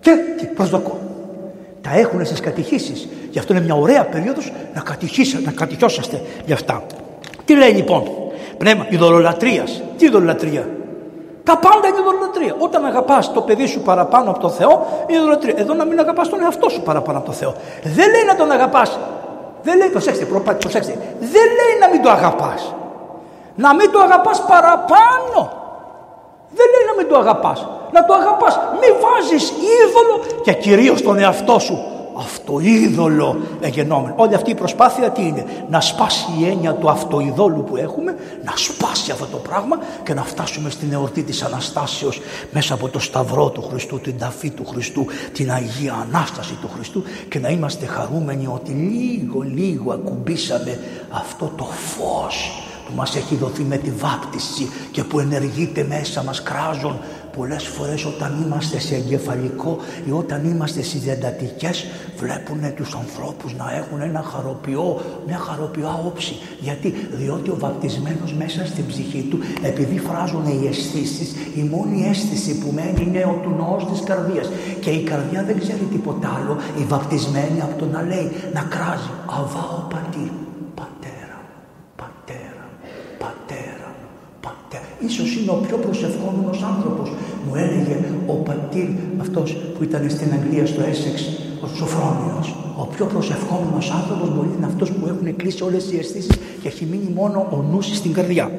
Και, 0.00 0.10
και 0.38 0.46
προσδοκώ. 0.46 0.98
Τα 1.80 1.98
έχουν 1.98 2.24
στις 2.24 2.40
κατηχήσεις. 2.40 3.08
Γι' 3.30 3.38
αυτό 3.38 3.52
είναι 3.52 3.62
μια 3.62 3.74
ωραία 3.74 4.04
περίοδος 4.04 4.52
να, 4.74 4.82
να 5.44 5.50
κατηχιώσαστε 5.50 6.20
γι' 6.46 6.52
αυτά. 6.52 6.82
Τι 7.44 7.56
λέει 7.56 7.70
λοιπόν; 7.70 8.02
Πνεύμα 8.58 8.86
ειδωλολατρίας. 8.90 9.82
Τι 9.98 10.06
ειδωλολατρία. 10.06 10.68
Τα 11.48 11.56
πάντα 11.56 11.88
είναι 11.88 11.98
ειδωλολατρία. 12.00 12.54
Όταν 12.58 12.84
αγαπάς 12.84 13.32
το 13.32 13.40
παιδί 13.40 13.66
σου 13.66 13.80
παραπάνω 13.80 14.30
από 14.30 14.38
το 14.38 14.48
Θεό, 14.48 14.86
είναι 15.06 15.18
ειδωλολατρία. 15.18 15.54
Εδώ 15.56 15.74
να 15.74 15.84
μην 15.84 15.98
αγαπάς 15.98 16.28
τον 16.28 16.42
εαυτό 16.42 16.68
σου 16.68 16.80
παραπάνω 16.82 17.18
από 17.18 17.26
το 17.26 17.32
Θεό. 17.32 17.54
Δεν 17.82 18.10
λέει 18.10 18.24
να 18.26 18.36
τον 18.36 18.50
αγαπάς. 18.50 18.98
Δεν 19.62 19.76
λέει, 19.76 19.88
προσέξτε, 19.88 20.24
προσέξτε. 20.58 20.98
Δεν 21.20 21.46
λέει 21.58 21.72
να 21.80 21.88
μην 21.88 22.02
το 22.02 22.10
αγαπάς. 22.10 22.74
Να 23.54 23.74
μην 23.74 23.90
το 23.90 23.98
αγαπάς 24.00 24.42
παραπάνω. 24.42 25.38
Δεν 26.50 26.66
λέει 26.72 26.84
να 26.90 26.94
μην 26.96 27.08
το 27.08 27.16
αγαπάς. 27.18 27.66
Να 27.92 28.04
το 28.04 28.14
αγαπάς. 28.14 28.58
Μην 28.80 28.92
βάζεις 29.02 29.50
είδωλο 29.50 30.24
και 30.42 30.52
κυρίως 30.52 31.02
τον 31.02 31.18
εαυτό 31.18 31.58
σου 31.58 31.95
αυτοείδωλο 32.18 33.40
εγενόμενο. 33.60 34.14
Όλη 34.16 34.34
αυτή 34.34 34.50
η 34.50 34.54
προσπάθεια 34.54 35.10
τι 35.10 35.22
είναι; 35.22 35.44
Να 35.70 35.80
σπάσει 35.80 36.26
η 36.40 36.46
έννοια 36.46 36.74
του 36.74 36.90
αυτοειδόλου 36.90 37.64
που 37.64 37.76
έχουμε, 37.76 38.16
να 38.44 38.52
σπάσει 38.56 39.10
αυτό 39.10 39.26
το 39.26 39.36
πράγμα 39.36 39.78
και 40.02 40.14
να 40.14 40.22
φτάσουμε 40.22 40.70
στην 40.70 40.92
εορτή 40.92 41.22
της 41.22 41.42
Αναστάσεως 41.42 42.20
μέσα 42.50 42.74
από 42.74 42.88
το 42.88 42.98
Σταυρό 42.98 43.50
του 43.50 43.62
Χριστού, 43.62 44.00
την 44.00 44.18
ταφή 44.18 44.50
του 44.50 44.66
Χριστού, 44.66 45.06
την 45.32 45.50
Αγία 45.52 46.06
Ανάσταση 46.08 46.54
του 46.60 46.70
Χριστού 46.74 47.02
και 47.28 47.38
να 47.38 47.48
είμαστε 47.48 47.86
χαρούμενοι 47.86 48.46
ότι 48.46 48.70
λίγο 48.70 49.40
λίγο 49.40 49.92
ακουμπήσαμε 49.92 50.80
αυτό 51.10 51.52
το 51.56 51.64
φως 51.64 52.60
που 52.86 52.92
μας 52.94 53.16
έχει 53.16 53.34
δοθεί 53.34 53.62
με 53.62 53.76
τη 53.76 53.90
βάπτιση 53.90 54.70
και 54.90 55.04
που 55.04 55.20
ενεργείται 55.20 55.84
μέσα 55.88 56.22
μας 56.22 56.42
κράζουν 56.42 56.98
πολλές 57.36 57.64
φορές 57.66 58.04
όταν 58.04 58.42
είμαστε 58.44 58.78
σε 58.80 58.94
εγκεφαλικό 58.94 59.76
ή 60.06 60.10
όταν 60.10 60.44
είμαστε 60.44 60.82
στις 60.82 61.00
διεντατικές 61.00 61.84
βλέπουν 62.16 62.74
τους 62.74 62.94
ανθρώπους 62.94 63.54
να 63.54 63.66
έχουν 63.76 64.00
ένα 64.00 64.22
χαροποιό, 64.22 65.00
μια 65.26 65.38
χαροποιό 65.38 66.02
όψη. 66.06 66.34
Γιατί, 66.60 66.94
διότι 67.12 67.50
ο 67.50 67.56
βαπτισμένος 67.58 68.34
μέσα 68.34 68.66
στην 68.66 68.86
ψυχή 68.86 69.26
του 69.30 69.38
επειδή 69.62 69.98
φράζουν 69.98 70.46
οι 70.46 70.66
αισθήσεις, 70.66 71.34
η 71.54 71.62
μόνη 71.62 72.08
αίσθηση 72.08 72.58
που 72.58 72.72
μένει 72.74 73.02
είναι 73.06 73.24
ο 73.24 73.40
του 73.42 73.54
νόος 73.58 73.86
της 73.90 74.00
καρδίας 74.04 74.48
και 74.80 74.90
η 74.90 75.02
καρδιά 75.02 75.42
δεν 75.42 75.58
ξέρει 75.58 75.88
τίποτα 75.92 76.40
άλλο, 76.40 76.56
η 76.80 76.84
βαπτισμένη 76.84 77.60
από 77.60 77.78
το 77.78 77.86
να 77.86 78.02
λέει, 78.02 78.30
να 78.52 78.60
κράζει, 78.60 79.10
αβά 79.26 79.64
ο 79.78 79.86
πατήρ 79.90 80.45
Ίσως 84.98 85.36
είναι 85.36 85.50
ο 85.50 85.60
πιο 85.66 85.76
προσευχόμενος 85.76 86.62
άνθρωπος. 86.62 87.12
Μου 87.46 87.54
έλεγε 87.54 87.96
ο 88.26 88.32
πατήρ 88.32 88.88
αυτός 89.20 89.56
που 89.74 89.82
ήταν 89.82 90.10
στην 90.10 90.32
Αγγλία 90.32 90.66
στο 90.66 90.82
Έσεξ 90.90 91.22
ο 91.60 91.66
Σοφρόνιος, 91.76 92.54
ο 92.76 92.86
πιο 92.86 93.06
προσευχόμενος 93.06 93.90
άνθρωπος 93.90 94.28
μπορεί 94.34 94.48
να 94.48 94.54
είναι 94.56 94.66
αυτός 94.66 94.90
που 94.90 95.06
έχουν 95.06 95.36
κλείσει 95.36 95.62
όλες 95.62 95.92
οι 95.92 95.98
αισθήσεις 95.98 96.36
και 96.62 96.68
έχει 96.68 96.84
μείνει 96.90 97.10
μόνο 97.14 97.46
ο 97.50 97.56
νους 97.70 97.86
στην 97.96 98.12
καρδιά. 98.12 98.50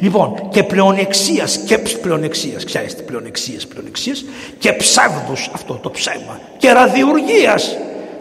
Λοιπόν, 0.00 0.48
και 0.48 0.62
πλεονεξίας 0.62 1.56
και 1.56 1.78
πλεονεξίας, 1.78 2.64
ξέρετε 2.64 3.02
πλεονεξίας, 3.02 3.66
πλεονεξίας 3.66 4.24
και 4.58 4.72
ψεύδους, 4.72 5.50
αυτό 5.54 5.78
το 5.82 5.90
ψέμα, 5.90 6.40
και 6.56 6.72
ραδιουργίας 6.72 7.76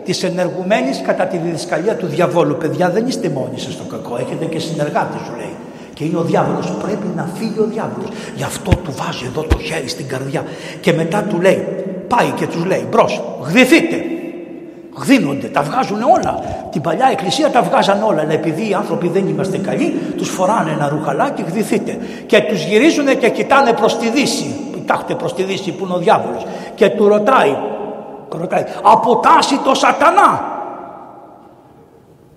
της 0.06 0.24
ενεργουμένης 0.24 1.02
κατά 1.02 1.26
τη 1.26 1.38
διδασκαλία 1.38 1.96
του 1.96 2.08
διαβόλου. 2.08 2.56
Παιδιά, 2.58 2.90
δεν 2.90 3.08
είστε 3.08 3.30
μόνοι 3.30 3.60
σας 3.60 3.74
στο 3.74 3.84
κακό. 3.84 4.18
Έχετε 4.18 4.46
και 4.46 4.60
συνεργάτες, 4.60 5.22
σου 5.26 5.34
λέει. 5.38 5.55
Και 5.96 6.04
είναι 6.04 6.18
ο 6.18 6.22
διάβολος. 6.22 6.72
Πρέπει 6.84 7.08
να 7.16 7.28
φύγει 7.38 7.60
ο 7.60 7.68
διάβολος. 7.74 8.10
Γι' 8.36 8.44
αυτό 8.44 8.72
του 8.84 8.94
βάζει 9.00 9.26
εδώ 9.26 9.42
το 9.42 9.58
χέρι 9.58 9.88
στην 9.88 10.08
καρδιά. 10.08 10.44
Και 10.80 10.94
μετά 10.94 11.22
του 11.30 11.42
λέει, 11.42 11.60
πάει 12.08 12.30
και 12.36 12.48
τους 12.48 12.66
λέει, 12.66 12.88
μπρος, 12.90 13.22
γδυθείτε. 13.48 13.96
Γδίνονται, 14.98 15.48
τα 15.48 15.62
βγάζουν 15.62 16.02
όλα. 16.02 16.40
Την 16.72 16.82
παλιά 16.82 17.08
εκκλησία 17.12 17.50
τα 17.50 17.62
βγάζαν 17.62 18.04
όλα. 18.04 18.22
Αλλά 18.22 18.34
επειδή 18.34 18.70
οι 18.70 18.74
άνθρωποι 18.74 19.08
δεν 19.08 19.28
είμαστε 19.28 19.58
καλοί, 19.58 20.00
τους 20.18 20.30
φοράνε 20.30 20.72
ένα 20.72 20.90
ρουχαλάκι, 20.90 21.44
γδυθείτε. 21.48 21.98
Και 22.26 22.42
τους 22.42 22.64
γυρίζουν 22.64 23.18
και 23.20 23.30
κοιτάνε 23.30 23.74
προς 23.74 23.98
τη 23.98 24.10
δύση. 24.10 24.56
Κοιτάξτε 24.74 25.16
προς 25.16 25.34
τη 25.34 25.44
δύση 25.44 25.72
που 25.72 25.86
είναι 25.86 25.94
ο 25.94 25.98
διάβολος. 25.98 26.46
Και 26.76 26.90
του 26.90 27.08
ρωτάει, 27.08 27.58
ρωτάει, 28.30 28.64
αποτάσσει 28.82 29.60
το 29.64 29.74
σατανά; 29.74 30.54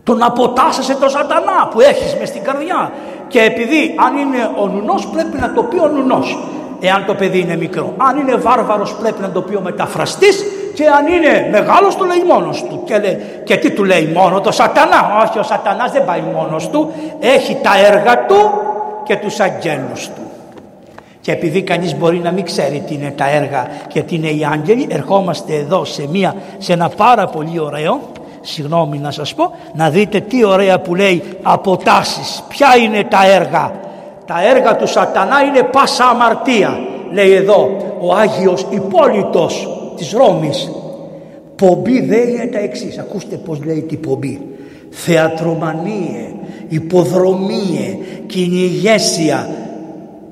Τον 0.02 0.22
αποτάσσεσαι 0.22 0.94
το 0.94 1.08
σατανά 1.08 1.68
που 1.70 1.80
έχεις 1.80 2.16
μες 2.18 2.28
στην 2.28 2.42
καρδιά. 2.42 2.92
Και 3.28 3.40
επειδή 3.40 3.94
αν 4.06 4.16
είναι 4.16 4.50
ο 4.56 4.66
νουνός 4.66 5.06
πρέπει 5.06 5.38
να 5.38 5.52
το 5.52 5.62
πει 5.62 5.78
ο 5.78 5.88
νουνός. 5.88 6.38
Εάν 6.80 7.04
το 7.06 7.14
παιδί 7.14 7.38
είναι 7.40 7.56
μικρό. 7.56 7.94
Αν 7.96 8.18
είναι 8.18 8.34
βάρβαρος 8.34 8.94
πρέπει 8.94 9.20
να 9.20 9.30
το 9.30 9.40
πει 9.40 9.54
ο 9.54 9.60
μεταφραστής 9.60 10.44
και 10.74 10.86
αν 10.86 11.06
είναι 11.06 11.48
μεγάλος 11.50 11.96
το 11.96 12.04
λέει 12.04 12.22
μόνος 12.26 12.64
του. 12.68 12.82
Και, 12.84 12.98
λέει, 12.98 13.18
και 13.44 13.56
τι 13.56 13.70
του 13.70 13.84
λέει 13.84 14.10
μόνο 14.14 14.40
το 14.40 14.52
σατανά. 14.52 15.24
Όχι 15.24 15.38
ο 15.38 15.42
σατανάς 15.42 15.92
δεν 15.92 16.04
πάει 16.04 16.22
μόνος 16.34 16.68
του. 16.68 16.92
Έχει 17.20 17.58
τα 17.62 17.70
έργα 17.86 18.26
του 18.26 18.50
και 19.04 19.16
τους 19.16 19.40
αγγέλους 19.40 20.06
του. 20.06 20.22
Και 21.20 21.34
επειδή 21.34 21.62
κανείς 21.62 21.96
μπορεί 21.96 22.18
να 22.18 22.30
μην 22.30 22.44
ξέρει 22.44 22.84
τι 22.86 22.94
είναι 22.94 23.10
τα 23.16 23.30
έργα 23.30 23.66
και 23.88 24.02
τι 24.02 24.14
είναι 24.14 24.28
οι 24.28 24.46
άγγελοι, 24.52 24.86
ερχόμαστε 24.90 25.54
εδώ 25.54 25.84
σε, 25.84 26.08
μια, 26.10 26.34
σε 26.58 26.72
ένα 26.72 26.88
πάρα 26.88 27.26
πολύ 27.26 27.60
ωραίο, 27.60 28.00
συγγνώμη 28.48 28.98
να 28.98 29.10
σας 29.10 29.34
πω, 29.34 29.52
να 29.74 29.90
δείτε 29.90 30.20
τι 30.20 30.44
ωραία 30.44 30.80
που 30.80 30.94
λέει 30.94 31.22
αποτάσεις. 31.42 32.42
Ποια 32.48 32.68
είναι 32.76 33.04
τα 33.04 33.30
έργα. 33.30 33.72
Τα 34.26 34.48
έργα 34.48 34.76
του 34.76 34.86
σατανά 34.86 35.40
είναι 35.40 35.62
πάσα 35.62 36.04
αμαρτία. 36.04 36.78
Λέει 37.12 37.32
εδώ 37.32 37.76
ο 38.00 38.14
Άγιος 38.14 38.66
Υπόλοιτος 38.70 39.68
της 39.96 40.12
Ρώμης. 40.12 40.70
Πομπή 41.56 42.00
δεν 42.00 42.28
είναι 42.28 42.46
τα 42.46 42.58
εξής. 42.58 42.98
Ακούστε 42.98 43.36
πως 43.36 43.64
λέει 43.64 43.82
την 43.82 44.00
πομπή. 44.00 44.40
Θεατρομανίε, 44.90 46.32
υποδρομίε, 46.68 47.98
κυνηγέσια, 48.26 49.48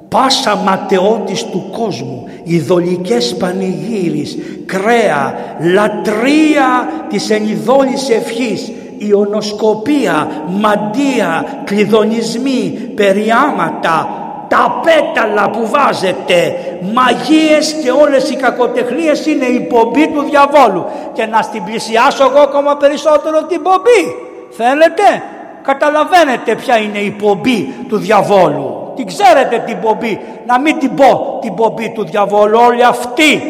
πάσα 0.08 0.56
ματαιότης 0.56 1.44
του 1.44 1.70
κόσμου, 1.78 2.28
ειδωλικές 2.44 3.36
πανηγύρις, 3.36 4.38
κρέα, 4.66 5.34
λατρεία 5.74 6.90
της 7.08 7.30
ενειδόλης 7.30 8.10
ευχής, 8.10 8.72
ιονοσκοπία, 8.98 10.28
μαντία, 10.46 11.62
κλειδονισμοί, 11.64 12.90
περιάματα, 12.94 14.08
τα 14.48 14.80
πέταλα 14.84 15.50
που 15.50 15.68
βάζετε, 15.68 16.56
μαγείες 16.94 17.74
και 17.82 17.90
όλες 17.90 18.30
οι 18.30 18.36
κακοτεχνίες 18.36 19.26
είναι 19.26 19.44
η 19.44 19.60
πομπή 19.60 20.08
του 20.08 20.22
διαβόλου. 20.30 20.84
Και 21.12 21.26
να 21.26 21.42
στην 21.42 21.64
πλησιάσω 21.64 22.24
εγώ 22.24 22.40
ακόμα 22.40 22.76
περισσότερο 22.76 23.42
την 23.44 23.62
πομπή. 23.62 24.14
Θέλετε, 24.50 25.22
καταλαβαίνετε 25.62 26.54
ποια 26.54 26.76
είναι 26.78 26.98
η 26.98 27.10
πομπή 27.10 27.74
του 27.88 27.96
διαβόλου 27.96 28.85
την 28.96 29.06
ξέρετε 29.06 29.62
την 29.66 29.80
πομπή, 29.80 30.20
να 30.46 30.58
μην 30.58 30.78
την 30.78 30.94
πω 30.94 31.38
την 31.40 31.54
πομπή 31.54 31.90
του 31.90 32.04
διαβόλου, 32.04 32.58
όλοι 32.66 32.84
αυτοί, 32.84 33.42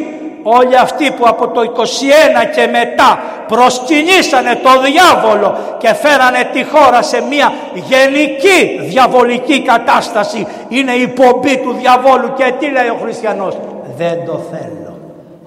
όλοι 0.42 0.78
αυτοί 0.78 1.10
που 1.10 1.24
από 1.26 1.48
το 1.48 1.60
21 1.60 1.84
και 2.54 2.66
μετά 2.66 3.20
προσκυνήσανε 3.48 4.60
το 4.62 4.70
διάβολο 4.82 5.56
και 5.78 5.94
φέρανε 5.94 6.48
τη 6.52 6.64
χώρα 6.64 7.02
σε 7.02 7.22
μια 7.30 7.52
γενική 7.74 8.80
διαβολική 8.80 9.62
κατάσταση, 9.62 10.46
είναι 10.68 10.92
η 10.92 11.08
πομπή 11.08 11.58
του 11.58 11.72
διαβόλου. 11.72 12.32
Και 12.36 12.54
τι 12.58 12.70
λέει 12.70 12.88
ο 12.88 12.98
χριστιανός, 13.02 13.56
δεν 13.96 14.24
το 14.26 14.40
θέλω, 14.50 14.98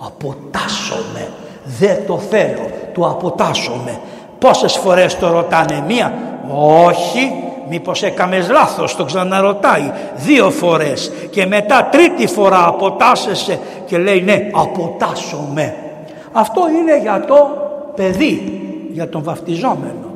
αποτάσσομαι, 0.05 1.27
δεν 1.63 2.05
το 2.07 2.17
θέλω, 2.17 2.69
του 2.93 3.05
αποτάσσομαι. 3.05 3.99
Πόσες 4.39 4.75
φορές 4.75 5.17
το 5.17 5.31
ρωτάνε; 5.31 5.83
Μία, 5.87 6.13
όχι, 6.85 7.48
μήπως 7.69 8.03
έκαμες 8.03 8.49
λάθος, 8.49 8.95
το 8.95 9.05
ξαναρωτάει 9.05 9.91
δύο 10.15 10.49
φορές 10.49 11.11
και 11.29 11.45
μετά 11.45 11.89
τρίτη 11.91 12.27
φορά 12.27 12.67
αποτάσσεσαι 12.67 13.59
και 13.85 13.97
λέει 13.97 14.21
ναι 14.21 14.49
αποτάσσομαι. 14.53 15.75
Αυτό 16.31 16.61
είναι 16.69 16.99
για 16.99 17.25
το 17.27 17.49
παιδί, 17.95 18.61
για 18.91 19.09
τον 19.09 19.23
βαφτιζόμενο. 19.23 20.09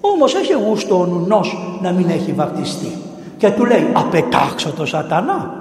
Όμως 0.00 0.34
έχει 0.34 0.52
γούστο 0.52 1.00
ο 1.00 1.06
νουνός 1.06 1.58
να 1.82 1.92
μην 1.92 2.08
έχει 2.10 2.32
βαπτιστεί 2.32 2.92
και 3.38 3.50
του 3.50 3.64
λέει 3.64 3.90
απετάξω 3.92 4.70
το 4.70 4.86
σατανά. 4.86 5.52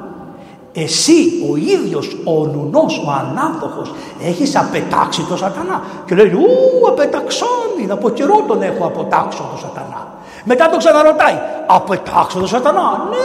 Εσύ 0.73 1.13
ο 1.51 1.55
ίδιος 1.55 2.17
ο 2.23 2.45
νουνός, 2.45 3.03
ο 3.07 3.11
ανάδοχος 3.11 3.93
έχεις 4.23 4.55
απετάξει 4.55 5.21
το 5.29 5.37
σατανά 5.37 5.83
και 6.05 6.15
λέει 6.15 6.31
ου 6.31 6.87
απεταξάμι 6.87 7.87
από 7.89 8.09
καιρό 8.09 8.43
τον 8.47 8.61
έχω 8.61 8.85
αποτάξω 8.85 9.49
το 9.53 9.57
σατανά. 9.57 10.16
Μετά 10.47 10.69
το 10.69 10.77
ξαναρωτάει. 10.77 11.39
Απετάξω 11.67 12.39
τον 12.39 12.47
σατανά; 12.47 13.07
Ναι, 13.09 13.17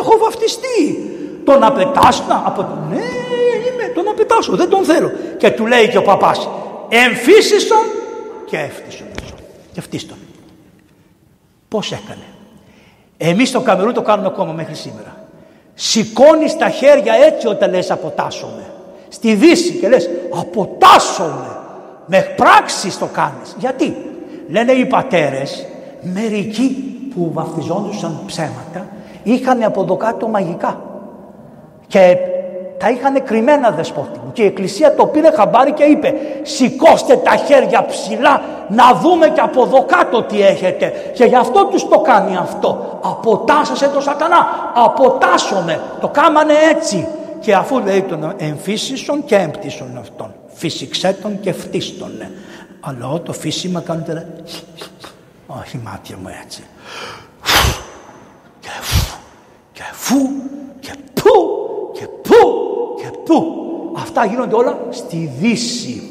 έχω 0.00 0.18
βαφτιστεί. 0.18 1.10
Τον 1.44 1.62
απετάσω. 1.62 2.22
Από... 2.44 2.68
Ναι, 2.90 2.96
είμαι, 3.68 3.92
τον 3.94 4.08
απετάσω. 4.08 4.56
Δεν 4.56 4.68
τον 4.68 4.84
θέλω. 4.84 5.10
Και 5.38 5.50
του 5.50 5.66
λέει 5.66 5.88
και 5.88 5.98
ο 5.98 6.02
παπάς. 6.02 6.48
Εμφύσισον 6.88 7.84
και 8.46 8.56
έφτισον. 8.56 9.06
Και 9.72 9.80
φτίστον. 9.80 10.16
Πώς 11.68 11.92
έκανε. 11.92 12.24
Εμείς 13.16 13.48
στο 13.48 13.60
Καμερού 13.60 13.92
το 13.92 14.02
κάνουμε 14.02 14.28
ακόμα 14.28 14.52
μέχρι 14.52 14.74
σήμερα. 14.74 15.16
Σηκώνεις 15.74 16.56
τα 16.56 16.68
χέρια 16.68 17.14
έτσι 17.14 17.46
όταν 17.46 17.70
λες 17.70 17.90
αποτάσσομαι. 17.90 18.70
Στη 19.08 19.34
Δύση 19.34 19.72
και 19.72 19.88
λες 19.88 20.10
αποτάσσομαι. 20.38 21.60
Με 22.06 22.34
πράξεις 22.36 22.98
το 22.98 23.06
κάνεις. 23.06 23.56
Γιατί; 23.58 23.96
Λένε 24.48 24.72
οι 24.72 24.86
πατέρες 24.86 25.66
μερικοί 26.12 26.96
που 27.14 27.30
βαφτιζόντουσαν 27.32 28.18
ψέματα 28.26 28.86
είχαν 29.22 29.62
από 29.62 29.82
εδώ 29.82 29.96
κάτω 29.96 30.28
μαγικά. 30.28 30.80
Και 31.86 32.16
τα 32.78 32.90
είχαν 32.90 33.24
κρυμμένα 33.24 33.70
δεσπότη 33.70 34.18
μου. 34.24 34.32
Και 34.32 34.42
η 34.42 34.46
εκκλησία 34.46 34.94
το 34.94 35.06
πήρε 35.06 35.30
χαμπάρι 35.30 35.72
και 35.72 35.84
είπε 35.84 36.14
σηκώστε 36.42 37.16
τα 37.16 37.36
χέρια 37.36 37.84
ψηλά 37.86 38.42
να 38.68 38.94
δούμε 38.94 39.28
και 39.28 39.40
από 39.40 39.62
εδώ 39.62 39.84
κάτω 39.84 40.22
τι 40.22 40.42
έχετε 40.42 40.92
και 41.14 41.24
γι' 41.24 41.36
αυτό 41.36 41.64
τους 41.64 41.88
το 41.88 41.98
κάνει 41.98 42.36
αυτό. 42.36 42.98
Αποτάσσασε 43.02 43.88
το 43.88 44.00
σατανά 44.00 44.46
αποτάσσομαι 44.74 45.80
το 46.00 46.08
κάμανε 46.08 46.52
έτσι. 46.74 47.08
Και 47.40 47.54
αφού 47.54 47.78
λέει 47.78 48.02
τον 48.02 48.34
εμφύσισον 48.36 49.24
και 49.24 49.36
έμπτυσον 49.36 49.98
αυτόν 50.00 50.34
φύσηξέ 50.46 51.16
τον 51.22 51.40
και 51.40 51.52
φτίστον 51.52 52.10
αλλά 52.80 53.20
το 53.22 53.32
φύσιμα 53.32 53.80
κάνετε 53.80 54.26
όχι 55.46 55.80
μάτια 55.84 56.16
μου 56.22 56.28
έτσι. 56.44 56.64
Και 58.60 58.68
φου, 58.80 59.16
και 59.72 59.82
φου, 59.92 60.28
και 60.80 60.94
πού, 61.14 61.30
και 61.92 62.06
πού, 62.22 62.36
και 62.96 63.18
πού. 63.24 63.44
Αυτά 63.96 64.24
γίνονται 64.24 64.54
όλα 64.54 64.78
στη 64.90 65.32
Δύση. 65.38 66.10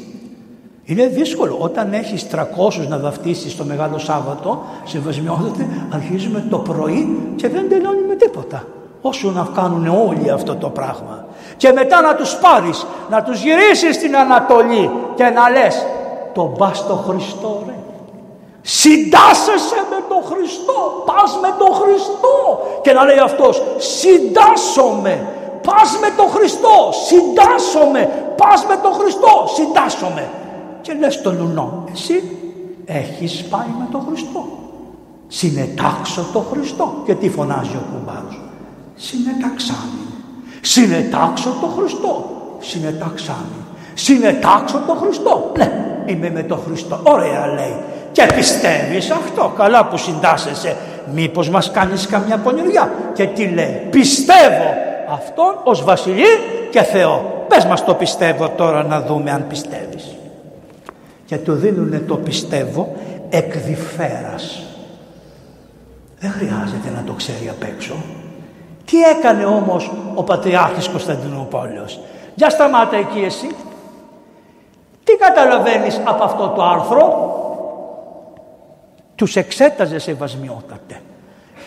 Είναι 0.84 1.06
δύσκολο. 1.06 1.56
Όταν 1.58 1.92
έχεις 1.92 2.26
300 2.30 2.88
να 2.88 2.98
βαφτίσεις 2.98 3.56
το 3.56 3.64
Μεγάλο 3.64 3.98
Σάββατο, 3.98 4.64
σε 4.84 4.98
βασμιότητα, 4.98 5.64
αρχίζουμε 5.92 6.46
το 6.50 6.58
πρωί 6.58 7.32
και 7.36 7.48
δεν 7.48 7.68
τελειώνει 7.68 8.02
με 8.08 8.14
τίποτα. 8.14 8.64
Όσο 9.00 9.30
να 9.30 9.48
κάνουν 9.54 9.86
όλοι 9.86 10.30
αυτό 10.30 10.56
το 10.56 10.68
πράγμα. 10.68 11.26
Και 11.56 11.72
μετά 11.72 12.00
να 12.00 12.14
τους 12.14 12.36
πάρεις, 12.36 12.86
να 13.10 13.22
τους 13.22 13.42
γυρίσεις 13.42 13.94
στην 13.94 14.16
Ανατολή 14.16 14.90
και 15.14 15.24
να 15.24 15.50
λες, 15.50 15.86
τον 16.34 16.52
πας 16.52 16.78
στο 16.78 16.94
Χριστό 16.94 17.62
ρε. 17.66 17.74
Συντάσσεσαι 18.68 19.80
με 19.90 19.98
τον 20.08 20.22
Χριστό. 20.30 20.78
Πας 21.08 21.38
με 21.42 21.50
τον 21.58 21.72
Χριστό. 21.80 22.36
Και 22.82 22.92
να 22.92 23.04
λέει 23.04 23.18
αυτός 23.18 23.62
συντάσσομαι. 23.76 25.14
Πας 25.66 25.98
με 26.00 26.10
τον 26.16 26.28
Χριστό. 26.34 26.76
Συντάσσομαι. 27.08 28.02
Πας 28.36 28.66
με 28.68 28.76
τον 28.82 28.92
Χριστό. 28.92 29.32
Συντάσσομαι. 29.56 30.30
Και 30.80 30.92
λες 31.00 31.22
τον 31.22 31.36
λουνό. 31.38 31.84
Εσύ 31.92 32.16
έχεις 32.84 33.44
πάει 33.44 33.70
με 33.78 33.86
τον 33.90 34.02
Χριστό. 34.08 34.44
Συνετάξω 35.28 36.26
τον 36.32 36.44
Χριστό. 36.50 36.94
Και 37.04 37.14
τι 37.14 37.28
φωνάζει 37.28 37.76
ο 37.76 37.84
κουμπάρος. 37.92 38.40
Συνεταξάμι. 38.96 40.04
Συνετάξω 40.60 41.50
τον 41.60 41.70
Χριστό. 41.76 42.24
Συνεταξάμι. 42.58 43.60
Συνετάξω 43.94 44.82
τον 44.86 44.96
Χριστό. 44.96 45.52
Ναι. 45.58 46.02
είμαι 46.06 46.30
με 46.30 46.42
τον 46.42 46.60
Χριστό. 46.66 47.00
Ωραία 47.02 47.46
λέει. 47.46 47.76
Και 48.16 48.26
πιστεύεις 48.34 49.10
αυτό, 49.10 49.52
καλά 49.56 49.86
που 49.86 49.96
συντάσσεσαι. 49.96 50.76
Μήπως 51.12 51.50
μας 51.50 51.70
κάνεις 51.70 52.06
καμιά 52.06 52.38
πονηριά; 52.38 52.92
Και 53.14 53.26
τι 53.26 53.48
λέει, 53.48 53.86
πιστεύω 53.90 54.74
αυτόν 55.08 55.54
ως 55.64 55.84
βασιλεί 55.84 56.24
και 56.70 56.82
Θεό. 56.82 57.44
Πες 57.48 57.64
μας 57.64 57.84
το 57.84 57.94
πιστεύω 57.94 58.48
τώρα 58.48 58.82
να 58.82 59.00
δούμε 59.00 59.30
αν 59.30 59.46
πιστεύεις. 59.48 60.16
Και 61.26 61.36
του 61.36 61.52
δίνουν 61.54 62.06
το 62.06 62.16
πιστεύω 62.16 62.96
εκδιφέρας. 63.30 64.62
Δεν 66.18 66.30
χρειάζεται 66.30 66.90
να 66.96 67.02
το 67.06 67.12
ξέρει 67.12 67.48
απ' 67.48 67.62
έξω. 67.62 67.94
Τι 68.84 69.02
έκανε 69.02 69.44
όμως 69.44 69.92
ο 70.14 70.22
Πατριάρχης 70.22 70.88
Κωνσταντινούπολεως. 70.88 72.00
Για 72.34 72.50
σταμάτα 72.50 72.96
εκεί 72.96 73.24
εσύ. 73.24 73.48
Τι 75.04 75.12
καταλαβαίνεις 75.12 76.00
από 76.04 76.24
αυτό 76.24 76.48
το 76.56 76.62
άρθρο; 76.62 77.34
Τους 79.16 79.36
εξέταζε 79.36 79.98
σεβασμιότατε. 79.98 81.00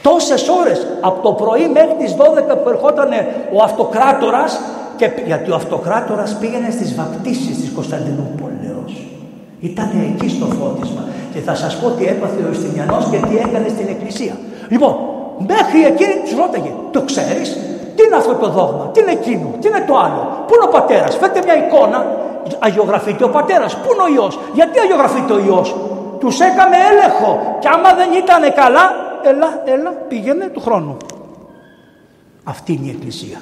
Τόσες 0.02 0.48
ώρες 0.48 0.88
από 1.02 1.22
το 1.22 1.32
πρωί 1.32 1.68
μέχρι 1.68 1.96
τις 2.00 2.16
12 2.16 2.58
που 2.64 2.70
ερχόταν 2.70 3.10
ο 3.54 3.64
αυτοκράτορας 3.64 4.60
και, 4.98 5.12
γιατί 5.26 5.52
ο 5.52 5.56
αυτοκράτορας 5.56 6.38
πήγαινε 6.40 6.70
στις 6.72 6.96
βαπτίσεις 6.96 7.58
της 7.62 7.72
Κωνσταντινούπολεως. 7.76 8.94
Ήταν 9.60 9.90
εκεί 10.10 10.30
στο 10.30 10.46
φώτισμα 10.46 11.04
και 11.34 11.40
θα 11.40 11.56
σας 11.56 11.78
πω 11.80 11.90
τι 11.90 12.06
έπαθε 12.06 12.44
ο 12.48 12.52
Ιστινιανός 12.52 13.06
και 13.12 13.18
τι 13.28 13.38
έκανε 13.38 13.68
στην 13.68 13.88
εκκλησία. 13.88 14.34
Λοιπόν, 14.70 14.96
μέχρι 15.52 15.80
εκείνη 15.92 16.16
τους 16.24 16.34
ρώταγε, 16.42 16.72
το 16.92 17.02
ξέρεις, 17.02 17.50
τι 17.96 18.02
είναι 18.06 18.16
αυτό 18.16 18.34
το 18.34 18.50
δόγμα, 18.50 18.90
τι 18.94 19.00
είναι 19.02 19.12
εκείνο, 19.12 19.48
τι 19.60 19.68
είναι 19.68 19.84
το 19.88 19.96
άλλο, 20.06 20.22
πού 20.48 20.54
είναι 20.56 20.68
ο 20.70 20.72
πατέρας, 20.78 21.16
φέρτε 21.18 21.42
μια 21.46 21.58
εικόνα, 21.64 22.00
αγιογραφείται 22.60 23.24
ο 23.24 23.30
πατέρας, 23.30 23.72
πού 23.82 23.88
είναι 23.94 24.04
ο 24.08 24.10
Υιός, 24.14 24.40
γιατί 24.54 24.80
αγιογραφείται 24.80 25.34
ο 25.34 25.40
Υιός; 25.46 25.76
Τους 26.20 26.40
έκαμε 26.40 26.76
έλεγχο 26.92 27.58
και 27.60 27.68
άμα 27.68 27.94
δεν 27.94 28.14
ήταν 28.14 28.54
καλά, 28.54 28.92
έλα, 29.24 29.62
έλα, 29.66 29.92
πήγαινε 29.92 30.48
του 30.48 30.60
χρόνου. 30.60 30.98
Αυτή 32.44 32.74
είναι 32.74 32.88
η 32.88 32.90
Εκκλησία. 32.90 33.42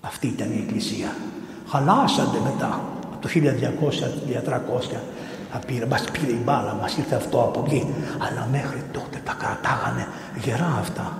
Αυτή 0.00 0.26
ήταν 0.26 0.50
η 0.50 0.64
Εκκλησία. 0.66 1.14
Χαλάσατε 1.68 2.38
μετά 2.44 2.80
από 3.12 3.16
το 3.20 3.28
1200-1300 3.34 4.96
πήρε, 5.66 5.86
μας 5.86 6.04
πήρε 6.12 6.32
η 6.32 6.40
μπάλα, 6.44 6.76
μας 6.80 6.96
ήρθε 6.96 7.14
αυτό 7.14 7.38
από 7.38 7.64
εκεί. 7.66 7.86
Αλλά 8.18 8.48
μέχρι 8.50 8.82
τότε 8.92 9.20
τα 9.24 9.36
κρατάγανε 9.38 10.06
γερά 10.44 10.76
αυτά. 10.80 11.18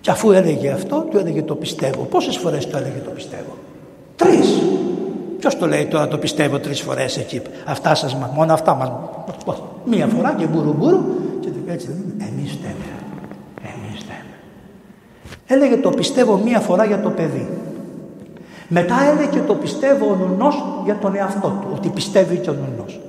Και 0.00 0.10
αφού 0.10 0.32
έλεγε 0.32 0.70
αυτό, 0.70 1.06
του 1.10 1.18
έλεγε 1.18 1.42
το 1.42 1.54
πιστεύω. 1.54 2.02
Πόσες 2.02 2.36
φορές 2.36 2.70
το 2.70 2.76
έλεγε 2.76 2.98
το 2.98 3.10
πιστεύω. 3.10 3.56
Τρεις. 4.16 4.62
Ποιος 5.42 5.58
το 5.58 5.66
λέει 5.66 5.86
τώρα 5.86 6.08
το 6.08 6.18
πιστεύω 6.18 6.58
τρεις 6.58 6.80
φορές 6.80 7.16
εκεί. 7.16 7.42
Αυτά 7.64 7.94
σας, 7.94 8.16
μόνο 8.34 8.52
αυτά 8.52 8.74
μας. 8.74 8.90
Μία 9.84 10.06
φορά 10.06 10.34
και 10.38 10.46
μπουρου 10.46 10.72
μπουρου. 10.72 11.00
Και 11.40 11.48
έτσι, 11.66 11.86
εμείς 12.18 12.58
θέμε. 12.62 12.86
Εμείς 13.62 14.00
θέμε. 14.00 14.34
Έλεγε 15.46 15.76
το 15.76 15.90
πιστεύω 15.90 16.36
μία 16.36 16.60
φορά 16.60 16.84
για 16.84 17.00
το 17.00 17.10
παιδί. 17.10 17.48
Μετά 18.68 18.94
έλεγε 19.12 19.40
το 19.46 19.54
πιστεύω 19.54 20.06
ο 20.06 20.16
νουνός 20.16 20.64
για 20.84 20.98
τον 20.98 21.16
εαυτό 21.16 21.48
του, 21.48 21.68
ότι 21.76 21.88
πιστεύει 21.88 22.36
και 22.36 22.50
ο 22.50 22.54
νουνός. 22.54 23.00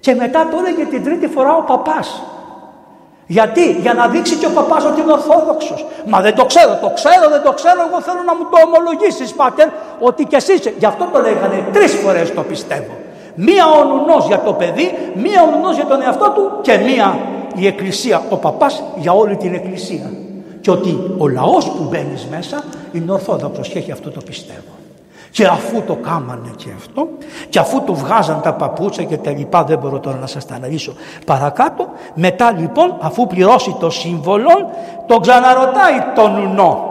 Και 0.00 0.14
μετά 0.14 0.48
το 0.48 0.56
έλεγε 0.66 0.84
την 0.84 1.04
τρίτη 1.04 1.26
φορά 1.26 1.56
ο 1.56 1.62
παπάς. 1.62 2.22
Γιατί, 3.36 3.64
για 3.84 3.94
να 3.94 4.08
δείξει 4.08 4.34
και 4.36 4.46
ο 4.46 4.50
παπάς 4.50 4.84
ότι 4.84 5.00
είναι 5.00 5.12
ορθόδοξος. 5.12 5.86
Μα 6.06 6.20
δεν 6.20 6.34
το 6.34 6.44
ξέρω, 6.44 6.78
το 6.84 6.90
ξέρω, 6.98 7.28
δεν 7.28 7.42
το 7.42 7.52
ξέρω, 7.52 7.80
εγώ 7.88 8.00
θέλω 8.00 8.22
να 8.26 8.34
μου 8.36 8.44
το 8.50 8.56
ομολογήσεις 8.66 9.32
πάτερ, 9.32 9.68
ότι 10.00 10.24
κι 10.24 10.34
εσύ 10.34 10.52
είσαι. 10.52 10.74
Γι' 10.78 10.84
αυτό 10.84 11.08
το 11.12 11.20
λέγανε 11.20 11.68
τρεις 11.72 11.92
φορές 11.92 12.34
το 12.34 12.42
πιστεύω. 12.42 12.92
Μία 13.34 13.64
ο 13.66 13.84
νουνός 13.84 14.26
για 14.26 14.40
το 14.40 14.52
παιδί, 14.52 14.86
μία 15.14 15.42
ο 15.42 15.50
νουνός 15.50 15.74
για 15.74 15.86
τον 15.86 16.02
εαυτό 16.02 16.30
του 16.34 16.50
και 16.60 16.76
μία 16.76 17.18
η 17.54 17.66
εκκλησία, 17.66 18.22
ο 18.28 18.36
παπάς 18.36 18.82
για 18.96 19.12
όλη 19.12 19.36
την 19.36 19.54
εκκλησία. 19.54 20.10
Και 20.60 20.70
ότι 20.70 21.14
ο 21.18 21.28
λαός 21.28 21.64
που 21.70 21.86
μπαίνεις 21.90 22.26
μέσα 22.30 22.64
είναι 22.92 23.12
ορθόδοξος 23.12 23.68
και 23.68 23.78
έχει 23.78 23.92
αυτό 23.92 24.10
το 24.10 24.20
πιστεύω. 24.20 24.79
Και 25.30 25.46
αφού 25.46 25.82
το 25.82 25.94
κάμανε 25.94 26.50
και 26.56 26.68
αυτό 26.76 27.08
και 27.48 27.58
αφού 27.58 27.82
του 27.82 27.94
βγάζαν 27.94 28.40
τα 28.40 28.54
παπούτσια 28.54 29.04
και 29.04 29.16
τα 29.16 29.30
λοιπά 29.30 29.64
δεν 29.64 29.78
μπορώ 29.78 29.98
τώρα 29.98 30.16
να 30.16 30.26
σας 30.26 30.46
τα 30.46 30.54
αναλύσω 30.54 30.92
παρακάτω 31.26 31.88
μετά 32.14 32.52
λοιπόν 32.58 32.96
αφού 33.00 33.26
πληρώσει 33.26 33.76
το 33.80 33.90
σύμβολο 33.90 34.50
τον 35.06 35.20
ξαναρωτάει 35.20 35.94
τον 36.14 36.32
νουνό 36.32 36.84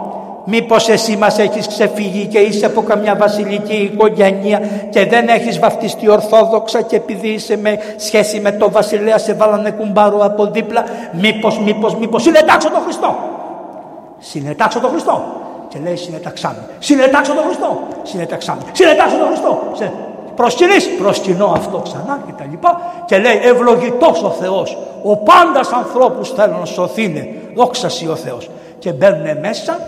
Μήπως 0.44 0.88
εσύ 0.88 1.16
μας 1.16 1.38
έχεις 1.38 1.66
ξεφύγει 1.66 2.26
και 2.26 2.38
είσαι 2.38 2.66
από 2.66 2.82
καμιά 2.82 3.16
βασιλική 3.16 3.74
οικογένεια 3.74 4.60
και 4.90 5.06
δεν 5.06 5.28
έχεις 5.28 5.58
βαφτιστεί 5.58 6.08
ορθόδοξα 6.08 6.82
και 6.82 6.96
επειδή 6.96 7.28
είσαι 7.28 7.56
με 7.56 7.78
σχέση 7.96 8.40
με 8.40 8.52
το 8.52 8.70
βασιλέα 8.70 9.18
σε 9.18 9.34
βάλανε 9.34 9.70
κουμπάρο 9.70 10.24
από 10.24 10.46
δίπλα 10.46 10.84
μήπως, 11.12 11.58
μήπως, 11.58 11.94
μήπως 11.96 12.22
συνετάξω 12.22 12.70
τον 12.70 12.80
Χριστό. 12.82 13.16
Συνετάξω 14.18 14.80
τον 14.80 14.90
Χριστό 14.90 15.24
και 15.70 15.78
λέει 15.82 15.96
συνεταξάμε. 15.96 16.68
Συνετάξω 16.78 17.32
τον 17.34 17.44
Χριστό. 17.44 17.82
Συνεταξάμε. 18.02 18.60
Συνετάξω 18.72 19.16
τον 19.16 19.26
Χριστό. 19.26 19.62
Σε... 19.72 19.92
Προσκυνείς. 20.36 20.88
Προσκυνώ 20.98 21.52
αυτό 21.56 21.78
ξανά 21.78 22.22
και 22.26 22.32
τα 22.38 22.46
λοιπά. 22.50 22.80
Και 23.06 23.18
λέει 23.18 23.40
ευλογητός 23.42 24.22
ο 24.22 24.30
Θεός. 24.30 24.78
Ο 25.02 25.16
πάντας 25.16 25.72
ανθρώπους 25.72 26.30
θέλουν 26.30 26.58
να 26.58 26.64
σωθήνε. 26.64 27.28
Δόξα 27.54 27.88
ο 28.10 28.16
Θεός. 28.16 28.50
Και 28.78 28.92
μπαίνουν 28.92 29.38
μέσα. 29.40 29.78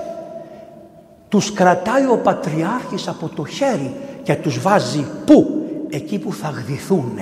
Τους 1.29 1.53
κρατάει 1.53 2.07
ο 2.07 2.19
Πατριάρχης 2.23 3.09
από 3.09 3.29
το 3.37 3.45
χέρι 3.45 3.95
και 4.23 4.35
τους 4.35 4.61
βάζει 4.61 5.07
πού; 5.27 5.47
Εκεί 5.91 6.19
που 6.19 6.33
θα 6.33 6.49
γδυθούν. 6.49 7.19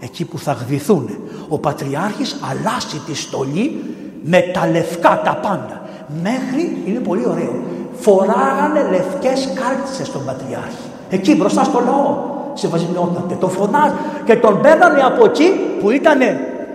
Εκεί 0.00 0.24
που 0.24 0.38
θα 0.38 0.52
γδυθούν. 0.52 1.10
Ο 1.48 1.58
Πατριάρχης 1.58 2.36
αλλάζει 2.50 2.98
τη 3.06 3.14
στολή 3.16 3.84
με 4.22 4.40
τα 4.40 4.68
λευκά 4.68 5.20
τα 5.24 5.36
πάντα. 5.42 5.82
Μέχρι, 6.22 6.82
είναι 6.86 6.98
πολύ 6.98 7.26
ωραίο, 7.26 7.62
φοράγανε 7.94 8.88
λευκές 8.90 9.48
κάλτσες 9.54 10.06
στον 10.06 10.24
Πατριάρχη. 10.24 10.88
Εκεί 11.10 11.36
μπροστά 11.36 11.64
στο 11.64 11.82
λαό 11.84 12.16
σεβασμιότατε. 12.54 13.34
Τον 13.34 13.50
φωνάζ 13.50 13.90
και 14.24 14.36
τον 14.36 14.60
παίρνανε 14.60 15.00
από 15.02 15.24
εκεί 15.24 15.76
που 15.80 15.90
ήταν 15.90 16.18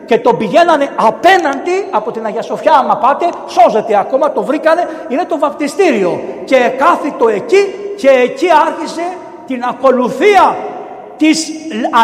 και 0.05 0.17
τον 0.17 0.37
πηγαίνανε 0.37 0.89
απέναντι 0.95 1.87
από 1.91 2.11
την 2.11 2.25
Αγία 2.25 2.41
Σοφιά 2.41 2.73
άμα 2.73 2.97
πάτε 2.97 3.29
σώζεται 3.47 3.97
ακόμα 3.97 4.31
το 4.31 4.43
βρήκανε 4.43 4.87
είναι 5.07 5.25
το 5.25 5.39
βαπτιστήριο 5.39 6.21
και 6.45 6.71
κάθιτο 6.77 7.27
εκεί 7.27 7.73
και 7.97 8.09
εκεί 8.09 8.47
άρχισε 8.67 9.01
την 9.47 9.63
ακολουθία 9.69 10.57
της 11.17 11.49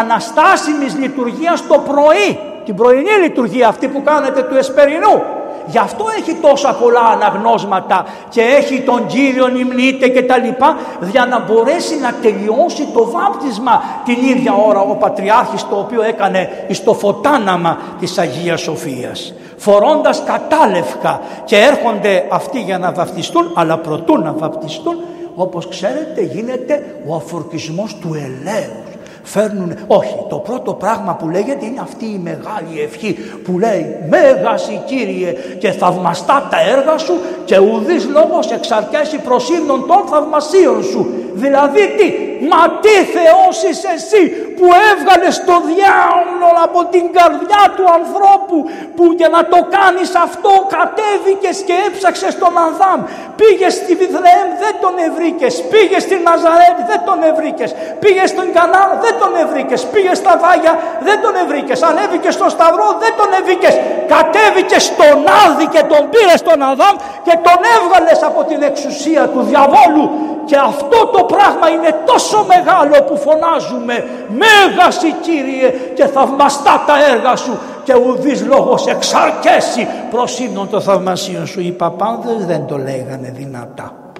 αναστάσιμης 0.00 0.96
λειτουργίας 0.98 1.66
το 1.66 1.78
πρωί 1.78 2.38
την 2.64 2.74
πρωινή 2.74 3.10
λειτουργία 3.22 3.68
αυτή 3.68 3.88
που 3.88 4.02
κάνετε 4.02 4.42
του 4.42 4.56
Εσπερινού 4.56 5.22
Γι' 5.66 5.78
αυτό 5.78 6.04
έχει 6.18 6.34
τόσα 6.34 6.74
πολλά 6.74 7.00
αναγνώσματα 7.00 8.06
και 8.28 8.40
έχει 8.40 8.80
τον 8.80 9.06
Κύριο 9.06 9.46
νυμνείται 9.46 10.08
και 10.08 10.22
τα 10.22 10.38
λοιπά 10.38 10.76
για 11.10 11.26
να 11.26 11.40
μπορέσει 11.40 11.98
να 11.98 12.12
τελειώσει 12.22 12.86
το 12.94 13.10
βάπτισμα 13.10 13.82
την 14.04 14.16
ίδια 14.22 14.54
ώρα 14.66 14.80
ο 14.80 14.94
Πατριάρχης 14.94 15.68
το 15.68 15.76
οποίο 15.76 16.02
έκανε 16.02 16.66
στο 16.70 16.94
φωτάναμα 16.94 17.78
της 18.00 18.18
Αγίας 18.18 18.60
Σοφίας. 18.60 19.34
Φορώντας 19.56 20.22
κατάλευκα 20.24 21.20
και 21.44 21.56
έρχονται 21.56 22.26
αυτοί 22.30 22.60
για 22.60 22.78
να 22.78 22.92
βαπτιστούν 22.92 23.50
αλλά 23.54 23.78
προτού 23.78 24.18
να 24.18 24.32
βαπτιστούν 24.32 24.96
όπως 25.34 25.68
ξέρετε 25.68 26.22
γίνεται 26.22 26.96
ο 27.06 27.14
αφορκισμός 27.14 27.96
του 28.00 28.14
ελέους 28.14 28.85
φέρνουν, 29.26 29.72
όχι, 29.86 30.16
το 30.28 30.36
πρώτο 30.36 30.72
πράγμα 30.74 31.14
που 31.14 31.28
λέγεται 31.28 31.66
είναι 31.66 31.80
αυτή 31.80 32.04
η 32.04 32.20
μεγάλη 32.22 32.80
ευχή 32.84 33.12
που 33.44 33.58
λέει 33.58 33.96
«Μέγας 34.08 34.70
Κύριε 34.86 35.32
και 35.58 35.70
θαυμαστά 35.70 36.48
τα 36.50 36.56
έργα 36.76 36.98
σου 36.98 37.14
και 37.44 37.58
ουδής 37.58 38.08
λόγος 38.08 38.50
εξαρκέσει 38.50 39.18
προσύνων 39.18 39.86
των 39.86 40.06
θαυμασίων 40.10 40.82
σου». 40.82 41.06
Δηλαδή 41.34 41.80
τι, 41.96 42.35
μα 42.50 42.62
τι 42.82 42.96
Θεός 43.16 43.56
είσαι 43.68 43.90
εσύ 43.98 44.22
που 44.56 44.66
έβγαλες 44.90 45.34
το 45.48 45.56
διάολο 45.70 46.50
από 46.66 46.80
την 46.92 47.04
καρδιά 47.16 47.62
του 47.76 47.86
ανθρώπου 47.98 48.56
που 48.96 49.04
για 49.18 49.28
να 49.36 49.40
το 49.52 49.58
κάνεις 49.76 50.10
αυτό 50.26 50.52
κατέβηκες 50.76 51.56
και 51.66 51.74
έψαξες 51.86 52.34
τον 52.42 52.52
Ανδάμ. 52.66 53.00
Πήγες 53.40 53.72
στη 53.80 53.92
Βιθρεέμ 54.00 54.48
δεν 54.62 54.74
τον 54.82 54.94
ευρήκες, 55.08 55.54
πήγες 55.72 56.02
στη 56.06 56.16
Ναζαρέτ 56.26 56.76
δεν 56.90 57.00
τον 57.08 57.18
ευρήκες, 57.30 57.70
πήγες 58.02 58.28
στον 58.34 58.46
Κανάρ 58.56 58.90
δεν 59.04 59.14
τον 59.20 59.32
ευρήκες, 59.44 59.80
πήγες 59.92 60.16
στα 60.22 60.34
Βάγια 60.42 60.74
δεν 61.06 61.18
τον 61.24 61.34
ευρήκες, 61.42 61.78
ανέβηκες 61.90 62.34
στον 62.38 62.50
Σταυρό 62.56 62.88
δεν 63.02 63.12
τον 63.20 63.30
ευρήκες, 63.40 63.74
κατέβηκες 64.14 64.82
στον 64.90 65.18
Άδη 65.42 65.66
και 65.74 65.82
τον 65.92 66.02
πήρες 66.12 66.38
στον 66.44 66.58
Αδάμ 66.70 66.96
και 67.26 67.34
τον 67.46 67.58
έβγαλες 67.76 68.18
από 68.28 68.40
την 68.50 68.60
εξουσία 68.70 69.22
του 69.32 69.40
διαβόλου 69.50 70.04
και 70.46 70.56
αυτό 70.56 71.06
το 71.12 71.24
πράγμα 71.24 71.68
είναι 71.68 71.92
τόσο 72.06 72.46
μεγάλο 72.48 73.04
που 73.06 73.16
φωνάζουμε 73.16 73.94
Μέγας 74.28 74.98
Κύριε 75.20 75.68
και 75.94 76.06
θαυμαστά 76.06 76.84
τα 76.86 76.94
έργα 77.12 77.36
σου 77.36 77.58
και 77.84 77.94
ουδής 77.94 78.44
λόγος 78.46 78.86
εξαρκέσει 78.86 79.86
προσύμνων 80.10 80.68
το 80.68 80.80
θαυμασίων 80.80 81.46
σου. 81.46 81.60
Οι 81.60 81.72
παπάδες 81.72 82.46
δεν 82.46 82.66
το 82.66 82.76
λέγανε 82.76 83.32
δυνατά. 83.36 84.12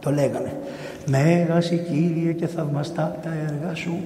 Το 0.00 0.10
λέγανε 0.10 0.56
Μέγας 1.06 1.68
Κύριε 1.68 2.32
και 2.32 2.46
θαυμαστά 2.46 3.16
τα 3.22 3.30
έργα 3.48 3.74
σου 3.74 4.00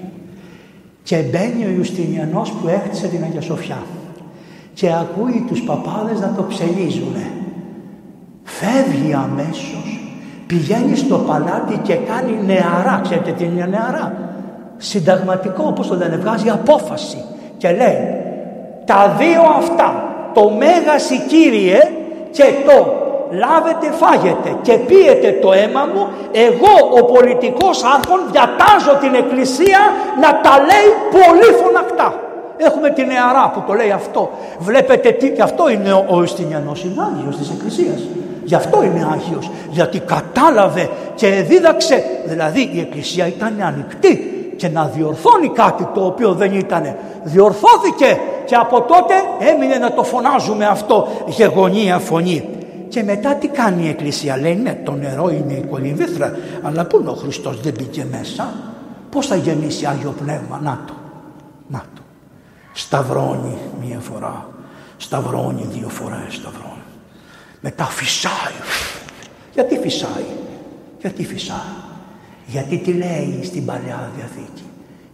Και 1.02 1.16
μπαίνει 1.16 1.64
ο 1.64 1.70
Ιουστινιανός 1.76 2.50
που 2.50 2.68
έκτισε 2.68 3.06
την 3.06 3.22
Αγία 3.22 3.40
Σοφιά 3.40 3.82
και 4.74 4.92
ακούει 4.92 5.44
τους 5.48 5.62
παπάδες 5.62 6.20
να 6.20 6.34
το 6.36 6.42
ψελίζουνε. 6.42 7.30
Φεύγει 8.42 9.12
αμέσως, 9.12 10.05
πηγαίνει 10.46 10.96
στο 10.96 11.16
παλάτι 11.16 11.80
και 11.82 11.94
κάνει 11.94 12.38
νεαρά, 12.46 13.00
ξέρετε 13.02 13.30
τι 13.30 13.44
είναι 13.44 13.66
νεαρά; 13.70 14.12
Συνταγματικό 14.76 15.64
όπως 15.66 15.88
το 15.88 15.96
λένε, 15.96 16.16
βγάζει 16.16 16.48
απόφαση 16.48 17.24
και 17.56 17.70
λέει 17.70 17.98
τα 18.84 19.16
δύο 19.18 19.42
αυτά, 19.58 20.04
το 20.34 20.50
Μέγαση 20.50 21.18
Κύριε 21.28 21.78
και 22.30 22.44
το 22.66 23.04
λάβετε 23.30 23.90
φάγετε 23.90 24.56
και 24.62 24.72
πίετε 24.72 25.38
το 25.42 25.52
αίμα 25.52 25.88
μου 25.94 26.06
εγώ 26.32 26.74
ο 27.00 27.04
πολιτικός 27.04 27.84
άρχον 27.84 28.20
διατάζω 28.30 28.94
την 29.00 29.14
εκκλησία 29.14 29.80
να 30.20 30.40
τα 30.40 30.54
λέει 30.68 30.88
πολύ 31.16 31.50
φωνακτά 31.62 32.20
έχουμε 32.56 32.90
την 32.90 33.06
νεαρά 33.06 33.50
που 33.54 33.62
το 33.66 33.72
λέει 33.72 33.90
αυτό 33.90 34.30
βλέπετε 34.58 35.10
τι 35.10 35.30
και 35.30 35.42
αυτό 35.42 35.70
είναι 35.70 35.92
ο, 35.92 36.04
ο 36.08 36.22
Ιστινιανός 36.22 36.84
είναι 36.84 37.02
Άγιος 37.02 37.36
της 37.36 37.50
Εκκλησίας 37.50 38.00
γι' 38.46 38.54
αυτό 38.54 38.82
είναι 38.82 39.06
Άγιος 39.12 39.50
γιατί 39.70 39.98
κατάλαβε 39.98 40.90
και 41.14 41.28
δίδαξε 41.48 42.04
δηλαδή 42.26 42.70
η 42.72 42.80
Εκκλησία 42.80 43.26
ήταν 43.26 43.60
ανοιχτή 43.60 44.30
και 44.56 44.68
να 44.68 44.84
διορθώνει 44.84 45.48
κάτι 45.48 45.88
το 45.94 46.06
οποίο 46.06 46.32
δεν 46.32 46.54
ήταν 46.54 46.96
διορθώθηκε 47.22 48.18
και 48.44 48.54
από 48.54 48.82
τότε 48.82 49.14
έμεινε 49.38 49.76
να 49.76 49.92
το 49.92 50.04
φωνάζουμε 50.04 50.66
αυτό 50.66 51.08
γεγονία 51.26 51.98
φωνή 51.98 52.48
και 52.88 53.02
μετά 53.02 53.34
τι 53.34 53.48
κάνει 53.48 53.84
η 53.84 53.88
Εκκλησία; 53.88 54.36
Λέει 54.36 54.54
ναι 54.54 54.80
το 54.84 54.92
νερό 54.92 55.28
είναι 55.28 55.52
η 55.52 55.66
κολυμβήθρα 55.70 56.36
αλλά 56.62 56.84
πού 56.84 57.00
είναι 57.00 57.10
ο 57.10 57.14
Χριστός 57.14 57.60
δεν 57.60 57.74
μπήκε 57.78 58.06
μέσα. 58.10 58.54
Πώς 59.10 59.26
θα 59.26 59.36
γεννήσει 59.36 59.86
Άγιο 59.86 60.14
Πνεύμα; 60.18 60.60
Να 60.62 60.80
το. 60.86 60.92
Να 61.68 61.82
το. 61.94 62.02
Σταυρώνει 62.72 63.58
μία 63.80 63.98
φορά. 64.00 64.48
Σταυρώνει 64.96 65.66
δύο 65.70 65.88
φορές. 65.88 66.34
Σταυρώνει. 66.34 66.75
Μετά 67.68 67.84
φυσάει. 67.84 68.58
Γιατί 69.52 69.78
φυσάει; 69.78 70.24
Γιατί 71.00 71.24
φυσάει; 71.24 71.76
Γιατί 72.46 72.78
τι 72.78 72.92
λέει 72.92 73.40
στην 73.44 73.64
Παλιά 73.64 74.12
Διαθήκη. 74.16 74.64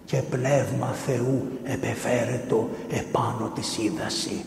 Και 0.05 0.17
πνεύμα 0.17 0.95
Θεού 1.07 1.59
επεφέρετο 1.63 2.71
επάνω 2.91 3.53
της 3.55 3.67
σύνταση. 3.67 4.45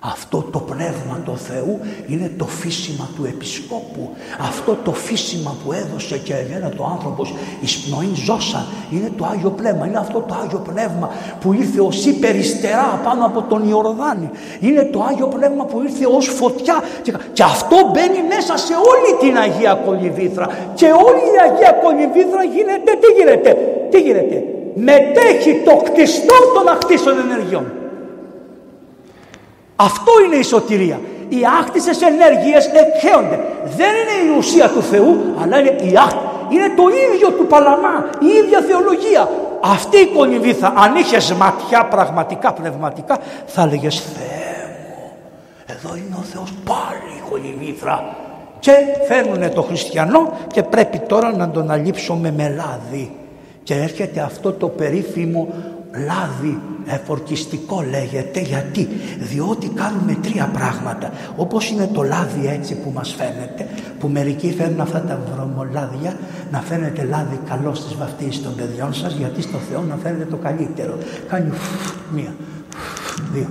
Αυτό 0.00 0.48
το 0.52 0.58
πνεύμα 0.58 1.20
του 1.24 1.38
Θεού 1.38 1.80
είναι 2.06 2.32
το 2.38 2.44
φύσιμα 2.44 3.08
του 3.16 3.24
Επισκόπου. 3.24 4.10
Αυτό 4.40 4.78
το 4.84 4.92
φύσιμα 4.92 5.56
που 5.64 5.72
έδωσε 5.72 6.18
και 6.18 6.34
εμένα 6.34 6.68
το 6.68 6.84
άνθρωπος 6.84 7.34
εις 7.60 7.78
πνοή 7.78 8.12
ζώσα 8.14 8.66
είναι 8.90 9.12
το 9.16 9.24
Άγιο 9.32 9.50
Πνεύμα. 9.50 9.86
Είναι 9.86 9.98
αυτό 9.98 10.18
το 10.28 10.34
Άγιο 10.44 10.58
Πνεύμα 10.58 11.10
που 11.40 11.52
ήρθε 11.52 11.80
ως 11.80 12.06
υπεριστερά 12.06 13.00
πάνω 13.04 13.26
από 13.26 13.42
τον 13.42 13.68
Ιορδάνη. 13.68 14.30
Είναι 14.60 14.84
το 14.92 15.06
Άγιο 15.10 15.26
Πνεύμα 15.26 15.64
που 15.64 15.82
ήρθε 15.82 16.06
ως 16.16 16.26
φωτιά 16.26 16.82
και, 17.32 17.42
αυτό 17.42 17.76
μπαίνει 17.92 18.22
μέσα 18.34 18.56
σε 18.56 18.74
όλη 18.90 19.10
την 19.20 19.38
Αγία 19.38 19.74
Κολυβήθρα. 19.84 20.46
Και 20.74 20.86
όλη 20.86 21.24
η 21.34 21.38
Αγία 21.46 21.72
Κολυβήθρα 21.82 22.42
γίνεται, 22.54 22.90
τι 23.00 23.08
γίνεται, 23.16 23.50
τι 23.90 24.00
γίνεται. 24.00 24.44
Μετέχει 24.74 25.52
το 25.64 25.76
κτιστό 25.76 26.36
των 26.54 26.68
αχτίσεων 26.68 27.16
ενεργειών. 27.18 27.66
Αυτό 29.76 30.12
είναι 30.24 30.36
η 30.36 30.42
σωτηρία. 30.42 31.00
Οι 31.28 31.38
άκτισες 31.60 32.02
ενέργειες 32.02 32.66
εκχέονται. 32.66 33.40
Δεν 33.76 33.92
είναι 34.00 34.32
η 34.32 34.38
ουσία 34.38 34.68
του 34.68 34.82
Θεού, 34.82 35.34
αλλά 35.42 35.58
είναι 35.58 35.68
η 35.68 35.92
άκτη. 35.98 36.26
Είναι 36.50 36.68
το 36.76 36.82
ίδιο 37.12 37.30
του 37.30 37.46
Παλαμά, 37.46 38.08
η 38.20 38.26
ίδια 38.26 38.60
θεολογία. 38.60 39.28
Αυτή 39.60 39.96
η 39.96 40.06
κολυμβήθα, 40.06 40.72
αν 40.76 40.96
είχες 40.96 41.32
ματιά 41.32 41.84
πραγματικά 41.84 42.52
πνευματικά, 42.52 43.18
θα 43.46 43.62
έλεγες 43.62 44.00
Θεέ 44.00 44.68
μου, 44.68 45.12
εδώ 45.66 45.96
είναι 45.96 46.16
ο 46.18 46.22
Θεός 46.22 46.52
πάλι 46.64 47.12
η 47.16 47.30
κολυμβήθρα. 47.30 48.16
Και 48.58 48.72
φέρνουν 49.08 49.54
το 49.54 49.62
χριστιανό 49.62 50.32
και 50.52 50.62
πρέπει 50.62 50.98
τώρα 50.98 51.36
να 51.36 51.50
τον 51.50 51.70
αλείψουμε 51.70 52.32
με 52.36 52.48
λάδι. 52.48 53.16
Και 53.62 53.74
έρχεται 53.74 54.20
αυτό 54.20 54.52
το 54.52 54.68
περίφημο 54.68 55.48
λάδι 56.06 56.60
εφορκιστικό 56.86 57.84
λέγεται 57.90 58.40
γιατί; 58.40 58.88
Διότι 59.18 59.68
κάνουμε 59.68 60.16
τρία 60.22 60.50
πράγματα. 60.52 61.12
Όπως 61.36 61.70
είναι 61.70 61.90
το 61.92 62.02
λάδι 62.02 62.46
έτσι 62.46 62.74
που 62.74 62.90
μας 62.94 63.14
φαίνεται 63.18 63.68
που 63.98 64.08
μερικοί 64.08 64.54
φέρνουν 64.58 64.80
αυτά 64.80 65.00
τα 65.00 65.20
βρωμολάδια 65.32 66.18
να 66.50 66.60
φαίνεται 66.60 67.04
λάδι 67.04 67.40
καλό 67.48 67.74
στις 67.74 67.94
βαφτίσεις 67.94 68.42
των 68.42 68.54
παιδιών 68.54 68.94
σας 68.94 69.14
γιατί 69.14 69.42
στο 69.42 69.58
Θεό 69.58 69.82
να 69.82 69.96
φαίνεται 69.96 70.24
το 70.24 70.36
καλύτερο. 70.36 70.98
Κάνει 71.28 71.52
μία, 72.14 72.34
δύο, 73.32 73.48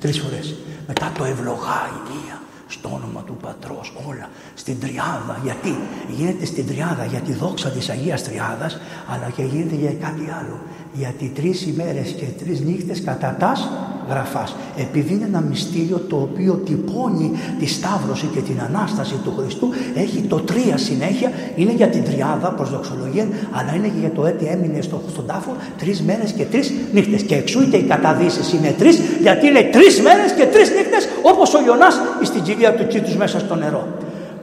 τρεις 0.00 0.20
φορές. 0.20 0.54
Μετά 0.86 1.12
το 1.18 1.24
ευλογάει 1.24 1.96
μία 2.10 2.40
στο 2.68 2.88
όνομα 2.94 3.22
του 3.26 3.36
Πατρός 3.42 3.92
όλα. 4.08 4.28
Στην 4.54 4.80
Τριάδα 4.80 5.40
γιατί; 5.42 5.74
Γίνεται 6.08 6.44
στην 6.44 6.66
Τριάδα 6.66 7.04
για 7.04 7.20
τη 7.20 7.32
δόξα 7.32 7.70
της 7.70 7.88
Αγίας 7.88 8.22
Τριάδας 8.22 8.78
αλλά 9.12 9.30
και 9.36 9.42
γίνεται 9.42 9.74
για 9.74 9.92
κάτι 9.92 10.24
άλλο 10.40 10.58
γιατί 10.96 11.32
τρεις 11.34 11.66
ημέρες 11.66 12.14
και 12.18 12.24
τρεις 12.44 12.60
νύχτες 12.60 13.02
κατά 13.02 13.36
τας 13.38 13.68
γραφάς. 14.08 14.56
Επειδή 14.76 15.12
είναι 15.14 15.24
ένα 15.24 15.40
μυστήριο 15.40 15.98
το 16.08 16.16
οποίο 16.16 16.52
τυπώνει 16.54 17.30
τη 17.58 17.66
Σταύρωση 17.66 18.26
και 18.34 18.40
την 18.40 18.60
Ανάσταση 18.68 19.14
του 19.24 19.34
Χριστού, 19.38 19.68
έχει 19.94 20.20
το 20.28 20.36
τρία 20.36 20.76
συνέχεια, 20.76 21.30
είναι 21.56 21.72
για 21.72 21.86
την 21.88 22.04
τριάδα 22.04 22.48
προς 22.56 22.70
δοξολογία, 22.70 23.28
αλλά 23.52 23.74
είναι 23.76 23.88
και 23.88 24.00
για 24.00 24.10
το 24.10 24.26
έτη 24.26 24.44
έμεινε 24.46 24.80
στο, 24.80 25.00
στον 25.12 25.26
τάφο 25.26 25.56
τρεις 25.78 26.02
μέρες 26.02 26.32
και 26.32 26.44
τρεις 26.44 26.72
νύχτες. 26.92 27.22
Και 27.22 27.34
εξού 27.34 27.70
και 27.70 27.76
οι 27.76 27.82
καταδύσεις 27.82 28.52
είναι 28.52 28.74
τρεις, 28.78 29.00
γιατί 29.20 29.46
είναι 29.46 29.62
τρεις 29.62 30.00
μέρες 30.00 30.32
και 30.32 30.46
τρεις 30.46 30.70
νύχτες, 30.70 31.08
όπως 31.22 31.54
ο 31.54 31.58
Ιωνάς 31.66 32.00
στην 32.22 32.42
κοιλία 32.42 32.74
του 32.74 32.86
Κίτους 32.86 33.16
μέσα 33.16 33.38
στο 33.38 33.54
νερό. 33.54 33.86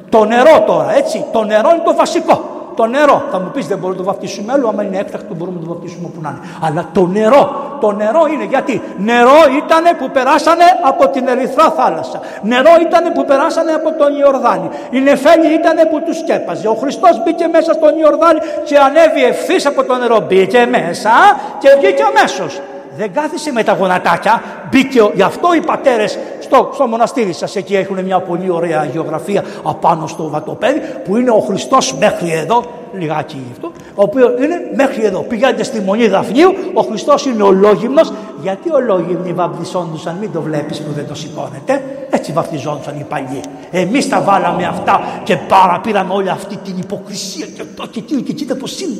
Το 0.09 0.25
νερό 0.25 0.63
τώρα, 0.67 0.97
έτσι, 0.97 1.25
το 1.31 1.43
νερό 1.43 1.69
είναι 1.69 1.83
το 1.85 1.95
βασικό 1.95 2.50
το 2.75 2.85
νερό. 2.85 3.23
Θα 3.31 3.39
μου 3.39 3.51
πεις 3.53 3.67
δεν 3.67 3.77
μπορούμε 3.77 3.99
να 3.99 4.05
το 4.05 4.11
βαφτίσουμε 4.11 4.53
άλλο, 4.53 4.67
άμα 4.67 4.83
είναι 4.83 4.97
έκτακτο 4.97 5.33
μπορούμε 5.33 5.59
να 5.59 5.65
το 5.65 5.73
βαφτίσουμε 5.73 6.05
όπου 6.05 6.21
να 6.21 6.29
είναι. 6.29 6.39
Αλλά 6.61 6.89
το 6.93 7.05
νερό, 7.05 7.77
το 7.79 7.91
νερό 7.91 8.23
είναι 8.33 8.43
γιατί; 8.43 8.81
Νερό 8.97 9.41
ήταν 9.61 9.83
που 9.97 10.09
περάσανε 10.11 10.63
από 10.83 11.07
την 11.07 11.27
Ερυθρά 11.27 11.71
θάλασσα. 11.71 12.19
Νερό 12.41 12.73
ήταν 12.81 13.13
που 13.13 13.25
περάσανε 13.25 13.71
από 13.71 13.89
τον 13.91 14.17
Ιορδάνη. 14.19 14.69
Η 14.89 14.99
νεφέλη 14.99 15.53
ήταν 15.53 15.75
που 15.89 16.01
τους 16.05 16.17
σκέπαζε. 16.17 16.67
Ο 16.67 16.73
Χριστός 16.73 17.23
μπήκε 17.23 17.47
μέσα 17.47 17.73
στον 17.73 17.97
Ιορδάνη 17.97 18.39
και 18.63 18.77
ανέβη 18.77 19.23
ευθύς 19.23 19.65
από 19.65 19.83
το 19.83 19.95
νερό. 19.95 20.19
Μπήκε 20.27 20.67
μέσα 20.69 21.11
και 21.57 21.69
βγήκε 21.79 22.03
αμέσως 22.03 22.61
δεν 23.01 23.13
κάθισε 23.13 23.51
με 23.51 23.63
τα 23.63 23.73
γονατάκια, 23.73 24.43
μπήκε, 24.71 25.09
γι' 25.13 25.21
αυτό 25.21 25.53
οι 25.55 25.61
πατέρες 25.61 26.17
στο, 26.39 26.69
στο 26.73 26.87
μοναστήρι 26.87 27.33
σας 27.33 27.55
εκεί 27.55 27.75
έχουν 27.75 28.03
μια 28.03 28.19
πολύ 28.19 28.49
ωραία 28.49 28.85
γεωγραφία 28.85 29.43
απάνω 29.63 30.07
στο 30.07 30.29
βατοπέδι 30.29 30.81
που 31.03 31.17
είναι 31.17 31.31
ο 31.31 31.39
Χριστός 31.39 31.93
μέχρι 31.93 32.31
εδώ, 32.31 32.63
λιγάκι 32.93 33.41
αυτό, 33.51 33.71
ο 33.95 34.01
οποίο 34.01 34.43
είναι 34.43 34.55
μέχρι 34.75 35.05
εδώ. 35.05 35.19
Πηγαίνετε 35.19 35.63
στη 35.63 35.79
μονή 35.79 36.07
Δαφνίου, 36.07 36.49
ο 36.73 36.81
Χριστός 36.81 37.25
είναι 37.25 37.43
ο 37.43 37.51
λόγυμνο. 37.51 38.01
Γιατί 38.41 38.71
ο 38.71 38.79
λόγυμνοι 38.79 39.33
βαπτιζόντουσαν, 39.33 40.15
μην 40.19 40.31
το 40.31 40.41
βλέπεις 40.41 40.81
που 40.81 40.91
δεν 40.91 41.07
το 41.07 41.15
σηκώνετε. 41.15 41.83
Έτσι 42.09 42.31
βαπτιζόντουσαν 42.31 42.99
οι 42.99 43.05
παλιοί. 43.09 43.41
Εμείς 43.71 44.09
τα 44.09 44.21
βάλαμε 44.21 44.65
αυτά 44.65 45.01
και 45.23 45.37
παραπήραμε 45.37 46.13
όλη 46.13 46.29
αυτή 46.29 46.55
την 46.57 46.77
υποκρισία 46.77 47.45
και 47.45 47.63
το 47.75 47.87
και 47.87 48.01
τι 48.01 48.21
και 48.21 48.33
κοίτα 48.33 48.55
πώ 48.55 48.65
είναι. 48.81 48.97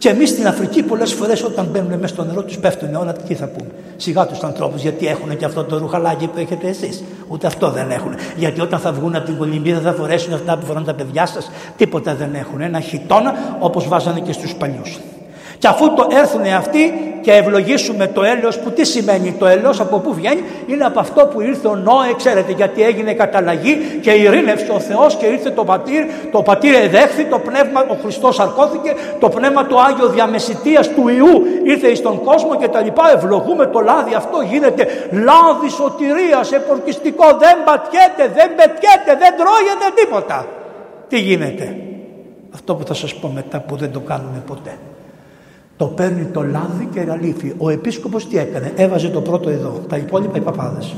Και 0.00 0.08
εμείς 0.08 0.28
στην 0.28 0.46
Αφρική 0.46 0.82
πολλές 0.82 1.12
φορές 1.12 1.42
όταν 1.42 1.68
μπαίνουν 1.72 1.98
μέσα 1.98 2.14
στο 2.14 2.24
νερό 2.24 2.42
τους 2.42 2.58
πέφτουν 2.58 2.94
όλα. 2.94 3.12
Τι 3.12 3.34
θα 3.34 3.46
πούμε. 3.46 3.70
Σιγά 3.96 4.26
τους 4.26 4.42
ανθρώπους 4.42 4.82
γιατί 4.82 5.06
έχουν 5.06 5.36
και 5.36 5.44
αυτό 5.44 5.64
το 5.64 5.78
ρουχαλάκι 5.78 6.26
που 6.26 6.38
έχετε 6.38 6.68
εσείς. 6.68 7.02
Ούτε 7.28 7.46
αυτό 7.46 7.70
δεν 7.70 7.90
έχουν. 7.90 8.14
Γιατί 8.36 8.60
όταν 8.60 8.78
θα 8.78 8.92
βγουν 8.92 9.14
από 9.14 9.24
την 9.24 9.36
κολυμπίδα 9.36 9.80
θα 9.80 9.92
φορέσουν 9.92 10.32
αυτά 10.32 10.58
που 10.58 10.66
φορούν 10.66 10.84
τα 10.84 10.94
παιδιά 10.94 11.26
σας. 11.26 11.50
Τίποτα 11.76 12.14
δεν 12.14 12.34
έχουν. 12.34 12.60
Ένα 12.60 12.80
χιτόνα 12.80 13.56
όπως 13.58 13.88
βάζανε 13.88 14.20
και 14.20 14.32
στους 14.32 14.54
παλιούς. 14.54 14.98
Και 15.60 15.68
αφού 15.68 15.94
το 15.94 16.06
έρθουν 16.10 16.44
αυτοί 16.58 17.10
και 17.20 17.32
ευλογήσουμε 17.32 18.06
το 18.06 18.22
έλεος 18.22 18.58
που 18.58 18.70
τι 18.70 18.84
σημαίνει 18.84 19.32
το 19.38 19.46
έλεος 19.46 19.80
από 19.80 19.98
πού 19.98 20.14
βγαίνει 20.14 20.42
είναι 20.66 20.84
από 20.84 21.00
αυτό 21.00 21.26
που 21.26 21.40
ήρθε 21.40 21.68
ο 21.68 21.74
Νόε 21.76 22.12
ξέρετε 22.16 22.52
γιατί 22.52 22.82
έγινε 22.82 23.12
καταλλαγή 23.12 23.98
και 24.02 24.10
ειρήνευσε 24.10 24.72
ο 24.72 24.80
Θεός 24.80 25.16
και 25.16 25.26
ήρθε 25.26 25.50
το 25.50 25.64
πατήρ 25.64 26.04
το 26.32 26.42
πατήρ 26.42 26.74
εδέχθη 26.74 27.24
το 27.24 27.38
πνεύμα 27.38 27.86
ο 27.88 27.96
Χριστός 28.02 28.40
αρκώθηκε 28.40 28.94
το 29.20 29.28
πνεύμα 29.28 29.66
του 29.66 29.80
Άγιο 29.80 30.08
διαμεσητείας 30.08 30.88
του 30.88 31.08
Ιού 31.08 31.42
ήρθε 31.64 31.88
εις 31.88 32.02
τον 32.02 32.24
κόσμο 32.24 32.56
και 32.56 32.68
τα 32.68 32.80
λοιπά 32.80 33.12
ευλογούμε 33.14 33.66
το 33.66 33.80
λάδι 33.80 34.14
αυτό 34.14 34.40
γίνεται 34.50 34.86
λάδι 35.10 35.68
σωτηρίας 35.68 36.52
επορκιστικό 36.52 37.24
δεν 37.38 37.56
πατιέται 37.64 38.32
δεν 38.34 38.48
πετιέται 38.54 39.12
δεν 39.22 39.32
τρώγεται 39.40 39.88
τίποτα. 39.94 40.46
Τι 41.08 41.20
γίνεται; 41.20 41.76
Αυτό 42.54 42.74
που 42.74 42.86
θα 42.86 42.94
σας 42.94 43.14
πω 43.14 43.30
μετά 43.34 43.60
που 43.60 43.76
δεν 43.76 43.92
το 43.92 44.00
κάνουμε 44.00 44.42
ποτέ 44.46 44.70
το 45.80 45.86
παίρνει 45.86 46.24
το 46.24 46.42
λάδι 46.42 46.88
και 46.92 47.04
ραλίφι. 47.04 47.54
Ο 47.58 47.70
επίσκοπος 47.70 48.28
τι 48.28 48.38
έκανε, 48.38 48.72
έβαζε 48.76 49.08
το 49.08 49.20
πρώτο 49.20 49.50
εδώ, 49.50 49.80
τα 49.88 49.96
υπόλοιπα 49.96 50.36
οι 50.36 50.40
παπάδες. 50.40 50.94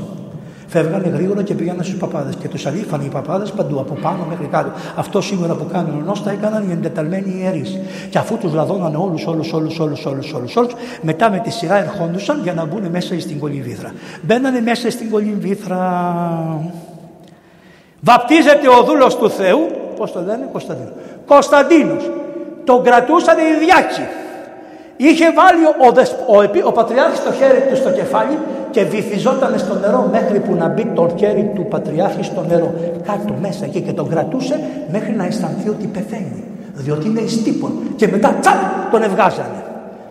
Φεύγανε 0.67 1.07
γρήγορα 1.07 1.43
και 1.43 1.53
πήγαιναν 1.53 1.83
στους 1.83 1.97
παπάδες. 1.97 2.35
Και 2.35 2.47
τους 2.47 2.65
αλήφανε 2.65 3.03
οι 3.03 3.07
παπάδες 3.07 3.51
παντού, 3.51 3.79
από 3.79 3.93
πάνω 4.01 4.25
μέχρι 4.29 4.45
κάτω. 4.45 4.71
Αυτό 4.95 5.21
σήμερα 5.21 5.53
που 5.53 5.65
κάνουν 5.71 6.01
ο 6.01 6.03
νός 6.05 6.23
τα 6.23 6.31
έκαναν 6.31 6.69
οι 6.69 6.71
εντεταλμένοι 6.71 7.39
ιερείς. 7.41 7.79
Και 8.09 8.17
αφού 8.17 8.37
τους 8.37 8.53
λαδώνανε 8.53 8.97
όλους, 8.97 9.25
όλους, 9.25 9.53
όλους, 9.53 9.79
όλους, 9.79 10.05
όλους, 10.05 10.33
όλους, 10.33 10.55
όλους, 10.55 10.73
μετά 11.01 11.29
με 11.29 11.39
τη 11.39 11.51
σειρά 11.51 11.77
ερχόντουσαν 11.77 12.39
για 12.43 12.53
να 12.53 12.65
μπουν 12.65 12.87
μέσα 12.91 13.19
στην 13.19 13.39
κολυμβήθρα. 13.39 13.91
Μπαίνανε 14.21 14.61
μέσα 14.61 14.91
στην 14.91 15.09
κολυμβήθρα. 15.09 15.81
Βαπτίζεται 17.99 18.67
ο 18.79 18.83
δούλος 18.83 19.17
του 19.17 19.29
Θεού, 19.29 19.59
πώς 19.97 20.11
το 20.11 20.19
λένε, 20.19 20.49
Κωνσταντίνος. 20.51 20.93
Κωνσταντίνος. 21.25 22.09
Τον 22.63 22.83
κρατούσαν 22.83 23.37
οι 23.37 23.65
διάκοι. 23.65 24.21
Είχε 25.07 25.25
βάλει 25.39 25.63
ο, 25.65 25.73
ο, 25.85 26.37
ο, 26.37 26.67
ο 26.69 26.71
Πατριάρχης 26.71 27.23
το 27.23 27.31
χέρι 27.31 27.61
του 27.69 27.75
στο 27.75 27.91
κεφάλι 27.91 28.37
και 28.71 28.83
βυθιζόταν 28.83 29.59
στο 29.59 29.73
νερό 29.73 30.09
μέχρι 30.11 30.39
που 30.39 30.55
να 30.55 30.67
μπει 30.67 30.85
το 30.95 31.15
χέρι 31.19 31.51
του 31.55 31.65
Πατριάρχη 31.65 32.23
στο 32.23 32.45
νερό. 32.49 32.73
Κάτω 33.07 33.33
μέσα 33.41 33.65
εκεί 33.65 33.81
και 33.81 33.91
τον 33.91 34.09
κρατούσε 34.09 34.59
μέχρι 34.91 35.11
να 35.11 35.25
αισθανθεί 35.25 35.69
ότι 35.69 35.87
πεθαίνει. 35.87 36.43
Διότι 36.73 37.07
είναι 37.07 37.21
εις 37.21 37.43
τύπον. 37.43 37.71
Και 37.95 38.07
μετά 38.07 38.37
τσαπ 38.41 38.91
τον 38.91 39.03
ευγάζανε. 39.03 39.63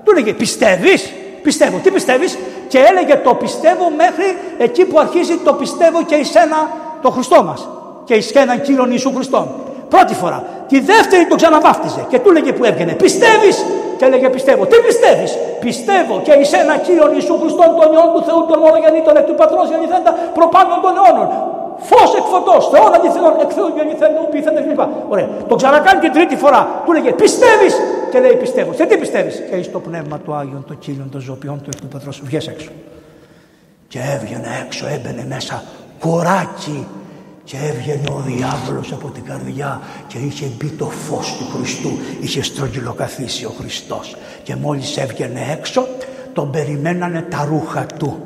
Του 0.05 0.11
έλεγε 0.11 0.33
πιστεύεις, 0.33 1.13
πιστεύω, 1.43 1.77
τι 1.83 1.91
πιστεύεις; 1.91 2.39
Και 2.69 2.79
έλεγε 2.79 3.21
το 3.25 3.35
πιστεύω 3.35 3.85
μέχρι 3.97 4.29
εκεί 4.59 4.85
που 4.85 4.99
αρχίζει 4.99 5.37
το 5.45 5.53
πιστεύω 5.53 6.03
και 6.03 6.15
εις 6.15 6.35
ένα 6.35 6.59
το 7.03 7.11
Χριστό 7.11 7.43
μας. 7.45 7.69
Και 8.05 8.15
εις 8.15 8.31
έναν 8.31 8.61
Κύριον 8.61 8.89
Ιησού 8.91 9.13
Χριστόν. 9.15 9.49
Πρώτη 9.89 10.15
φορά. 10.15 10.45
Τη 10.69 10.81
δεύτερη 10.81 11.27
τον 11.27 11.37
ξαναβάφτιζε 11.37 12.07
και 12.09 12.19
του 12.19 12.29
έλεγε 12.31 12.53
που 12.53 12.65
έβγαινε 12.65 12.93
Πιστεύεις; 12.93 13.65
Και 14.03 14.09
έλεγε 14.09 14.29
πιστεύω. 14.37 14.63
Τι 14.73 14.79
πιστεύεις, 14.89 15.31
Πιστεύω 15.67 16.15
και 16.27 16.33
εις 16.41 16.53
ένα 16.63 16.75
κύριο 16.87 17.07
Ιησού 17.15 17.35
Χριστόν 17.41 17.69
τον 17.79 17.89
Υιόν 17.95 18.09
του 18.15 18.23
Θεού, 18.27 18.41
τον 18.51 18.59
μονογεννήτων 18.65 19.15
εκ 19.21 19.27
του 19.31 19.37
Πατρός 19.41 19.67
γεννηθέντα 19.73 20.11
προπάνω 20.39 20.75
των 20.85 20.93
αιώνων. 20.99 21.29
Φως 21.89 22.11
εκ 22.19 22.27
φωτός, 22.33 22.63
Θεών 22.73 22.91
αντιθενών, 22.97 23.35
εκ 23.45 23.51
Θεού 23.57 23.69
γεννηθέντα, 23.77 24.19
που 24.25 24.29
πείθεται 24.33 24.61
κλπ. 24.65 24.81
Ωραία. 25.15 25.29
Το 25.51 25.55
ξανακάνει 25.61 26.01
την 26.05 26.13
τρίτη 26.17 26.37
φορά. 26.43 26.61
Του 26.85 26.93
λέγε 26.97 27.11
Πιστεύεις; 27.23 27.75
Και 28.11 28.19
λέει 28.25 28.37
Πιστεύω. 28.45 28.71
Σε 28.79 28.85
τι 28.89 28.97
πιστεύεις, 29.03 29.35
Και 29.49 29.57
εις 29.61 29.69
το 29.75 29.81
πνεύμα 29.87 30.17
του 30.25 30.31
Άγιον, 30.41 30.63
το 30.71 30.75
κύριο 30.83 31.07
των 31.13 31.21
ζωοποιών 31.27 31.59
του 31.63 31.69
εκ 31.75 31.81
του 31.81 31.91
Πατρός, 31.95 32.17
βγες 32.29 32.45
έξω. 32.53 32.71
Και 33.93 34.01
έβγαινε 34.15 34.51
έξω, 34.65 34.85
έμπαινε 34.95 35.25
μέσα 35.35 35.57
κοράκι 36.05 36.79
και 37.45 37.57
έβγαινε 37.57 38.09
ο 38.11 38.23
διάβολος 38.27 38.93
από 38.93 39.09
την 39.09 39.25
καρδιά 39.25 39.81
και 40.07 40.19
είχε 40.19 40.51
μπει 40.57 40.69
το 40.69 40.85
φως 40.85 41.37
του 41.39 41.57
Χριστού. 41.57 41.91
Είχε 42.21 42.43
στρογγυλοκαθίσει 42.43 43.45
ο 43.45 43.55
Χριστός. 43.59 44.17
Και 44.43 44.57
μόλις 44.57 44.97
έβγαινε 44.97 45.41
έξω 45.51 45.87
τον 46.33 46.51
περιμένανε 46.51 47.23
τα 47.23 47.45
ρούχα 47.45 47.87
του. 47.87 48.17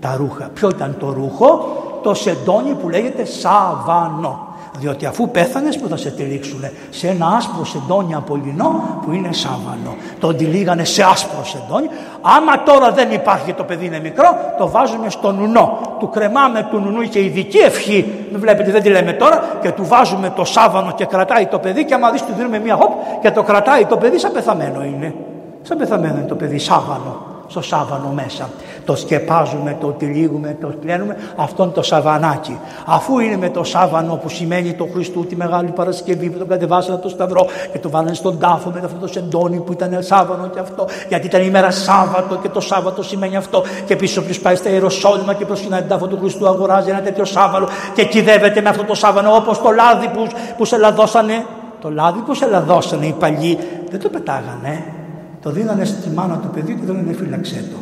Τα 0.00 0.16
ρούχα. 0.16 0.44
Ποιο 0.48 0.68
ήταν 0.68 0.96
το 0.98 1.12
ρούχο; 1.12 1.76
Το 2.02 2.14
σεντόνι 2.14 2.74
που 2.74 2.88
λέγεται 2.88 3.24
σαβανό. 3.24 4.53
Διότι 4.78 5.06
αφού 5.06 5.30
πέθανες, 5.30 5.78
που 5.78 5.88
θα 5.88 5.96
σε 5.96 6.10
τυλίξουν 6.10 6.60
σε 6.90 7.08
ένα 7.08 7.26
άσπρο 7.26 7.64
σεντόνι 7.64 8.14
από 8.14 8.36
λινό 8.36 9.00
που 9.04 9.12
είναι 9.12 9.32
σάβανο. 9.32 9.96
Το 10.18 10.34
τυλίγανε 10.34 10.84
σε 10.84 11.02
άσπρο 11.02 11.44
σεντόνι. 11.44 11.88
Άμα 12.20 12.62
τώρα 12.62 12.90
δεν 12.90 13.12
υπάρχει 13.12 13.52
το 13.52 13.64
παιδί 13.64 13.86
είναι 13.86 14.00
μικρό, 14.00 14.36
το 14.58 14.68
βάζουμε 14.68 15.10
στο 15.10 15.32
νουνό. 15.32 15.78
Του 15.98 16.08
κρεμάμε 16.08 16.66
του 16.70 16.78
νουνού 16.78 17.02
και 17.02 17.24
ειδική 17.24 17.58
ευχή. 17.58 18.26
Μην 18.30 18.40
βλέπετε, 18.40 18.70
δεν 18.70 18.82
τη 18.82 18.88
λέμε 18.88 19.12
τώρα. 19.12 19.58
Και 19.62 19.70
του 19.70 19.86
βάζουμε 19.86 20.32
το 20.36 20.44
σάβανο 20.44 20.92
και 20.92 21.04
κρατάει 21.04 21.46
το 21.46 21.58
παιδί. 21.58 21.84
Και 21.84 21.94
άμα 21.94 22.10
δεις, 22.10 22.22
του 22.22 22.32
δίνουμε 22.36 22.58
μία 22.58 22.74
χοπ 22.74 22.92
και 23.22 23.30
το 23.30 23.42
κρατάει 23.42 23.84
το 23.84 23.96
παιδί, 23.96 24.18
σαν 24.18 24.32
πεθαμένο 24.32 24.84
είναι. 24.84 25.14
Σαν 25.62 25.78
πεθαμένο 25.78 26.16
είναι 26.16 26.26
το 26.26 26.34
παιδί, 26.34 26.58
σάβανο 26.58 27.33
στο 27.46 27.62
σάβανο 27.62 28.12
μέσα. 28.14 28.48
Το 28.84 28.96
σκεπάζουμε, 28.96 29.76
το 29.80 29.86
τυλίγουμε, 29.86 30.56
το 30.60 30.74
κλαίνουμε, 30.80 31.16
αυτόν 31.36 31.72
το 31.72 31.82
σαβανάκι. 31.82 32.58
Αφού 32.86 33.18
είναι 33.18 33.36
με 33.36 33.50
το 33.50 33.64
σάβανο 33.64 34.14
που 34.14 34.28
σημαίνει 34.28 34.72
το 34.72 34.88
Χριστού 34.92 35.26
τη 35.26 35.36
Μεγάλη 35.36 35.70
Παρασκευή 35.70 36.30
που 36.30 36.38
τον 36.38 36.48
κατεβάσανε 36.48 36.98
το 36.98 37.08
Σταυρό 37.08 37.46
και 37.72 37.78
το 37.78 37.90
βάλανε 37.90 38.14
στον 38.14 38.38
τάφο 38.38 38.70
με 38.70 38.80
αυτό 38.84 38.98
το 39.00 39.06
σεντόνι 39.06 39.60
που 39.60 39.72
ήταν 39.72 40.02
σάβανο 40.02 40.48
και 40.48 40.58
αυτό, 40.58 40.86
γιατί 41.08 41.26
ήταν 41.26 41.42
ημέρα 41.42 41.70
Σάββατο 41.70 42.36
και 42.36 42.48
το 42.48 42.60
Σάββατο 42.60 43.02
σημαίνει 43.02 43.36
αυτό. 43.36 43.62
Και 43.86 43.96
πίσω 43.96 44.22
ποιο 44.22 44.34
πάει 44.42 44.54
στα 44.54 44.70
Ιεροσόλυμα 44.70 45.34
και 45.34 45.44
προσκυνάει 45.44 45.80
την 45.80 45.88
τάφο 45.88 46.06
του 46.06 46.18
Χριστού, 46.18 46.48
αγοράζει 46.48 46.90
ένα 46.90 47.00
τέτοιο 47.00 47.24
σάβανο 47.24 47.68
και 47.94 48.04
κυδεύεται 48.04 48.60
με 48.60 48.68
αυτό 48.68 48.84
το 48.84 48.94
σάβανο 48.94 49.34
όπως 49.34 49.62
το 49.62 49.70
λάδι 49.70 50.08
που, 50.08 50.26
που 50.56 50.64
σε 50.64 50.76
λαδώσανε. 50.76 51.44
Το 51.80 51.90
λάδι 51.90 52.18
που 52.18 52.34
σε 52.34 52.46
λαδώσανε 52.46 53.06
οι 53.06 53.14
παλιοί 53.18 53.58
δεν 53.90 54.00
το 54.00 54.08
πετάγανε. 54.08 55.03
Το 55.44 55.50
δίνανε 55.50 55.84
στη 55.84 56.08
μάνα 56.14 56.36
του 56.38 56.50
παιδιού 56.54 56.74
και 56.74 56.86
δεν 56.86 57.14
φύλαξε 57.14 57.64
το. 57.72 57.78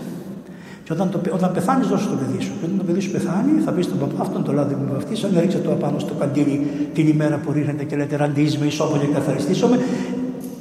Και 0.84 0.92
όταν, 0.92 1.10
το, 1.10 1.20
όταν 1.32 1.52
πεθάνεις, 1.52 1.86
δώσε 1.86 2.08
το 2.08 2.14
παιδί 2.14 2.40
σου. 2.42 2.52
Και 2.58 2.64
όταν 2.64 2.78
το 2.78 2.84
παιδί 2.84 3.00
σου 3.00 3.10
πεθάνει, 3.10 3.60
θα 3.64 3.70
πεις 3.70 3.84
στον 3.84 3.98
παπά 3.98 4.20
αυτόν 4.20 4.44
το 4.44 4.52
λάδι 4.52 4.74
που 4.74 4.84
με 4.86 4.92
βαφτίσανε, 4.92 5.40
ρίξε 5.40 5.58
το 5.58 5.72
απάνω 5.72 5.98
στο 5.98 6.14
καντήρι 6.14 6.56
την 6.94 7.08
ημέρα 7.08 7.36
που 7.36 7.52
ρίχνετε 7.52 7.84
και 7.84 7.96
λέτε 7.96 8.16
ραντίζουμε, 8.16 8.66
ισόβο 8.66 8.96
και 8.96 9.06
καθαριστήσουμε. 9.06 9.78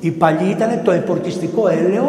Οι 0.03 0.11
παλιοί 0.11 0.49
ήταν 0.57 0.69
το 0.83 0.91
επορτιστικό 0.91 1.67
έλαιο 1.67 2.05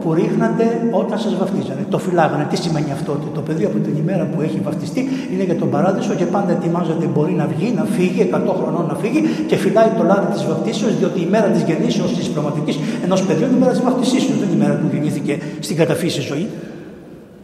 που 0.00 0.14
ρίχνατε 0.14 0.64
όταν 0.90 1.18
σας 1.18 1.34
βαφτίζανε. 1.40 1.82
Το 1.90 1.98
φυλάγανε. 1.98 2.46
Τι 2.50 2.56
σημαίνει 2.56 2.90
αυτό, 2.92 3.12
ότι 3.12 3.26
το 3.34 3.40
παιδί 3.40 3.64
από 3.64 3.78
την 3.78 3.96
ημέρα 3.96 4.24
που 4.24 4.40
έχει 4.40 4.60
βαφτιστεί 4.64 5.08
είναι 5.32 5.42
για 5.42 5.56
τον 5.56 5.70
παράδεισο 5.70 6.14
και 6.14 6.24
πάντα 6.24 6.52
ετοιμάζεται 6.52 7.06
μπορεί 7.06 7.32
να 7.32 7.46
βγει, 7.46 7.72
να 7.76 7.84
φύγει, 7.84 8.30
100 8.32 8.54
χρονών 8.60 8.86
να 8.88 8.94
φύγει 8.94 9.20
και 9.46 9.56
φυλάει 9.56 9.88
το 9.98 10.02
λάδι 10.04 10.26
της 10.32 10.44
βαφτίσεως, 10.44 10.98
διότι 10.98 11.20
η 11.20 11.28
μέρα 11.30 11.46
της 11.46 11.62
γεννήσεως 11.62 12.14
της 12.16 12.28
πραγματικής 12.28 12.78
ενός 13.04 13.22
παιδιού 13.22 13.46
είναι 13.46 13.56
η 13.56 13.58
μέρα 13.58 13.72
της 13.72 13.82
βαφτισήσεω, 13.82 14.34
δεν 14.40 14.48
είναι 14.48 14.64
η 14.64 14.66
μέρα 14.66 14.74
που 14.80 14.86
γεννήθηκε 14.92 15.38
στην 15.60 15.76
καταφύση 15.76 16.20
ζωή. 16.20 16.48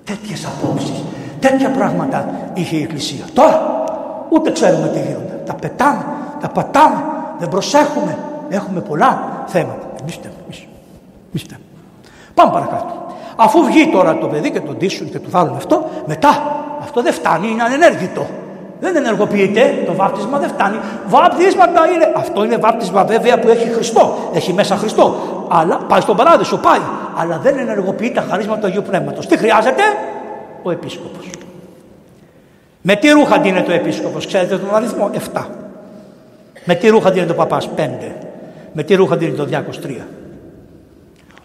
Τέτοιες 0.05 0.47
απόψεις, 0.51 0.99
τέτοια 1.41 1.71
πράγματα 1.71 2.29
είχε 2.55 2.77
η 2.77 2.83
Εκκλησία. 2.83 3.25
Τώρα 3.33 3.57
ούτε 4.29 4.51
ξέρουμε 4.51 4.89
τι 4.93 4.99
γίνονται. 4.99 5.35
Τα 5.47 5.55
πετάμε, 5.55 6.05
τα 6.41 6.49
πατάμε, 6.49 7.01
δεν 7.39 7.49
προσέχουμε. 7.49 8.19
Έχουμε 8.49 8.81
πολλά 8.81 9.43
θέματα. 9.47 9.90
Εμείς 10.01 10.21
εμείς 11.33 11.47
Πάμε 12.35 12.53
παρακάτω. 12.53 13.07
Αφού 13.37 13.65
βγει 13.65 13.89
τώρα 13.89 14.19
το 14.19 14.27
παιδί 14.27 14.51
και 14.51 14.61
τον 14.61 14.77
ντύσουν 14.77 15.11
και 15.11 15.19
του 15.19 15.31
βάλουν 15.31 15.57
αυτό, 15.57 15.91
μετά 16.07 16.29
αυτό 16.81 17.03
δεν 17.03 17.13
φτάνει, 17.13 17.49
είναι 17.49 17.63
ανενέργητο. 17.63 18.27
Δεν 18.81 18.97
ενεργοποιείται, 18.97 19.83
το 19.87 19.95
βάπτισμα 19.95 20.39
δεν 20.39 20.49
φτάνει. 20.49 20.79
Βάπτισματα 21.07 21.87
είναι, 21.95 22.13
αυτό 22.17 22.45
είναι 22.45 22.57
βάπτισμα 22.57 23.05
βέβαια 23.05 23.39
που 23.39 23.49
έχει 23.49 23.69
Χριστό, 23.69 24.31
έχει 24.35 24.53
μέσα 24.53 24.77
Χριστό. 24.77 25.15
Αλλά 25.51 25.77
πάει 25.77 26.01
στον 26.01 26.17
παράδεισο, 26.17 26.57
πάει. 26.57 26.81
Αλλά 27.17 27.39
δεν 27.39 27.59
ενεργοποιεί 27.59 28.11
τα 28.11 28.25
χαρίσματα 28.31 28.61
του 28.61 28.67
Αγίου 28.67 28.83
Πνεύματος. 28.83 29.27
Τι 29.27 29.37
χρειάζεται, 29.37 29.83
ο 30.63 30.71
επίσκοπος. 30.71 31.31
Με 32.83 32.95
τι 32.95 33.11
ρούχα 33.11 33.39
δίνεται 33.39 33.73
ο 33.73 33.75
επίσκοπος, 33.75 34.27
ξέρετε 34.27 34.57
τον 34.57 34.75
αριθμό, 34.75 35.11
7. 35.33 35.47
Με 36.65 36.75
τι 36.75 36.89
ρούχα 36.89 37.11
δίνεται 37.11 37.33
ο 37.33 37.35
παπάς, 37.35 37.69
5. 37.77 38.30
Με 38.73 38.83
τι 38.83 38.95
ρούχα 38.95 39.17
δίνεται 39.17 39.43
ο 39.43 39.45
διάκος, 39.45 39.81
3. 39.81 40.07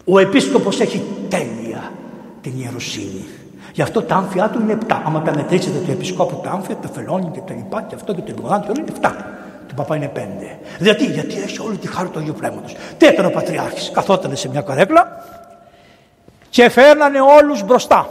Ο 0.04 0.18
επίσκοπος 0.18 0.80
έχει 0.80 1.02
τέλεια 1.28 1.92
την 2.40 2.52
ιεροσύνη. 2.60 3.24
Γι' 3.72 3.82
αυτό 3.82 4.02
τα 4.02 4.14
άμφια 4.14 4.48
του 4.48 4.60
είναι 4.60 4.78
7. 4.88 5.02
Άμα 5.06 5.22
τα 5.22 5.34
μετρήσετε 5.34 5.78
του 5.78 5.90
επισκόπου 5.90 6.40
τα 6.42 6.50
άμφια, 6.50 6.76
τα 6.76 6.88
φελόνια 6.88 7.30
και 7.30 7.40
τα 7.46 7.54
λοιπά 7.54 7.82
και 7.82 7.94
αυτό 7.94 8.14
και 8.14 8.20
το 8.20 8.32
υπογράμμα 8.36 8.66
είναι 8.78 8.84
7. 9.00 9.10
Του 9.68 9.74
παπά 9.74 9.96
είναι 9.96 10.10
5. 10.14 10.18
Δηλαδή, 10.78 11.04
γιατί 11.04 11.34
έχει 11.42 11.60
όλη 11.60 11.76
τη 11.76 11.86
χάρη 11.86 12.08
του 12.08 12.18
Αγίου 12.18 12.34
Πνεύματος. 12.34 12.76
Τι 12.98 13.06
έκανε 13.06 13.28
ο 13.28 13.30
Πατριάρχης. 13.30 13.90
Καθόταν 13.90 14.36
σε 14.36 14.48
μια 14.48 14.60
καρέκλα 14.60 15.24
και 16.50 16.68
φέρνανε 16.68 17.18
όλους 17.20 17.64
μπροστά. 17.64 18.08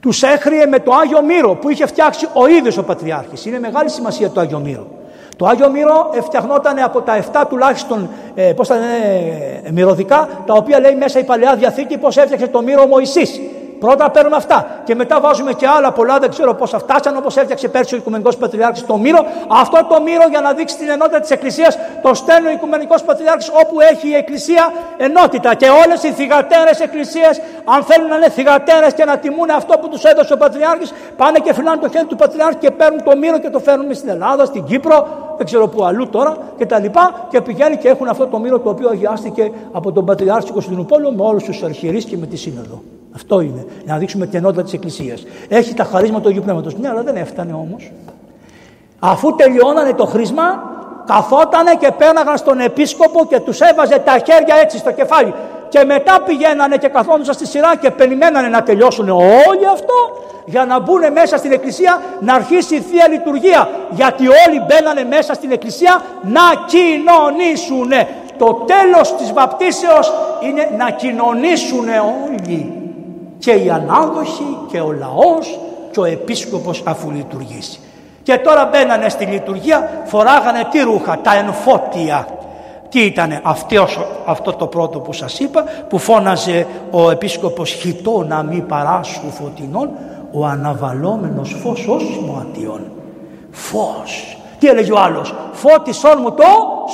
Τους 0.00 0.22
έχριε 0.22 0.66
με 0.66 0.78
το 0.78 0.92
Άγιο 0.92 1.22
Μύρο 1.22 1.54
που 1.54 1.68
είχε 1.68 1.86
φτιάξει 1.86 2.28
ο 2.32 2.46
ίδιος 2.46 2.76
ο 2.76 2.82
Πατριάρχης. 2.82 3.44
Είναι 3.44 3.58
μεγάλη 3.58 3.90
σημασία 3.90 4.30
το 4.30 4.40
Άγιο 4.40 4.58
Μύρο. 4.58 4.97
Το 5.38 5.46
Άγιο 5.46 5.70
Μύρο 5.70 6.10
φτιαχνόταν 6.22 6.78
από 6.78 7.00
τα 7.00 7.24
7 7.32 7.44
τουλάχιστον 7.48 8.08
ε, 8.34 8.52
πώς 8.52 8.68
θα 8.68 8.74
ε, 8.74 9.70
μυρωδικά, 9.70 10.28
τα 10.46 10.54
οποία 10.54 10.80
λέει 10.80 10.94
μέσα 10.94 11.18
η 11.18 11.24
Παλαιά 11.24 11.56
Διαθήκη 11.56 11.98
πώς 11.98 12.16
έφτιαξε 12.16 12.46
το 12.46 12.62
Μύρο 12.62 12.86
Μωυσής. 12.86 13.40
Πρώτα 13.78 14.10
παίρνουμε 14.10 14.36
αυτά 14.36 14.66
και 14.84 14.94
μετά 14.94 15.20
βάζουμε 15.20 15.52
και 15.52 15.66
άλλα 15.66 15.92
πολλά, 15.92 16.18
δεν 16.18 16.30
ξέρω 16.30 16.54
πώς 16.54 16.70
φτάσαν 16.78 17.16
όπως 17.16 17.36
έφτιαξε 17.36 17.68
πέρσι 17.68 17.94
ο 17.94 17.96
Οικουμενικός 17.98 18.36
Πατριάρχης 18.36 18.86
το 18.86 18.96
Μύρο. 18.96 19.26
Αυτό 19.48 19.86
το 19.88 20.02
Μύρο 20.02 20.28
για 20.30 20.40
να 20.40 20.52
δείξει 20.52 20.76
την 20.76 20.88
ενότητα 20.88 21.20
της 21.20 21.30
Εκκλησίας 21.30 21.78
το 22.02 22.14
στέλνει 22.14 22.48
ο 22.48 22.50
Οικουμενικός 22.50 23.02
Πατριάρχης 23.02 23.48
όπου 23.48 23.80
έχει 23.80 24.08
η 24.08 24.14
Εκκλησία 24.14 24.72
ενότητα 24.96 25.54
και 25.54 25.68
όλες 25.84 26.02
οι 26.02 26.10
θυγατέρες 26.10 26.80
Εκκλησίες 26.80 27.40
αν 27.64 27.82
θέλουν 27.82 28.08
να 28.08 28.16
είναι 28.16 28.28
θυγατέρες 28.28 28.92
και 28.94 29.04
να 29.04 29.18
τιμούν 29.18 29.50
αυτό 29.50 29.78
που 29.78 29.88
τους 29.88 30.04
έδωσε 30.04 30.32
ο 30.32 30.36
Πατριάρχης 30.36 30.92
πάνε 31.16 31.38
και 31.38 31.52
φυλάνε 31.54 31.80
το 31.80 31.88
χέρι 31.88 32.04
του 32.04 32.16
Πατριάρχη 32.16 32.56
και 32.56 32.70
παίρνουν 32.70 33.02
το 33.04 33.16
Μύρο 33.16 33.38
και 33.38 33.50
το 33.50 33.58
φέρνουν 33.58 33.94
στην 33.94 34.08
Ελλάδα, 34.08 34.44
στην 34.44 34.64
Κύπρο, 34.64 35.06
δεν 35.36 35.46
ξέρω 35.46 35.68
πού 35.68 35.84
αλλού 35.84 36.08
τώρα 36.08 36.36
και 36.56 36.66
τα 36.66 36.78
λοιπά 36.78 37.26
και 37.30 37.40
πηγαίνει 37.40 37.76
και 37.76 37.88
έχουν 37.88 38.08
αυτό 38.08 38.26
το 38.26 38.38
Μύρο 38.38 38.58
το 38.58 38.70
οποίο 38.70 38.88
αγιάστηκε 38.88 39.52
από 39.72 39.92
τον 39.92 40.04
Πατριάρχη 40.04 40.52
Κωνσταντινούπολο 40.52 41.10
με 41.10 41.22
όλους 41.22 41.44
τους 41.44 41.62
αρχιερείς 41.62 42.04
και 42.04 42.16
με 42.16 42.26
τη 42.26 42.36
Σύνοδο. 42.36 42.82
Αυτό 43.18 43.40
είναι. 43.40 43.66
Για 43.84 43.92
να 43.92 43.98
δείξουμε 43.98 44.26
την 44.26 44.38
ενότητα 44.38 44.62
της 44.62 44.72
Εκκλησίας. 44.72 45.26
Έχει 45.48 45.74
τα 45.74 45.84
χαρίσματα 45.84 46.22
του 46.22 46.28
Αγίου 46.28 46.42
Πνεύματος. 46.42 46.76
Ναι, 46.76 46.88
αλλά 46.88 47.02
δεν 47.02 47.16
έφτανε 47.16 47.52
όμως. 47.52 47.92
Αφού 48.98 49.34
τελειώνανε 49.34 49.92
το 49.92 50.06
χρήσμα, 50.06 50.62
καθότανε 51.06 51.74
και 51.74 51.90
πέρναγαν 51.98 52.36
στον 52.36 52.60
επίσκοπο 52.60 53.26
και 53.26 53.40
τους 53.40 53.60
έβαζε 53.60 53.98
τα 53.98 54.12
χέρια 54.12 54.56
έτσι 54.62 54.78
στο 54.78 54.92
κεφάλι. 54.92 55.34
και 55.68 55.84
μετά 55.84 56.20
πηγαίνανε 56.26 56.76
και 56.76 56.88
καθόντουσαν 56.88 57.34
στη 57.34 57.46
σειρά 57.46 57.76
και 57.76 57.90
περιμένανε 57.90 58.48
να 58.48 58.62
τελειώσουν 58.62 59.08
όλοι 59.08 59.66
αυτό 59.72 59.94
για 60.44 60.64
να 60.64 60.80
μπουν 60.80 61.12
μέσα 61.12 61.36
στην 61.36 61.52
εκκλησία 61.52 62.02
να 62.20 62.34
αρχίσει 62.34 62.74
η 62.74 62.80
Θεία 62.80 63.08
Λειτουργία 63.08 63.68
γιατί 63.90 64.22
όλοι 64.22 64.62
μπαίνανε 64.66 65.04
μέσα 65.04 65.34
στην 65.34 65.50
εκκλησία 65.52 66.02
να 66.22 66.40
κοινωνήσουν 66.66 67.90
το 68.38 68.64
τέλος 68.66 69.16
της 69.16 69.32
βαπτίσεως 69.32 70.12
είναι 70.40 70.70
να 70.78 70.90
κοινωνήσουν 70.90 71.88
όλοι 72.24 72.87
και 73.38 73.50
οι 73.50 73.70
ανάδοχοι 73.70 74.58
και 74.70 74.80
ο 74.80 74.92
λαός 74.92 75.58
και 75.90 76.00
ο 76.00 76.04
επίσκοπος 76.04 76.82
αφού 76.84 77.10
λειτουργήσει 77.10 77.80
και 78.22 78.38
τώρα 78.38 78.68
μπαίνανε 78.72 79.08
στη 79.08 79.24
λειτουργία 79.24 80.02
φοράγανε 80.04 80.68
τι 80.70 80.80
ρούχα 80.80 81.18
τα 81.22 81.34
ενφώτια 81.34 82.26
τι 82.88 83.04
ήτανε 83.04 83.40
αυτός, 83.42 83.98
αυτό 84.26 84.52
το 84.52 84.66
πρώτο 84.66 84.98
που 84.98 85.12
σας 85.12 85.38
είπα 85.38 85.64
που 85.88 85.98
φώναζε 85.98 86.66
ο 86.90 87.10
επίσκοπος 87.10 87.70
χιτό 87.70 88.24
να 88.28 88.42
μην 88.42 88.66
παράσχου 88.66 89.30
φωτεινών 89.30 89.90
ο 90.32 90.46
αναβαλόμενος 90.46 91.56
φως 91.62 91.86
όσιμο 91.88 92.38
αντίον. 92.40 92.80
Φως. 93.50 94.38
Τι 94.58 94.66
έλεγε 94.66 94.92
ο 94.92 94.98
άλλος. 94.98 95.34
Φώτισόν 95.52 96.18
μου 96.20 96.32
το 96.32 96.44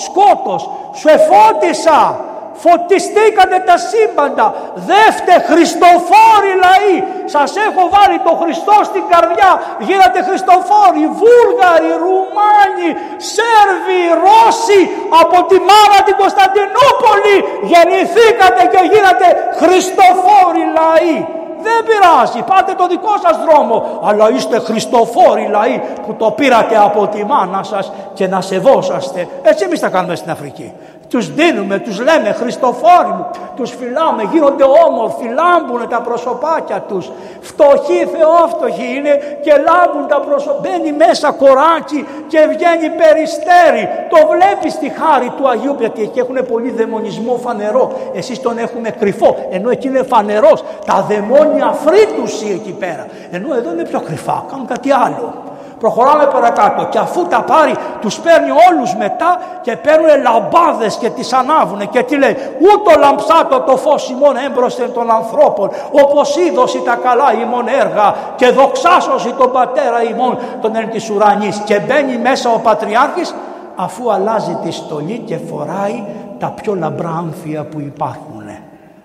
σκότος. 0.05 0.71
Σου 0.95 1.09
εφώτισα 1.09 2.21
φωτιστήκατε 2.63 3.57
τα 3.69 3.77
σύμπαντα, 3.91 4.47
δεύτε 4.89 5.35
Χριστοφόροι 5.51 6.53
λαοί, 6.65 6.97
σας 7.35 7.51
έχω 7.67 7.83
βάλει 7.95 8.19
το 8.27 8.33
Χριστό 8.41 8.77
στην 8.91 9.05
καρδιά, 9.13 9.51
γίνατε 9.89 10.19
Χριστοφόροι, 10.29 11.05
Βούλγαροι, 11.21 11.93
Ρουμάνοι, 12.05 12.91
Σέρβοι, 13.33 14.03
Ρώσοι, 14.25 14.81
από 15.23 15.39
τη 15.49 15.57
μάνα 15.69 15.99
την 16.07 16.17
Κωνσταντινούπολη 16.23 17.37
γεννηθήκατε 17.71 18.63
και 18.73 18.81
γίνατε 18.93 19.27
Χριστοφόροι 19.61 20.65
λαοί. 20.79 21.19
Δεν 21.67 21.85
πειράζει, 21.87 22.43
πάτε 22.43 22.73
το 22.75 22.87
δικό 22.87 23.15
σας 23.23 23.37
δρόμο, 23.45 24.01
αλλά 24.05 24.31
είστε 24.31 24.59
Χριστοφόροι 24.59 25.49
λαοί 25.51 25.81
που 26.07 26.15
το 26.15 26.31
πήρατε 26.31 26.77
από 26.79 27.07
τη 27.07 27.25
μάνα 27.25 27.63
σας 27.63 27.93
και 28.15 28.27
να 28.27 28.41
σεβόσαστε. 28.41 29.29
Έτσι 29.43 29.65
εμείς 29.65 29.81
τα 29.81 29.89
κάνουμε 29.89 30.15
στην 30.15 30.31
Αφρική. 30.31 30.73
Τους 31.15 31.35
δίνουμε, 31.35 31.79
τους 31.79 31.99
λέμε 31.99 32.33
Χριστοφόροι 32.33 33.13
μου, 33.17 33.27
τους 33.57 33.71
φυλάμε, 33.71 34.23
γίνονται 34.33 34.65
όμορφοι, 34.87 35.27
λάμπουν 35.39 35.89
τα 35.89 36.01
προσωπάκια 36.01 36.81
τους. 36.89 37.11
Φτωχοί, 37.41 38.09
θεόφτωχοι 38.13 38.87
είναι 38.97 39.15
και 39.45 39.53
λάμπουν 39.67 40.09
τα 40.09 40.21
προσωπάκια. 40.21 40.71
Μπαίνει 40.71 40.93
μέσα 40.93 41.33
κοράκι 41.33 42.07
και 42.27 42.39
βγαίνει 42.39 42.89
περιστέρι. 43.01 43.89
Το 44.13 44.19
βλέπεις 44.33 44.79
τη 44.79 44.89
χάρη 44.99 45.33
του 45.37 45.49
Αγίου 45.49 45.77
γιατί 45.79 46.03
εκεί 46.03 46.19
έχουν 46.19 46.47
πολύ 46.49 46.71
δαιμονισμό 46.71 47.37
φανερό. 47.37 47.93
Εσείς 48.15 48.41
τον 48.41 48.59
έχουμε 48.59 48.91
κρυφό, 48.91 49.37
ενώ 49.51 49.71
εκεί 49.71 49.87
είναι 49.87 50.03
φανερός. 50.03 50.65
Τα 50.87 51.07
δαιμόνια 51.09 51.69
φρύτουσι 51.85 52.49
εκεί 52.55 52.73
πέρα. 52.73 53.07
Ενώ 53.31 53.55
εδώ 53.55 53.73
είναι 53.73 53.85
πιο 53.85 54.01
κρυφά, 54.01 54.45
κάνουν 54.51 54.67
κάτι 54.67 54.93
άλλο. 54.93 55.54
Προχωράμε 55.85 56.27
παρακάτω 56.27 56.85
και 56.85 56.99
αφού 56.99 57.27
τα 57.27 57.43
πάρει 57.43 57.75
τους 58.01 58.19
παίρνει 58.21 58.51
όλους 58.51 58.95
μετά 58.95 59.39
και 59.61 59.77
παίρνουν 59.77 60.23
λαμπάδες 60.23 60.97
και 60.97 61.11
τις 61.11 61.33
ανάβουν 61.33 61.89
και 61.91 62.03
τι 62.03 62.17
λέει 62.17 62.37
ούτω 62.59 62.99
λαμψάτο 62.99 63.61
το 63.61 63.77
φως 63.77 64.11
ημών 64.11 64.37
έμπροσθεν 64.37 64.93
των 64.93 65.11
ανθρώπων 65.11 65.71
όπως 65.91 66.37
είδωση 66.37 66.83
τα 66.83 66.95
καλά 66.95 67.33
ημών 67.43 67.69
έργα 67.69 68.15
και 68.37 68.49
δοξάσωση 68.49 69.33
τον 69.33 69.53
πατέρα 69.53 70.03
ημών 70.03 70.39
τον 70.61 70.77
εν 70.77 70.91
της 70.91 71.11
ουρανής 71.11 71.57
και 71.65 71.79
μπαίνει 71.79 72.17
μέσα 72.17 72.51
ο 72.51 72.59
Πατριάρχης 72.59 73.35
αφού 73.77 74.13
αλλάζει 74.13 74.59
τη 74.63 74.71
στολή 74.71 75.23
και 75.27 75.37
φοράει 75.37 76.05
τα 76.39 76.51
πιο 76.51 76.75
λαμπρά 76.75 77.09
άμφια 77.09 77.65
που 77.65 77.81
υπάρχουν. 77.81 78.45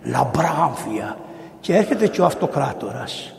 Λαμπρά 0.04 0.56
άμφια. 0.64 1.18
Και 1.60 1.76
έρχεται 1.76 2.08
και 2.08 2.22
ο 2.22 2.26
αυτοκράτορας 2.26 3.34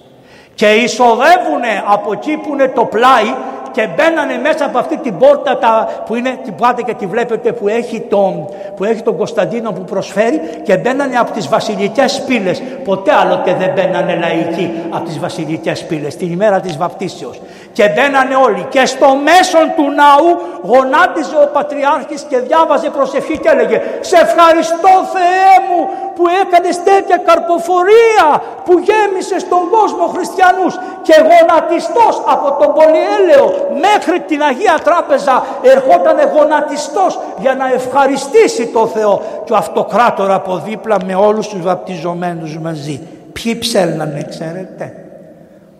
και 0.61 0.67
εισοδεύουν 0.67 1.65
από 1.93 2.13
εκεί 2.13 2.37
που 2.37 2.53
είναι 2.53 2.69
το 2.69 2.85
πλάι 2.85 3.35
και 3.73 3.89
μπαίνανε 3.97 4.39
μέσα 4.43 4.65
από 4.65 4.79
αυτή 4.79 4.97
την 4.97 5.19
πόρτα 5.19 5.59
τα, 5.59 5.89
που 6.07 6.15
είναι, 6.15 6.41
την 6.45 6.55
πάτε 6.55 6.83
και 6.83 6.95
τη 6.95 7.07
βλέπετε 7.07 7.53
που 7.53 7.69
έχει, 7.69 8.01
τον, 8.01 8.49
που 8.77 8.85
έχει 8.85 9.03
τον 9.03 9.17
Κωνσταντίνο 9.17 9.73
που 9.73 9.85
προσφέρει 9.85 10.41
και 10.63 10.77
μπαίνανε 10.77 11.17
από 11.17 11.31
τις 11.31 11.49
βασιλικές 11.49 12.23
πύλες. 12.27 12.63
Ποτέ 12.85 13.13
άλλοτε 13.13 13.57
δεν 13.59 13.71
μπαίνανε 13.75 14.15
λαϊκοί 14.15 14.71
από 14.91 15.05
τις 15.05 15.19
βασιλικές 15.19 15.85
πύλες 15.85 16.17
την 16.17 16.33
ημέρα 16.33 16.61
της 16.61 16.77
βαπτίσεως. 16.77 17.41
Και 17.73 17.89
μπαίνανε 17.89 18.37
όλοι 18.47 18.67
και 18.75 18.87
στο 18.87 19.09
μέσον 19.29 19.67
του 19.77 19.87
ναού 20.01 20.29
γονάτιζε 20.71 21.37
ο 21.45 21.47
Πατριάρχης 21.57 22.23
και 22.31 22.39
διάβαζε 22.39 22.89
προσευχή 22.91 23.39
και 23.39 23.49
έλεγε 23.49 23.79
«Σε 24.01 24.17
ευχαριστώ 24.17 24.93
Θεέ 25.15 25.53
μου 25.67 25.81
που 26.17 26.25
έκανες 26.43 26.83
τέτοια 26.83 27.17
καρποφορία 27.29 28.27
που 28.65 28.73
γέμισες 28.89 29.41
στον 29.43 29.63
κόσμο 29.71 30.07
χριστιανούς 30.15 30.75
και 31.03 31.15
γονατιστός 31.31 32.23
από 32.35 32.49
τον 32.61 32.71
Πολυέλαιο 32.79 33.47
μέχρι 33.87 34.21
την 34.21 34.43
Αγία 34.43 34.79
Τράπεζα 34.85 35.45
ερχόταν 35.63 36.17
γονατιστός 36.35 37.19
για 37.39 37.55
να 37.55 37.67
ευχαριστήσει 37.73 38.67
το 38.67 38.87
Θεό 38.87 39.23
και 39.45 39.53
ο 39.53 39.57
αυτοκράτορα 39.57 40.35
από 40.35 40.63
δίπλα 40.65 40.97
με 41.07 41.15
όλους 41.15 41.49
τους 41.49 41.63
βαπτιζομένους 41.63 42.59
μαζί. 42.59 43.01
Ποιοι 43.33 43.59
ψέλνανε 43.59 44.27
ξέρετε; 44.29 45.10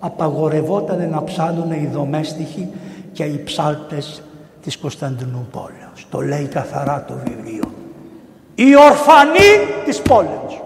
Απαγορευόταν 0.01 1.09
να 1.11 1.25
ψάλουν 1.25 1.73
οι 1.73 1.91
δομέστιχοι 1.93 2.69
και 3.13 3.25
οι 3.25 3.43
ψάλτες 3.45 4.23
της 4.63 4.79
Κωνσταντινούπολης. 4.79 6.07
Το 6.11 6.21
λέει 6.21 6.45
καθαρά 6.45 7.05
το 7.09 7.15
βιβλίο 7.25 7.71
οι 8.63 8.77
ορφανοί 8.77 9.51
της 9.85 10.03
πόλεως. 10.03 10.63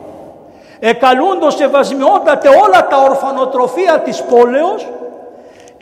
Εκαλούντος 0.79 1.55
σεβασμιότατε 1.55 2.49
όλα 2.49 2.87
τα 2.87 3.03
ορφανοτροφία 3.03 4.01
της 4.01 4.23
πόλεως 4.23 4.89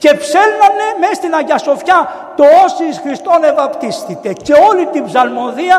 και 0.02 0.14
ψέλνανε 0.22 0.86
μέσα 1.00 1.14
στην 1.14 1.34
Αγία 1.34 1.58
Σοφιά 1.58 1.98
το 2.36 2.44
όσοι 2.64 2.84
Χριστόν 3.04 3.40
ευαπτίστητε 3.52 4.32
και 4.32 4.54
όλη 4.68 4.84
την 4.86 5.04
ψαλμοδία 5.04 5.76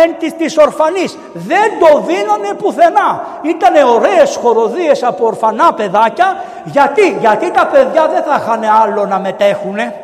εν 0.00 0.08
της, 0.18 0.32
της 0.36 0.58
ορφανής. 0.58 1.18
Δεν 1.32 1.68
το 1.80 1.90
δίνανε 2.08 2.50
πουθενά. 2.60 3.10
Ήτανε 3.42 3.82
ωραίες 3.96 4.38
χοροδίες 4.42 5.02
από 5.02 5.26
ορφανά 5.26 5.74
παιδάκια. 5.74 6.28
Γιατί, 6.64 7.16
γιατί 7.20 7.50
τα 7.50 7.66
παιδιά 7.66 8.08
δεν 8.08 8.22
θα 8.22 8.36
είχαν 8.40 8.62
άλλο 8.82 9.06
να 9.06 9.18
μετέχουνε; 9.18 9.94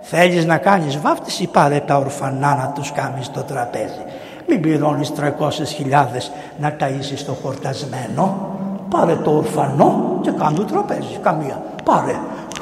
Θέλεις 0.00 0.44
να 0.46 0.56
κάνεις 0.58 1.00
βάφτιση 1.00 1.46
πάρε 1.46 1.80
τα 1.86 1.96
ορφανά 1.96 2.54
να 2.54 2.72
τους 2.74 2.92
κάνεις 2.92 3.26
στο 3.26 3.42
τραπέζι. 3.42 4.04
Μην 4.46 4.60
πληρώνεις 4.60 5.12
300.000 5.20 6.30
να 6.58 6.76
ταΐσεις 6.80 7.22
το 7.26 7.32
χορτασμένο. 7.42 8.56
Πάρε 8.90 9.14
το 9.14 9.30
ορφανό 9.30 10.18
και 10.22 10.30
κάνε 10.30 10.56
το 10.56 10.64
τραπέζι. 10.64 11.18
Καμία. 11.22 11.62
Πάρε. 11.84 12.16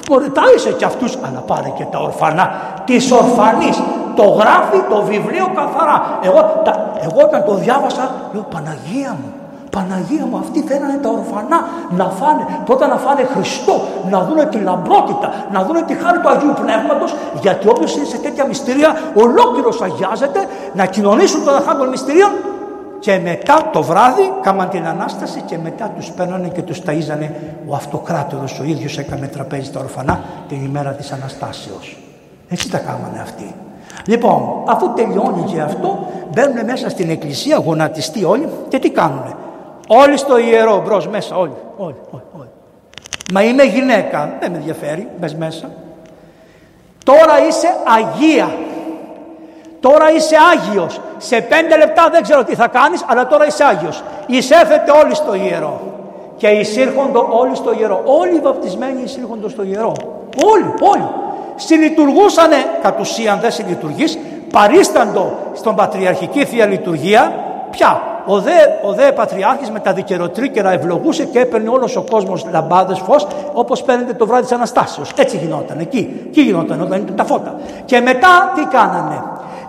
Μπορεί 0.09 0.31
τάισε 0.31 0.73
και 0.73 0.85
αυτούς, 0.85 1.19
αλλά 1.27 1.39
πάρε 1.47 1.69
και 1.77 1.85
τα 1.85 1.99
ορφανά 1.99 2.51
της 2.85 3.13
ορφανής. 3.13 3.83
Το 4.17 4.23
γράφει 4.23 4.79
το 4.91 5.03
βιβλίο 5.03 5.47
καθαρά. 5.55 6.19
Εγώ, 6.23 6.61
τα, 6.65 6.93
εγώ 7.01 7.21
όταν 7.25 7.45
το 7.45 7.55
διάβασα, 7.55 8.15
λέω 8.33 8.47
Παναγία 8.55 9.17
μου, 9.21 9.33
Παναγία 9.71 10.27
μου 10.27 10.37
αυτοί 10.39 10.61
θέλανε 10.61 10.99
τα 11.03 11.09
ορφανά 11.09 11.59
να 11.91 12.05
φάνε, 12.05 12.47
πρώτα 12.65 12.87
να 12.87 12.97
φάνε 12.97 13.29
Χριστό, 13.35 13.81
να 14.11 14.19
δούνε 14.25 14.45
τη 14.45 14.59
λαμπρότητα, 14.59 15.33
να 15.53 15.65
δούνε 15.65 15.83
τη 15.83 15.95
χάρη 15.95 16.19
του 16.19 16.29
Αγίου 16.29 16.55
Πνεύματος, 16.63 17.15
γιατί 17.41 17.69
όποιος 17.69 17.97
είναι 17.97 18.05
σε 18.05 18.17
τέτοια 18.17 18.47
μυστήρια 18.47 18.97
ολόκληρος 19.15 19.83
αγιάζεται 19.83 20.41
να 20.75 20.87
κοινωνήσουν 20.87 21.45
τον 21.45 21.55
αχάν 21.55 21.79
των 21.79 21.89
μυστηρίων 21.89 22.31
και 23.01 23.19
μετά 23.19 23.71
το 23.73 23.83
βράδυ 23.83 24.33
κάμαν 24.43 24.69
την 24.69 24.87
Ανάσταση 24.87 25.41
και 25.41 25.59
μετά 25.59 25.93
τους 25.97 26.11
παίρνανε 26.11 26.49
και 26.49 26.63
τους 26.63 26.81
ταΐζανε 26.87 27.31
ο 27.67 27.75
αυτοκράτορος, 27.75 28.61
ο 28.61 28.65
ίδιος 28.65 28.99
έκαμε 28.99 29.27
τραπέζι 29.27 29.71
τα 29.71 29.81
ορφανά 29.81 30.25
την 30.49 30.65
ημέρα 30.65 30.91
της 30.91 31.13
Αναστάσεως. 31.13 31.97
Έτσι 32.49 32.71
τα 32.71 32.79
κάμανε 32.79 33.21
αυτοί. 33.23 33.55
Λοιπόν, 34.07 34.63
αφού 34.67 34.93
τελειώνει 34.95 35.43
και 35.53 35.61
αυτό, 35.61 36.07
μπαίνουν 36.33 36.65
μέσα 36.65 36.89
στην 36.89 37.11
εκκλησία 37.11 37.57
γονατιστοί 37.57 38.25
όλοι 38.25 38.49
και 38.69 38.79
τι 38.79 38.91
κάνουνε; 38.91 39.35
Όλοι 39.87 40.17
στο 40.17 40.39
ιερό 40.39 40.83
μπρος 40.85 41.09
μέσα, 41.09 41.37
όλοι, 41.37 41.53
όλοι, 41.77 41.97
όλοι, 42.11 42.23
όλοι. 42.39 42.49
Μα 43.33 43.43
είμαι 43.43 43.63
γυναίκα, 43.63 44.37
δεν 44.41 44.51
με 44.51 44.57
ενδιαφέρει, 44.57 45.09
μπες 45.19 45.35
μέσα. 45.35 45.71
Τώρα 47.05 47.47
είσαι 47.49 47.69
Αγία. 47.97 48.49
Τώρα 49.87 50.13
είσαι 50.13 50.37
Άγιος. 50.53 51.01
Σε 51.17 51.41
πέντε 51.41 51.77
λεπτά 51.77 52.09
δεν 52.13 52.23
ξέρω 52.23 52.45
τι 52.45 52.55
θα 52.55 52.69
κάνεις, 52.69 53.05
αλλά 53.07 53.27
τώρα 53.27 53.47
είσαι 53.47 53.65
Άγιος. 53.65 54.03
Εισέφετε 54.27 54.91
όλοι 55.05 55.15
στο 55.15 55.35
ιερό. 55.35 55.81
Και 56.37 56.47
εισήρχονται 56.47 57.19
όλοι 57.31 57.57
στο 57.57 57.73
ιερό. 57.79 58.03
Όλοι 58.05 58.37
οι 58.37 58.41
βαπτισμένοι 58.41 59.03
εισήρχονται 59.05 59.49
στο 59.49 59.63
ιερό. 59.63 59.93
Όλοι, 60.53 60.75
όλοι. 60.81 61.09
Συλλειτουργούσανε, 61.57 62.57
κατ' 62.83 63.01
ουσίαν 63.01 63.39
δεν 63.41 63.51
συλλειτουργείς, 63.51 64.19
παρίσταντο 64.53 65.39
στον 65.55 65.75
Πατριαρχική 65.75 66.45
Θεία 66.45 66.67
Λειτουργία, 66.67 67.33
πια 67.71 68.03
ο 68.27 68.41
δε, 68.41 68.53
ο 68.83 68.93
δε 68.93 69.13
Πατριάρχης 69.13 69.71
με 69.71 69.79
τα 69.79 69.93
δικαιρωτρίκερα 69.93 70.71
ευλογούσε 70.71 71.25
και 71.25 71.39
έπαιρνε 71.39 71.69
όλος 71.69 71.97
ο 71.97 72.05
κόσμος 72.11 72.47
λαμπάδες 72.51 72.99
φως 72.99 73.27
όπως 73.53 73.83
παίρνετε 73.83 74.13
το 74.13 74.27
βράδυ 74.27 74.43
της 74.43 74.53
Αναστάσεως. 74.53 75.13
Έτσι 75.17 75.37
γινόταν 75.37 75.79
εκεί. 75.79 76.21
Εκεί 76.27 76.41
γινόταν 76.41 76.81
όταν 76.81 77.01
ήταν 77.01 77.17
τα 77.17 77.25
φώτα. 77.25 77.55
Και 77.85 78.01
μετά 78.01 78.53
τι 78.55 78.65
κάνανε; 78.65 79.23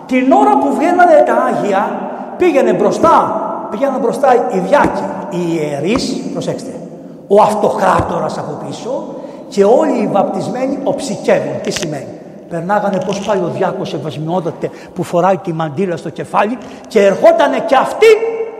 Την 0.08 0.32
ώρα 0.32 0.58
που 0.58 0.74
βγαίνανε 0.76 1.22
τα 1.26 1.34
Άγια 1.34 2.00
πήγαινε 2.36 2.72
μπροστά 2.72 3.42
πηγαίναν 3.70 4.00
μπροστά 4.00 4.34
οι 4.34 4.58
διάκοι, 4.58 5.02
οι 5.30 5.54
ιερείς, 5.54 6.20
προσέξτε, 6.32 6.70
ο 7.28 7.42
αυτοκράτορας 7.42 8.38
από 8.38 8.64
πίσω 8.66 9.04
και 9.48 9.64
όλοι 9.64 10.02
οι 10.02 10.08
βαπτισμένοι 10.12 10.78
οψικεύουν. 10.84 11.60
Τι 11.62 11.70
σημαίνει; 11.70 12.06
Περνάγανε 12.48 12.98
πώς 13.06 13.20
πάει 13.20 13.38
ο 13.38 13.50
διάκος 13.56 13.94
ευασμιόδοτε 13.94 14.70
που 14.94 15.02
φοράει 15.02 15.36
τη 15.36 15.52
μαντήλα 15.52 15.96
στο 15.96 16.10
κεφάλι 16.10 16.58
και 16.88 17.04
ερχότανε 17.04 17.58
και 17.66 17.76
αυτοί 17.76 18.06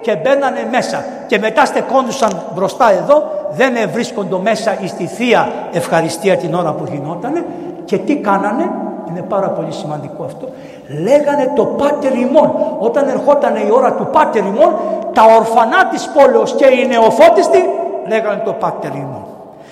και 0.01 0.17
μπαίνανε 0.23 0.69
μέσα 0.71 1.05
και 1.27 1.39
μετά 1.39 1.65
στεκόντουσαν 1.65 2.31
μπροστά 2.55 2.93
εδώ 2.93 3.23
δεν 3.57 3.73
βρίσκονται 3.93 4.39
μέσα 4.43 4.79
στη 4.87 5.07
Θεία 5.07 5.53
Ευχαριστία 5.73 6.37
την 6.37 6.55
ώρα 6.55 6.73
που 6.73 6.85
γινότανε 6.91 7.45
και 7.85 7.99
τι 7.99 8.17
κάνανε; 8.17 8.71
Είναι 9.11 9.23
πάρα 9.29 9.49
πολύ 9.49 9.73
σημαντικό 9.73 10.25
αυτό 10.25 10.49
λέγανε 10.89 11.53
το 11.57 11.65
Πάτερ 11.65 12.15
ημών 12.15 12.53
όταν 12.79 13.09
ερχόταν 13.09 13.57
η 13.57 13.71
ώρα 13.71 13.95
του 13.95 14.09
Πάτερ 14.13 14.45
ημών 14.45 14.75
τα 15.13 15.25
ορφανά 15.25 15.87
της 15.87 16.09
πόλεως 16.09 16.55
και 16.55 16.67
οι 16.67 16.87
νεοφώτιστοι 16.87 17.65
λέγανε 18.09 18.43
το 18.45 18.53
Πάτερ 18.53 18.95
ημών 18.95 19.25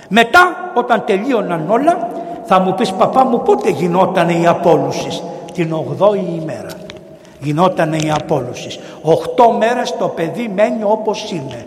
μετά 0.08 0.70
όταν 0.74 1.02
τελείωναν 1.06 1.70
όλα 1.70 2.08
θα 2.44 2.60
μου 2.60 2.74
πεις 2.74 2.92
παπά 2.92 3.24
μου 3.24 3.42
πότε 3.42 3.70
γινόταν 3.70 4.28
η 4.28 4.46
απόλουση 4.46 5.22
την 5.52 5.74
8η 6.00 6.40
ημέρα 6.40 6.68
γινόταν 7.40 7.92
η 7.92 8.10
απόλουση. 8.10 8.80
Οχτώ 9.02 9.52
μέρες 9.52 9.96
το 9.96 10.08
παιδί 10.08 10.52
μένει 10.54 10.82
όπως 10.82 11.30
είναι. 11.30 11.66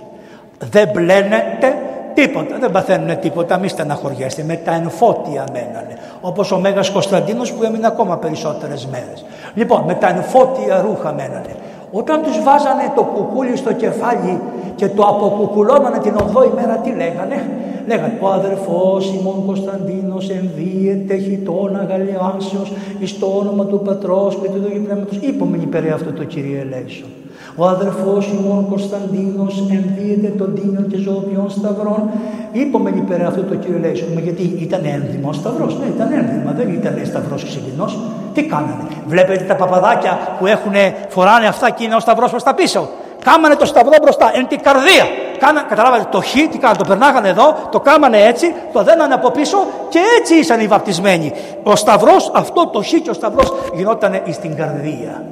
Δεν 0.72 0.90
μπλένεται 0.94 1.76
τίποτα, 2.14 2.58
δεν 2.60 2.72
παθαίνουν 2.72 3.20
τίποτα, 3.20 3.58
μη 3.58 3.68
στεναχωριέστε. 3.68 4.44
Με 4.44 4.56
τα 4.56 4.74
εμφώτια 4.74 5.44
μένανε. 5.54 5.98
Όπως 6.22 6.52
ο 6.52 6.60
Μέγας 6.60 6.90
Κωνσταντίνος 6.90 7.54
που 7.54 7.64
έμεινε 7.64 7.88
ακόμα 7.88 8.18
περισσότερες 8.18 8.86
μέρες. 8.86 9.26
Λοιπόν, 9.54 9.84
με 9.88 9.94
τα 9.94 10.08
εμφώτια 10.10 10.82
ρούχα 10.82 11.14
μένανε. 11.14 11.56
Όταν 11.92 12.22
τους 12.22 12.44
βάζανε 12.44 12.92
το 12.96 13.02
κουκούλι 13.02 13.56
στο 13.56 13.74
κεφάλι 13.74 14.42
και 14.76 14.88
το 14.88 15.04
αποκουκουλώνανε 15.04 15.98
την 15.98 16.16
8η 16.16 16.52
μέρα, 16.56 16.76
τι 16.76 16.90
λέγανε; 16.90 17.44
Λέγανε 17.90 18.18
ο 18.22 18.28
αδερφός 18.28 19.14
ημών 19.14 19.46
Κωνσταντίνος 19.46 20.30
ενδύεται 20.30 21.18
χιτών 21.18 21.76
αγαλιάσεως 21.76 22.74
εις 23.00 23.20
το 23.20 23.26
όνομα 23.40 23.66
του 23.66 23.82
Πατρός 23.86 24.36
και 24.42 24.48
του 24.48 24.60
Δόγη 24.62 24.80
Πνεύματος. 24.80 25.18
Είπαμε 25.18 25.58
υπέρ 25.58 25.94
αυτό 25.94 26.12
το 26.12 26.24
Κύριε 26.24 26.60
Ελέησον. 26.60 27.10
Ο 27.56 27.66
αδερφός 27.68 28.28
ημών 28.28 28.68
Κωνσταντίνος 28.70 29.64
ενδύεται 29.72 30.28
τον 30.38 30.56
τίμιο 30.56 30.82
και 30.82 30.98
ζωοποιών 30.98 31.50
σταυρών. 31.50 32.10
Είπαμε 32.52 32.90
υπέρ 32.96 33.26
αυτό 33.26 33.42
το 33.42 33.56
Κύριο 33.56 33.78
Ελέησον. 33.78 34.20
Γιατί 34.20 34.42
ήταν 34.42 34.82
ένδυμος 34.84 35.36
σταυρός. 35.36 35.78
Ναι, 35.80 35.86
ήταν 35.86 36.14
ένδυμο, 36.14 36.54
δεν 36.58 36.74
ήταν 36.74 37.02
σταυρός 37.06 37.44
ξεκινός. 37.44 38.00
Τι 38.34 38.44
κάνανε. 38.44 38.88
Βλέπετε 39.08 39.44
τα 39.44 39.56
παπαδάκια 39.56 40.20
που 40.40 40.46
έχουν, 40.46 40.74
φοράνε 41.08 41.48
αυτά 41.48 41.70
και 41.70 41.84
είναι 41.84 41.96
ο 41.96 42.00
σταυρός 42.00 42.30
προς 42.30 42.44
τα 42.44 42.54
πίσω. 42.54 42.90
Κάμανε 43.24 43.56
το 43.56 43.66
σταυρό 43.66 43.94
μπροστά, 44.02 44.32
εν 44.34 44.48
την 44.48 44.60
καρδία. 44.62 45.06
Κάνα, 45.40 45.62
καταλάβατε 45.62 46.08
το 46.12 46.22
χ, 46.22 46.32
τι 46.32 46.58
κάνανε, 46.58 46.78
το 46.78 46.86
περνάγανε 46.88 47.28
εδώ, 47.28 47.56
το 47.72 47.80
κάμανε 47.80 48.18
έτσι, 48.18 48.54
το 48.74 48.84
δένανε 48.84 49.14
από 49.14 49.32
πίσω 49.32 49.58
και 49.90 50.00
έτσι 50.20 50.36
ήσαν 50.36 50.60
οι 50.60 50.68
βαπτισμένοι. 50.68 51.32
Ο 51.64 51.76
σταυρός, 51.76 52.32
αυτό 52.36 52.68
το 52.68 52.82
χ 52.82 52.88
και 52.88 53.10
ο 53.10 53.14
σταυρός 53.14 53.54
γινόταν 53.76 54.22
στην 54.32 54.56
καρδία. 54.56 55.24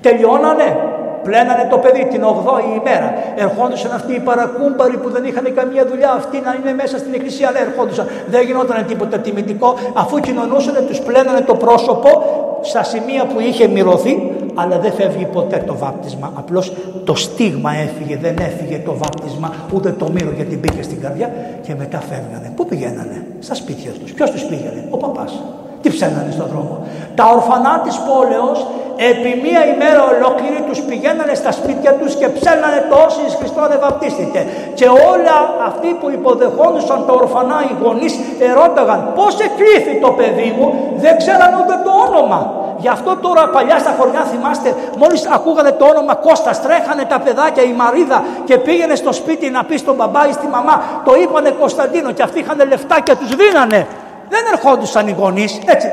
Τελειώνανε, 0.00 0.78
πλένανε 1.26 1.64
το 1.72 1.78
παιδί 1.82 2.04
την 2.12 2.22
8η 2.32 2.78
ημέρα. 2.80 3.08
Ερχόντουσαν 3.44 3.92
αυτοί 3.98 4.12
οι 4.18 4.22
παρακούμπαροι 4.28 4.96
που 5.02 5.08
δεν 5.14 5.24
είχαν 5.28 5.46
καμία 5.58 5.84
δουλειά, 5.90 6.10
αυτοί 6.20 6.36
να 6.46 6.50
είναι 6.58 6.72
μέσα 6.80 6.96
στην 7.02 7.12
εκκλησία, 7.14 7.46
αλλά 7.48 7.60
ερχόντουσαν. 7.66 8.06
Δεν 8.32 8.42
γινόταν 8.46 8.84
τίποτα 8.90 9.16
τιμητικό, 9.18 9.68
αφού 10.02 10.14
κοινωνούσαν, 10.26 10.74
τους 10.88 11.00
πλένανε 11.00 11.40
το 11.40 11.54
πρόσωπο 11.54 12.08
στα 12.62 12.82
σημεία 12.82 13.24
που 13.26 13.40
είχε 13.40 13.68
μυρωθεί, 13.68 14.14
αλλά 14.54 14.78
δεν 14.78 14.92
φεύγει 14.92 15.24
ποτέ 15.24 15.62
το 15.66 15.76
βάπτισμα. 15.76 16.32
Απλώς 16.34 16.72
το 17.04 17.14
στίγμα 17.14 17.70
έφυγε, 17.86 18.16
δεν 18.16 18.36
έφυγε 18.38 18.78
το 18.84 18.94
βάπτισμα, 18.96 19.54
ούτε 19.74 19.90
το 19.90 20.10
μύρο 20.14 20.32
γιατί 20.36 20.56
μπήκε 20.56 20.82
στην 20.82 21.00
καρδιά 21.00 21.32
και 21.62 21.74
μετά 21.78 22.00
φεύγανε. 22.00 22.52
Πού 22.56 22.66
πηγαίνανε, 22.66 23.26
στα 23.38 23.54
σπίτια 23.54 23.90
τους. 23.90 24.12
Ποιος 24.12 24.30
τους 24.30 24.44
πήγαινε, 24.44 24.84
ο 24.90 24.96
παπάς. 24.96 25.42
Τι 25.84 25.90
ψένανε 25.90 26.32
στον 26.36 26.46
δρόμο. 26.52 26.74
Τα 27.14 27.24
ορφανά 27.36 27.74
της 27.84 27.96
πόλεως 28.08 28.58
επί 29.10 29.30
μία 29.44 29.62
ημέρα 29.74 30.00
ολόκληρη 30.12 30.60
τους 30.68 30.78
πηγαίνανε 30.88 31.34
στα 31.34 31.52
σπίτια 31.58 31.92
τους 32.00 32.12
και 32.20 32.28
ψένανε 32.36 32.78
το 32.90 32.96
όσοι 33.06 33.20
Χριστόν 33.38 33.68
ευαπτίστηκε. 33.78 34.40
Και 34.78 34.86
όλα 35.12 35.36
αυτοί 35.68 35.88
που 36.00 36.06
υποδεχόντουσαν 36.18 36.98
τα 37.06 37.12
ορφανά 37.22 37.58
οι 37.68 37.72
γονείς 37.82 38.14
ερώταγαν 38.48 39.00
πώς 39.18 39.32
εκλήθη 39.48 39.94
το 40.04 40.10
παιδί 40.18 40.48
μου, 40.56 40.66
δεν 41.02 41.14
ξέραν 41.20 41.50
ούτε 41.60 41.74
το 41.86 41.90
όνομα. 42.06 42.40
Γι' 42.84 42.88
αυτό 42.88 43.16
τώρα 43.16 43.42
παλιά 43.48 43.78
στα 43.78 43.92
χωριά 43.98 44.22
θυμάστε, 44.32 44.74
μόλις 44.98 45.26
ακούγανε 45.36 45.70
το 45.70 45.84
όνομα 45.84 46.14
Κώστα, 46.14 46.50
τρέχανε 46.64 47.04
τα 47.04 47.18
παιδάκια 47.24 47.62
η 47.62 47.72
Μαρίδα 47.72 48.24
και 48.44 48.58
πήγαινε 48.58 48.94
στο 48.94 49.12
σπίτι 49.12 49.50
να 49.50 49.64
πει 49.64 49.76
στον 49.76 49.94
μπαμπά 49.94 50.28
ή 50.28 50.32
στη 50.32 50.46
μαμά, 50.46 50.82
το 51.04 51.12
είπανε 51.22 51.50
Κωνσταντίνο 51.50 52.10
και 52.12 52.22
αυτοί 52.22 52.38
είχαν 52.38 52.68
λεφτά 52.68 53.00
και 53.00 53.14
τους 53.14 53.30
δίνανε. 53.36 53.86
Δεν 54.28 54.44
ερχόντουσαν 54.52 55.08
οι 55.08 55.12
γονείς. 55.12 55.58
Έτσι. 55.66 55.88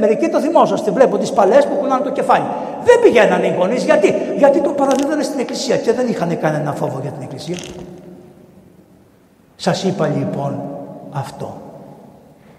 Μερικοί 0.00 0.28
το 0.28 0.40
θυμόσαστε. 0.40 0.90
Βλέπω 0.90 1.18
τις 1.18 1.32
παλέ 1.32 1.56
που 1.56 1.74
κουνάνε 1.74 2.04
το 2.04 2.10
κεφάλι. 2.10 2.46
Δεν 2.84 3.00
πηγαίνανε 3.02 3.46
οι 3.46 3.54
γονείς. 3.58 3.84
Γιατί; 3.84 4.14
Γιατί 4.36 4.60
το 4.60 4.70
παραδίδανε 4.70 5.22
στην 5.22 5.38
εκκλησία 5.38 5.76
και 5.76 5.92
δεν 5.92 6.08
είχαν 6.08 6.38
κανένα 6.40 6.72
φόβο 6.72 6.98
για 7.02 7.10
την 7.10 7.22
εκκλησία. 7.22 7.56
Σας 9.56 9.84
είπα 9.84 10.06
λοιπόν 10.06 10.62
αυτό. 11.12 11.60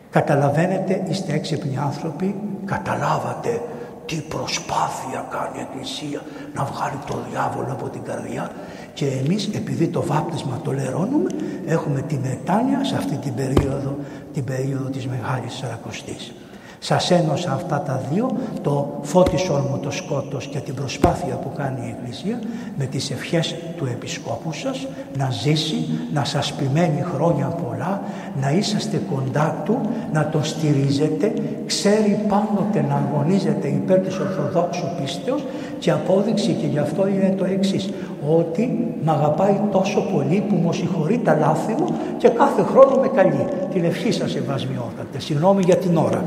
Καταλαβαίνετε, 0.10 1.04
είστε 1.10 1.34
έξυπνοι 1.34 1.78
άνθρωποι, 1.78 2.36
καταλάβατε 2.66 3.62
τι 4.06 4.16
προσπάθεια 4.16 5.26
κάνει 5.30 5.58
η 5.58 5.62
Εκκλησία 5.62 6.22
να 6.54 6.64
βγάλει 6.64 7.00
το 7.08 7.18
διάβολο 7.30 7.72
από 7.72 7.90
την 7.90 8.04
καρδιά 8.04 8.52
και 8.98 9.06
εμείς 9.06 9.50
επειδή 9.54 9.88
το 9.88 10.04
βάπτισμα 10.04 10.60
το 10.64 10.72
λερώνουμε 10.72 11.30
έχουμε 11.66 12.02
τη 12.02 12.18
μετάνοια 12.18 12.84
σε 12.84 12.96
αυτή 12.96 13.16
την 13.16 13.34
περίοδο, 13.36 13.98
την 14.34 14.44
περίοδο 14.44 14.90
της 14.90 15.08
Μεγάλης 15.08 15.54
Σαρακοστής. 15.54 16.34
Σας 16.80 17.12
ένωσα 17.12 17.54
αυτά 17.54 17.82
τα 17.82 18.02
δύο, 18.12 18.38
το 18.62 19.00
φώτισόν 19.02 19.68
μου 19.70 19.80
το 19.80 19.92
σκότος 19.92 20.48
και 20.48 20.60
την 20.60 20.74
προσπάθεια 20.74 21.36
που 21.36 21.52
κάνει 21.58 21.88
η 21.88 21.96
Εκκλησία 21.98 22.40
με 22.78 22.86
τις 22.86 23.12
ευχές 23.12 23.56
του 23.78 23.86
Επισκόπου 23.86 24.54
σας 24.54 24.88
να 25.18 25.30
ζήσει, 25.30 25.88
να 26.14 26.24
σας 26.24 26.54
ποιμένει 26.54 27.02
χρόνια 27.14 27.46
πολλά, 27.46 28.02
να 28.42 28.52
είσαστε 28.52 29.02
κοντά 29.12 29.62
του, 29.66 29.82
να 30.14 30.30
τον 30.30 30.44
στηρίζετε, 30.44 31.34
ξέρει 31.66 32.20
πάντοτε 32.28 32.86
να 32.90 32.96
αγωνίζεται 32.96 33.68
υπέρ 33.68 34.00
της 34.00 34.20
Ορθοδόξου 34.20 34.86
πίστεως 35.02 35.44
και 35.80 35.92
απόδειξη 35.92 36.52
και 36.52 36.68
γι' 36.68 36.80
αυτό 36.80 37.08
είναι 37.08 37.36
το 37.38 37.46
εξής 37.46 37.90
ότι 38.38 38.96
με 39.04 39.12
αγαπάει 39.12 39.60
τόσο 39.72 40.02
πολύ 40.14 40.44
που 40.50 40.56
μου 40.56 40.74
συγχωρεί 40.74 41.18
τα 41.18 41.36
λάθη 41.36 41.74
μου 41.74 41.88
και 42.18 42.28
κάθε 42.28 42.62
χρόνο 42.64 42.96
με 43.02 43.08
καλεί. 43.08 43.46
Την 43.74 43.84
ευχή 43.84 44.12
σας 44.12 44.36
ευασμιότατε. 44.36 45.20
Συγγνώμη 45.20 45.62
για 45.66 45.76
την 45.76 45.98
ώρα. 45.98 46.24